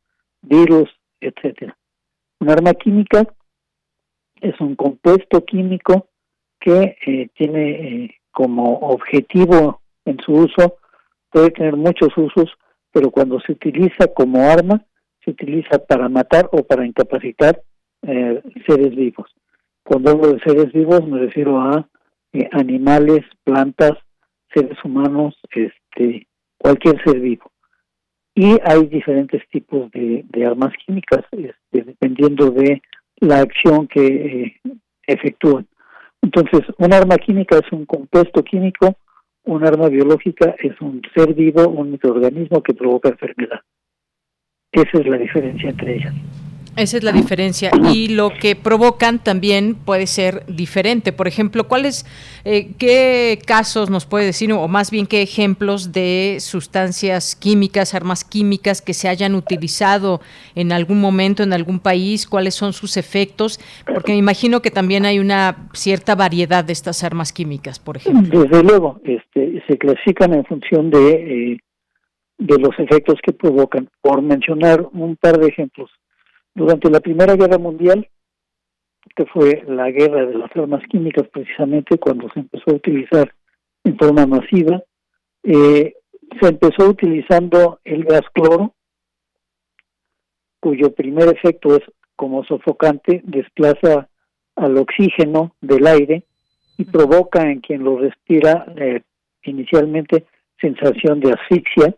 virus, 0.42 0.90
etcétera. 1.20 1.76
Un 2.40 2.50
arma 2.50 2.74
química 2.74 3.26
es 4.42 4.60
un 4.62 4.76
compuesto 4.76 5.44
químico 5.46 6.08
que 6.60 6.96
eh, 7.06 7.30
tiene 7.36 7.70
eh, 7.70 8.16
como 8.32 8.78
objetivo 8.80 9.82
en 10.06 10.18
su 10.20 10.32
uso, 10.34 10.78
puede 11.32 11.52
tener 11.52 11.76
muchos 11.76 12.10
usos, 12.18 12.52
pero 12.92 13.12
cuando 13.12 13.40
se 13.42 13.52
utiliza 13.52 14.08
como 14.14 14.42
arma, 14.42 14.86
se 15.24 15.32
utiliza 15.32 15.80
para 15.86 16.08
matar 16.08 16.50
o 16.52 16.64
para 16.64 16.86
incapacitar 16.86 17.62
eh, 18.04 18.42
seres 18.66 18.96
vivos. 18.96 19.30
Cuando 19.84 20.12
hablo 20.12 20.34
de 20.34 20.40
seres 20.40 20.72
vivos 20.72 21.06
me 21.08 21.20
refiero 21.20 21.60
a 21.60 21.88
eh, 22.34 22.50
animales, 22.52 23.22
plantas, 23.44 23.94
seres 24.54 24.78
humanos, 24.84 25.36
este, 25.52 26.28
cualquier 26.58 27.02
ser 27.04 27.20
vivo. 27.20 27.52
Y 28.36 28.58
hay 28.64 28.86
diferentes 28.86 29.42
tipos 29.50 29.90
de, 29.92 30.24
armas 30.46 30.74
químicas, 30.86 31.26
este, 31.32 31.84
dependiendo 31.84 32.52
de 32.52 32.82
la 33.18 33.40
acción 33.40 33.88
que 33.88 34.06
eh, 34.06 34.62
efectúan. 35.08 35.68
Entonces, 36.22 36.62
un 36.78 36.94
arma 36.94 37.18
química 37.18 37.58
es 37.58 37.72
un 37.72 37.86
compuesto 37.86 38.44
químico, 38.44 38.96
un 39.46 39.66
arma 39.66 39.88
biológica 39.88 40.56
es 40.60 40.80
un 40.82 41.02
ser 41.16 41.34
vivo, 41.34 41.68
un 41.68 41.92
microorganismo 41.92 42.62
que 42.62 42.74
provoca 42.74 43.10
enfermedad. 43.10 43.62
Esa 44.72 45.00
es 45.00 45.08
la 45.08 45.18
diferencia 45.18 45.70
entre 45.70 45.96
ellas. 45.96 46.14
Esa 46.78 46.98
es 46.98 47.04
la 47.04 47.12
diferencia. 47.12 47.72
Y 47.92 48.10
lo 48.10 48.30
que 48.30 48.56
provocan 48.56 49.18
también 49.18 49.74
puede 49.74 50.06
ser 50.06 50.46
diferente. 50.46 51.12
Por 51.12 51.28
ejemplo, 51.28 51.68
¿cuáles, 51.68 52.06
eh, 52.46 52.74
qué 52.78 53.40
casos 53.46 53.90
nos 53.90 54.06
puede 54.06 54.26
decir, 54.26 54.54
o 54.54 54.68
más 54.68 54.92
bien 54.92 55.08
qué 55.08 55.24
ejemplos 55.24 55.92
de 55.92 56.38
sustancias 56.40 57.36
químicas, 57.36 57.96
armas 57.96 58.24
químicas 58.24 58.84
que 58.84 58.94
se 58.94 59.10
hayan 59.10 59.34
utilizado 59.34 60.22
en 60.54 60.72
algún 60.72 61.02
momento 61.02 61.42
en 61.42 61.52
algún 61.52 61.80
país? 61.80 62.28
¿Cuáles 62.28 62.54
son 62.54 62.74
sus 62.74 62.96
efectos? 62.96 63.60
Porque 63.92 64.12
me 64.12 64.20
imagino 64.20 64.62
que 64.62 64.70
también 64.70 65.08
hay 65.08 65.18
una 65.18 65.70
cierta 65.74 66.14
variedad 66.14 66.64
de 66.64 66.74
estas 66.74 67.04
armas 67.04 67.34
químicas, 67.34 67.80
por 67.80 67.98
ejemplo. 67.98 68.44
Desde 68.44 68.64
luego, 68.64 69.02
este, 69.04 69.64
se 69.68 69.78
clasifican 69.80 70.36
en 70.36 70.46
función 70.46 70.92
de, 70.92 71.54
eh, 71.54 71.58
de 72.38 72.60
los 72.60 72.78
efectos 72.78 73.16
que 73.24 73.34
provocan. 73.34 73.90
Por 74.00 74.22
mencionar 74.22 74.88
un 74.94 75.16
par 75.16 75.40
de 75.40 75.48
ejemplos 75.48 75.90
durante 76.58 76.90
la 76.90 77.00
Primera 77.00 77.36
Guerra 77.36 77.60
Mundial, 77.60 78.10
que 79.16 79.28
fue 79.28 79.64
la 79.68 79.92
guerra 79.92 80.26
de 80.26 80.34
las 80.34 80.50
armas 80.56 80.82
químicas 80.90 81.28
precisamente 81.32 82.00
cuando 82.00 82.28
se 82.34 82.40
empezó 82.40 82.72
a 82.72 82.76
utilizar 82.76 83.32
en 83.84 83.96
forma 83.96 84.26
masiva, 84.26 84.82
eh, 85.44 85.94
se 86.42 86.48
empezó 86.48 86.90
utilizando 86.90 87.80
el 87.84 88.04
gas 88.06 88.24
cloro, 88.34 88.74
cuyo 90.60 90.96
primer 90.96 91.30
efecto 91.30 91.76
es 91.76 91.84
como 92.16 92.44
sofocante, 92.44 93.22
desplaza 93.24 94.10
al 94.56 94.78
oxígeno 94.78 95.56
del 95.62 95.86
aire 95.86 96.24
y 96.80 96.86
provoca 96.86 97.44
en 97.44 97.62
quien 97.62 97.84
lo 97.84 98.00
respira 98.00 98.66
eh, 98.78 99.04
inicialmente 99.44 100.26
sensación 100.60 101.20
de 101.20 101.34
asfixia 101.34 101.96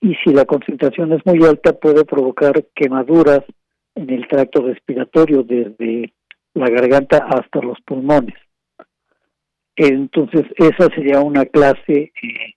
y 0.00 0.14
si 0.24 0.32
la 0.32 0.44
concentración 0.44 1.12
es 1.12 1.24
muy 1.26 1.44
alta 1.44 1.72
puede 1.72 2.04
provocar 2.04 2.64
quemaduras 2.74 3.40
en 3.94 4.10
el 4.10 4.28
tracto 4.28 4.62
respiratorio 4.62 5.42
desde 5.42 6.12
la 6.54 6.70
garganta 6.70 7.18
hasta 7.18 7.60
los 7.60 7.80
pulmones. 7.84 8.36
Entonces, 9.76 10.44
esa 10.56 10.88
sería 10.94 11.20
una 11.20 11.44
clase 11.46 12.12
eh, 12.22 12.54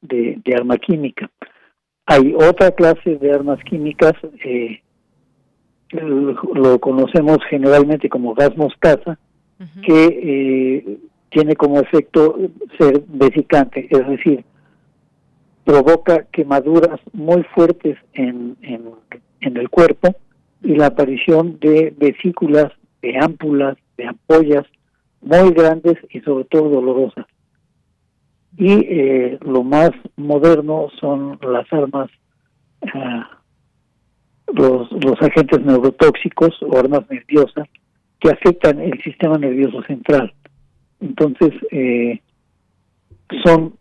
de, 0.00 0.54
arma 0.56 0.78
química. 0.78 1.30
Hay 2.06 2.34
otra 2.34 2.70
clase 2.70 3.16
de 3.16 3.32
armas 3.32 3.62
químicas, 3.64 4.12
eh, 4.44 4.80
lo, 5.90 6.78
conocemos 6.80 7.38
generalmente 7.48 8.08
como 8.08 8.34
gas 8.34 8.56
mostaza, 8.56 9.18
que 9.86 10.04
eh, 10.06 10.98
tiene 11.30 11.54
como 11.54 11.80
efecto 11.80 12.36
ser 12.78 13.02
vesicante, 13.08 13.86
es 13.90 14.06
decir, 14.06 14.44
provoca 15.64 16.26
quemaduras 16.32 17.00
muy 17.12 17.42
fuertes 17.54 17.96
en, 18.12 18.56
en 18.62 19.56
el 19.56 19.68
cuerpo 19.70 20.14
y 20.62 20.74
la 20.76 20.86
aparición 20.86 21.58
de 21.60 21.94
vesículas, 21.96 22.72
de 23.02 23.18
ámpulas, 23.18 23.76
de 23.96 24.06
ampollas 24.06 24.64
muy 25.20 25.52
grandes 25.52 25.96
y 26.10 26.20
sobre 26.20 26.44
todo 26.44 26.68
dolorosas. 26.68 27.26
Y 28.56 28.72
eh, 28.72 29.38
lo 29.42 29.64
más 29.64 29.90
moderno 30.16 30.88
son 31.00 31.38
las 31.42 31.70
armas, 31.72 32.08
ah, 32.94 33.40
los, 34.54 34.90
los 34.92 35.20
agentes 35.20 35.60
neurotóxicos 35.60 36.62
o 36.62 36.78
armas 36.78 37.08
nerviosas 37.10 37.68
que 38.20 38.30
afectan 38.30 38.80
el 38.80 39.02
sistema 39.02 39.38
nervioso 39.38 39.82
central. 39.82 40.32
Entonces, 41.00 41.52
eh, 41.72 42.20
son 43.44 43.74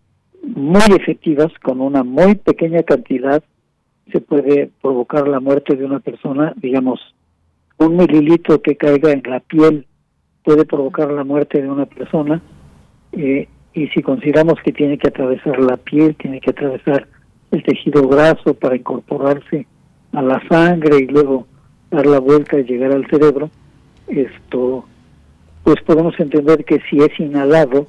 muy 0.44 0.96
efectivas 0.96 1.52
con 1.62 1.82
una 1.82 2.04
muy 2.04 2.36
pequeña 2.36 2.84
cantidad 2.84 3.44
se 4.12 4.20
puede 4.20 4.70
provocar 4.82 5.28
la 5.28 5.40
muerte 5.40 5.76
de 5.76 5.86
una 5.86 6.00
persona, 6.00 6.54
digamos, 6.58 7.00
un 7.78 7.96
mililitro 7.96 8.62
que 8.62 8.76
caiga 8.76 9.12
en 9.12 9.24
la 9.26 9.40
piel 9.40 9.88
puede 10.44 10.66
provocar 10.66 11.10
la 11.12 11.24
muerte 11.24 11.62
de 11.62 11.70
una 11.70 11.86
persona 11.86 12.42
eh, 13.14 13.48
y 13.74 13.88
si 13.88 14.02
consideramos 14.02 14.56
que 14.64 14.72
tiene 14.72 14.98
que 14.98 15.08
atravesar 15.08 15.58
la 15.60 15.78
piel, 15.78 16.16
tiene 16.16 16.40
que 16.42 16.52
atravesar 16.52 17.08
el 17.52 17.64
tejido 17.64 18.08
graso 18.08 18.54
para 18.54 18.76
incorporarse 18.76 19.66
a 20.12 20.22
la 20.22 20.42
sangre 20.48 20.98
y 20.98 21.08
luego 21.08 21.48
dar 21.90 22.06
la 22.06 22.20
vuelta 22.20 22.60
y 22.60 22.64
llegar 22.64 22.92
al 22.92 23.08
cerebro, 23.08 23.50
esto, 24.08 24.86
pues 25.64 25.82
podemos 25.84 26.20
entender 26.20 26.66
que 26.66 26.82
si 26.90 26.98
es 26.98 27.20
inhalado 27.20 27.88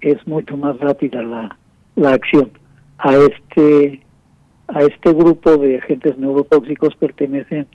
es 0.00 0.26
mucho 0.26 0.56
más 0.56 0.78
rápida 0.78 1.22
la, 1.22 1.56
la 1.94 2.10
acción. 2.10 2.50
A 2.98 3.14
este 3.14 4.02
a 4.68 4.80
este 4.82 5.12
grupo 5.12 5.56
de 5.58 5.78
agentes 5.78 6.18
neurotóxicos 6.18 6.94
pertenecen 6.96 7.66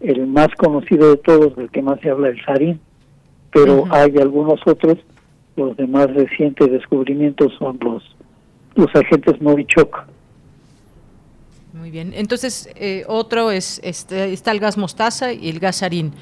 el 0.00 0.26
más 0.26 0.48
conocido 0.56 1.10
de 1.10 1.16
todos, 1.16 1.56
del 1.56 1.70
que 1.70 1.82
más 1.82 2.00
se 2.00 2.10
habla, 2.10 2.28
el 2.28 2.44
sarín, 2.44 2.80
pero 3.52 3.84
hay 3.90 4.16
algunos 4.18 4.60
otros, 4.66 4.98
los 5.56 5.76
de 5.76 5.86
más 5.86 6.12
recientes 6.14 6.70
descubrimientos 6.70 7.52
son 7.58 7.78
los, 7.80 8.04
los 8.76 8.94
agentes 8.94 9.40
Novichok. 9.40 10.04
Muy 11.72 11.90
bien, 11.90 12.12
entonces 12.14 12.70
eh, 12.76 13.04
otro 13.08 13.50
es 13.50 13.80
este, 13.82 14.32
está 14.32 14.52
el 14.52 14.60
gas 14.60 14.78
mostaza 14.78 15.32
y 15.32 15.48
el 15.48 15.58
gas 15.58 15.76
sarín, 15.76 16.12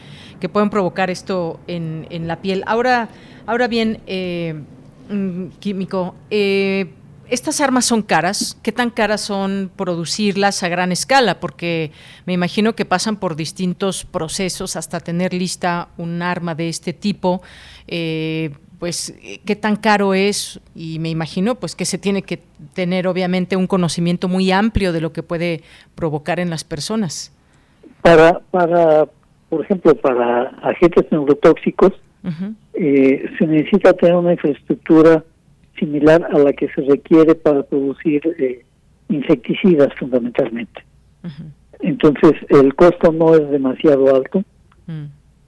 que 0.40 0.48
pueden 0.48 0.70
provocar 0.70 1.10
esto 1.10 1.60
en, 1.66 2.06
en 2.10 2.26
la 2.26 2.40
piel. 2.40 2.62
Ahora, 2.66 3.08
ahora 3.46 3.68
bien, 3.68 4.00
eh, 4.06 4.62
mm, 5.08 5.48
químico, 5.58 6.14
eh, 6.30 6.90
estas 7.28 7.60
armas 7.60 7.84
son 7.84 8.02
caras. 8.02 8.58
¿Qué 8.62 8.70
tan 8.70 8.90
caras 8.90 9.20
son 9.20 9.70
producirlas 9.74 10.62
a 10.62 10.68
gran 10.68 10.92
escala? 10.92 11.40
Porque 11.40 11.90
me 12.24 12.32
imagino 12.32 12.74
que 12.74 12.84
pasan 12.84 13.16
por 13.16 13.34
distintos 13.34 14.04
procesos 14.04 14.76
hasta 14.76 15.00
tener 15.00 15.32
lista 15.32 15.88
un 15.96 16.22
arma 16.22 16.54
de 16.54 16.68
este 16.68 16.92
tipo. 16.92 17.42
Eh, 17.88 18.50
pues 18.78 19.18
qué 19.44 19.56
tan 19.56 19.76
caro 19.76 20.12
es 20.12 20.60
y 20.74 20.98
me 20.98 21.08
imagino 21.08 21.54
pues 21.54 21.74
que 21.74 21.86
se 21.86 21.96
tiene 21.96 22.20
que 22.22 22.42
tener 22.74 23.08
obviamente 23.08 23.56
un 23.56 23.66
conocimiento 23.66 24.28
muy 24.28 24.52
amplio 24.52 24.92
de 24.92 25.00
lo 25.00 25.14
que 25.14 25.22
puede 25.22 25.62
provocar 25.94 26.40
en 26.40 26.50
las 26.50 26.62
personas. 26.62 27.32
Para, 28.02 28.40
para 28.50 29.06
por 29.48 29.64
ejemplo, 29.64 29.94
para 29.94 30.48
agentes 30.62 31.10
neurotóxicos 31.10 31.92
eh, 32.74 33.30
se 33.38 33.46
necesita 33.46 33.92
tener 33.92 34.16
una 34.16 34.32
infraestructura 34.32 35.24
similar 35.78 36.26
a 36.32 36.38
la 36.38 36.52
que 36.52 36.68
se 36.68 36.82
requiere 36.82 37.34
para 37.34 37.62
producir 37.62 38.22
eh, 38.38 38.64
insecticidas 39.08 39.88
fundamentalmente. 39.98 40.84
Entonces 41.80 42.32
el 42.48 42.74
costo 42.74 43.12
no 43.12 43.34
es 43.34 43.48
demasiado 43.50 44.14
alto. 44.14 44.42
Mm. 44.86 45.04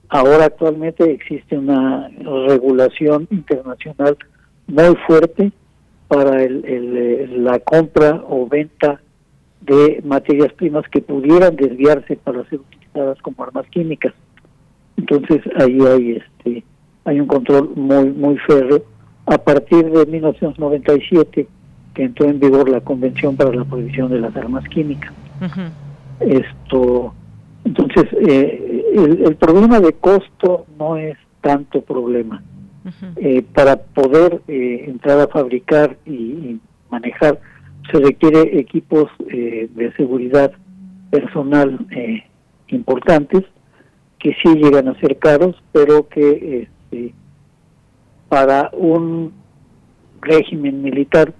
Ahora 0.09 0.45
actualmente 0.45 1.11
existe 1.11 1.57
una 1.57 2.09
regulación 2.47 3.27
internacional 3.31 4.17
muy 4.67 4.95
fuerte 5.07 5.51
para 6.07 6.43
el, 6.43 6.63
eh, 6.65 7.27
la 7.37 7.59
compra 7.59 8.23
o 8.27 8.47
venta 8.47 8.99
de 9.61 10.01
materias 10.03 10.51
primas 10.53 10.87
que 10.89 11.01
pudieran 11.01 11.55
desviarse 11.55 12.15
para 12.15 12.43
ser 12.49 12.59
utilizadas 12.59 13.21
como 13.21 13.43
armas 13.43 13.67
químicas. 13.67 14.13
Entonces 14.97 15.41
ahí 15.57 15.79
hay 15.85 16.11
este 16.13 16.63
hay 17.05 17.19
un 17.19 17.27
control 17.27 17.71
muy 17.75 18.09
muy 18.11 18.37
férreo 18.39 18.83
a 19.25 19.37
partir 19.37 19.89
de 19.91 20.05
1997 20.05 21.47
que 21.93 22.03
entró 22.03 22.27
en 22.27 22.39
vigor 22.39 22.69
la 22.69 22.81
Convención 22.81 23.35
para 23.35 23.53
la 23.53 23.63
Prohibición 23.63 24.09
de 24.09 24.19
las 24.19 24.35
Armas 24.35 24.67
Químicas. 24.69 25.13
Esto, 26.19 27.13
entonces, 27.63 28.05
eh, 28.27 28.85
el, 29.25 29.35
problema 29.35 29.79
de 29.79 29.93
costo 29.93 30.65
no 30.77 30.97
es 30.97 31.17
tanto 31.41 31.81
problema. 31.81 32.41
Eh, 33.17 33.43
para 33.53 33.75
poder 33.75 34.41
eh, 34.47 34.85
entrar 34.87 35.19
a 35.19 35.27
fabricar 35.27 35.97
y, 36.05 36.59
manejar 36.89 37.39
se 37.91 37.99
requiere 37.99 38.59
equipos 38.59 39.11
de 39.19 39.93
seguridad 39.95 40.51
personal 41.11 41.85
importantes 42.69 43.43
que 44.17 44.35
sí 44.41 44.55
llegan 44.55 44.87
a 44.87 44.99
ser 44.99 45.19
caros, 45.19 45.55
pero 45.71 46.07
que 46.07 46.67
este, 46.91 47.13
para 48.27 48.69
un 48.73 49.33
régimen 50.21 50.81
militar, 50.81 51.33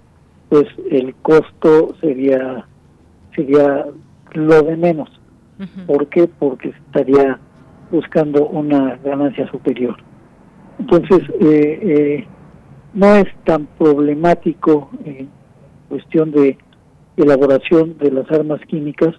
pues 0.48 0.66
el 0.90 1.14
costo 1.22 1.94
sería 2.00 2.66
sería 3.34 3.86
lo 4.32 4.62
de 4.62 4.76
menos. 4.76 5.08
¿Por 5.86 6.08
qué? 6.08 6.26
Porque 6.26 6.70
estaría 6.70 7.38
buscando 7.90 8.46
una 8.46 8.96
ganancia 9.04 9.48
superior. 9.50 9.94
Entonces, 10.78 11.20
eh, 11.38 11.78
eh, 11.82 12.26
no 12.94 13.14
es 13.16 13.26
tan 13.44 13.66
problemático 13.78 14.90
en 15.04 15.28
cuestión 15.90 16.30
de 16.30 16.56
elaboración 17.18 17.98
de 17.98 18.10
las 18.10 18.30
armas 18.30 18.60
químicas, 18.62 19.14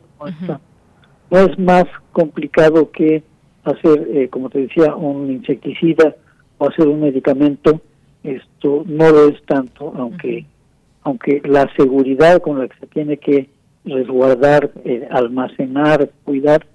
no, 1.30 1.40
es 1.40 1.60
más 1.60 1.86
complicado 2.12 2.92
que 2.92 3.24
hacer, 3.64 4.08
eh, 4.14 4.30
como 4.30 4.50
te 4.50 4.60
decía, 4.60 4.96
un 4.96 5.32
insecticida 5.32 6.16
o 6.58 6.68
hacer 6.68 6.88
un 6.88 7.02
medicamento, 7.02 7.82
esto 8.24 8.84
no 8.86 9.10
lo 9.10 9.30
es 9.30 9.42
tanto, 9.46 9.94
aunque, 9.96 10.46
aunque 11.04 11.42
la 11.46 11.70
seguridad 11.76 12.42
con 12.42 12.60
la 12.60 12.68
que 12.68 12.80
se 12.80 12.88
tiene 12.88 13.18
que 13.18 13.50
resguardar, 13.86 14.72
eh, 14.86 15.08
almacenar, 15.10 16.10
cuidar, 16.24 16.66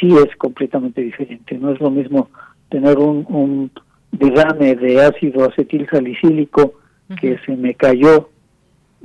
sí 0.00 0.08
es 0.08 0.34
completamente 0.36 1.00
diferente. 1.00 1.56
No 1.58 1.72
es 1.72 1.80
lo 1.80 1.90
mismo 1.90 2.30
tener 2.68 2.98
un, 2.98 3.24
un 3.28 3.70
derrame 4.12 4.74
de 4.74 5.00
ácido 5.00 5.44
acetil 5.44 5.86
salicílico 5.90 6.74
que 7.20 7.38
se 7.46 7.56
me 7.56 7.74
cayó 7.74 8.28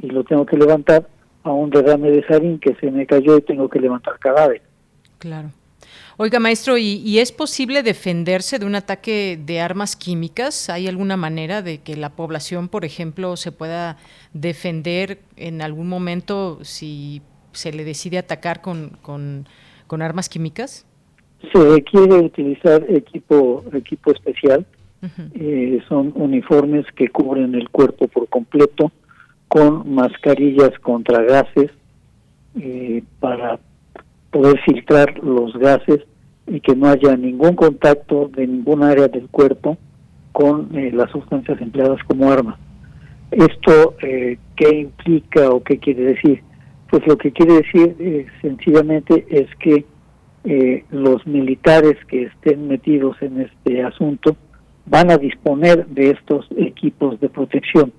y 0.01 0.07
lo 0.07 0.23
tengo 0.23 0.45
que 0.45 0.57
levantar 0.57 1.07
a 1.43 1.51
un 1.51 1.69
derrame 1.69 2.09
de 2.09 2.25
sarín 2.25 2.59
que 2.59 2.75
se 2.75 2.91
me 2.91 3.05
cayó 3.05 3.37
y 3.37 3.41
tengo 3.41 3.69
que 3.69 3.79
levantar 3.79 4.17
cadáver. 4.19 4.61
Claro. 5.19 5.49
Oiga, 6.17 6.39
maestro, 6.39 6.77
¿y, 6.77 7.17
es 7.17 7.31
posible 7.31 7.81
defenderse 7.81 8.59
de 8.59 8.67
un 8.67 8.75
ataque 8.75 9.39
de 9.43 9.59
armas 9.59 9.95
químicas? 9.95 10.69
¿Hay 10.69 10.87
alguna 10.87 11.17
manera 11.17 11.63
de 11.63 11.79
que 11.79 11.95
la 11.95 12.11
población, 12.11 12.67
por 12.67 12.85
ejemplo, 12.85 13.35
se 13.35 13.51
pueda 13.51 13.97
defender 14.31 15.19
en 15.37 15.63
algún 15.63 15.89
momento 15.89 16.59
si 16.61 17.23
se 17.51 17.73
le 17.73 17.83
decide 17.83 18.19
atacar 18.19 18.61
con, 18.61 18.91
con, 19.01 19.47
armas 20.01 20.29
químicas? 20.29 20.85
Se 21.51 21.59
requiere 21.59 22.15
utilizar 22.15 22.85
equipo, 22.89 23.63
equipo 23.73 24.11
especial. 24.11 24.65
Eh, 25.35 25.81
son 25.89 26.13
uniformes 26.15 26.85
que 26.95 27.09
cubren 27.09 27.55
el 27.55 27.69
cuerpo 27.69 28.07
por 28.07 28.29
completo 28.29 28.91
con 29.49 29.93
mascarillas 29.93 30.71
contra 30.79 31.21
gases 31.23 31.71
eh, 32.55 33.03
para 33.19 33.59
poder 34.33 34.59
filtrar 34.65 35.17
los 35.23 35.53
gases 35.53 35.99
y 36.47 36.59
que 36.59 36.75
no 36.75 36.87
haya 36.87 37.15
ningún 37.15 37.55
contacto 37.55 38.29
de 38.35 38.45
ningún 38.47 38.83
área 38.83 39.07
del 39.07 39.29
cuerpo 39.29 39.77
con 40.33 40.75
eh, 40.75 40.91
las 40.91 41.09
sustancias 41.11 41.61
empleadas 41.61 42.03
como 42.07 42.29
arma. 42.29 42.57
¿Esto 43.31 43.95
eh, 44.01 44.37
qué 44.55 44.75
implica 44.79 45.49
o 45.51 45.63
qué 45.63 45.77
quiere 45.77 46.03
decir? 46.03 46.41
Pues 46.89 47.05
lo 47.07 47.17
que 47.17 47.31
quiere 47.31 47.53
decir 47.53 47.95
eh, 47.99 48.25
sencillamente 48.41 49.25
es 49.29 49.47
que 49.57 49.85
los 50.91 51.25
militares 51.25 51.95
que 52.09 52.23
estén 52.23 52.67
metidos 52.67 53.15
en 53.21 53.39
este 53.39 53.81
asunto 53.81 54.35
van 54.85 55.09
a 55.09 55.17
disponer 55.17 55.87
de 55.87 56.09
estos 56.09 56.45
equipos 56.57 57.17
de 57.21 57.29
protección. 57.29 57.93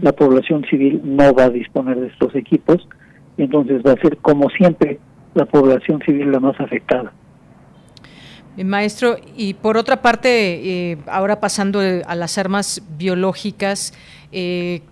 La 0.00 0.12
población 0.12 0.64
civil 0.70 1.02
no 1.04 1.34
va 1.34 1.44
a 1.44 1.50
disponer 1.50 2.00
de 2.00 2.06
estos 2.06 2.34
equipos, 2.34 2.88
entonces 3.36 3.82
va 3.86 3.92
a 3.92 4.00
ser 4.00 4.16
como 4.16 4.48
siempre 4.48 5.00
la 5.34 5.46
población 5.46 6.00
civil 6.04 6.30
la 6.30 6.40
más 6.40 6.58
afectada. 6.60 7.12
Eh, 8.56 8.64
maestro, 8.64 9.16
y 9.36 9.54
por 9.54 9.76
otra 9.76 10.02
parte, 10.02 10.90
eh, 10.90 10.98
ahora 11.06 11.40
pasando 11.40 11.80
a 11.80 12.14
las 12.14 12.36
armas 12.36 12.82
biológicas, 12.98 13.94
eh, 14.30 14.82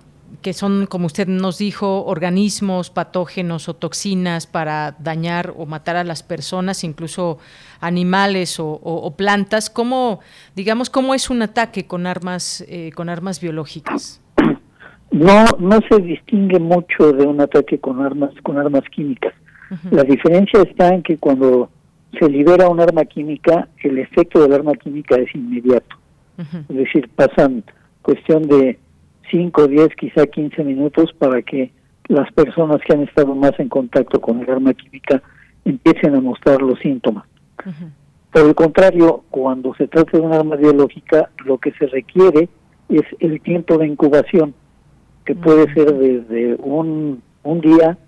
que 0.40 0.52
son, 0.54 0.86
como 0.86 1.06
usted 1.06 1.26
nos 1.28 1.58
dijo, 1.58 2.04
organismos 2.04 2.88
patógenos 2.88 3.68
o 3.68 3.74
toxinas 3.74 4.46
para 4.46 4.96
dañar 5.00 5.52
o 5.58 5.66
matar 5.66 5.96
a 5.96 6.04
las 6.04 6.22
personas, 6.22 6.84
incluso 6.84 7.38
animales 7.80 8.56
o, 8.58 9.14
plantas. 9.16 9.68
¿Cómo, 9.68 10.20
digamos, 10.54 10.88
cómo 10.88 11.14
es 11.14 11.30
un 11.30 11.42
ataque 11.42 11.86
con 11.86 12.06
armas, 12.06 12.64
con 12.94 13.08
armas 13.10 13.40
biológicas? 13.40 14.22
No, 15.10 15.44
no 15.58 15.80
se 15.90 16.00
distingue 16.00 16.60
mucho 16.60 17.12
de 17.12 17.26
un 17.26 17.40
ataque 17.40 17.80
con 17.80 18.00
armas, 18.00 18.30
con 18.44 18.56
armas 18.56 18.84
químicas. 18.94 19.34
La 19.90 20.02
diferencia 20.02 20.62
está 20.62 20.94
en 20.94 21.02
que 21.02 21.16
cuando 21.16 21.70
se 22.18 22.28
libera 22.28 22.68
un 22.68 22.80
arma 22.80 23.04
química, 23.04 23.68
el 23.82 23.98
efecto 23.98 24.42
del 24.42 24.52
arma 24.52 24.72
química 24.74 25.16
es 25.16 25.32
inmediato. 25.34 25.96
Es 26.68 26.76
decir, 26.76 27.08
pasan 27.14 27.62
cuestión 28.02 28.42
de 28.48 28.78
5, 29.30 29.68
10, 29.68 29.88
quizá 29.96 30.26
15 30.26 30.64
minutos 30.64 31.12
para 31.18 31.42
que 31.42 31.70
las 32.08 32.32
personas 32.32 32.80
que 32.80 32.94
han 32.94 33.02
estado 33.02 33.34
más 33.34 33.52
en 33.58 33.68
contacto 33.68 34.20
con 34.20 34.40
el 34.40 34.50
arma 34.50 34.74
química 34.74 35.22
empiecen 35.64 36.14
a 36.16 36.20
mostrar 36.20 36.60
los 36.62 36.78
síntomas. 36.80 37.24
Por 38.32 38.46
el 38.46 38.54
contrario, 38.54 39.22
cuando 39.30 39.74
se 39.74 39.86
trata 39.86 40.16
de 40.16 40.24
un 40.24 40.32
arma 40.32 40.56
biológica, 40.56 41.30
lo 41.44 41.58
que 41.58 41.72
se 41.72 41.86
requiere 41.86 42.48
es 42.88 43.04
el 43.20 43.40
tiempo 43.40 43.78
de 43.78 43.86
incubación, 43.86 44.54
que 45.24 45.34
puede 45.34 45.72
ser 45.74 45.94
desde 45.94 46.56
un, 46.56 47.22
un 47.44 47.60
día 47.60 47.98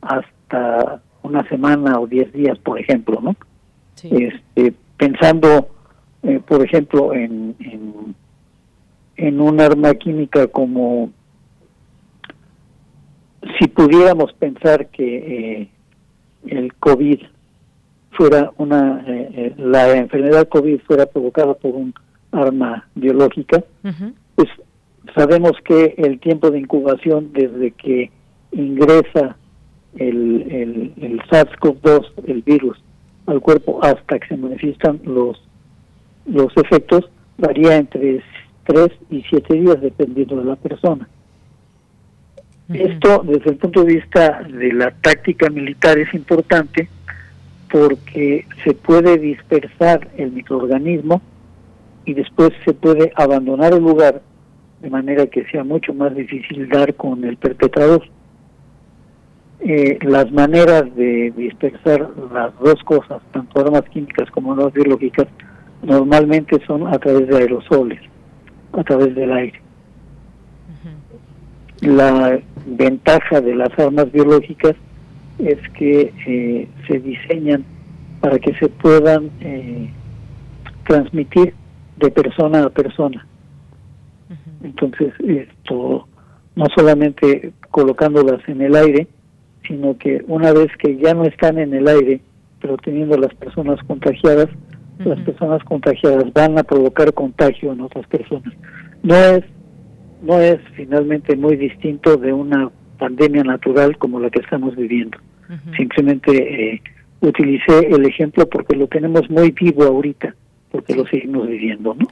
hasta 0.00 1.00
una 1.22 1.46
semana 1.48 1.98
o 2.00 2.06
diez 2.06 2.32
días, 2.32 2.58
por 2.58 2.78
ejemplo, 2.78 3.20
¿no? 3.20 3.36
Este, 4.02 4.74
pensando, 4.96 5.68
eh, 6.22 6.40
por 6.46 6.64
ejemplo, 6.64 7.14
en, 7.14 7.54
en, 9.16 9.40
un 9.40 9.60
arma 9.60 9.94
química 9.94 10.48
como 10.48 11.10
si 13.58 13.68
pudiéramos 13.68 14.32
pensar 14.32 14.88
que 14.88 15.16
eh, 15.60 15.68
el 16.46 16.74
COVID 16.74 17.20
fuera 18.12 18.52
una, 18.56 19.04
eh, 19.06 19.54
la 19.56 19.96
enfermedad 19.96 20.48
COVID 20.48 20.80
fuera 20.80 21.06
provocada 21.06 21.54
por 21.54 21.74
un 21.74 21.94
arma 22.32 22.88
biológica, 22.94 23.62
pues 24.34 24.48
sabemos 25.14 25.52
que 25.64 25.94
el 25.98 26.18
tiempo 26.18 26.50
de 26.50 26.58
incubación 26.58 27.32
desde 27.32 27.72
que 27.72 28.10
ingresa 28.52 29.36
el, 29.96 30.42
el, 30.50 30.92
el 31.00 31.20
SARS-CoV-2, 31.22 32.12
el 32.26 32.42
virus, 32.42 32.82
al 33.26 33.40
cuerpo 33.40 33.80
hasta 33.82 34.18
que 34.18 34.28
se 34.28 34.36
manifiestan 34.36 35.00
los, 35.04 35.40
los 36.26 36.56
efectos, 36.56 37.08
varía 37.38 37.76
entre 37.76 38.22
3 38.64 38.88
y 39.10 39.22
7 39.28 39.54
días 39.54 39.80
dependiendo 39.80 40.36
de 40.36 40.44
la 40.44 40.56
persona. 40.56 41.08
Esto 42.72 43.22
desde 43.26 43.50
el 43.50 43.56
punto 43.56 43.84
de 43.84 43.94
vista 43.96 44.42
de 44.44 44.72
la 44.72 44.90
táctica 44.92 45.50
militar 45.50 45.98
es 45.98 46.12
importante 46.14 46.88
porque 47.70 48.46
se 48.64 48.72
puede 48.74 49.18
dispersar 49.18 50.08
el 50.16 50.32
microorganismo 50.32 51.20
y 52.04 52.14
después 52.14 52.50
se 52.64 52.72
puede 52.72 53.12
abandonar 53.16 53.74
el 53.74 53.82
lugar 53.82 54.22
de 54.80 54.90
manera 54.90 55.26
que 55.26 55.44
sea 55.46 55.64
mucho 55.64 55.94
más 55.94 56.14
difícil 56.14 56.68
dar 56.68 56.94
con 56.94 57.24
el 57.24 57.36
perpetrador. 57.36 58.02
Eh, 59.64 59.96
las 60.02 60.30
maneras 60.32 60.92
de 60.96 61.32
dispersar 61.36 62.10
las 62.32 62.52
dos 62.58 62.82
cosas, 62.82 63.22
tanto 63.32 63.60
armas 63.60 63.84
químicas 63.90 64.28
como 64.32 64.52
armas 64.52 64.72
biológicas, 64.72 65.28
normalmente 65.82 66.60
son 66.66 66.88
a 66.88 66.98
través 66.98 67.28
de 67.28 67.36
aerosoles, 67.36 68.00
a 68.72 68.82
través 68.82 69.14
del 69.14 69.32
aire. 69.32 69.60
La 71.80 72.40
ventaja 72.66 73.40
de 73.40 73.54
las 73.54 73.76
armas 73.78 74.10
biológicas 74.10 74.74
es 75.38 75.58
que 75.70 76.12
eh, 76.26 76.68
se 76.88 76.98
diseñan 76.98 77.64
para 78.20 78.40
que 78.40 78.54
se 78.54 78.68
puedan 78.68 79.30
eh, 79.40 79.90
transmitir 80.88 81.54
de 81.98 82.10
persona 82.10 82.64
a 82.64 82.70
persona. 82.70 83.26
Entonces, 84.64 85.12
esto 85.20 86.08
no 86.56 86.66
solamente 86.74 87.52
colocándolas 87.70 88.40
en 88.48 88.62
el 88.62 88.74
aire, 88.76 89.06
sino 89.66 89.96
que 89.98 90.22
una 90.26 90.52
vez 90.52 90.68
que 90.78 90.96
ya 90.96 91.14
no 91.14 91.24
están 91.24 91.58
en 91.58 91.74
el 91.74 91.88
aire, 91.88 92.20
pero 92.60 92.76
teniendo 92.76 93.16
las 93.16 93.34
personas 93.34 93.80
contagiadas, 93.86 94.48
las 94.98 95.18
personas 95.20 95.64
contagiadas 95.64 96.32
van 96.32 96.58
a 96.58 96.62
provocar 96.62 97.12
contagio 97.12 97.72
en 97.72 97.80
otras 97.80 98.06
personas. 98.06 98.52
No 99.02 99.14
es 99.16 99.44
no 100.22 100.40
es 100.40 100.60
finalmente 100.76 101.36
muy 101.36 101.56
distinto 101.56 102.16
de 102.16 102.32
una 102.32 102.70
pandemia 102.98 103.42
natural 103.42 103.98
como 103.98 104.20
la 104.20 104.30
que 104.30 104.38
estamos 104.38 104.76
viviendo. 104.76 105.18
Simplemente 105.76 106.74
eh, 106.74 106.82
utilicé 107.20 107.88
el 107.90 108.06
ejemplo 108.06 108.48
porque 108.48 108.76
lo 108.76 108.86
tenemos 108.86 109.28
muy 109.28 109.50
vivo 109.50 109.82
ahorita, 109.82 110.34
porque 110.70 110.94
lo 110.94 111.06
seguimos 111.06 111.48
viviendo, 111.48 111.94
¿no? 111.94 112.06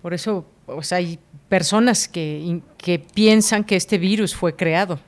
Por 0.00 0.14
eso 0.14 0.46
pues, 0.66 0.92
hay 0.92 1.18
personas 1.48 2.08
que, 2.08 2.60
que 2.78 2.98
piensan 2.98 3.62
que 3.62 3.76
este 3.76 3.98
virus 3.98 4.34
fue 4.34 4.56
creado, 4.56 4.98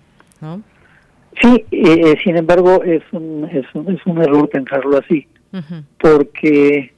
¿no? 0.40 0.62
Sí, 1.40 1.64
eh, 1.70 2.14
sin 2.22 2.36
embargo, 2.36 2.82
es 2.84 3.02
un, 3.12 3.48
es, 3.50 3.66
un, 3.74 3.92
es 3.92 4.06
un 4.06 4.18
error 4.18 4.48
pensarlo 4.48 4.98
así, 4.98 5.26
porque 5.98 6.92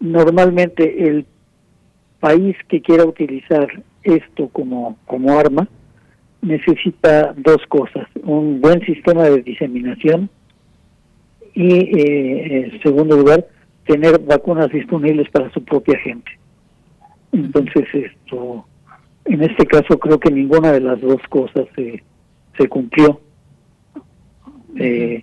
normalmente 0.00 1.08
el 1.08 1.26
país 2.20 2.56
que 2.68 2.80
quiera 2.80 3.04
utilizar 3.04 3.68
esto 4.02 4.48
como, 4.48 4.98
como 5.06 5.38
arma 5.38 5.68
necesita 6.42 7.34
dos 7.36 7.58
cosas, 7.68 8.06
un 8.22 8.60
buen 8.60 8.80
sistema 8.84 9.24
de 9.24 9.42
diseminación 9.42 10.28
y, 11.54 11.72
eh, 11.72 12.70
en 12.72 12.82
segundo 12.82 13.16
lugar, 13.16 13.46
tener 13.86 14.18
vacunas 14.18 14.70
disponibles 14.70 15.30
para 15.30 15.50
su 15.52 15.62
propia 15.64 15.98
gente. 15.98 16.30
Entonces, 17.32 17.86
esto, 17.92 18.66
en 19.24 19.42
este 19.42 19.66
caso 19.66 19.98
creo 19.98 20.18
que 20.18 20.30
ninguna 20.30 20.72
de 20.72 20.80
las 20.80 21.00
dos 21.00 21.20
cosas 21.28 21.66
se 21.74 22.02
se 22.56 22.68
cumplió. 22.68 23.20
Eh, 24.76 25.22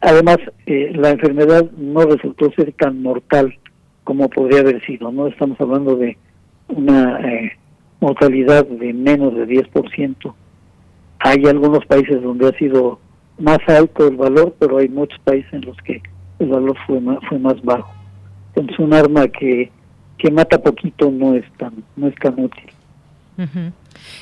además, 0.00 0.38
eh, 0.66 0.92
la 0.94 1.10
enfermedad 1.10 1.70
no 1.72 2.02
resultó 2.02 2.50
ser 2.52 2.72
tan 2.72 3.02
mortal 3.02 3.56
como 4.04 4.28
podría 4.28 4.60
haber 4.60 4.84
sido, 4.84 5.10
¿no? 5.10 5.26
Estamos 5.26 5.60
hablando 5.60 5.96
de 5.96 6.16
una 6.68 7.18
eh, 7.20 7.52
mortalidad 8.00 8.66
de 8.66 8.92
menos 8.92 9.34
de 9.34 9.46
10%. 9.46 10.34
Hay 11.20 11.46
algunos 11.46 11.86
países 11.86 12.22
donde 12.22 12.48
ha 12.48 12.58
sido 12.58 12.98
más 13.38 13.58
alto 13.66 14.06
el 14.06 14.16
valor, 14.16 14.54
pero 14.58 14.78
hay 14.78 14.88
muchos 14.88 15.18
países 15.20 15.52
en 15.52 15.62
los 15.62 15.76
que 15.78 16.02
el 16.38 16.48
valor 16.48 16.76
fue 16.86 17.00
más, 17.00 17.18
fue 17.28 17.38
más 17.38 17.60
bajo. 17.62 17.92
Entonces, 18.54 18.78
un 18.78 18.92
arma 18.92 19.26
que, 19.28 19.70
que 20.18 20.30
mata 20.30 20.58
poquito 20.58 21.10
no 21.10 21.34
es 21.34 21.44
tan, 21.56 21.82
no 21.96 22.08
es 22.08 22.14
tan 22.16 22.38
útil. 22.38 22.70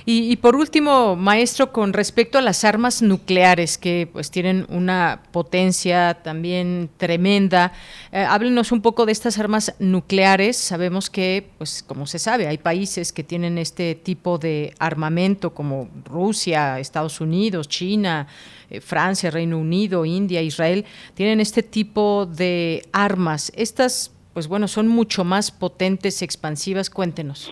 Y, 0.05 0.37
por 0.37 0.57
último, 0.57 1.17
maestro, 1.17 1.73
con 1.73 1.93
respecto 1.93 2.39
a 2.39 2.41
las 2.43 2.65
armas 2.65 3.03
nucleares 3.03 3.79
que 3.79 4.09
pues 4.13 4.31
tienen 4.31 4.67
una 4.69 5.23
potencia 5.31 6.19
también 6.23 6.91
tremenda, 6.97 7.73
eh, 8.11 8.21
háblenos 8.21 8.73
un 8.73 8.83
poco 8.83 9.07
de 9.07 9.13
estas 9.13 9.39
armas 9.39 9.75
nucleares. 9.79 10.57
Sabemos 10.57 11.09
que, 11.09 11.51
pues 11.59 11.83
como 11.83 12.07
se 12.07 12.19
sabe, 12.19 12.49
hay 12.49 12.59
países 12.59 13.13
que 13.13 13.23
tienen 13.23 13.59
este 13.59 13.95
tipo 13.95 14.39
de 14.39 14.75
armamento 14.79 15.55
como 15.55 15.89
Rusia, 16.05 16.79
Estados 16.81 17.21
Unidos, 17.21 17.69
China, 17.69 18.27
eh, 18.71 18.81
Francia, 18.81 19.31
Reino 19.31 19.59
Unido, 19.59 20.05
India, 20.05 20.43
Israel, 20.43 20.85
tienen 21.15 21.41
este 21.41 21.63
tipo 21.63 22.27
de 22.27 22.87
armas. 22.93 23.53
Estas, 23.55 24.11
pues 24.33 24.49
bueno, 24.49 24.67
son 24.67 24.89
mucho 24.89 25.25
más 25.25 25.51
potentes, 25.51 26.23
expansivas. 26.23 26.91
Cuéntenos. 26.91 27.51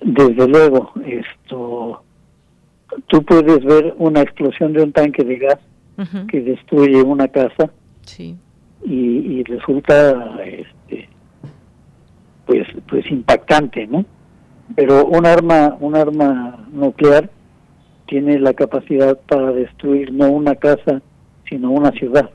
Desde 0.00 0.46
luego, 0.46 0.92
esto, 1.04 2.02
tú 3.08 3.22
puedes 3.24 3.64
ver 3.64 3.94
una 3.98 4.20
explosión 4.20 4.72
de 4.72 4.82
un 4.82 4.92
tanque 4.92 5.24
de 5.24 5.36
gas 5.36 5.58
que 6.28 6.40
destruye 6.40 7.02
una 7.02 7.26
casa 7.26 7.70
y, 8.84 9.42
resulta, 9.44 10.40
este, 10.44 11.08
pues, 12.46 12.66
pues 12.88 13.10
impactante, 13.10 13.86
¿no? 13.88 14.04
Pero 14.76 15.04
un 15.06 15.26
arma, 15.26 15.76
un 15.80 15.96
arma 15.96 16.64
nuclear 16.72 17.30
tiene 18.06 18.38
la 18.38 18.54
capacidad 18.54 19.18
para 19.28 19.52
destruir 19.52 20.12
no 20.12 20.30
una 20.30 20.54
casa, 20.54 21.02
sino 21.48 21.70
una 21.70 21.90
ciudad. 21.92 22.30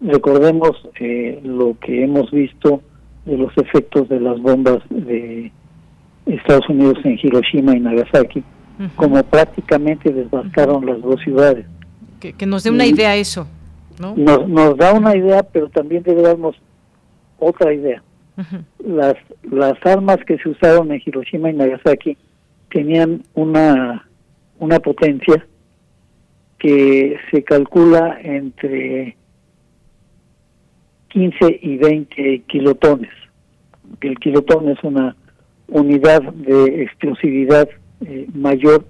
Recordemos 0.00 0.88
eh, 0.98 1.40
lo 1.44 1.78
que 1.78 2.04
hemos 2.04 2.30
visto 2.30 2.82
de 3.24 3.38
los 3.38 3.56
efectos 3.56 4.08
de 4.08 4.20
las 4.20 4.40
bombas 4.40 4.78
de 4.90 5.52
Estados 6.26 6.68
Unidos 6.68 6.98
en 7.04 7.18
Hiroshima 7.22 7.76
y 7.76 7.80
Nagasaki, 7.80 8.42
como 8.96 9.22
prácticamente 9.22 10.12
desbastaron 10.12 10.86
las 10.86 11.00
dos 11.00 11.20
ciudades. 11.20 11.66
Que, 12.20 12.46
nos 12.46 12.64
dé 12.64 12.70
una 12.70 12.86
idea 12.86 13.14
eso, 13.16 13.46
¿no? 14.00 14.14
Nos, 14.16 14.48
nos 14.48 14.76
da 14.76 14.94
una 14.94 15.14
idea, 15.14 15.42
pero 15.42 15.68
también 15.68 16.02
debe 16.02 16.22
darnos 16.22 16.56
otra 17.38 17.72
idea. 17.72 18.02
Las, 18.78 19.14
las 19.42 19.74
armas 19.84 20.18
que 20.26 20.38
se 20.38 20.48
usaron 20.48 20.90
en 20.90 21.00
Hiroshima 21.04 21.50
y 21.50 21.54
Nagasaki 21.54 22.16
tenían 22.70 23.22
una, 23.34 24.08
una 24.58 24.80
potencia 24.80 25.46
que 26.58 27.16
se 27.30 27.44
calcula 27.44 28.18
entre 28.22 29.16
15 31.08 31.60
y 31.62 31.76
20 31.76 32.42
kilotones. 32.48 33.10
El 34.00 34.18
kilotón 34.18 34.68
es 34.70 34.82
una 34.82 35.14
unidad 35.68 36.22
de 36.22 36.82
explosividad 36.82 37.68
eh, 38.00 38.26
mayor 38.34 38.84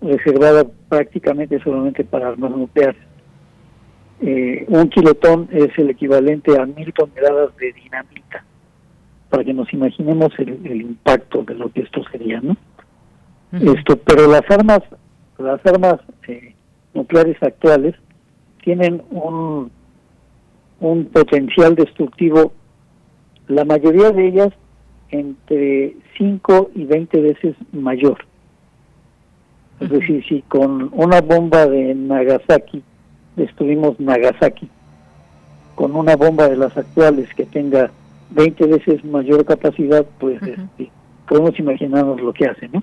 reservada 0.00 0.64
prácticamente 0.88 1.62
solamente 1.62 2.04
para 2.04 2.28
armas 2.28 2.50
nucleares. 2.50 3.00
Eh, 4.20 4.64
un 4.68 4.88
kilotón 4.88 5.48
es 5.50 5.76
el 5.78 5.90
equivalente 5.90 6.58
a 6.58 6.66
mil 6.66 6.92
toneladas 6.92 7.56
de 7.56 7.72
dinamita, 7.72 8.44
para 9.28 9.44
que 9.44 9.52
nos 9.52 9.72
imaginemos 9.72 10.32
el, 10.38 10.80
impacto 10.80 11.42
de 11.42 11.54
lo 11.54 11.70
que 11.70 11.82
esto 11.82 12.02
sería, 12.10 12.40
¿no? 12.40 12.56
Esto, 13.52 13.96
pero 13.96 14.28
las 14.28 14.42
armas, 14.50 14.80
las 15.38 15.64
armas 15.66 16.00
eh, 16.26 16.54
nucleares 16.92 17.40
actuales 17.42 17.94
tienen 18.62 19.02
un, 19.10 19.70
un 20.80 21.04
potencial 21.06 21.74
destructivo, 21.74 22.52
la 23.46 23.64
mayoría 23.64 24.10
de 24.10 24.26
ellas 24.26 24.48
entre 25.18 25.94
5 26.18 26.70
y 26.74 26.84
20 26.84 27.20
veces 27.20 27.56
mayor. 27.72 28.18
Es 29.80 29.90
decir, 29.90 30.24
si 30.28 30.42
con 30.42 30.90
una 30.92 31.20
bomba 31.20 31.66
de 31.66 31.94
Nagasaki 31.94 32.82
destruimos 33.36 33.98
Nagasaki, 34.00 34.68
con 35.74 35.94
una 35.96 36.16
bomba 36.16 36.48
de 36.48 36.56
las 36.56 36.76
actuales 36.76 37.32
que 37.34 37.46
tenga 37.46 37.90
20 38.30 38.66
veces 38.66 39.04
mayor 39.04 39.44
capacidad, 39.44 40.04
pues 40.18 40.40
este, 40.42 40.90
podemos 41.28 41.58
imaginarnos 41.58 42.20
lo 42.20 42.32
que 42.32 42.46
hace, 42.46 42.68
¿no? 42.68 42.82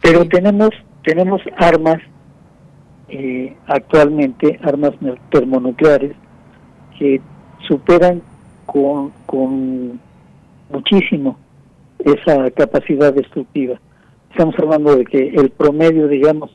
Pero 0.00 0.26
tenemos 0.26 0.70
tenemos 1.02 1.42
armas 1.56 1.98
eh, 3.08 3.54
actualmente, 3.66 4.58
armas 4.62 4.94
termonucleares, 5.30 6.16
que 6.98 7.20
superan 7.68 8.22
con, 8.66 9.12
con 9.26 10.00
muchísimo 10.70 11.36
esa 12.04 12.50
capacidad 12.50 13.12
destructiva. 13.12 13.80
Estamos 14.30 14.54
hablando 14.58 14.96
de 14.96 15.04
que 15.04 15.28
el 15.28 15.50
promedio, 15.50 16.08
digamos, 16.08 16.54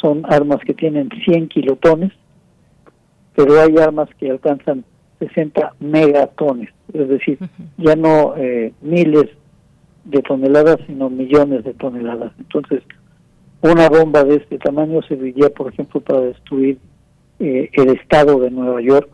son 0.00 0.22
armas 0.28 0.58
que 0.64 0.74
tienen 0.74 1.08
100 1.24 1.48
kilotones, 1.48 2.12
pero 3.34 3.60
hay 3.60 3.76
armas 3.78 4.08
que 4.18 4.30
alcanzan 4.30 4.84
60 5.18 5.74
megatones, 5.80 6.70
es 6.92 7.08
decir, 7.08 7.38
ya 7.76 7.96
no 7.96 8.34
eh, 8.36 8.72
miles 8.80 9.26
de 10.04 10.22
toneladas, 10.22 10.78
sino 10.86 11.10
millones 11.10 11.64
de 11.64 11.74
toneladas. 11.74 12.32
Entonces, 12.38 12.82
una 13.60 13.88
bomba 13.88 14.24
de 14.24 14.36
este 14.36 14.58
tamaño 14.58 15.02
serviría, 15.02 15.50
por 15.50 15.72
ejemplo, 15.72 16.00
para 16.00 16.20
destruir 16.20 16.78
eh, 17.40 17.68
el 17.72 17.90
estado 17.90 18.40
de 18.40 18.50
Nueva 18.50 18.80
York 18.80 19.10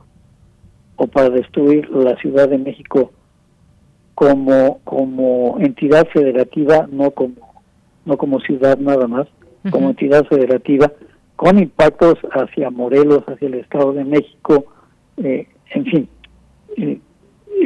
o 0.97 1.06
para 1.06 1.31
destruir 1.31 1.89
la 1.90 2.16
Ciudad 2.16 2.48
de 2.48 2.59
México 2.59 3.12
como 4.15 4.81
como 4.85 5.59
entidad 5.61 6.07
federativa, 6.12 6.89
no 6.91 7.11
como 7.11 7.62
no 8.05 8.16
como 8.16 8.41
ciudad 8.41 8.78
nada 8.78 9.07
más, 9.07 9.27
como 9.70 9.91
entidad 9.91 10.24
federativa 10.27 10.93
con 11.36 11.59
impactos 11.59 12.15
hacia 12.32 12.70
Morelos, 12.70 13.24
hacia 13.27 13.49
el 13.49 13.55
Estado 13.55 13.93
de 13.93 14.05
México, 14.05 14.66
eh, 15.16 15.49
en 15.70 15.85
fin, 15.85 16.09
eh, 16.77 17.01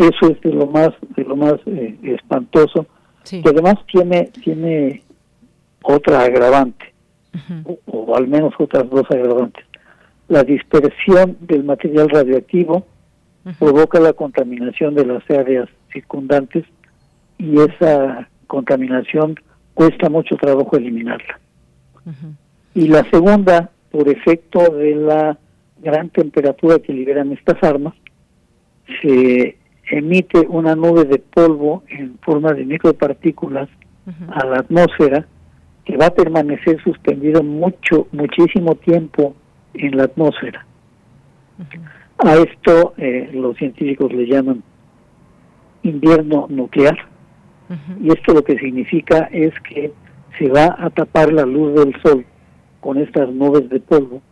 eso 0.00 0.30
es 0.30 0.40
de 0.40 0.52
lo 0.52 0.66
más 0.66 0.90
de 1.16 1.24
lo 1.24 1.36
más 1.36 1.54
eh, 1.66 1.96
espantoso, 2.02 2.86
que 3.24 3.42
además 3.44 3.74
tiene 3.92 4.30
tiene 4.42 5.02
otra 5.82 6.22
agravante 6.22 6.94
o, 7.64 7.78
o, 7.86 8.16
al 8.16 8.26
menos 8.26 8.54
otras 8.58 8.88
dos 8.88 9.04
agravantes. 9.10 9.64
La 10.28 10.44
dispersión 10.44 11.36
del 11.40 11.64
material 11.64 12.08
radioactivo 12.08 12.86
provoca 13.58 14.00
la 14.00 14.12
contaminación 14.12 14.94
de 14.94 15.06
las 15.06 15.30
áreas 15.30 15.68
circundantes 15.92 16.64
y 17.38 17.60
esa 17.60 18.28
contaminación 18.46 19.36
cuesta 19.74 20.08
mucho 20.08 20.36
trabajo 20.36 20.76
eliminarla. 20.76 21.38
Y 22.74 22.88
la 22.88 23.04
segunda, 23.10 23.70
por 23.90 24.08
efecto 24.08 24.70
de 24.70 24.94
la 24.94 25.38
gran 25.80 26.08
temperatura 26.10 26.78
que 26.78 26.92
liberan 26.92 27.32
estas 27.32 27.62
armas, 27.62 27.94
se 29.02 29.56
emite 29.90 30.40
una 30.48 30.74
nube 30.74 31.04
de 31.04 31.18
polvo 31.18 31.82
en 31.88 32.18
forma 32.20 32.52
de 32.52 32.64
micropartículas 32.64 33.68
a 34.28 34.46
la 34.46 34.60
atmósfera 34.60 35.26
que 35.84 35.96
va 35.96 36.06
a 36.06 36.14
permanecer 36.14 36.82
suspendido 36.82 37.42
mucho, 37.42 38.08
muchísimo 38.12 38.74
tiempo 38.74 39.34
en 39.74 39.96
la 39.96 40.04
atmósfera. 40.04 40.66
A 42.18 42.34
esto 42.36 42.94
eh, 42.96 43.30
los 43.32 43.56
científicos 43.56 44.12
le 44.12 44.26
llaman 44.26 44.62
invierno 45.82 46.46
nuclear. 46.48 46.96
Y 48.02 48.08
esto 48.08 48.32
lo 48.32 48.42
que 48.42 48.58
significa 48.58 49.28
es 49.30 49.52
que 49.60 49.92
se 50.38 50.48
va 50.48 50.74
a 50.78 50.88
tapar 50.90 51.32
la 51.32 51.44
luz 51.44 51.74
del 51.74 51.94
sol 52.00 52.24
con 52.80 52.96
estas 52.96 53.28
nubes 53.28 53.68
de 53.68 53.80
polvo 53.80 54.22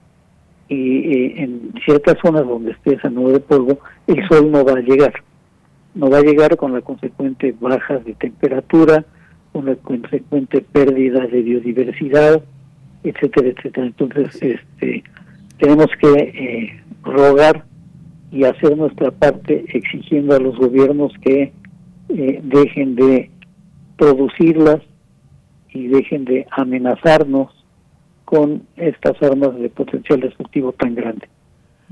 y 0.68 1.40
en 1.40 1.72
ciertas 1.84 2.16
zonas 2.22 2.46
donde 2.46 2.72
esté 2.72 2.94
esa 2.94 3.08
nube 3.08 3.34
de 3.34 3.40
polvo 3.40 3.78
el 4.06 4.26
sol 4.28 4.50
no 4.50 4.64
va 4.64 4.72
a 4.72 4.80
llegar. 4.80 5.12
No 5.94 6.10
va 6.10 6.18
a 6.18 6.22
llegar 6.22 6.56
con 6.56 6.72
la 6.72 6.80
consecuente 6.80 7.54
baja 7.58 7.98
de 7.98 8.14
temperatura, 8.14 9.04
con 9.52 9.66
la 9.66 9.76
consecuente 9.76 10.60
pérdida 10.60 11.26
de 11.26 11.42
biodiversidad, 11.42 12.42
etcétera, 13.02 13.48
etcétera. 13.48 13.86
Entonces, 13.86 14.42
este, 14.42 15.04
tenemos 15.58 15.86
que 16.00 16.12
eh, 16.12 16.82
rogar 17.02 17.64
y 18.36 18.44
hacer 18.44 18.76
nuestra 18.76 19.10
parte 19.10 19.64
exigiendo 19.68 20.36
a 20.36 20.38
los 20.38 20.56
gobiernos 20.58 21.10
que 21.22 21.52
eh, 22.10 22.40
dejen 22.42 22.94
de 22.94 23.30
producirlas 23.96 24.82
y 25.70 25.86
dejen 25.88 26.26
de 26.26 26.46
amenazarnos 26.50 27.50
con 28.26 28.62
estas 28.76 29.22
armas 29.22 29.58
de 29.58 29.70
potencial 29.70 30.20
destructivo 30.20 30.72
tan 30.72 30.94
grande. 30.94 31.28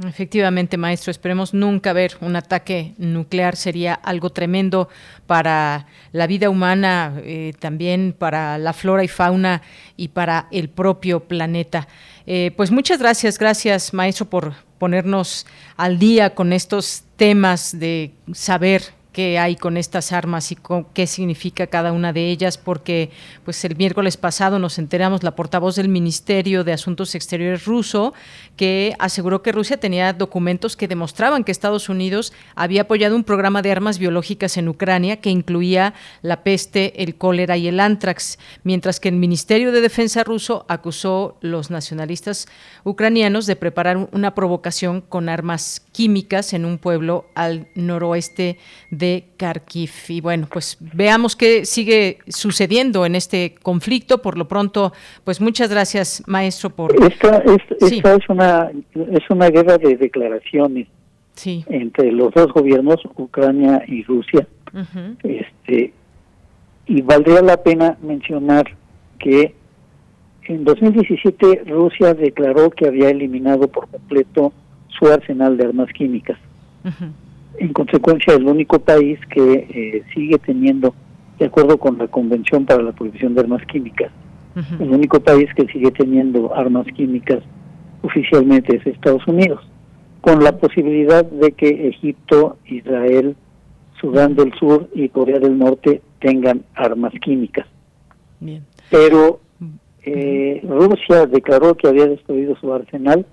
Efectivamente, 0.05 0.77
maestro, 0.77 1.13
esperemos 1.13 1.55
nunca 1.55 1.93
ver 1.93 2.13
un 2.21 2.35
ataque 2.35 2.95
nuclear, 2.99 3.55
sería 3.55 3.95
algo 3.95 4.31
tremendo 4.31 4.89
para 5.27 5.87
la 6.11 6.27
vida 6.27 6.51
humana, 6.51 7.15
eh, 7.23 7.53
también 7.61 8.13
para 8.19 8.59
la 8.59 8.73
flora 8.73 9.05
y 9.05 9.09
fauna 9.09 9.63
y 9.97 10.09
para 10.09 10.49
el 10.51 10.69
propio 10.69 11.21
planeta. 11.21 11.87
Eh, 12.27 12.53
pues 12.57 12.71
muchas 12.71 12.99
gracias, 12.99 13.39
gracias 13.39 13.93
maestro 13.93 14.27
por 14.27 14.55
ponernos 14.79 15.47
al 15.77 15.99
día 15.99 16.35
con 16.35 16.53
estos 16.53 17.05
temas 17.17 17.79
de 17.79 18.13
saber 18.33 18.83
qué 19.15 19.39
hay 19.39 19.55
con 19.55 19.77
estas 19.77 20.13
armas 20.13 20.51
y 20.51 20.59
qué 20.93 21.07
significa 21.07 21.69
cada 21.69 21.93
una 21.93 22.13
de 22.13 22.29
ellas, 22.31 22.59
porque 22.59 23.11
pues 23.45 23.65
el 23.65 23.77
miércoles 23.77 24.17
pasado 24.17 24.59
nos 24.59 24.79
enteramos 24.79 25.23
la 25.23 25.37
portavoz 25.37 25.77
del 25.77 25.89
Ministerio 25.89 26.65
de 26.65 26.73
Asuntos 26.73 27.15
Exteriores 27.15 27.65
ruso 27.65 28.13
que 28.57 28.95
aseguró 28.99 29.41
que 29.41 29.53
Rusia 29.53 29.79
tenía 29.79 30.13
documentos 30.13 30.77
que 30.77 30.89
demostraban 30.89 31.45
que 31.45 31.53
Estados 31.53 31.89
Unidos 31.89 32.33
había 32.57 32.83
apoyado 32.83 33.15
un 33.15 33.23
programa 33.23 33.63
de 33.63 33.71
armas 33.71 33.99
biológicas 33.99 34.57
en 34.57 34.69
Ucrania 34.69 35.21
que 35.21 35.31
incluía 35.31 35.95
la 36.21 36.43
peste, 36.43 37.01
el 37.05 37.15
cólera 37.15 37.57
y 37.57 37.69
el 37.69 37.79
antrax, 37.79 38.39
mientras 38.65 38.99
que 38.99 39.11
el 39.11 39.17
Ministerio 39.17 39.71
de 39.71 39.81
Defensa 39.81 40.25
ruso 40.25 40.67
acusó 40.69 41.39
los 41.41 41.71
nacionalistas 41.71 42.49
ucranianos 42.83 43.47
de 43.47 43.55
preparar 43.55 44.09
una 44.11 44.35
provocación 44.35 45.03
con 45.03 45.29
armas 45.29 45.84
químicas 45.95 46.53
en 46.53 46.65
un 46.65 46.77
pueblo 46.77 47.27
al 47.35 47.69
noroeste 47.75 48.59
de 48.91 49.25
Kharkiv. 49.39 49.91
Y 50.09 50.21
bueno, 50.21 50.49
pues 50.53 50.77
veamos 50.81 51.37
qué 51.37 51.65
sigue 51.65 52.19
sucediendo 52.29 53.07
en 53.07 53.15
este 53.15 53.55
conflicto. 53.63 54.21
Por 54.21 54.37
lo 54.37 54.47
pronto, 54.49 54.93
pues 55.23 55.41
muchas 55.41 55.71
gracias, 55.71 56.23
maestro, 56.27 56.71
por... 56.71 56.93
Esta, 57.03 57.39
es, 57.39 58.29
una, 58.29 58.71
es 58.95 59.31
una 59.31 59.49
guerra 59.49 59.79
de 59.79 59.97
declaraciones 59.97 60.89
entre 61.45 62.13
los 62.13 62.33
dos 62.35 62.53
gobiernos, 62.53 63.01
Ucrania 63.17 63.83
y 63.87 64.03
Rusia. 64.03 64.47
este 65.23 65.93
Y 66.87 67.03
valdría 67.03 67.41
la 67.41 67.63
pena 67.63 67.97
mencionar 68.03 68.65
que 69.19 69.55
en 70.47 70.65
2017 70.65 71.65
Rusia 71.67 72.15
declaró 72.15 72.71
que 72.71 72.87
había 72.87 73.11
eliminado 73.11 73.69
por 73.69 73.89
completo 73.89 74.53
su 74.99 75.07
arsenal 75.07 75.57
de 75.57 75.65
armas 75.67 75.93
químicas. 75.93 76.39
En 77.59 77.73
consecuencia 77.73 78.35
el 78.35 78.47
único 78.47 78.79
país 78.79 79.19
que 79.31 79.53
eh, 79.71 80.03
sigue 80.15 80.39
teniendo, 80.39 80.95
de 81.39 81.47
acuerdo 81.47 81.79
con 81.79 81.99
la 81.99 82.09
Convención 82.09 82.67
para 82.67 82.83
la 82.83 82.93
Prohibición 82.93 83.35
de 83.35 83.41
Armas 83.41 83.65
Químicas, 83.67 84.11
el 84.79 84.91
único 84.91 85.21
país 85.21 85.49
que 85.57 85.67
sigue 85.67 85.91
teniendo 85.91 86.55
armas 86.55 86.87
químicas 86.95 87.41
oficialmente 88.03 88.77
es 88.77 88.87
Estados 88.87 89.27
Unidos, 89.27 89.61
con 90.21 90.45
la 90.45 90.57
posibilidad 90.59 91.25
de 91.25 91.53
que 91.53 91.89
Egipto, 91.89 92.57
Israel, 92.67 93.35
Sudán 94.01 94.37
del 94.37 94.53
Sur 94.55 94.89
y 94.95 95.09
Corea 95.09 95.39
del 95.39 95.59
Norte 95.59 96.03
tengan 96.21 96.65
armas 96.75 97.13
químicas. 97.21 97.67
Pero 98.91 99.41
eh, 100.03 100.61
Rusia 100.63 101.27
declaró 101.27 101.75
que 101.75 101.89
había 101.89 102.07
destruido 102.07 102.57
su 102.57 102.73
arsenal 102.73 103.27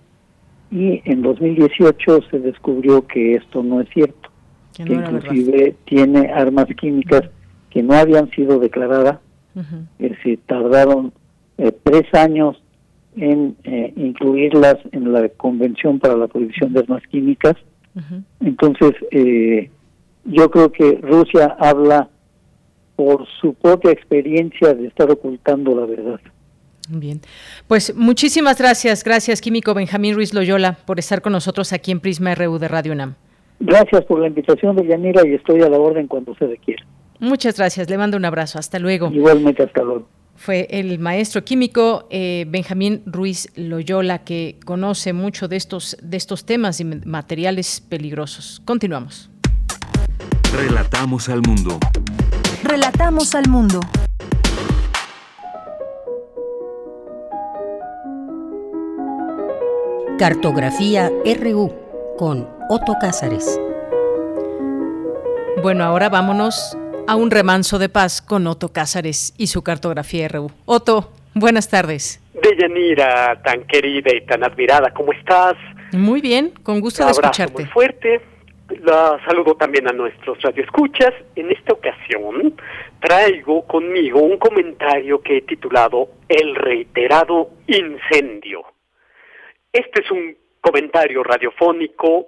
y 0.72 1.02
en 1.06 1.22
2018 1.22 2.22
se 2.32 2.40
descubrió 2.40 3.06
que 3.06 3.36
esto 3.36 3.62
no 3.62 3.82
es 3.82 3.90
cierto, 3.90 4.30
que, 4.74 4.94
inclusive 4.94 5.76
tiene 5.86 6.32
armas 6.32 6.68
químicas 6.80 7.24
que 7.70 7.84
no 7.84 7.94
habían 7.94 8.30
sido 8.32 8.58
declaradas, 8.58 9.20
que 10.00 10.16
se 10.24 10.38
tardaron 10.38 11.12
eh, 11.58 11.74
tres 11.84 12.14
años 12.14 12.62
en 13.18 13.58
eh, 13.66 13.92
incluirlas 13.98 14.78
en 14.94 15.12
la 15.12 15.28
Convención 15.30 16.00
para 16.00 16.16
la 16.16 16.28
Prohibición 16.28 16.72
de 16.72 16.80
Armas 16.80 17.04
Químicas. 17.08 17.56
Entonces, 18.40 18.94
eh, 19.12 19.70
yo 20.24 20.50
creo 20.50 20.72
que 20.72 21.00
Rusia 21.02 21.58
habla 21.60 22.08
por 22.96 23.28
su 23.42 23.54
propia 23.56 23.92
experiencia 23.92 24.74
de 24.74 24.88
estar 24.88 25.12
ocultando 25.12 25.76
la 25.76 25.86
verdad. 25.86 26.22
Bien, 26.90 27.22
pues 27.68 27.96
muchísimas 27.96 28.58
gracias, 28.58 29.04
gracias 29.04 29.40
Químico 29.40 29.74
Benjamín 29.74 30.16
Ruiz 30.16 30.34
Loyola 30.34 30.78
por 30.86 31.00
estar 31.00 31.22
con 31.22 31.32
nosotros 31.32 31.74
aquí 31.74 31.92
en 31.92 32.00
Prisma 32.00 32.34
RU 32.36 32.58
de 32.58 32.68
Radio 32.68 32.94
UNAM. 32.94 33.16
Gracias 33.60 34.04
por 34.06 34.20
la 34.20 34.28
invitación 34.28 34.76
de 34.76 34.88
Yanira 34.88 35.26
y 35.26 35.36
estoy 35.36 35.62
a 35.62 35.70
la 35.70 35.78
orden 35.78 36.08
cuando 36.08 36.36
se 36.36 36.48
requiera. 36.48 36.84
Muchas 37.20 37.58
gracias, 37.58 37.88
le 37.88 37.98
mando 37.98 38.18
un 38.18 38.26
abrazo, 38.26 38.58
hasta 38.58 38.80
luego. 38.80 39.12
Igualmente, 39.12 39.62
hasta 39.62 39.84
luego. 39.84 40.08
Fue 40.36 40.66
el 40.72 40.98
maestro 40.98 41.44
químico 41.44 42.08
eh, 42.10 42.46
Benjamín 42.48 43.04
Ruiz 43.06 43.48
Loyola 43.56 44.24
que 44.24 44.58
conoce 44.66 45.14
mucho 45.14 45.48
de 45.48 45.58
estos, 45.58 45.96
de 46.02 46.18
estos 46.18 46.46
temas 46.46 46.80
y 46.80 46.86
materiales 46.86 47.80
peligrosos. 47.80 48.60
Continuamos. 48.66 49.30
Relatamos 50.52 51.30
al 51.30 51.42
mundo. 51.48 51.78
Relatamos 52.64 53.36
al 53.36 53.48
mundo. 53.48 53.80
Cartografía 60.22 61.10
RU 61.26 61.74
con 62.16 62.48
Otto 62.70 62.94
Cázares. 63.02 63.60
Bueno, 65.64 65.84
ahora 65.84 66.10
vámonos 66.10 66.78
a 67.08 67.16
un 67.16 67.32
remanso 67.32 67.80
de 67.80 67.90
paz 67.90 68.22
con 68.22 68.46
Otto 68.46 68.72
Cázares 68.72 69.34
y 69.40 69.48
su 69.48 69.64
cartografía 69.64 70.28
RU. 70.28 70.52
Otto, 70.66 71.12
buenas 71.34 71.72
tardes. 71.72 72.22
Deyanira, 72.40 73.42
tan 73.42 73.64
querida 73.64 74.16
y 74.16 74.24
tan 74.28 74.44
admirada, 74.44 74.94
¿cómo 74.94 75.12
estás? 75.12 75.56
Muy 75.92 76.22
bien, 76.22 76.52
con 76.62 76.82
gusto 76.82 77.04
de 77.04 77.10
escucharte. 77.14 77.64
Muy 77.64 77.72
fuerte. 77.72 78.22
La 78.84 79.20
saludo 79.26 79.56
también 79.56 79.88
a 79.88 79.92
nuestros 79.92 80.40
radioescuchas. 80.44 81.16
En 81.36 81.50
esta 81.50 81.74
ocasión 81.74 82.54
traigo 83.00 83.66
conmigo 83.66 84.22
un 84.22 84.38
comentario 84.38 85.20
que 85.20 85.38
he 85.38 85.42
titulado 85.42 86.10
El 86.30 86.54
reiterado 86.54 87.50
incendio. 87.66 88.64
Este 89.74 90.02
es 90.02 90.12
un 90.12 90.36
comentario 90.60 91.24
radiofónico 91.24 92.28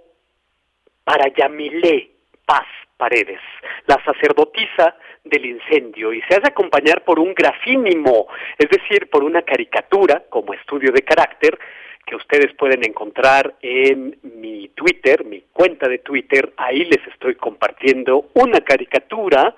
para 1.04 1.28
Yamilé 1.28 2.12
Paz 2.46 2.66
Paredes, 2.96 3.42
la 3.86 4.02
sacerdotisa 4.06 4.96
del 5.26 5.46
incendio, 5.46 6.14
y 6.14 6.22
se 6.22 6.36
hace 6.36 6.48
acompañar 6.48 7.04
por 7.04 7.20
un 7.20 7.34
grafínimo, 7.34 8.28
es 8.58 8.70
decir, 8.70 9.10
por 9.10 9.24
una 9.26 9.42
caricatura 9.42 10.24
como 10.30 10.54
estudio 10.54 10.92
de 10.94 11.02
carácter 11.02 11.60
que 12.06 12.16
ustedes 12.16 12.54
pueden 12.56 12.86
encontrar 12.86 13.56
en 13.62 14.18
mi 14.22 14.70
Twitter, 14.70 15.26
mi 15.26 15.42
cuenta 15.52 15.90
de 15.90 16.00
Twitter, 16.00 16.54
ahí 16.56 16.86
les 16.86 17.06
estoy 17.08 17.36
compartiendo 17.36 18.30
una 18.36 18.62
caricatura 18.62 19.54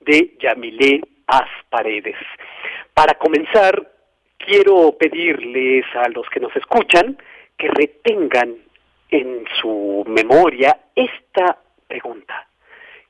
de 0.00 0.36
Yamilé 0.40 1.02
Paz 1.24 1.48
Paredes. 1.70 2.16
Para 2.94 3.14
comenzar, 3.14 3.97
quiero 4.38 4.96
pedirles 4.98 5.84
a 5.94 6.08
los 6.08 6.28
que 6.30 6.40
nos 6.40 6.54
escuchan 6.56 7.18
que 7.56 7.68
retengan 7.68 8.56
en 9.10 9.44
su 9.60 10.04
memoria 10.06 10.78
esta 10.94 11.58
pregunta. 11.86 12.46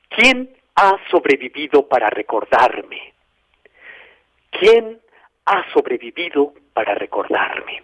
¿Quién 0.09 0.49
ha 0.75 0.97
sobrevivido 1.11 1.87
para 1.87 2.09
recordarme? 2.09 3.13
¿Quién 4.49 4.99
ha 5.45 5.71
sobrevivido 5.71 6.53
para 6.73 6.95
recordarme? 6.95 7.83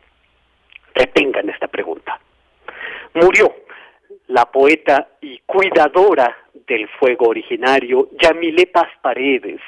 Retengan 0.93 1.49
esta 1.49 1.67
pregunta. 1.67 2.19
Murió 3.13 3.53
la 4.27 4.45
poeta 4.45 5.09
y 5.21 5.39
cuidadora 5.45 6.35
del 6.53 6.87
fuego 6.89 7.29
originario, 7.29 8.09
Yamile 8.19 8.67
Paz 8.67 8.89
Paredes, 9.01 9.61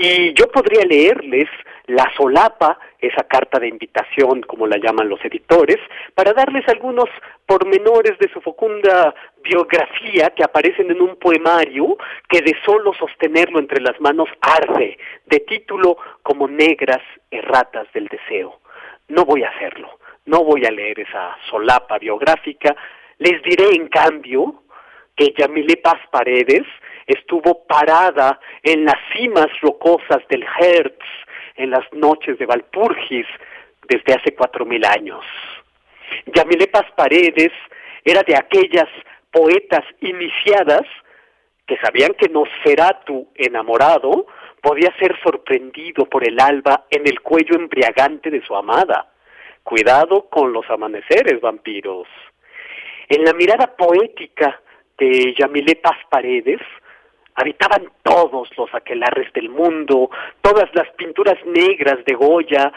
y 0.00 0.32
yo 0.34 0.46
podría 0.46 0.84
leerles 0.84 1.48
la 1.86 2.08
solapa, 2.16 2.78
esa 3.00 3.24
carta 3.24 3.58
de 3.58 3.66
invitación, 3.66 4.42
como 4.42 4.68
la 4.68 4.76
llaman 4.78 5.08
los 5.08 5.24
editores, 5.24 5.78
para 6.14 6.32
darles 6.32 6.66
algunos 6.68 7.08
pormenores 7.46 8.16
de 8.18 8.28
su 8.32 8.40
fecunda 8.40 9.12
biografía 9.42 10.30
que 10.30 10.44
aparecen 10.44 10.92
en 10.92 11.00
un 11.00 11.16
poemario 11.16 11.96
que 12.28 12.42
de 12.42 12.54
solo 12.64 12.92
sostenerlo 12.94 13.58
entre 13.58 13.80
las 13.80 14.00
manos 14.00 14.28
arde, 14.40 14.98
de 15.26 15.40
título 15.40 15.96
como 16.22 16.46
Negras 16.46 17.02
erratas 17.30 17.92
del 17.92 18.06
deseo. 18.06 18.60
No 19.08 19.24
voy 19.24 19.42
a 19.42 19.50
hacerlo, 19.50 19.98
no 20.26 20.44
voy 20.44 20.64
a 20.64 20.70
leer 20.70 21.00
esa 21.00 21.36
solapa 21.50 21.98
biográfica, 21.98 22.76
les 23.18 23.42
diré 23.42 23.74
en 23.74 23.88
cambio 23.88 24.62
que 25.18 25.34
Yamile 25.36 25.76
Paz 25.78 25.98
Paredes 26.12 26.62
estuvo 27.06 27.66
parada 27.66 28.38
en 28.62 28.84
las 28.84 28.96
cimas 29.12 29.48
rocosas 29.60 30.22
del 30.30 30.44
Hertz, 30.60 31.04
en 31.56 31.70
las 31.70 31.92
noches 31.92 32.38
de 32.38 32.46
Valpurgis, 32.46 33.26
desde 33.88 34.14
hace 34.14 34.34
cuatro 34.34 34.64
mil 34.64 34.84
años. 34.84 35.24
Yamile 36.26 36.68
Paz 36.68 36.86
Paredes 36.96 37.52
era 38.04 38.22
de 38.22 38.36
aquellas 38.36 38.88
poetas 39.32 39.84
iniciadas 40.00 40.86
que 41.66 41.76
sabían 41.78 42.14
que 42.14 42.28
Nosferatu 42.28 43.28
enamorado 43.34 44.26
podía 44.62 44.94
ser 45.00 45.18
sorprendido 45.22 46.06
por 46.06 46.26
el 46.26 46.38
alba 46.38 46.86
en 46.90 47.06
el 47.06 47.20
cuello 47.20 47.56
embriagante 47.56 48.30
de 48.30 48.42
su 48.46 48.54
amada. 48.54 49.12
Cuidado 49.64 50.28
con 50.30 50.52
los 50.52 50.68
amaneceres, 50.70 51.40
vampiros. 51.40 52.06
En 53.08 53.24
la 53.24 53.32
mirada 53.32 53.74
poética 53.76 54.60
de 54.98 55.34
Yamilé 55.38 55.76
Paz 55.76 55.96
Paredes, 56.10 56.60
habitaban 57.34 57.88
todos 58.02 58.48
los 58.56 58.74
aquelarres 58.74 59.32
del 59.32 59.48
mundo, 59.48 60.10
todas 60.42 60.68
las 60.74 60.88
pinturas 60.96 61.38
negras 61.46 62.04
de 62.04 62.14
Goya, 62.14 62.72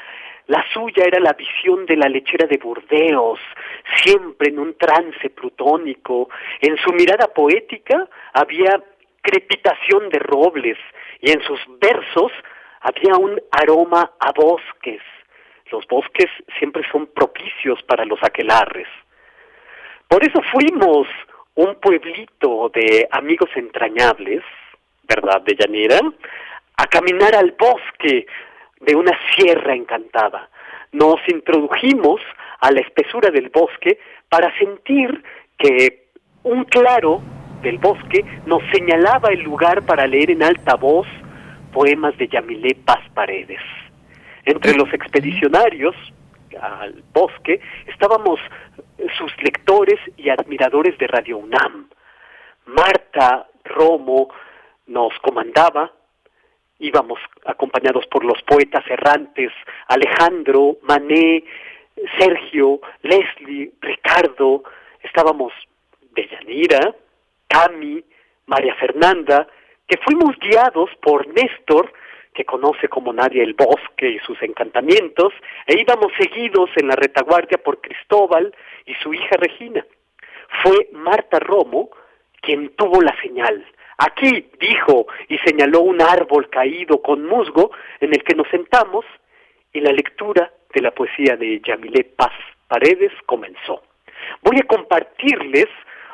la 0.48 0.66
suya 0.74 1.06
era 1.06 1.20
la 1.20 1.34
visión 1.34 1.86
de 1.86 1.96
la 1.96 2.10
lechera 2.10 2.46
de 2.46 2.58
Burdeos, 2.58 3.40
siempre 4.04 4.50
en 4.50 4.60
un 4.60 4.74
trance 4.78 5.30
plutónico. 5.30 6.30
En 6.60 6.78
su 6.78 6.92
mirada 6.92 7.28
poética 7.28 8.08
había 8.34 8.84
crepitación 9.22 10.10
de 10.10 10.20
robles 10.20 10.78
y 11.22 11.32
en 11.32 11.42
sus 11.44 11.60
versos 11.80 12.32
había 12.82 13.16
un 13.16 13.40
aroma 13.52 14.12
a 14.20 14.32
bosques. 14.34 15.02
Los 15.72 15.88
bosques 15.88 16.30
siempre 16.60 16.84
son 16.92 17.08
propicios 17.08 17.82
para 17.84 18.04
los 18.04 18.22
aquelarres. 18.22 18.88
Por 20.08 20.22
eso 20.28 20.42
fuimos 20.52 21.08
un 21.62 21.76
pueblito 21.76 22.72
de 22.74 23.08
amigos 23.12 23.50
entrañables, 23.56 24.42
¿verdad, 25.08 25.42
de 25.42 25.56
Llanera? 25.56 26.00
A 26.78 26.88
caminar 26.88 27.36
al 27.36 27.52
bosque 27.52 28.26
de 28.80 28.96
una 28.96 29.12
sierra 29.36 29.76
encantada. 29.76 30.50
Nos 30.92 31.20
introdujimos 31.28 32.20
a 32.62 32.72
la 32.72 32.80
espesura 32.80 33.30
del 33.30 33.50
bosque 33.50 34.00
para 34.28 34.58
sentir 34.58 35.24
que 35.60 36.08
un 36.44 36.64
claro 36.64 37.22
del 37.62 37.78
bosque 37.78 38.26
nos 38.48 38.64
señalaba 38.72 39.30
el 39.30 39.44
lugar 39.44 39.86
para 39.86 40.08
leer 40.08 40.32
en 40.32 40.42
alta 40.42 40.76
voz 40.76 41.08
poemas 41.72 42.18
de 42.18 42.28
Yamilé 42.28 42.76
Paz 42.84 43.02
Paredes. 43.14 43.62
Entre 44.46 44.74
los 44.74 44.92
expedicionarios 44.92 45.96
al 46.60 47.04
bosque 47.14 47.62
estábamos 47.88 48.40
sus 49.18 49.32
lectores 49.42 50.00
y 50.18 50.30
admiradores 50.30 50.98
de 50.98 51.08
Radio 51.08 51.38
UNAM. 51.38 51.90
Marta 52.66 53.48
Romo 53.64 54.30
nos 54.88 55.18
comandaba, 55.20 55.92
íbamos 56.80 57.20
acompañados 57.46 58.06
por 58.08 58.24
los 58.26 58.42
poetas 58.44 58.84
errantes 58.90 59.52
Alejandro, 59.88 60.78
Mané, 60.84 61.44
Sergio, 62.18 62.80
Leslie, 63.02 63.72
Ricardo, 63.82 64.64
estábamos 65.04 65.54
Deyanira, 66.14 66.96
Cami, 67.48 68.04
María 68.48 68.76
Fernanda, 68.76 69.48
que 69.88 69.98
fuimos 69.98 70.38
guiados 70.40 70.90
por 71.02 71.28
Néstor, 71.28 71.92
que 72.34 72.46
conoce 72.46 72.88
como 72.88 73.12
nadie 73.14 73.44
el 73.44 73.54
bosque 73.54 74.10
y 74.10 74.20
sus 74.20 74.42
encantamientos, 74.42 75.34
e 75.68 75.80
íbamos 75.80 76.12
seguidos 76.18 76.70
en 76.78 76.88
la 76.88 76.96
retaguardia 76.96 77.58
por 77.58 77.82
Cristóbal 77.82 78.54
y 78.86 78.94
su 78.96 79.14
hija 79.14 79.36
Regina. 79.38 79.86
Fue 80.64 80.90
Marta 80.94 81.40
Romo 81.40 81.90
quien 82.42 82.70
tuvo 82.76 83.02
la 83.02 83.16
señal. 83.22 83.66
Aquí, 83.98 84.50
dijo, 84.60 85.06
y 85.28 85.38
señaló 85.40 85.82
un 85.82 86.02
árbol 86.02 86.50
caído 86.50 87.02
con 87.02 87.26
musgo 87.26 87.72
en 88.00 88.14
el 88.14 88.24
que 88.24 88.34
nos 88.34 88.48
sentamos, 88.48 89.06
y 89.74 89.80
la 89.80 89.92
lectura 89.92 90.52
de 90.74 90.82
la 90.82 90.92
poesía 90.92 91.38
de 91.38 91.62
Yamilé 91.62 92.04
Paz 92.04 92.34
Paredes 92.68 93.12
comenzó. 93.26 93.84
Voy 94.42 94.58
a 94.60 94.68
compartirles 94.68 95.68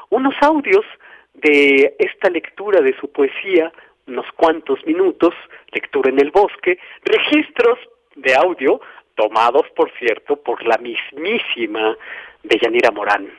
unos 0.10 0.36
audios 0.42 0.86
de 1.34 1.96
esta 2.00 2.30
lectura 2.30 2.82
de 2.82 2.96
su 3.00 3.12
poesía 3.12 3.72
unos 4.08 4.26
cuantos 4.36 4.86
minutos, 4.86 5.34
lectura 5.72 6.10
en 6.10 6.20
el 6.20 6.32
bosque, 6.32 6.80
registros 7.04 7.78
de 8.16 8.36
audio 8.36 8.82
tomados, 9.16 9.68
por 9.76 9.92
cierto, 9.98 10.38
por 10.38 10.66
la 10.66 10.78
mismísima 10.78 11.98
Deyanira 12.44 12.92
Morán. 12.92 13.30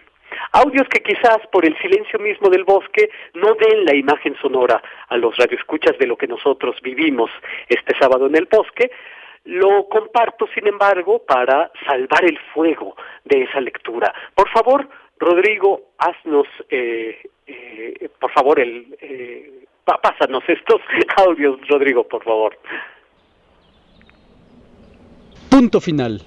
Audios 0.53 0.87
que 0.89 1.03
quizás 1.03 1.39
por 1.51 1.65
el 1.65 1.77
silencio 1.79 2.19
mismo 2.19 2.51
del 2.51 2.65
bosque 2.65 3.11
no 3.35 3.55
den 3.55 3.85
la 3.85 3.95
imagen 3.95 4.37
sonora 4.43 4.83
a 5.09 5.17
los 5.17 5.37
radioescuchas 5.37 5.97
de 5.99 6.07
lo 6.07 6.17
que 6.17 6.27
nosotros 6.27 6.77
vivimos 6.83 7.31
este 7.69 7.97
sábado 7.99 8.27
en 8.27 8.37
el 8.37 8.47
bosque, 8.51 8.91
lo 9.45 9.89
comparto, 9.89 10.47
sin 10.55 10.67
embargo, 10.67 11.23
para 11.25 11.71
salvar 11.87 12.25
el 12.25 12.39
fuego 12.53 12.97
de 13.25 13.45
esa 13.45 13.61
lectura. 13.61 14.13
Por 14.35 14.51
favor, 14.51 14.87
Rodrigo, 15.19 15.93
haznos, 15.97 16.47
eh, 16.69 17.23
eh, 17.47 18.09
por 18.21 18.31
favor, 18.33 18.61
el, 18.61 18.97
eh, 19.01 19.65
pásanos 19.97 20.43
estos 20.47 20.81
audios, 21.17 21.59
Rodrigo, 21.69 22.07
por 22.07 22.23
favor. 22.23 22.59
Punto 25.49 25.81
final. 25.81 26.23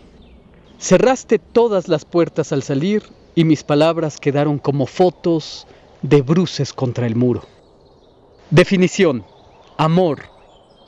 Cerraste 0.79 1.37
todas 1.37 1.87
las 1.87 2.05
puertas 2.05 2.51
al 2.51 2.63
salir 2.63 3.03
y 3.35 3.43
mis 3.43 3.63
palabras 3.63 4.19
quedaron 4.19 4.57
como 4.57 4.87
fotos 4.87 5.67
de 6.01 6.21
bruces 6.21 6.73
contra 6.73 7.05
el 7.05 7.15
muro. 7.15 7.43
Definición. 8.49 9.23
Amor. 9.77 10.23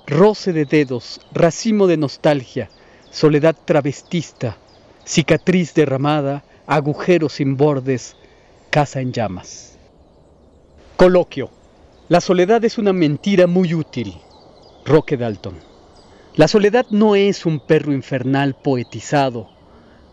Roce 0.05 0.51
de 0.51 0.65
dedos, 0.65 1.21
racimo 1.31 1.87
de 1.87 1.95
nostalgia, 1.95 2.69
soledad 3.09 3.55
travestista, 3.63 4.57
cicatriz 5.05 5.73
derramada, 5.73 6.43
agujero 6.67 7.29
sin 7.29 7.55
bordes, 7.55 8.17
casa 8.69 8.99
en 8.99 9.13
llamas. 9.13 9.79
Coloquio. 10.97 11.62
La 12.09 12.19
soledad 12.19 12.65
es 12.65 12.77
una 12.77 12.91
mentira 12.91 13.47
muy 13.47 13.73
útil. 13.73 14.13
Roque 14.83 15.15
Dalton. 15.15 15.55
La 16.35 16.49
soledad 16.49 16.85
no 16.89 17.15
es 17.15 17.45
un 17.45 17.61
perro 17.61 17.93
infernal 17.93 18.55
poetizado. 18.55 19.49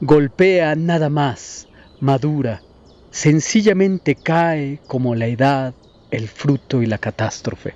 Golpea 0.00 0.76
nada 0.76 1.10
más, 1.10 1.66
madura, 1.98 2.62
sencillamente 3.10 4.14
cae 4.14 4.78
como 4.86 5.16
la 5.16 5.26
edad, 5.26 5.74
el 6.12 6.28
fruto 6.28 6.80
y 6.80 6.86
la 6.86 6.98
catástrofe. 6.98 7.74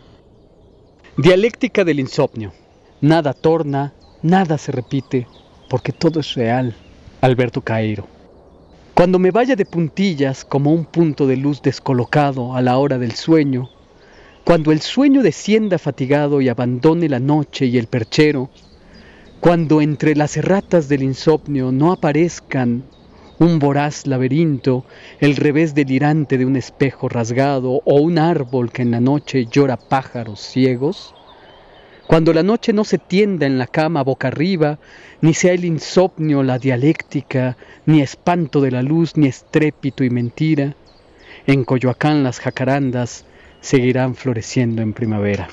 Dialéctica 1.17 1.83
del 1.83 1.99
insomnio. 1.99 2.53
Nada 3.01 3.33
torna, 3.33 3.95
nada 4.23 4.59
se 4.59 4.71
repite, 4.71 5.27
porque 5.69 5.91
todo 5.91 6.21
es 6.21 6.35
real. 6.35 6.77
Alberto 7.21 7.63
Cairo. 7.63 8.07
Cuando 8.95 9.19
me 9.19 9.33
vaya 9.33 9.57
de 9.57 9.67
puntillas 9.67 10.45
como 10.45 10.73
un 10.73 10.85
punto 10.85 11.27
de 11.27 11.37
luz 11.37 11.61
descolocado 11.63 12.55
a 12.55 12.63
la 12.63 12.79
hora 12.79 12.99
del 12.99 13.13
sueño, 13.13 13.71
cuando 14.45 14.73
el 14.73 14.83
sueño 14.83 15.23
descienda 15.23 15.79
fatigado 15.79 16.43
y 16.43 16.51
abandone 16.51 17.09
la 17.09 17.19
noche 17.19 17.65
y 17.65 17.79
el 17.79 17.87
perchero, 17.87 18.51
cuando 19.41 19.81
entre 19.81 20.15
las 20.15 20.37
erratas 20.37 20.87
del 20.87 21.03
insomnio 21.03 21.73
no 21.73 21.93
aparezcan 21.93 22.85
un 23.39 23.59
voraz 23.59 24.07
laberinto, 24.07 24.85
el 25.19 25.37
revés 25.37 25.75
delirante 25.75 26.37
de 26.37 26.45
un 26.45 26.57
espejo 26.57 27.09
rasgado 27.09 27.81
o 27.87 27.95
un 28.01 28.19
árbol 28.19 28.71
que 28.71 28.83
en 28.83 28.91
la 28.91 29.01
noche 29.01 29.47
llora 29.47 29.79
pájaros 29.79 30.41
ciegos, 30.41 31.15
cuando 32.07 32.35
la 32.35 32.43
noche 32.43 32.75
no 32.75 32.85
se 32.85 32.99
tienda 32.99 33.47
en 33.47 33.57
la 33.57 33.67
cama 33.67 34.03
boca 34.03 34.29
arriba, 34.29 34.79
ni 35.23 35.33
sea 35.33 35.55
el 35.55 35.65
insomnio 35.65 36.43
la 36.43 36.59
dialéctica, 36.59 37.57
ni 37.87 38.03
espanto 38.03 38.61
de 38.61 38.71
la 38.71 38.83
luz, 38.83 39.17
ni 39.17 39.27
estrépito 39.27 40.05
y 40.05 40.11
mentira, 40.11 40.77
en 41.47 41.65
Coyoacán 41.65 42.23
las 42.23 42.41
jacarandas 42.41 43.25
seguirán 43.65 44.15
floreciendo 44.15 44.83
en 44.83 44.93
primavera. 44.93 45.49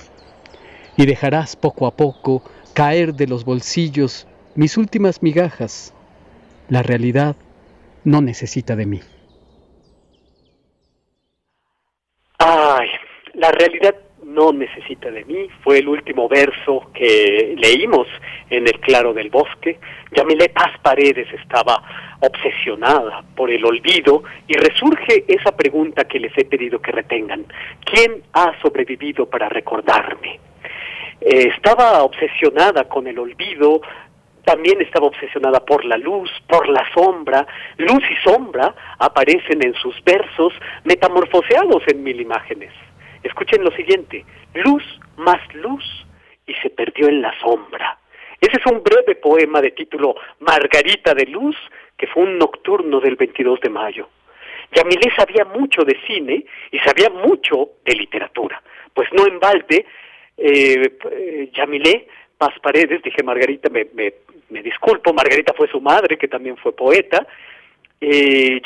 Y 0.98 1.06
dejarás 1.06 1.56
poco 1.56 1.88
a 1.88 1.96
poco 1.96 2.44
caer 2.74 3.14
de 3.14 3.26
los 3.26 3.46
bolsillos 3.46 4.28
mis 4.54 4.76
últimas 4.76 5.24
migajas. 5.24 5.94
La 6.68 6.84
realidad 6.84 7.38
no 8.04 8.22
necesita 8.22 8.76
de 8.76 8.86
mí. 8.86 9.00
Ay, 12.38 12.90
la 13.34 13.50
realidad 13.52 13.96
no 14.34 14.52
necesita 14.52 15.12
de 15.12 15.26
mí 15.26 15.48
fue 15.64 15.80
el 15.80 15.88
último 15.88 16.28
verso 16.28 16.90
que 16.94 17.56
leímos 17.58 18.08
en 18.50 18.68
el 18.68 18.80
claro 18.80 19.14
del 19.14 19.30
bosque. 19.30 19.80
Yamilé 20.12 20.50
Paz 20.50 20.72
Paredes 20.82 21.28
estaba 21.34 21.82
obsesionada 22.20 23.24
por 23.36 23.50
el 23.52 23.64
olvido 23.66 24.24
y 24.48 24.54
resurge 24.54 25.26
esa 25.28 25.56
pregunta 25.56 26.06
que 26.06 26.20
les 26.20 26.38
he 26.38 26.46
pedido 26.46 26.82
que 26.82 26.92
retengan. 26.92 27.46
¿Quién 27.84 28.24
ha 28.34 28.54
sobrevivido 28.62 29.26
para 29.28 29.50
recordarme? 29.50 30.40
Eh, 31.22 31.52
estaba 31.56 32.04
obsesionada 32.04 32.86
con 32.86 33.08
el 33.08 33.20
olvido, 33.20 33.82
también 34.44 34.82
estaba 34.82 35.08
obsesionada 35.08 35.60
por 35.60 35.86
la 35.86 35.98
luz, 35.98 36.32
por 36.48 36.68
la 36.68 36.84
sombra. 36.94 37.46
Luz 37.78 38.04
y 38.10 38.30
sombra 38.30 38.74
aparecen 38.98 39.64
en 39.64 39.74
sus 39.76 40.04
versos 40.04 40.54
metamorfoseados 40.84 41.84
en 41.88 42.04
mil 42.04 42.20
imágenes. 42.20 42.72
Escuchen 43.24 43.64
lo 43.64 43.72
siguiente, 43.72 44.26
luz 44.54 44.84
más 45.18 45.42
luz 45.54 45.84
y 46.48 46.54
se 46.56 46.70
perdió 46.70 47.08
en 47.08 47.22
la 47.22 47.38
sombra. 47.40 47.98
Ese 48.40 48.58
es 48.58 48.66
un 48.66 48.82
breve 48.82 49.16
poema 49.16 49.62
de 49.62 49.72
título 49.72 50.16
Margarita 50.40 51.14
de 51.14 51.28
Luz, 51.28 51.56
que 51.96 52.08
fue 52.08 52.24
un 52.24 52.40
nocturno 52.40 53.00
del 53.00 53.16
22 53.16 53.60
de 53.62 53.70
mayo. 53.70 54.10
Yamilé 54.74 55.12
sabía 55.16 55.46
mucho 55.46 55.84
de 55.84 55.98
cine 56.08 56.46
y 56.72 56.80
sabía 56.80 57.10
mucho 57.10 57.72
de 57.86 57.94
literatura. 57.94 58.62
Pues 58.94 59.10
no 59.14 59.28
en 59.28 59.40
balde, 59.40 59.86
eh, 60.38 61.50
Yamilé 61.54 62.08
Paz 62.38 62.54
Paredes, 62.62 63.04
dije 63.04 63.22
Margarita, 63.24 63.70
me, 63.70 64.64
disculpo, 64.64 65.14
Margarita 65.14 65.54
fue 65.54 65.68
su 65.68 65.80
madre, 65.80 66.18
que 66.18 66.28
también 66.28 66.58
fue 66.58 66.76
poeta, 66.76 67.28
eh, 68.00 68.60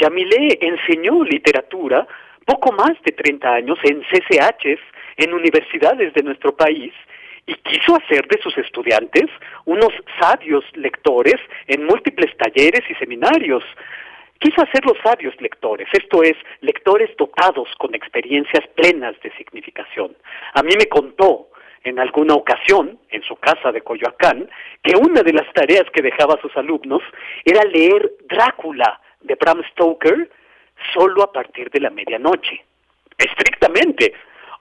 enseñó 0.61 1.23
literatura 1.25 2.07
poco 2.45 2.71
más 2.71 2.93
de 3.03 3.11
30 3.11 3.53
años 3.53 3.77
en 3.83 4.01
CCHs, 4.03 4.79
en 5.17 5.33
universidades 5.33 6.13
de 6.13 6.23
nuestro 6.23 6.55
país, 6.55 6.93
y 7.47 7.53
quiso 7.55 7.95
hacer 7.95 8.27
de 8.27 8.41
sus 8.41 8.57
estudiantes 8.57 9.25
unos 9.65 9.91
sabios 10.19 10.63
lectores 10.73 11.35
en 11.67 11.85
múltiples 11.85 12.35
talleres 12.37 12.81
y 12.89 12.95
seminarios. 12.95 13.63
Quiso 14.39 14.61
hacerlos 14.61 14.97
sabios 15.03 15.33
lectores, 15.39 15.87
esto 15.93 16.23
es, 16.23 16.35
lectores 16.61 17.15
dotados 17.17 17.69
con 17.77 17.95
experiencias 17.95 18.65
plenas 18.75 19.15
de 19.21 19.31
significación. 19.37 20.15
A 20.53 20.63
mí 20.63 20.73
me 20.77 20.87
contó 20.87 21.49
en 21.83 21.99
alguna 21.99 22.33
ocasión, 22.33 22.99
en 23.09 23.21
su 23.23 23.35
casa 23.35 23.71
de 23.71 23.81
Coyoacán, 23.81 24.49
que 24.83 24.97
una 24.97 25.21
de 25.21 25.33
las 25.33 25.51
tareas 25.53 25.85
que 25.93 26.01
dejaba 26.01 26.33
a 26.33 26.41
sus 26.41 26.55
alumnos 26.57 27.03
era 27.45 27.63
leer 27.63 28.11
Drácula 28.27 28.99
de 29.21 29.35
Bram 29.35 29.63
Stoker 29.71 30.29
solo 30.93 31.23
a 31.23 31.31
partir 31.31 31.69
de 31.69 31.79
la 31.79 31.89
medianoche, 31.89 32.63
estrictamente, 33.17 34.13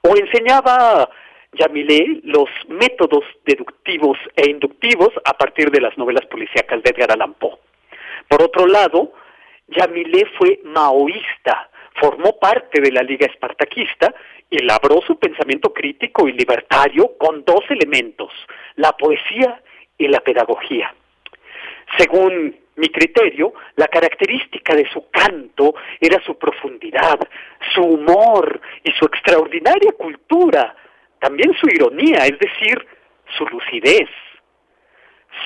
o 0.02 0.16
enseñaba 0.16 1.08
Yamilé 1.52 2.20
los 2.24 2.48
métodos 2.68 3.24
deductivos 3.44 4.18
e 4.36 4.50
inductivos 4.50 5.10
a 5.24 5.34
partir 5.34 5.70
de 5.70 5.80
las 5.80 5.96
novelas 5.96 6.26
policíacas 6.26 6.82
de 6.82 6.90
Edgar 6.90 7.12
Allan 7.12 7.34
Poe. 7.34 7.58
Por 8.28 8.42
otro 8.42 8.66
lado, 8.66 9.12
Yamilé 9.68 10.26
fue 10.36 10.60
maoísta, 10.64 11.70
formó 12.00 12.38
parte 12.38 12.80
de 12.80 12.90
la 12.90 13.02
Liga 13.02 13.26
Espartaquista 13.26 14.14
y 14.50 14.58
labró 14.58 15.00
su 15.06 15.18
pensamiento 15.18 15.72
crítico 15.72 16.28
y 16.28 16.32
libertario 16.32 17.16
con 17.18 17.44
dos 17.44 17.64
elementos, 17.70 18.32
la 18.76 18.92
poesía 18.92 19.62
y 19.96 20.08
la 20.08 20.20
pedagogía. 20.20 20.94
Según 21.96 22.56
mi 22.76 22.88
criterio, 22.88 23.52
la 23.76 23.88
característica 23.88 24.74
de 24.74 24.88
su 24.92 25.08
canto 25.10 25.74
era 26.00 26.20
su 26.24 26.36
profundidad, 26.36 27.18
su 27.74 27.82
humor 27.82 28.60
y 28.82 28.90
su 28.92 29.04
extraordinaria 29.04 29.92
cultura, 29.92 30.74
también 31.20 31.54
su 31.54 31.66
ironía, 31.68 32.26
es 32.26 32.38
decir, 32.38 32.86
su 33.36 33.46
lucidez. 33.46 34.08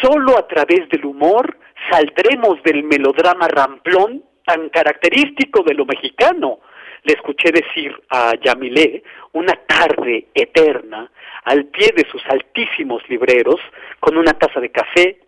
Solo 0.02 0.38
a 0.38 0.46
través 0.46 0.88
del 0.88 1.04
humor 1.04 1.58
saldremos 1.90 2.62
del 2.62 2.82
melodrama 2.84 3.48
ramplón 3.48 4.24
tan 4.44 4.68
característico 4.70 5.62
de 5.62 5.74
lo 5.74 5.84
mexicano. 5.84 6.60
Le 7.04 7.14
escuché 7.14 7.52
decir 7.52 7.94
a 8.10 8.34
Yamilé 8.42 9.02
una 9.32 9.54
tarde 9.66 10.26
eterna 10.34 11.10
al 11.44 11.66
pie 11.66 11.92
de 11.94 12.06
sus 12.10 12.22
altísimos 12.26 13.02
libreros 13.08 13.60
con 14.00 14.16
una 14.16 14.32
taza 14.32 14.60
de 14.60 14.70
café, 14.70 15.18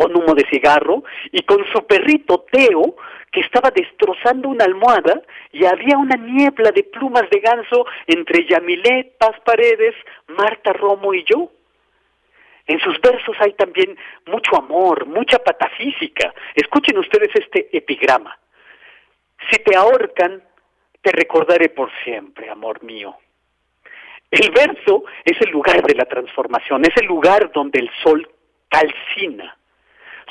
con 0.00 0.16
humo 0.16 0.34
de 0.34 0.46
cigarro 0.48 1.04
y 1.30 1.42
con 1.42 1.62
su 1.74 1.86
perrito 1.86 2.46
Teo 2.50 2.96
que 3.30 3.40
estaba 3.40 3.70
destrozando 3.70 4.48
una 4.48 4.64
almohada 4.64 5.20
y 5.52 5.66
había 5.66 5.98
una 5.98 6.16
niebla 6.16 6.72
de 6.72 6.84
plumas 6.84 7.28
de 7.30 7.38
ganso 7.40 7.84
entre 8.06 8.46
Yamilé, 8.48 9.12
Paz 9.18 9.38
Paredes, 9.44 9.94
Marta 10.28 10.72
Romo 10.72 11.12
y 11.12 11.22
yo. 11.24 11.50
En 12.66 12.80
sus 12.80 12.98
versos 13.02 13.36
hay 13.40 13.52
también 13.52 13.94
mucho 14.24 14.56
amor, 14.56 15.04
mucha 15.04 15.38
patafísica. 15.38 16.32
Escuchen 16.54 16.96
ustedes 16.96 17.28
este 17.34 17.68
epigrama. 17.76 18.38
Si 19.50 19.58
te 19.58 19.76
ahorcan, 19.76 20.42
te 21.02 21.12
recordaré 21.12 21.68
por 21.68 21.90
siempre, 22.04 22.48
amor 22.48 22.82
mío. 22.82 23.16
El 24.30 24.50
verso 24.50 25.04
es 25.26 25.38
el 25.42 25.50
lugar 25.50 25.82
de 25.82 25.94
la 25.94 26.06
transformación, 26.06 26.86
es 26.86 26.96
el 26.96 27.06
lugar 27.06 27.52
donde 27.52 27.80
el 27.80 27.90
sol 28.02 28.26
calcina. 28.70 29.59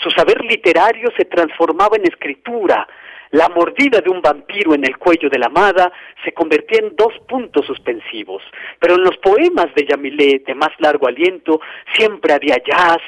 Su 0.01 0.09
saber 0.11 0.43
literario 0.43 1.09
se 1.17 1.25
transformaba 1.25 1.97
en 1.97 2.07
escritura, 2.07 2.87
la 3.31 3.47
mordida 3.49 4.01
de 4.01 4.09
un 4.09 4.21
vampiro 4.21 4.73
en 4.73 4.85
el 4.85 4.97
cuello 4.97 5.29
de 5.29 5.37
la 5.37 5.47
amada 5.47 5.91
se 6.23 6.31
convertía 6.31 6.79
en 6.79 6.95
dos 6.95 7.13
puntos 7.27 7.65
suspensivos, 7.65 8.41
pero 8.79 8.95
en 8.95 9.03
los 9.03 9.17
poemas 9.17 9.73
de 9.75 9.85
Yamilé 9.85 10.41
de 10.45 10.55
más 10.55 10.71
largo 10.79 11.07
aliento 11.07 11.61
siempre 11.95 12.33
había 12.33 12.57
jazz, 12.65 13.01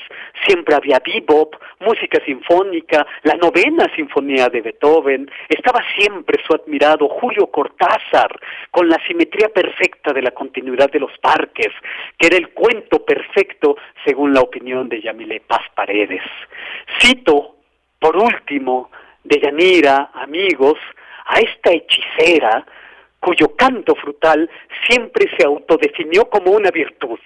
siempre 0.46 0.76
había 0.76 1.02
bebop, 1.04 1.56
música 1.80 2.24
sinfónica, 2.26 3.06
la 3.24 3.34
novena 3.36 3.90
sinfonía 3.96 4.50
de 4.50 4.62
Beethoven, 4.62 5.30
estaba 5.50 5.82
siempre 5.98 6.42
su 6.46 6.54
admirado 6.54 7.08
Julio 7.10 7.48
Cortázar, 7.48 8.40
con 8.70 8.88
la 8.88 9.00
simetría 9.08 9.50
perfecta 9.50 10.14
de 10.14 10.22
la 10.22 10.32
continuidad 10.32 10.92
de 10.92 11.00
los 11.00 11.18
parques, 11.20 11.70
que 12.18 12.28
era 12.28 12.38
el 12.38 12.50
cuento 12.50 13.04
perfecto 13.04 13.78
según 14.06 14.34
la 14.34 14.42
opinión 14.42 14.88
de 14.88 15.02
Yamilé 15.02 15.42
Paz 15.42 15.64
Paredes. 15.76 16.24
Cito, 17.00 17.56
por 18.00 18.18
último, 18.18 18.90
de 19.24 19.40
Yanira, 19.40 20.12
amigos, 20.14 20.78
a 21.26 21.40
esta 21.40 21.72
hechicera 21.72 22.66
cuyo 23.20 23.56
canto 23.56 23.96
frutal 23.96 24.50
siempre 24.88 25.30
se 25.38 25.46
autodefinió 25.46 26.26
como 26.26 26.52
una 26.52 26.72
virtud. 26.72 27.20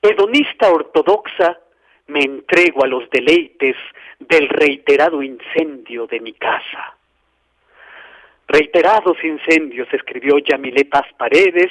Hedonista 0.00 0.70
ortodoxa, 0.70 1.58
me 2.08 2.20
entrego 2.20 2.84
a 2.84 2.88
los 2.88 3.08
deleites 3.10 3.76
del 4.18 4.48
reiterado 4.48 5.22
incendio 5.22 6.06
de 6.06 6.20
mi 6.20 6.34
casa. 6.34 6.96
Reiterados 8.48 9.16
incendios, 9.24 9.88
escribió 9.92 10.38
Yamilé 10.38 10.84
Paz 10.84 11.06
Paredes, 11.16 11.70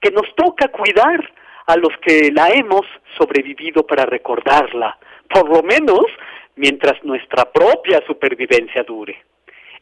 que 0.00 0.10
nos 0.10 0.32
toca 0.36 0.68
cuidar 0.68 1.32
a 1.66 1.76
los 1.76 1.96
que 1.98 2.30
la 2.32 2.50
hemos 2.50 2.86
sobrevivido 3.18 3.84
para 3.84 4.06
recordarla, 4.06 4.96
por 5.28 5.48
lo 5.48 5.62
menos 5.62 6.04
mientras 6.56 7.02
nuestra 7.04 7.50
propia 7.50 8.02
supervivencia 8.06 8.82
dure. 8.82 9.16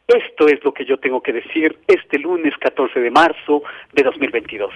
Esto 0.08 0.48
es 0.48 0.64
lo 0.64 0.72
que 0.72 0.86
yo 0.86 0.96
tengo 0.96 1.20
que 1.20 1.34
decir 1.34 1.80
este 1.86 2.18
lunes 2.18 2.54
14 2.60 2.98
de 2.98 3.10
marzo 3.10 3.62
de 3.92 4.02
2022. 4.04 4.70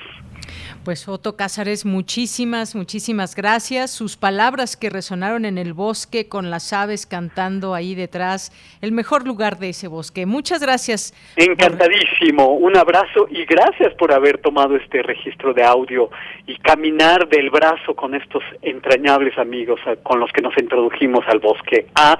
Pues 0.85 1.09
Otto 1.09 1.37
Cázares, 1.37 1.87
muchísimas, 1.87 2.75
muchísimas 2.75 3.35
gracias. 3.35 3.91
Sus 3.93 4.19
palabras 4.19 4.77
que 4.77 4.91
resonaron 4.91 5.47
en 5.47 5.57
el 5.57 5.73
bosque 5.73 6.29
con 6.29 6.51
las 6.51 6.75
aves 6.75 7.07
cantando 7.07 7.73
ahí 7.73 7.95
detrás, 7.95 8.53
el 8.83 8.93
mejor 8.93 9.27
lugar 9.27 9.59
de 9.59 9.71
ese 9.71 9.89
bosque. 9.89 10.27
Muchas 10.27 10.61
gracias. 10.61 11.15
Encantadísimo, 11.37 12.49
un 12.49 12.77
abrazo 12.77 13.27
y 13.31 13.47
gracias 13.47 13.95
por 13.95 14.13
haber 14.13 14.37
tomado 14.37 14.77
este 14.77 15.03
registro 15.03 15.55
de 15.55 15.65
audio 15.65 16.11
y 16.47 16.57
caminar 16.57 17.27
del 17.31 17.49
brazo 17.49 17.95
con 17.95 18.15
estos 18.15 18.43
entrañables 18.61 19.39
amigos 19.39 19.81
con 20.03 20.21
los 20.21 20.31
que 20.31 20.43
nos 20.43 20.53
introdujimos 20.59 21.25
al 21.27 21.39
bosque 21.39 21.87
a 21.95 22.19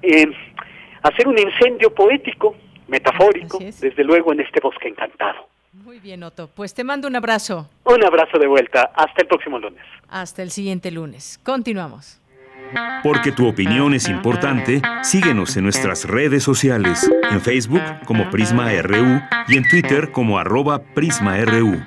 eh, 0.00 0.32
hacer 1.08 1.28
un 1.28 1.38
incendio 1.38 1.92
poético, 1.94 2.54
metafórico, 2.86 3.58
desde 3.58 4.04
luego 4.04 4.32
en 4.32 4.40
este 4.40 4.60
bosque 4.60 4.88
encantado. 4.88 5.48
Muy 5.72 6.00
bien, 6.00 6.22
Otto. 6.22 6.48
Pues 6.48 6.74
te 6.74 6.84
mando 6.84 7.08
un 7.08 7.16
abrazo. 7.16 7.68
Un 7.84 8.04
abrazo 8.04 8.38
de 8.38 8.46
vuelta. 8.46 8.90
Hasta 8.94 9.22
el 9.22 9.28
próximo 9.28 9.58
lunes. 9.58 9.82
Hasta 10.08 10.42
el 10.42 10.50
siguiente 10.50 10.90
lunes. 10.90 11.38
Continuamos. 11.42 12.20
Porque 13.02 13.32
tu 13.32 13.48
opinión 13.48 13.94
es 13.94 14.08
importante, 14.08 14.82
síguenos 15.02 15.56
en 15.56 15.64
nuestras 15.64 16.04
redes 16.04 16.42
sociales, 16.42 17.10
en 17.30 17.40
Facebook 17.40 17.82
como 18.04 18.28
Prisma 18.30 18.70
RU 18.82 19.20
y 19.48 19.56
en 19.56 19.68
Twitter 19.68 20.10
como 20.12 20.38
arroba 20.38 20.82
PrismaRU. 20.94 21.80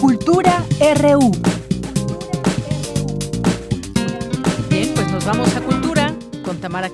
Cultura 0.00 0.64
RU. 1.00 1.51
Tamara. 6.72 6.88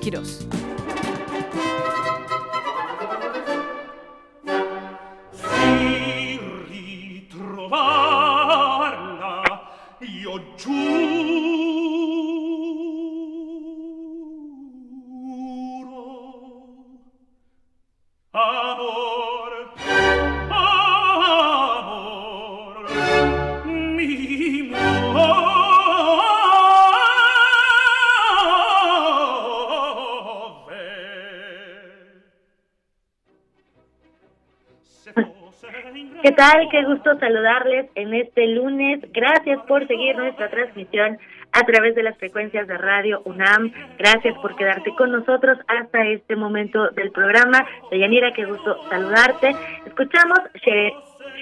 Tal? 36.39 36.69
Qué 36.69 36.85
gusto 36.85 37.19
saludarles 37.19 37.87
en 37.95 38.13
este 38.13 38.47
lunes. 38.47 39.01
Gracias 39.11 39.59
por 39.67 39.85
seguir 39.87 40.15
nuestra 40.15 40.49
transmisión 40.49 41.17
a 41.51 41.65
través 41.65 41.95
de 41.95 42.03
las 42.03 42.17
frecuencias 42.17 42.65
de 42.65 42.77
Radio 42.77 43.21
UNAM. 43.25 43.73
Gracias 43.97 44.37
por 44.37 44.55
quedarte 44.55 44.95
con 44.95 45.11
nosotros 45.11 45.57
hasta 45.67 46.07
este 46.07 46.37
momento 46.37 46.91
del 46.91 47.11
programa. 47.11 47.67
Deyanira, 47.91 48.31
qué 48.31 48.45
gusto 48.45 48.77
saludarte. 48.89 49.53
Escuchamos 49.85 50.39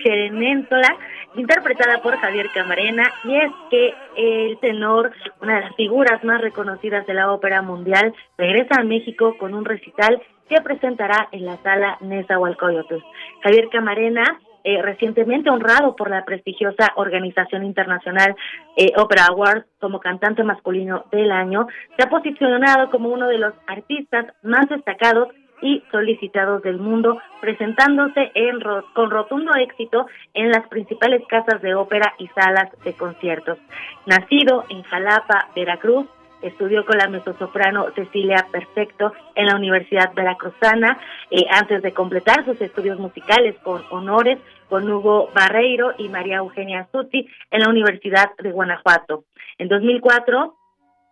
Sherenéntola 0.04 0.98
interpretada 1.36 2.02
por 2.02 2.18
Javier 2.18 2.50
Camarena, 2.52 3.04
y 3.24 3.36
es 3.36 3.52
que 3.70 3.94
el 4.16 4.58
tenor, 4.58 5.12
una 5.44 5.58
de 5.58 5.62
las 5.62 5.76
figuras 5.76 6.24
más 6.24 6.42
reconocidas 6.42 7.06
de 7.06 7.14
la 7.14 7.32
ópera 7.32 7.62
mundial, 7.62 8.16
regresa 8.36 8.80
a 8.80 8.84
México 8.84 9.38
con 9.38 9.54
un 9.54 9.64
recital 9.64 10.20
que 10.50 10.60
presentará 10.62 11.28
en 11.32 11.46
la 11.46 11.58
sala 11.58 11.98
Nezahualcóyotl. 12.02 13.04
Javier 13.44 13.70
Camarena 13.70 14.40
eh, 14.68 14.82
recientemente 14.82 15.50
honrado 15.50 15.96
por 15.96 16.10
la 16.10 16.26
prestigiosa 16.26 16.92
organización 16.98 17.64
internacional 17.64 18.36
eh, 18.76 18.92
Opera 18.98 19.28
Awards 19.30 19.66
como 19.80 20.02
cantante 20.02 20.44
masculino 20.44 21.06
del 21.10 21.32
año, 21.32 21.68
se 21.96 22.04
ha 22.04 22.10
posicionado 22.10 22.90
como 22.90 23.08
uno 23.08 23.30
de 23.30 23.38
los 23.38 23.54
artistas 23.66 24.26
más 24.44 24.68
destacados 24.68 25.30
y 25.62 25.82
solicitados 25.90 26.64
del 26.64 26.80
mundo, 26.80 27.18
presentándose 27.40 28.30
en, 28.36 28.60
con 28.94 29.10
rotundo 29.10 29.54
éxito 29.56 30.06
en 30.34 30.52
las 30.52 30.68
principales 30.68 31.22
casas 31.30 31.62
de 31.62 31.74
ópera 31.74 32.14
y 32.18 32.28
salas 32.28 32.70
de 32.84 32.92
conciertos. 32.92 33.58
Nacido 34.06 34.66
en 34.68 34.84
Jalapa, 34.84 35.48
Veracruz, 35.56 36.08
estudió 36.42 36.86
con 36.86 36.98
la 36.98 37.08
mezzosoprano 37.08 37.88
Cecilia 37.96 38.46
Perfecto 38.52 39.14
en 39.36 39.48
la 39.48 39.56
Universidad 39.56 40.14
Veracruzana, 40.14 41.00
eh, 41.32 41.46
antes 41.50 41.82
de 41.82 41.94
completar 41.94 42.46
sus 42.46 42.60
estudios 42.62 43.00
musicales 43.00 43.56
con 43.64 43.82
honores 43.92 44.40
con 44.70 44.90
Hugo 44.90 45.30
Barreiro 45.34 45.94
y 45.98 46.10
María 46.10 46.38
Eugenia 46.38 46.88
Zutti 46.92 47.28
en 47.52 47.62
la 47.62 47.70
Universidad 47.70 48.32
de 48.38 48.52
Guanajuato. 48.52 49.26
En 49.58 49.68
2004 49.68 50.56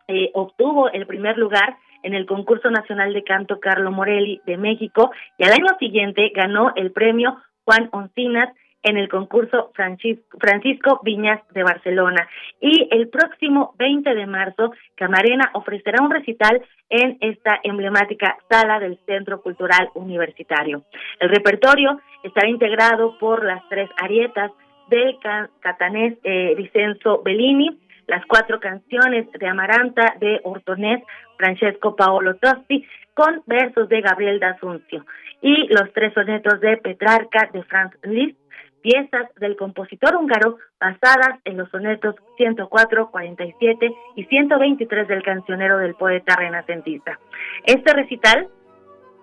eh, 0.07 0.31
obtuvo 0.33 0.89
el 0.91 1.07
primer 1.07 1.37
lugar 1.37 1.77
en 2.03 2.13
el 2.13 2.25
concurso 2.25 2.69
nacional 2.69 3.13
de 3.13 3.23
canto 3.23 3.59
Carlo 3.59 3.91
Morelli 3.91 4.41
de 4.45 4.57
México 4.57 5.11
y 5.37 5.45
al 5.45 5.53
año 5.53 5.75
siguiente 5.79 6.31
ganó 6.35 6.71
el 6.75 6.91
premio 6.91 7.37
Juan 7.63 7.89
Oncinas 7.91 8.49
en 8.85 8.97
el 8.97 9.09
concurso 9.09 9.71
Francisco, 9.73 11.01
Viñas 11.03 11.41
de 11.53 11.63
Barcelona. 11.63 12.29
Y 12.61 12.87
el 12.91 13.09
próximo 13.09 13.73
20 13.79 14.13
de 14.13 14.27
marzo, 14.27 14.71
Camarena 14.95 15.49
ofrecerá 15.53 16.03
un 16.03 16.11
recital 16.11 16.61
en 16.89 17.17
esta 17.19 17.59
emblemática 17.63 18.37
sala 18.47 18.79
del 18.79 18.99
Centro 19.07 19.41
Cultural 19.41 19.89
Universitario. 19.95 20.83
El 21.19 21.29
repertorio 21.29 21.99
estará 22.23 22.47
integrado 22.47 23.17
por 23.17 23.43
las 23.43 23.67
tres 23.69 23.89
arietas 23.97 24.51
del 24.89 25.17
catanés 25.61 26.19
eh, 26.23 26.53
Vicenzo 26.55 27.23
Bellini, 27.23 27.79
las 28.05 28.23
cuatro 28.27 28.59
canciones 28.59 29.31
de 29.31 29.47
Amaranta 29.47 30.13
de 30.19 30.41
Ortonés 30.43 31.01
Francesco 31.37 31.95
Paolo 31.95 32.35
Tosti, 32.35 32.85
con 33.15 33.41
versos 33.47 33.89
de 33.89 34.01
Gabriel 34.01 34.39
D'Asuncio, 34.39 35.05
y 35.41 35.67
los 35.73 35.91
tres 35.93 36.13
sonetos 36.13 36.59
de 36.59 36.77
Petrarca 36.77 37.49
de 37.51 37.63
Franz 37.63 37.93
Liszt, 38.03 38.37
piezas 38.85 39.33
del 39.39 39.55
compositor 39.55 40.15
húngaro 40.15 40.57
basadas 40.79 41.39
en 41.43 41.57
los 41.57 41.67
sonetos 41.71 42.13
104, 42.37 43.09
47 43.09 43.91
y 44.15 44.25
123 44.25 45.07
del 45.07 45.23
cancionero 45.23 45.79
del 45.79 45.95
poeta 45.95 46.35
renacentista. 46.35 47.19
Este 47.63 47.93
recital 47.93 48.47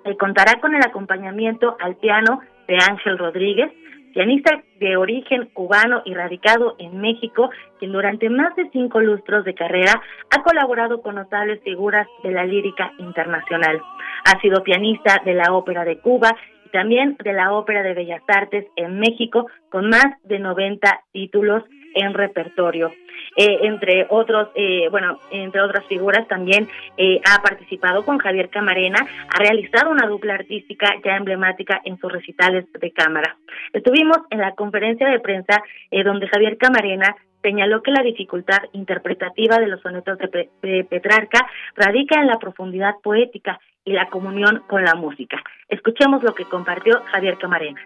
eh, 0.04 0.16
contará 0.16 0.60
con 0.60 0.74
el 0.74 0.82
acompañamiento 0.82 1.76
al 1.78 1.94
piano 1.94 2.40
de 2.66 2.74
Ángel 2.74 3.16
Rodríguez, 3.18 3.70
pianista 4.12 4.60
de 4.80 4.96
origen 4.96 5.48
cubano 5.52 6.02
y 6.04 6.12
radicado 6.12 6.74
en 6.80 7.00
México, 7.00 7.50
quien 7.78 7.92
durante 7.92 8.28
más 8.30 8.56
de 8.56 8.68
cinco 8.70 9.00
lustros 9.00 9.44
de 9.44 9.54
carrera 9.54 10.02
ha 10.30 10.42
colaborado 10.42 11.02
con 11.02 11.14
notables 11.14 11.62
figuras 11.62 12.08
de 12.24 12.32
la 12.32 12.44
lírica 12.44 12.90
internacional. 12.98 13.80
Ha 14.24 14.40
sido 14.40 14.64
pianista 14.64 15.22
de 15.24 15.34
la 15.34 15.54
Ópera 15.54 15.84
de 15.84 15.98
Cuba 15.98 16.34
también 16.72 17.16
de 17.22 17.32
la 17.32 17.52
Ópera 17.52 17.82
de 17.82 17.94
Bellas 17.94 18.22
Artes 18.26 18.66
en 18.76 18.98
México, 18.98 19.46
con 19.70 19.88
más 19.88 20.06
de 20.24 20.38
90 20.38 21.04
títulos 21.12 21.62
en 21.94 22.14
repertorio. 22.14 22.92
Eh, 23.36 23.58
entre 23.62 24.06
otros, 24.10 24.48
eh, 24.54 24.88
bueno, 24.90 25.18
entre 25.30 25.62
otras 25.62 25.86
figuras 25.86 26.26
también 26.28 26.68
eh, 26.96 27.20
ha 27.24 27.42
participado 27.42 28.04
con 28.04 28.18
Javier 28.18 28.50
Camarena, 28.50 29.06
ha 29.28 29.38
realizado 29.38 29.90
una 29.90 30.06
dupla 30.06 30.34
artística 30.34 30.94
ya 31.04 31.16
emblemática 31.16 31.80
en 31.84 31.98
sus 31.98 32.12
recitales 32.12 32.66
de 32.72 32.90
cámara. 32.90 33.36
Estuvimos 33.72 34.18
en 34.30 34.38
la 34.38 34.54
conferencia 34.54 35.08
de 35.08 35.20
prensa 35.20 35.62
donde 36.04 36.28
Javier 36.28 36.56
Camarena 36.58 37.14
señaló 37.42 37.82
que 37.82 37.90
la 37.90 38.02
dificultad 38.02 38.58
interpretativa 38.72 39.58
de 39.58 39.66
los 39.66 39.80
sonetos 39.82 40.18
de, 40.18 40.84
Petrarca 40.88 41.46
radica 41.74 42.20
en 42.20 42.28
la 42.28 42.38
profundidad 42.38 42.94
poética 43.02 43.60
y 43.84 43.92
la 43.92 44.08
comunión 44.08 44.62
con 44.68 44.84
la 44.84 44.94
música. 44.94 45.42
Escuchemos 45.68 46.22
lo 46.22 46.34
que 46.34 46.48
compartió 46.48 47.02
Javier 47.10 47.36
Camarena. 47.38 47.80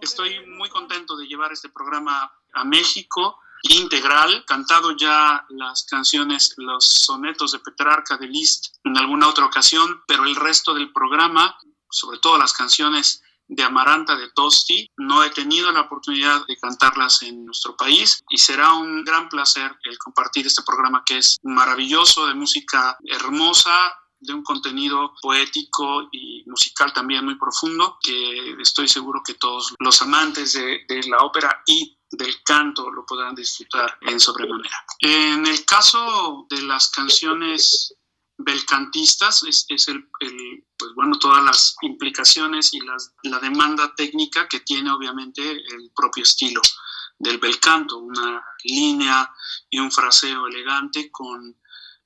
Estoy 0.00 0.30
muy 0.46 0.68
contento 0.70 1.16
de 1.16 1.26
llevar 1.26 1.52
este 1.52 1.68
programa 1.68 2.32
a 2.54 2.64
México 2.64 3.38
integral, 3.62 4.44
cantado 4.46 4.96
ya 4.96 5.44
las 5.50 5.84
canciones, 5.84 6.54
los 6.56 6.84
sonetos 6.86 7.52
de 7.52 7.58
Petrarca 7.58 8.16
de 8.16 8.26
Liszt 8.26 8.76
en 8.84 8.96
alguna 8.96 9.28
otra 9.28 9.44
ocasión, 9.44 10.02
pero 10.06 10.24
el 10.24 10.36
resto 10.36 10.72
del 10.72 10.92
programa, 10.92 11.58
sobre 11.90 12.18
todo 12.18 12.38
las 12.38 12.54
canciones 12.54 13.22
de 13.50 13.62
Amaranta 13.62 14.16
de 14.16 14.30
Tosti. 14.30 14.88
No 14.96 15.22
he 15.22 15.30
tenido 15.30 15.70
la 15.72 15.82
oportunidad 15.82 16.46
de 16.46 16.56
cantarlas 16.56 17.22
en 17.22 17.44
nuestro 17.44 17.76
país 17.76 18.22
y 18.30 18.38
será 18.38 18.72
un 18.74 19.04
gran 19.04 19.28
placer 19.28 19.76
el 19.84 19.98
compartir 19.98 20.46
este 20.46 20.62
programa 20.62 21.02
que 21.04 21.18
es 21.18 21.36
maravilloso, 21.42 22.26
de 22.26 22.34
música 22.34 22.96
hermosa, 23.04 23.92
de 24.20 24.34
un 24.34 24.42
contenido 24.42 25.14
poético 25.20 26.08
y 26.12 26.44
musical 26.46 26.92
también 26.92 27.24
muy 27.24 27.36
profundo, 27.36 27.98
que 28.02 28.54
estoy 28.60 28.86
seguro 28.86 29.22
que 29.24 29.34
todos 29.34 29.74
los 29.78 30.02
amantes 30.02 30.52
de, 30.52 31.00
la 31.08 31.18
ópera 31.18 31.62
y 31.66 31.98
del 32.10 32.42
canto 32.42 32.90
lo 32.90 33.06
podrán 33.06 33.34
disfrutar 33.34 33.98
en 34.02 34.20
sobremanera. 34.20 34.84
En 34.98 35.46
el 35.46 35.64
caso 35.64 36.46
de 36.50 36.62
las 36.62 36.90
canciones 36.90 37.94
belcantistas 38.44 39.42
es, 39.44 39.88
el, 39.88 40.08
pues 40.76 40.92
bueno, 40.94 41.18
todas 41.18 41.44
las 41.44 41.76
implicaciones 41.82 42.72
y 42.74 42.80
la 43.24 43.38
demanda 43.38 43.94
técnica 43.94 44.48
que 44.48 44.60
tiene 44.60 44.90
obviamente 44.90 45.50
el 45.50 45.90
propio 45.94 46.22
estilo 46.22 46.60
del 47.20 47.38
bel 47.38 47.60
canto, 47.60 47.98
una 47.98 48.42
línea 48.64 49.30
y 49.68 49.78
un 49.78 49.92
fraseo 49.92 50.46
elegante 50.46 51.10
con 51.10 51.54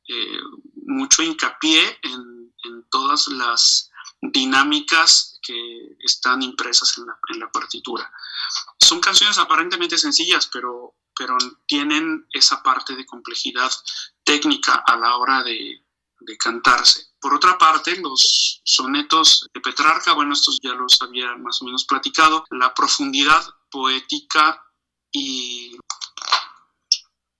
eh, 0.08 0.38
mucho 0.86 1.22
hincapié 1.22 1.98
en, 2.02 2.52
en, 2.64 2.84
todas 2.90 3.28
las 3.28 3.90
dinámicas 4.20 5.38
que 5.40 5.96
están 6.00 6.42
impresas 6.42 6.98
en 6.98 7.06
la, 7.06 7.16
en 7.32 7.38
la 7.38 7.50
partitura. 7.50 8.12
Son 8.78 9.00
canciones 9.00 9.38
aparentemente 9.38 9.96
sencillas, 9.96 10.48
pero, 10.52 10.96
pero 11.16 11.38
tienen 11.66 12.26
esa 12.32 12.62
parte 12.62 12.96
de 12.96 13.06
complejidad 13.06 13.70
técnica 14.24 14.82
a 14.84 14.96
la 14.96 15.16
hora 15.16 15.44
de, 15.44 15.83
de 16.24 16.36
cantarse. 16.36 17.06
Por 17.20 17.34
otra 17.34 17.56
parte, 17.58 17.96
los 17.96 18.60
sonetos 18.64 19.46
de 19.52 19.60
Petrarca, 19.60 20.12
bueno, 20.12 20.32
estos 20.32 20.58
ya 20.62 20.72
los 20.74 21.00
había 21.02 21.36
más 21.36 21.60
o 21.62 21.64
menos 21.64 21.84
platicado, 21.84 22.44
la 22.50 22.74
profundidad 22.74 23.42
poética 23.70 24.62
y 25.10 25.76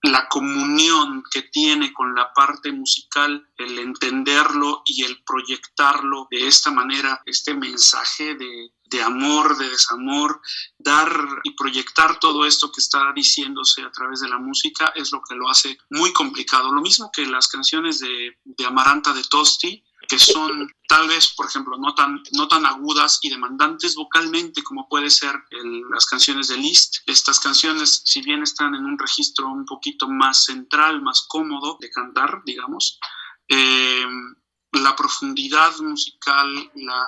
la 0.05 0.29
comunión 0.29 1.23
que 1.31 1.43
tiene 1.43 1.93
con 1.93 2.15
la 2.15 2.33
parte 2.35 2.71
musical, 2.73 3.49
el 3.57 3.79
entenderlo 3.79 4.83
y 4.85 5.03
el 5.03 5.23
proyectarlo 5.25 6.29
de 6.31 6.47
esta 6.47 6.71
manera, 6.71 7.23
este 7.25 7.55
mensaje 7.55 8.35
de, 8.35 9.03
amor, 9.03 9.57
de 9.57 9.71
desamor, 9.71 10.41
dar 10.79 11.11
y 11.43 11.53
proyectar 11.53 12.21
todo 12.21 12.45
esto 12.47 12.71
que 12.71 12.81
está 12.81 13.13
diciéndose 13.15 13.83
a 13.83 13.91
través 13.91 14.21
de 14.21 14.29
la 14.29 14.39
música 14.39 14.93
es 14.95 15.11
lo 15.11 15.23
que 15.23 15.35
lo 15.35 15.49
hace 15.49 15.79
muy 15.91 16.13
complicado. 16.13 16.73
Lo 16.73 16.83
mismo 16.83 17.11
que 17.11 17.27
las 17.27 17.49
canciones 17.49 17.99
de, 17.99 18.39
de 18.45 18.67
Amaranta 18.67 19.13
de 19.13 19.25
Tosti, 19.25 19.83
que 20.09 20.19
son 20.19 20.69
tal 20.89 21.09
vez, 21.09 21.33
por 21.35 21.47
ejemplo, 21.47 21.77
no 21.79 21.95
tan, 21.95 22.23
no 22.33 22.49
tan 22.49 22.67
agudas 22.67 23.19
y 23.23 23.31
demandantes 23.31 23.95
vocalmente 23.95 24.63
como 24.63 24.89
puede 24.89 25.11
ser 25.11 25.35
las 25.91 26.07
canciones 26.07 26.49
de 26.49 26.57
Liszt. 26.57 26.99
Estas 27.07 27.41
canciones, 27.41 28.03
si 28.05 28.23
bien 28.23 28.43
están 28.43 28.75
en 28.75 28.85
un 28.85 28.99
registro 28.99 29.49
un 29.49 29.65
poquito 29.65 30.09
más 30.09 30.45
central, 30.45 31.03
más 31.03 31.27
cómodo 31.29 31.79
de 31.81 31.91
cantar, 31.91 32.43
digamos, 32.45 32.99
eh, 33.49 34.07
la 34.73 34.97
profundidad 34.97 35.77
musical, 35.79 36.71
la, 36.75 37.07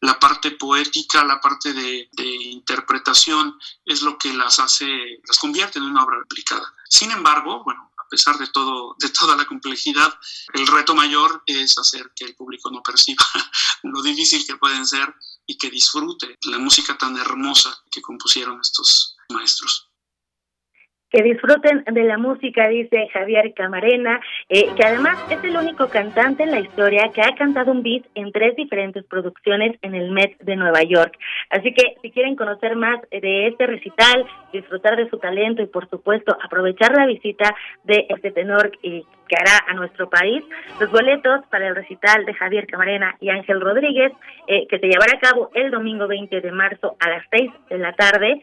la, 0.00 0.18
parte 0.18 0.52
poética, 0.52 1.24
la 1.24 1.40
parte 1.40 1.72
de, 1.72 2.08
de, 2.12 2.26
interpretación 2.26 3.58
es 3.84 4.02
lo 4.02 4.18
que 4.18 4.32
las 4.32 4.58
hace, 4.58 5.20
las 5.26 5.38
convierte 5.38 5.78
en 5.78 5.86
una 5.86 6.04
obra 6.04 6.18
replicada. 6.18 6.74
Sin 6.88 7.10
embargo, 7.10 7.62
bueno, 7.64 7.90
pesar 8.08 8.38
de, 8.38 8.46
todo, 8.48 8.96
de 8.98 9.08
toda 9.10 9.36
la 9.36 9.46
complejidad, 9.46 10.12
el 10.54 10.66
reto 10.66 10.94
mayor 10.94 11.42
es 11.46 11.76
hacer 11.78 12.12
que 12.14 12.24
el 12.24 12.34
público 12.34 12.70
no 12.70 12.82
perciba 12.82 13.24
lo 13.82 14.02
difícil 14.02 14.46
que 14.46 14.56
pueden 14.56 14.86
ser 14.86 15.14
y 15.46 15.56
que 15.56 15.70
disfrute 15.70 16.38
la 16.42 16.58
música 16.58 16.96
tan 16.98 17.16
hermosa 17.16 17.76
que 17.90 18.02
compusieron 18.02 18.60
estos 18.60 19.16
maestros. 19.30 19.87
Que 21.10 21.22
disfruten 21.22 21.84
de 21.84 22.04
la 22.04 22.18
música, 22.18 22.68
dice 22.68 23.08
Javier 23.12 23.54
Camarena, 23.54 24.20
eh, 24.48 24.66
que 24.76 24.84
además 24.84 25.18
es 25.30 25.42
el 25.42 25.56
único 25.56 25.88
cantante 25.88 26.42
en 26.42 26.50
la 26.50 26.60
historia 26.60 27.10
que 27.14 27.22
ha 27.22 27.34
cantado 27.34 27.72
un 27.72 27.82
beat 27.82 28.04
en 28.14 28.32
tres 28.32 28.56
diferentes 28.56 29.04
producciones 29.04 29.78
en 29.82 29.94
el 29.94 30.10
Met 30.10 30.38
de 30.40 30.56
Nueva 30.56 30.82
York. 30.82 31.16
Así 31.50 31.72
que 31.72 31.96
si 32.02 32.10
quieren 32.10 32.36
conocer 32.36 32.76
más 32.76 33.00
de 33.10 33.48
este 33.48 33.66
recital, 33.66 34.26
disfrutar 34.52 34.96
de 34.96 35.08
su 35.08 35.18
talento 35.18 35.62
y 35.62 35.66
por 35.66 35.88
supuesto 35.88 36.36
aprovechar 36.42 36.92
la 36.94 37.06
visita 37.06 37.54
de 37.84 38.06
este 38.08 38.30
tenor 38.30 38.70
que 38.80 39.36
hará 39.36 39.64
a 39.68 39.74
nuestro 39.74 40.08
país, 40.08 40.42
los 40.80 40.90
boletos 40.90 41.44
para 41.50 41.68
el 41.68 41.76
recital 41.76 42.24
de 42.24 42.34
Javier 42.34 42.66
Camarena 42.66 43.16
y 43.20 43.28
Ángel 43.28 43.60
Rodríguez, 43.60 44.12
eh, 44.46 44.66
que 44.68 44.78
se 44.78 44.86
llevará 44.86 45.16
a 45.16 45.20
cabo 45.20 45.50
el 45.54 45.70
domingo 45.70 46.08
20 46.08 46.40
de 46.40 46.52
marzo 46.52 46.96
a 46.98 47.10
las 47.10 47.24
6 47.30 47.50
de 47.68 47.78
la 47.78 47.92
tarde, 47.92 48.42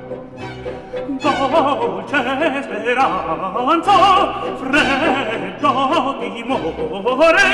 dolce 1.21 2.17
speranza, 2.63 3.93
freddo 4.59 6.19
timore, 6.19 7.49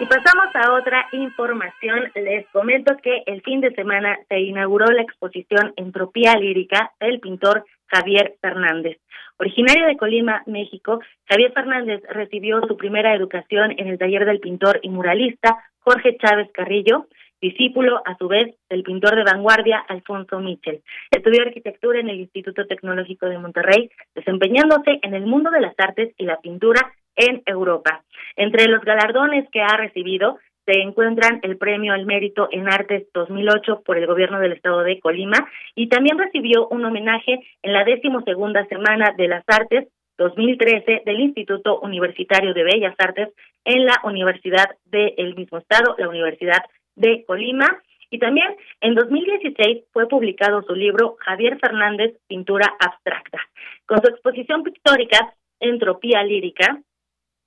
Y 0.00 0.06
pasamos 0.06 0.46
a 0.54 0.72
otra 0.72 1.06
información. 1.12 2.10
Les 2.14 2.46
comento 2.48 2.96
que 3.02 3.22
el 3.26 3.42
fin 3.42 3.60
de 3.60 3.70
semana 3.74 4.18
se 4.28 4.40
inauguró 4.40 4.86
la 4.86 5.02
exposición 5.02 5.74
Entropía 5.76 6.36
Lírica 6.36 6.92
del 7.00 7.20
pintor 7.20 7.64
Javier 7.86 8.36
Fernández. 8.40 8.98
Originario 9.38 9.86
de 9.86 9.96
Colima, 9.96 10.42
México, 10.46 11.00
Javier 11.28 11.52
Fernández 11.52 12.02
recibió 12.10 12.60
su 12.66 12.76
primera 12.76 13.14
educación 13.14 13.72
en 13.76 13.88
el 13.88 13.98
taller 13.98 14.24
del 14.26 14.40
pintor 14.40 14.80
y 14.82 14.90
muralista 14.90 15.56
Jorge 15.80 16.16
Chávez 16.18 16.50
Carrillo, 16.52 17.06
discípulo 17.40 18.02
a 18.04 18.16
su 18.16 18.28
vez 18.28 18.54
del 18.68 18.82
pintor 18.82 19.16
de 19.16 19.24
vanguardia 19.24 19.78
Alfonso 19.78 20.40
Michel. 20.40 20.82
Estudió 21.10 21.42
arquitectura 21.42 22.00
en 22.00 22.08
el 22.08 22.20
Instituto 22.20 22.66
Tecnológico 22.66 23.26
de 23.26 23.38
Monterrey, 23.38 23.90
desempeñándose 24.14 24.98
en 25.02 25.14
el 25.14 25.26
mundo 25.26 25.50
de 25.50 25.60
las 25.60 25.74
artes 25.78 26.14
y 26.18 26.24
la 26.24 26.40
pintura 26.40 26.92
en 27.16 27.42
Europa. 27.46 28.02
Entre 28.36 28.66
los 28.68 28.82
galardones 28.82 29.48
que 29.50 29.62
ha 29.62 29.76
recibido 29.76 30.38
se 30.66 30.80
encuentran 30.80 31.40
el 31.42 31.56
Premio 31.56 31.92
al 31.94 32.06
Mérito 32.06 32.48
en 32.52 32.68
Artes 32.68 33.08
2008 33.14 33.82
por 33.84 33.96
el 33.96 34.06
Gobierno 34.06 34.38
del 34.38 34.52
Estado 34.52 34.82
de 34.82 35.00
Colima 35.00 35.48
y 35.74 35.88
también 35.88 36.18
recibió 36.18 36.68
un 36.68 36.84
homenaje 36.84 37.40
en 37.62 37.72
la 37.72 37.84
decimosegunda 37.84 38.66
Semana 38.66 39.14
de 39.16 39.28
las 39.28 39.44
Artes 39.48 39.88
2013 40.18 41.02
del 41.06 41.20
Instituto 41.20 41.80
Universitario 41.80 42.52
de 42.52 42.62
Bellas 42.62 42.94
Artes 42.98 43.30
en 43.64 43.86
la 43.86 44.00
Universidad 44.04 44.66
del 44.84 45.34
mismo 45.34 45.58
estado, 45.58 45.94
la 45.98 46.08
Universidad 46.08 46.62
de 47.00 47.24
Colima. 47.26 47.66
Y 48.10 48.18
también 48.18 48.48
en 48.80 48.94
2016 48.94 49.84
fue 49.92 50.08
publicado 50.08 50.62
su 50.62 50.74
libro 50.74 51.16
Javier 51.20 51.58
Fernández, 51.58 52.16
Pintura 52.28 52.74
Abstracta. 52.78 53.38
Con 53.86 54.00
su 54.02 54.08
exposición 54.08 54.62
pictórica 54.62 55.34
Entropía 55.60 56.22
Lírica, 56.24 56.80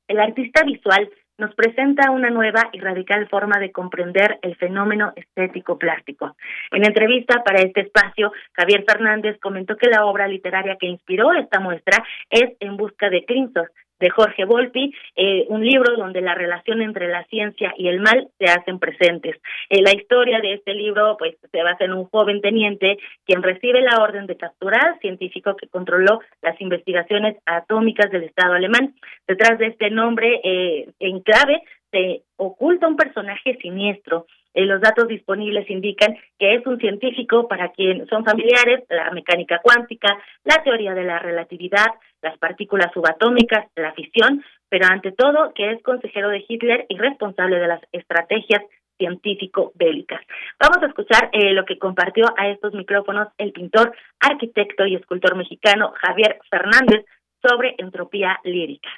el 0.08 0.20
artista 0.20 0.64
visual 0.64 1.10
nos 1.38 1.54
presenta 1.56 2.12
una 2.12 2.30
nueva 2.30 2.70
y 2.72 2.80
radical 2.80 3.28
forma 3.28 3.60
de 3.60 3.72
comprender 3.72 4.40
el 4.44 4.56
fenómeno 4.56 5.14
estético 5.16 5.78
plástico. 5.78 6.36
En 6.72 6.86
entrevista 6.86 7.44
para 7.44 7.62
este 7.62 7.82
espacio, 7.82 8.32
Javier 8.54 8.86
Fernández 8.88 9.40
comentó 9.42 9.76
que 9.76 9.90
la 9.90 10.06
obra 10.06 10.28
literaria 10.28 10.78
que 10.80 10.88
inspiró 10.88 11.34
esta 11.34 11.60
muestra 11.60 12.04
es 12.30 12.56
En 12.60 12.78
busca 12.78 13.10
de 13.10 13.26
Crimson, 13.26 13.66
de 14.00 14.10
Jorge 14.10 14.46
Volpi, 14.46 14.94
eh, 15.16 15.46
un 15.50 15.66
libro 15.66 15.96
donde 15.96 16.22
la 16.22 16.36
relación 16.36 16.82
entre 16.82 17.08
la 17.08 17.24
ciencia 17.26 17.74
y 17.78 17.88
el 17.88 18.00
mal 18.00 18.28
se 18.38 18.46
hacen 18.46 18.80
presentes. 18.80 19.38
Eh, 19.70 19.82
la 19.82 19.94
historia 19.94 20.40
de 20.40 20.54
este 20.54 20.74
libro 20.74 21.16
pues 21.18 21.36
se 21.52 21.64
basa 21.64 21.86
en 21.86 21.94
un 21.94 22.06
joven 22.06 22.42
teniente 22.42 22.98
quien 23.26 23.44
recibe 23.44 23.82
la 23.82 24.02
orden 24.02 24.28
de 24.28 24.38
capturar 24.38 25.00
científico 25.00 25.56
que 25.56 25.68
controló 25.68 26.20
las 26.42 26.60
investigaciones 26.60 27.38
atómicas 27.46 28.12
del 28.12 28.24
Estado 28.24 28.54
alemán. 28.54 28.96
Detrás 29.28 29.58
de 29.60 29.68
este 29.68 29.90
nombre 29.90 30.42
eh, 30.44 30.90
en 31.00 31.22
clave 31.22 31.62
se 31.94 32.24
oculta 32.38 32.88
un 32.88 32.98
personaje 32.98 33.58
siniestro 33.62 34.26
eh, 34.54 34.66
los 34.66 34.82
datos 34.82 35.08
disponibles 35.08 35.70
indican 35.70 36.16
que 36.38 36.56
es 36.56 36.66
un 36.68 36.78
científico 36.78 37.48
para 37.48 37.70
quien 37.70 38.06
son 38.08 38.24
familiares 38.24 38.84
la 38.90 39.12
mecánica 39.12 39.60
cuántica, 39.64 40.18
la 40.44 40.62
teoría 40.64 40.94
de 40.94 41.04
la 41.04 41.20
relatividad, 41.20 41.88
las 42.22 42.38
partículas 42.38 42.92
subatómicas, 42.94 43.66
la 43.76 43.94
fisión, 43.94 44.44
pero 44.70 44.88
ante 44.88 45.12
todo 45.12 45.54
que 45.54 45.72
es 45.72 45.82
consejero 45.82 46.30
de 46.30 46.46
Hitler 46.48 46.86
y 46.90 46.98
responsable 46.98 47.58
de 47.58 47.68
las 47.68 47.82
estrategias 47.92 48.64
científico-bélicas. 48.98 50.22
Vamos 50.60 50.84
a 50.84 50.88
escuchar 50.88 51.30
eh, 51.34 51.52
lo 51.54 51.66
que 51.66 51.80
compartió 51.80 52.26
a 52.38 52.50
estos 52.50 52.74
micrófonos 52.74 53.30
el 53.40 53.52
pintor, 53.52 53.96
arquitecto 54.20 54.86
y 54.86 54.96
escultor 54.96 55.36
mexicano 55.36 55.94
Javier 56.00 56.40
Fernández 56.50 57.06
sobre 57.42 57.74
entropía 57.80 58.40
lírica. 58.44 58.90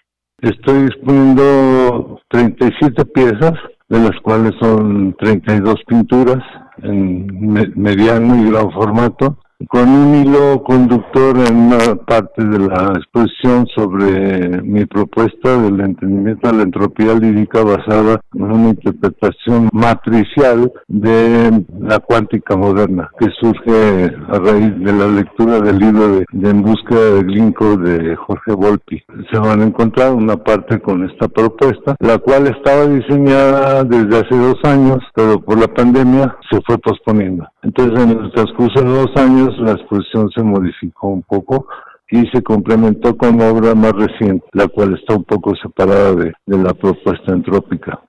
Estoy 0.42 0.86
exponiendo 0.88 2.20
37 2.30 3.06
piezas 3.06 3.54
de 3.88 4.00
las 4.00 4.20
cuales 4.22 4.54
son 4.60 5.16
32 5.20 5.76
pinturas 5.88 6.44
en 6.84 7.72
mediano 7.76 8.36
y 8.36 8.52
gran 8.52 8.72
formato 8.72 9.40
con 9.70 9.88
un 9.88 10.16
hilo 10.16 10.64
conductor 10.64 11.38
en 11.38 11.56
una 11.56 11.96
parte 11.96 12.44
de 12.44 12.60
la 12.60 12.94
exposición 12.96 13.66
sobre 13.74 14.62
mi 14.62 14.86
propuesta 14.86 15.58
del 15.62 15.80
entendimiento 15.80 16.50
de 16.50 16.58
la 16.58 16.64
entropía 16.64 17.14
lírica 17.14 17.64
basada 17.64 18.20
en 18.34 18.44
una 18.44 18.70
interpretación 18.70 19.70
matricial 19.72 20.72
de 20.88 21.66
la 21.80 22.00
cuántica 22.00 22.56
moderna, 22.56 23.10
que 23.18 23.28
surge 23.40 24.14
a 24.28 24.40
raíz 24.40 24.78
de 24.80 24.94
la 24.94 25.08
lectura 25.08 25.60
del 25.62 25.80
libro 25.80 26.20
de, 26.20 26.50
En 26.50 26.62
busca 26.62 26.96
de 26.96 27.24
Glinko 27.24 27.78
de 27.78 28.16
Jorge 28.16 28.52
Volpi. 28.54 29.04
Se 29.32 29.40
van 29.40 29.62
a 29.62 29.66
encontrar 29.66 30.12
una 30.12 30.36
parte 30.36 30.80
con 30.80 31.10
esta 31.10 31.28
propuesta, 31.28 31.96
la 32.00 32.18
cual 32.18 32.48
estaba 32.48 32.86
diseñada 32.88 33.84
desde 33.84 34.18
hace 34.20 34.38
dos 34.38 34.58
años, 34.64 35.00
pero 35.14 35.40
por 35.40 35.60
la 35.60 35.68
pandemia 35.68 36.36
se 36.52 36.60
fue 36.62 36.78
posponiendo. 36.78 37.48
Entonces, 37.64 38.00
en 38.00 38.10
el 38.10 38.32
transcurso 38.32 38.82
de 38.82 38.90
dos 38.90 39.12
años, 39.16 39.45
la 39.58 39.74
exposición 39.74 40.30
se 40.32 40.44
modificó 40.44 41.08
un 41.08 41.24
poco 41.24 41.68
y 42.10 42.28
se 42.28 42.44
complementó 42.44 43.18
con 43.18 43.42
obra 43.42 43.74
más 43.74 43.94
reciente, 43.94 44.46
la 44.54 44.68
cual 44.68 44.96
está 44.96 45.16
un 45.16 45.24
poco 45.24 45.56
separada 45.56 46.14
de, 46.14 46.34
la 46.46 46.74
propuesta 46.74 47.32
entrópica. 47.34 48.00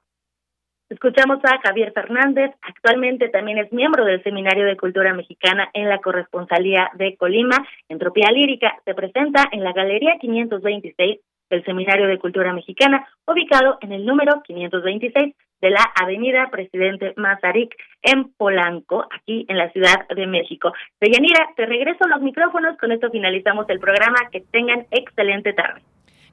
Escuchamos 0.88 1.38
a 1.44 1.58
Javier 1.66 1.92
Fernández, 1.92 2.52
actualmente 2.62 3.28
también 3.28 3.58
es 3.58 3.72
miembro 3.72 4.04
del 4.04 4.22
Seminario 4.22 4.66
de 4.66 4.76
Cultura 4.76 5.14
Mexicana 5.14 5.68
en 5.74 5.88
la 5.88 5.98
Corresponsalía 5.98 6.90
de 6.94 7.16
Colima. 7.16 7.56
Entropía 7.88 8.30
Lírica 8.30 8.72
se 8.84 8.94
presenta 8.94 9.48
en 9.50 9.64
la 9.64 9.72
Galería 9.72 10.16
526 10.20 11.18
del 11.50 11.64
Seminario 11.64 12.06
de 12.06 12.18
Cultura 12.18 12.52
Mexicana, 12.52 13.06
ubicado 13.26 13.78
en 13.80 13.92
el 13.92 14.04
número 14.04 14.42
526 14.42 15.34
de 15.60 15.70
la 15.70 15.82
Avenida 15.94 16.48
Presidente 16.50 17.14
Mazarik 17.16 17.74
en 18.02 18.32
Polanco, 18.34 19.06
aquí 19.10 19.46
en 19.48 19.56
la 19.56 19.70
Ciudad 19.72 20.06
de 20.14 20.26
México. 20.26 20.72
Deyanira, 21.00 21.48
te 21.56 21.66
regreso 21.66 22.06
los 22.08 22.20
micrófonos, 22.20 22.76
con 22.78 22.92
esto 22.92 23.10
finalizamos 23.10 23.68
el 23.70 23.80
programa, 23.80 24.28
que 24.30 24.42
tengan 24.52 24.86
excelente 24.90 25.52
tarde. 25.52 25.82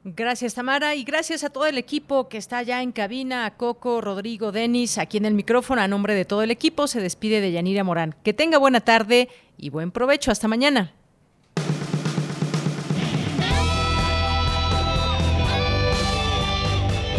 Gracias, 0.05 0.55
Tamara, 0.55 0.95
y 0.95 1.05
gracias 1.05 1.45
a 1.45 1.49
todo 1.49 1.65
el 1.65 1.77
equipo 1.77 2.27
que 2.27 2.37
está 2.37 2.61
ya 2.61 2.81
en 2.81 2.91
cabina, 2.91 3.45
a 3.45 3.55
Coco, 3.55 4.01
Rodrigo, 4.01 4.51
Denis, 4.51 4.97
aquí 4.97 5.17
en 5.17 5.25
el 5.25 5.33
micrófono, 5.33 5.81
a 5.81 5.87
nombre 5.87 6.13
de 6.13 6.25
todo 6.25 6.43
el 6.43 6.51
equipo, 6.51 6.87
se 6.87 6.99
despide 6.99 7.39
de 7.39 7.53
Yanira 7.53 7.85
Morán. 7.85 8.13
Que 8.21 8.33
tenga 8.33 8.57
buena 8.57 8.81
tarde 8.81 9.29
y 9.57 9.69
buen 9.69 9.91
provecho. 9.91 10.29
Hasta 10.29 10.49
mañana. 10.49 10.91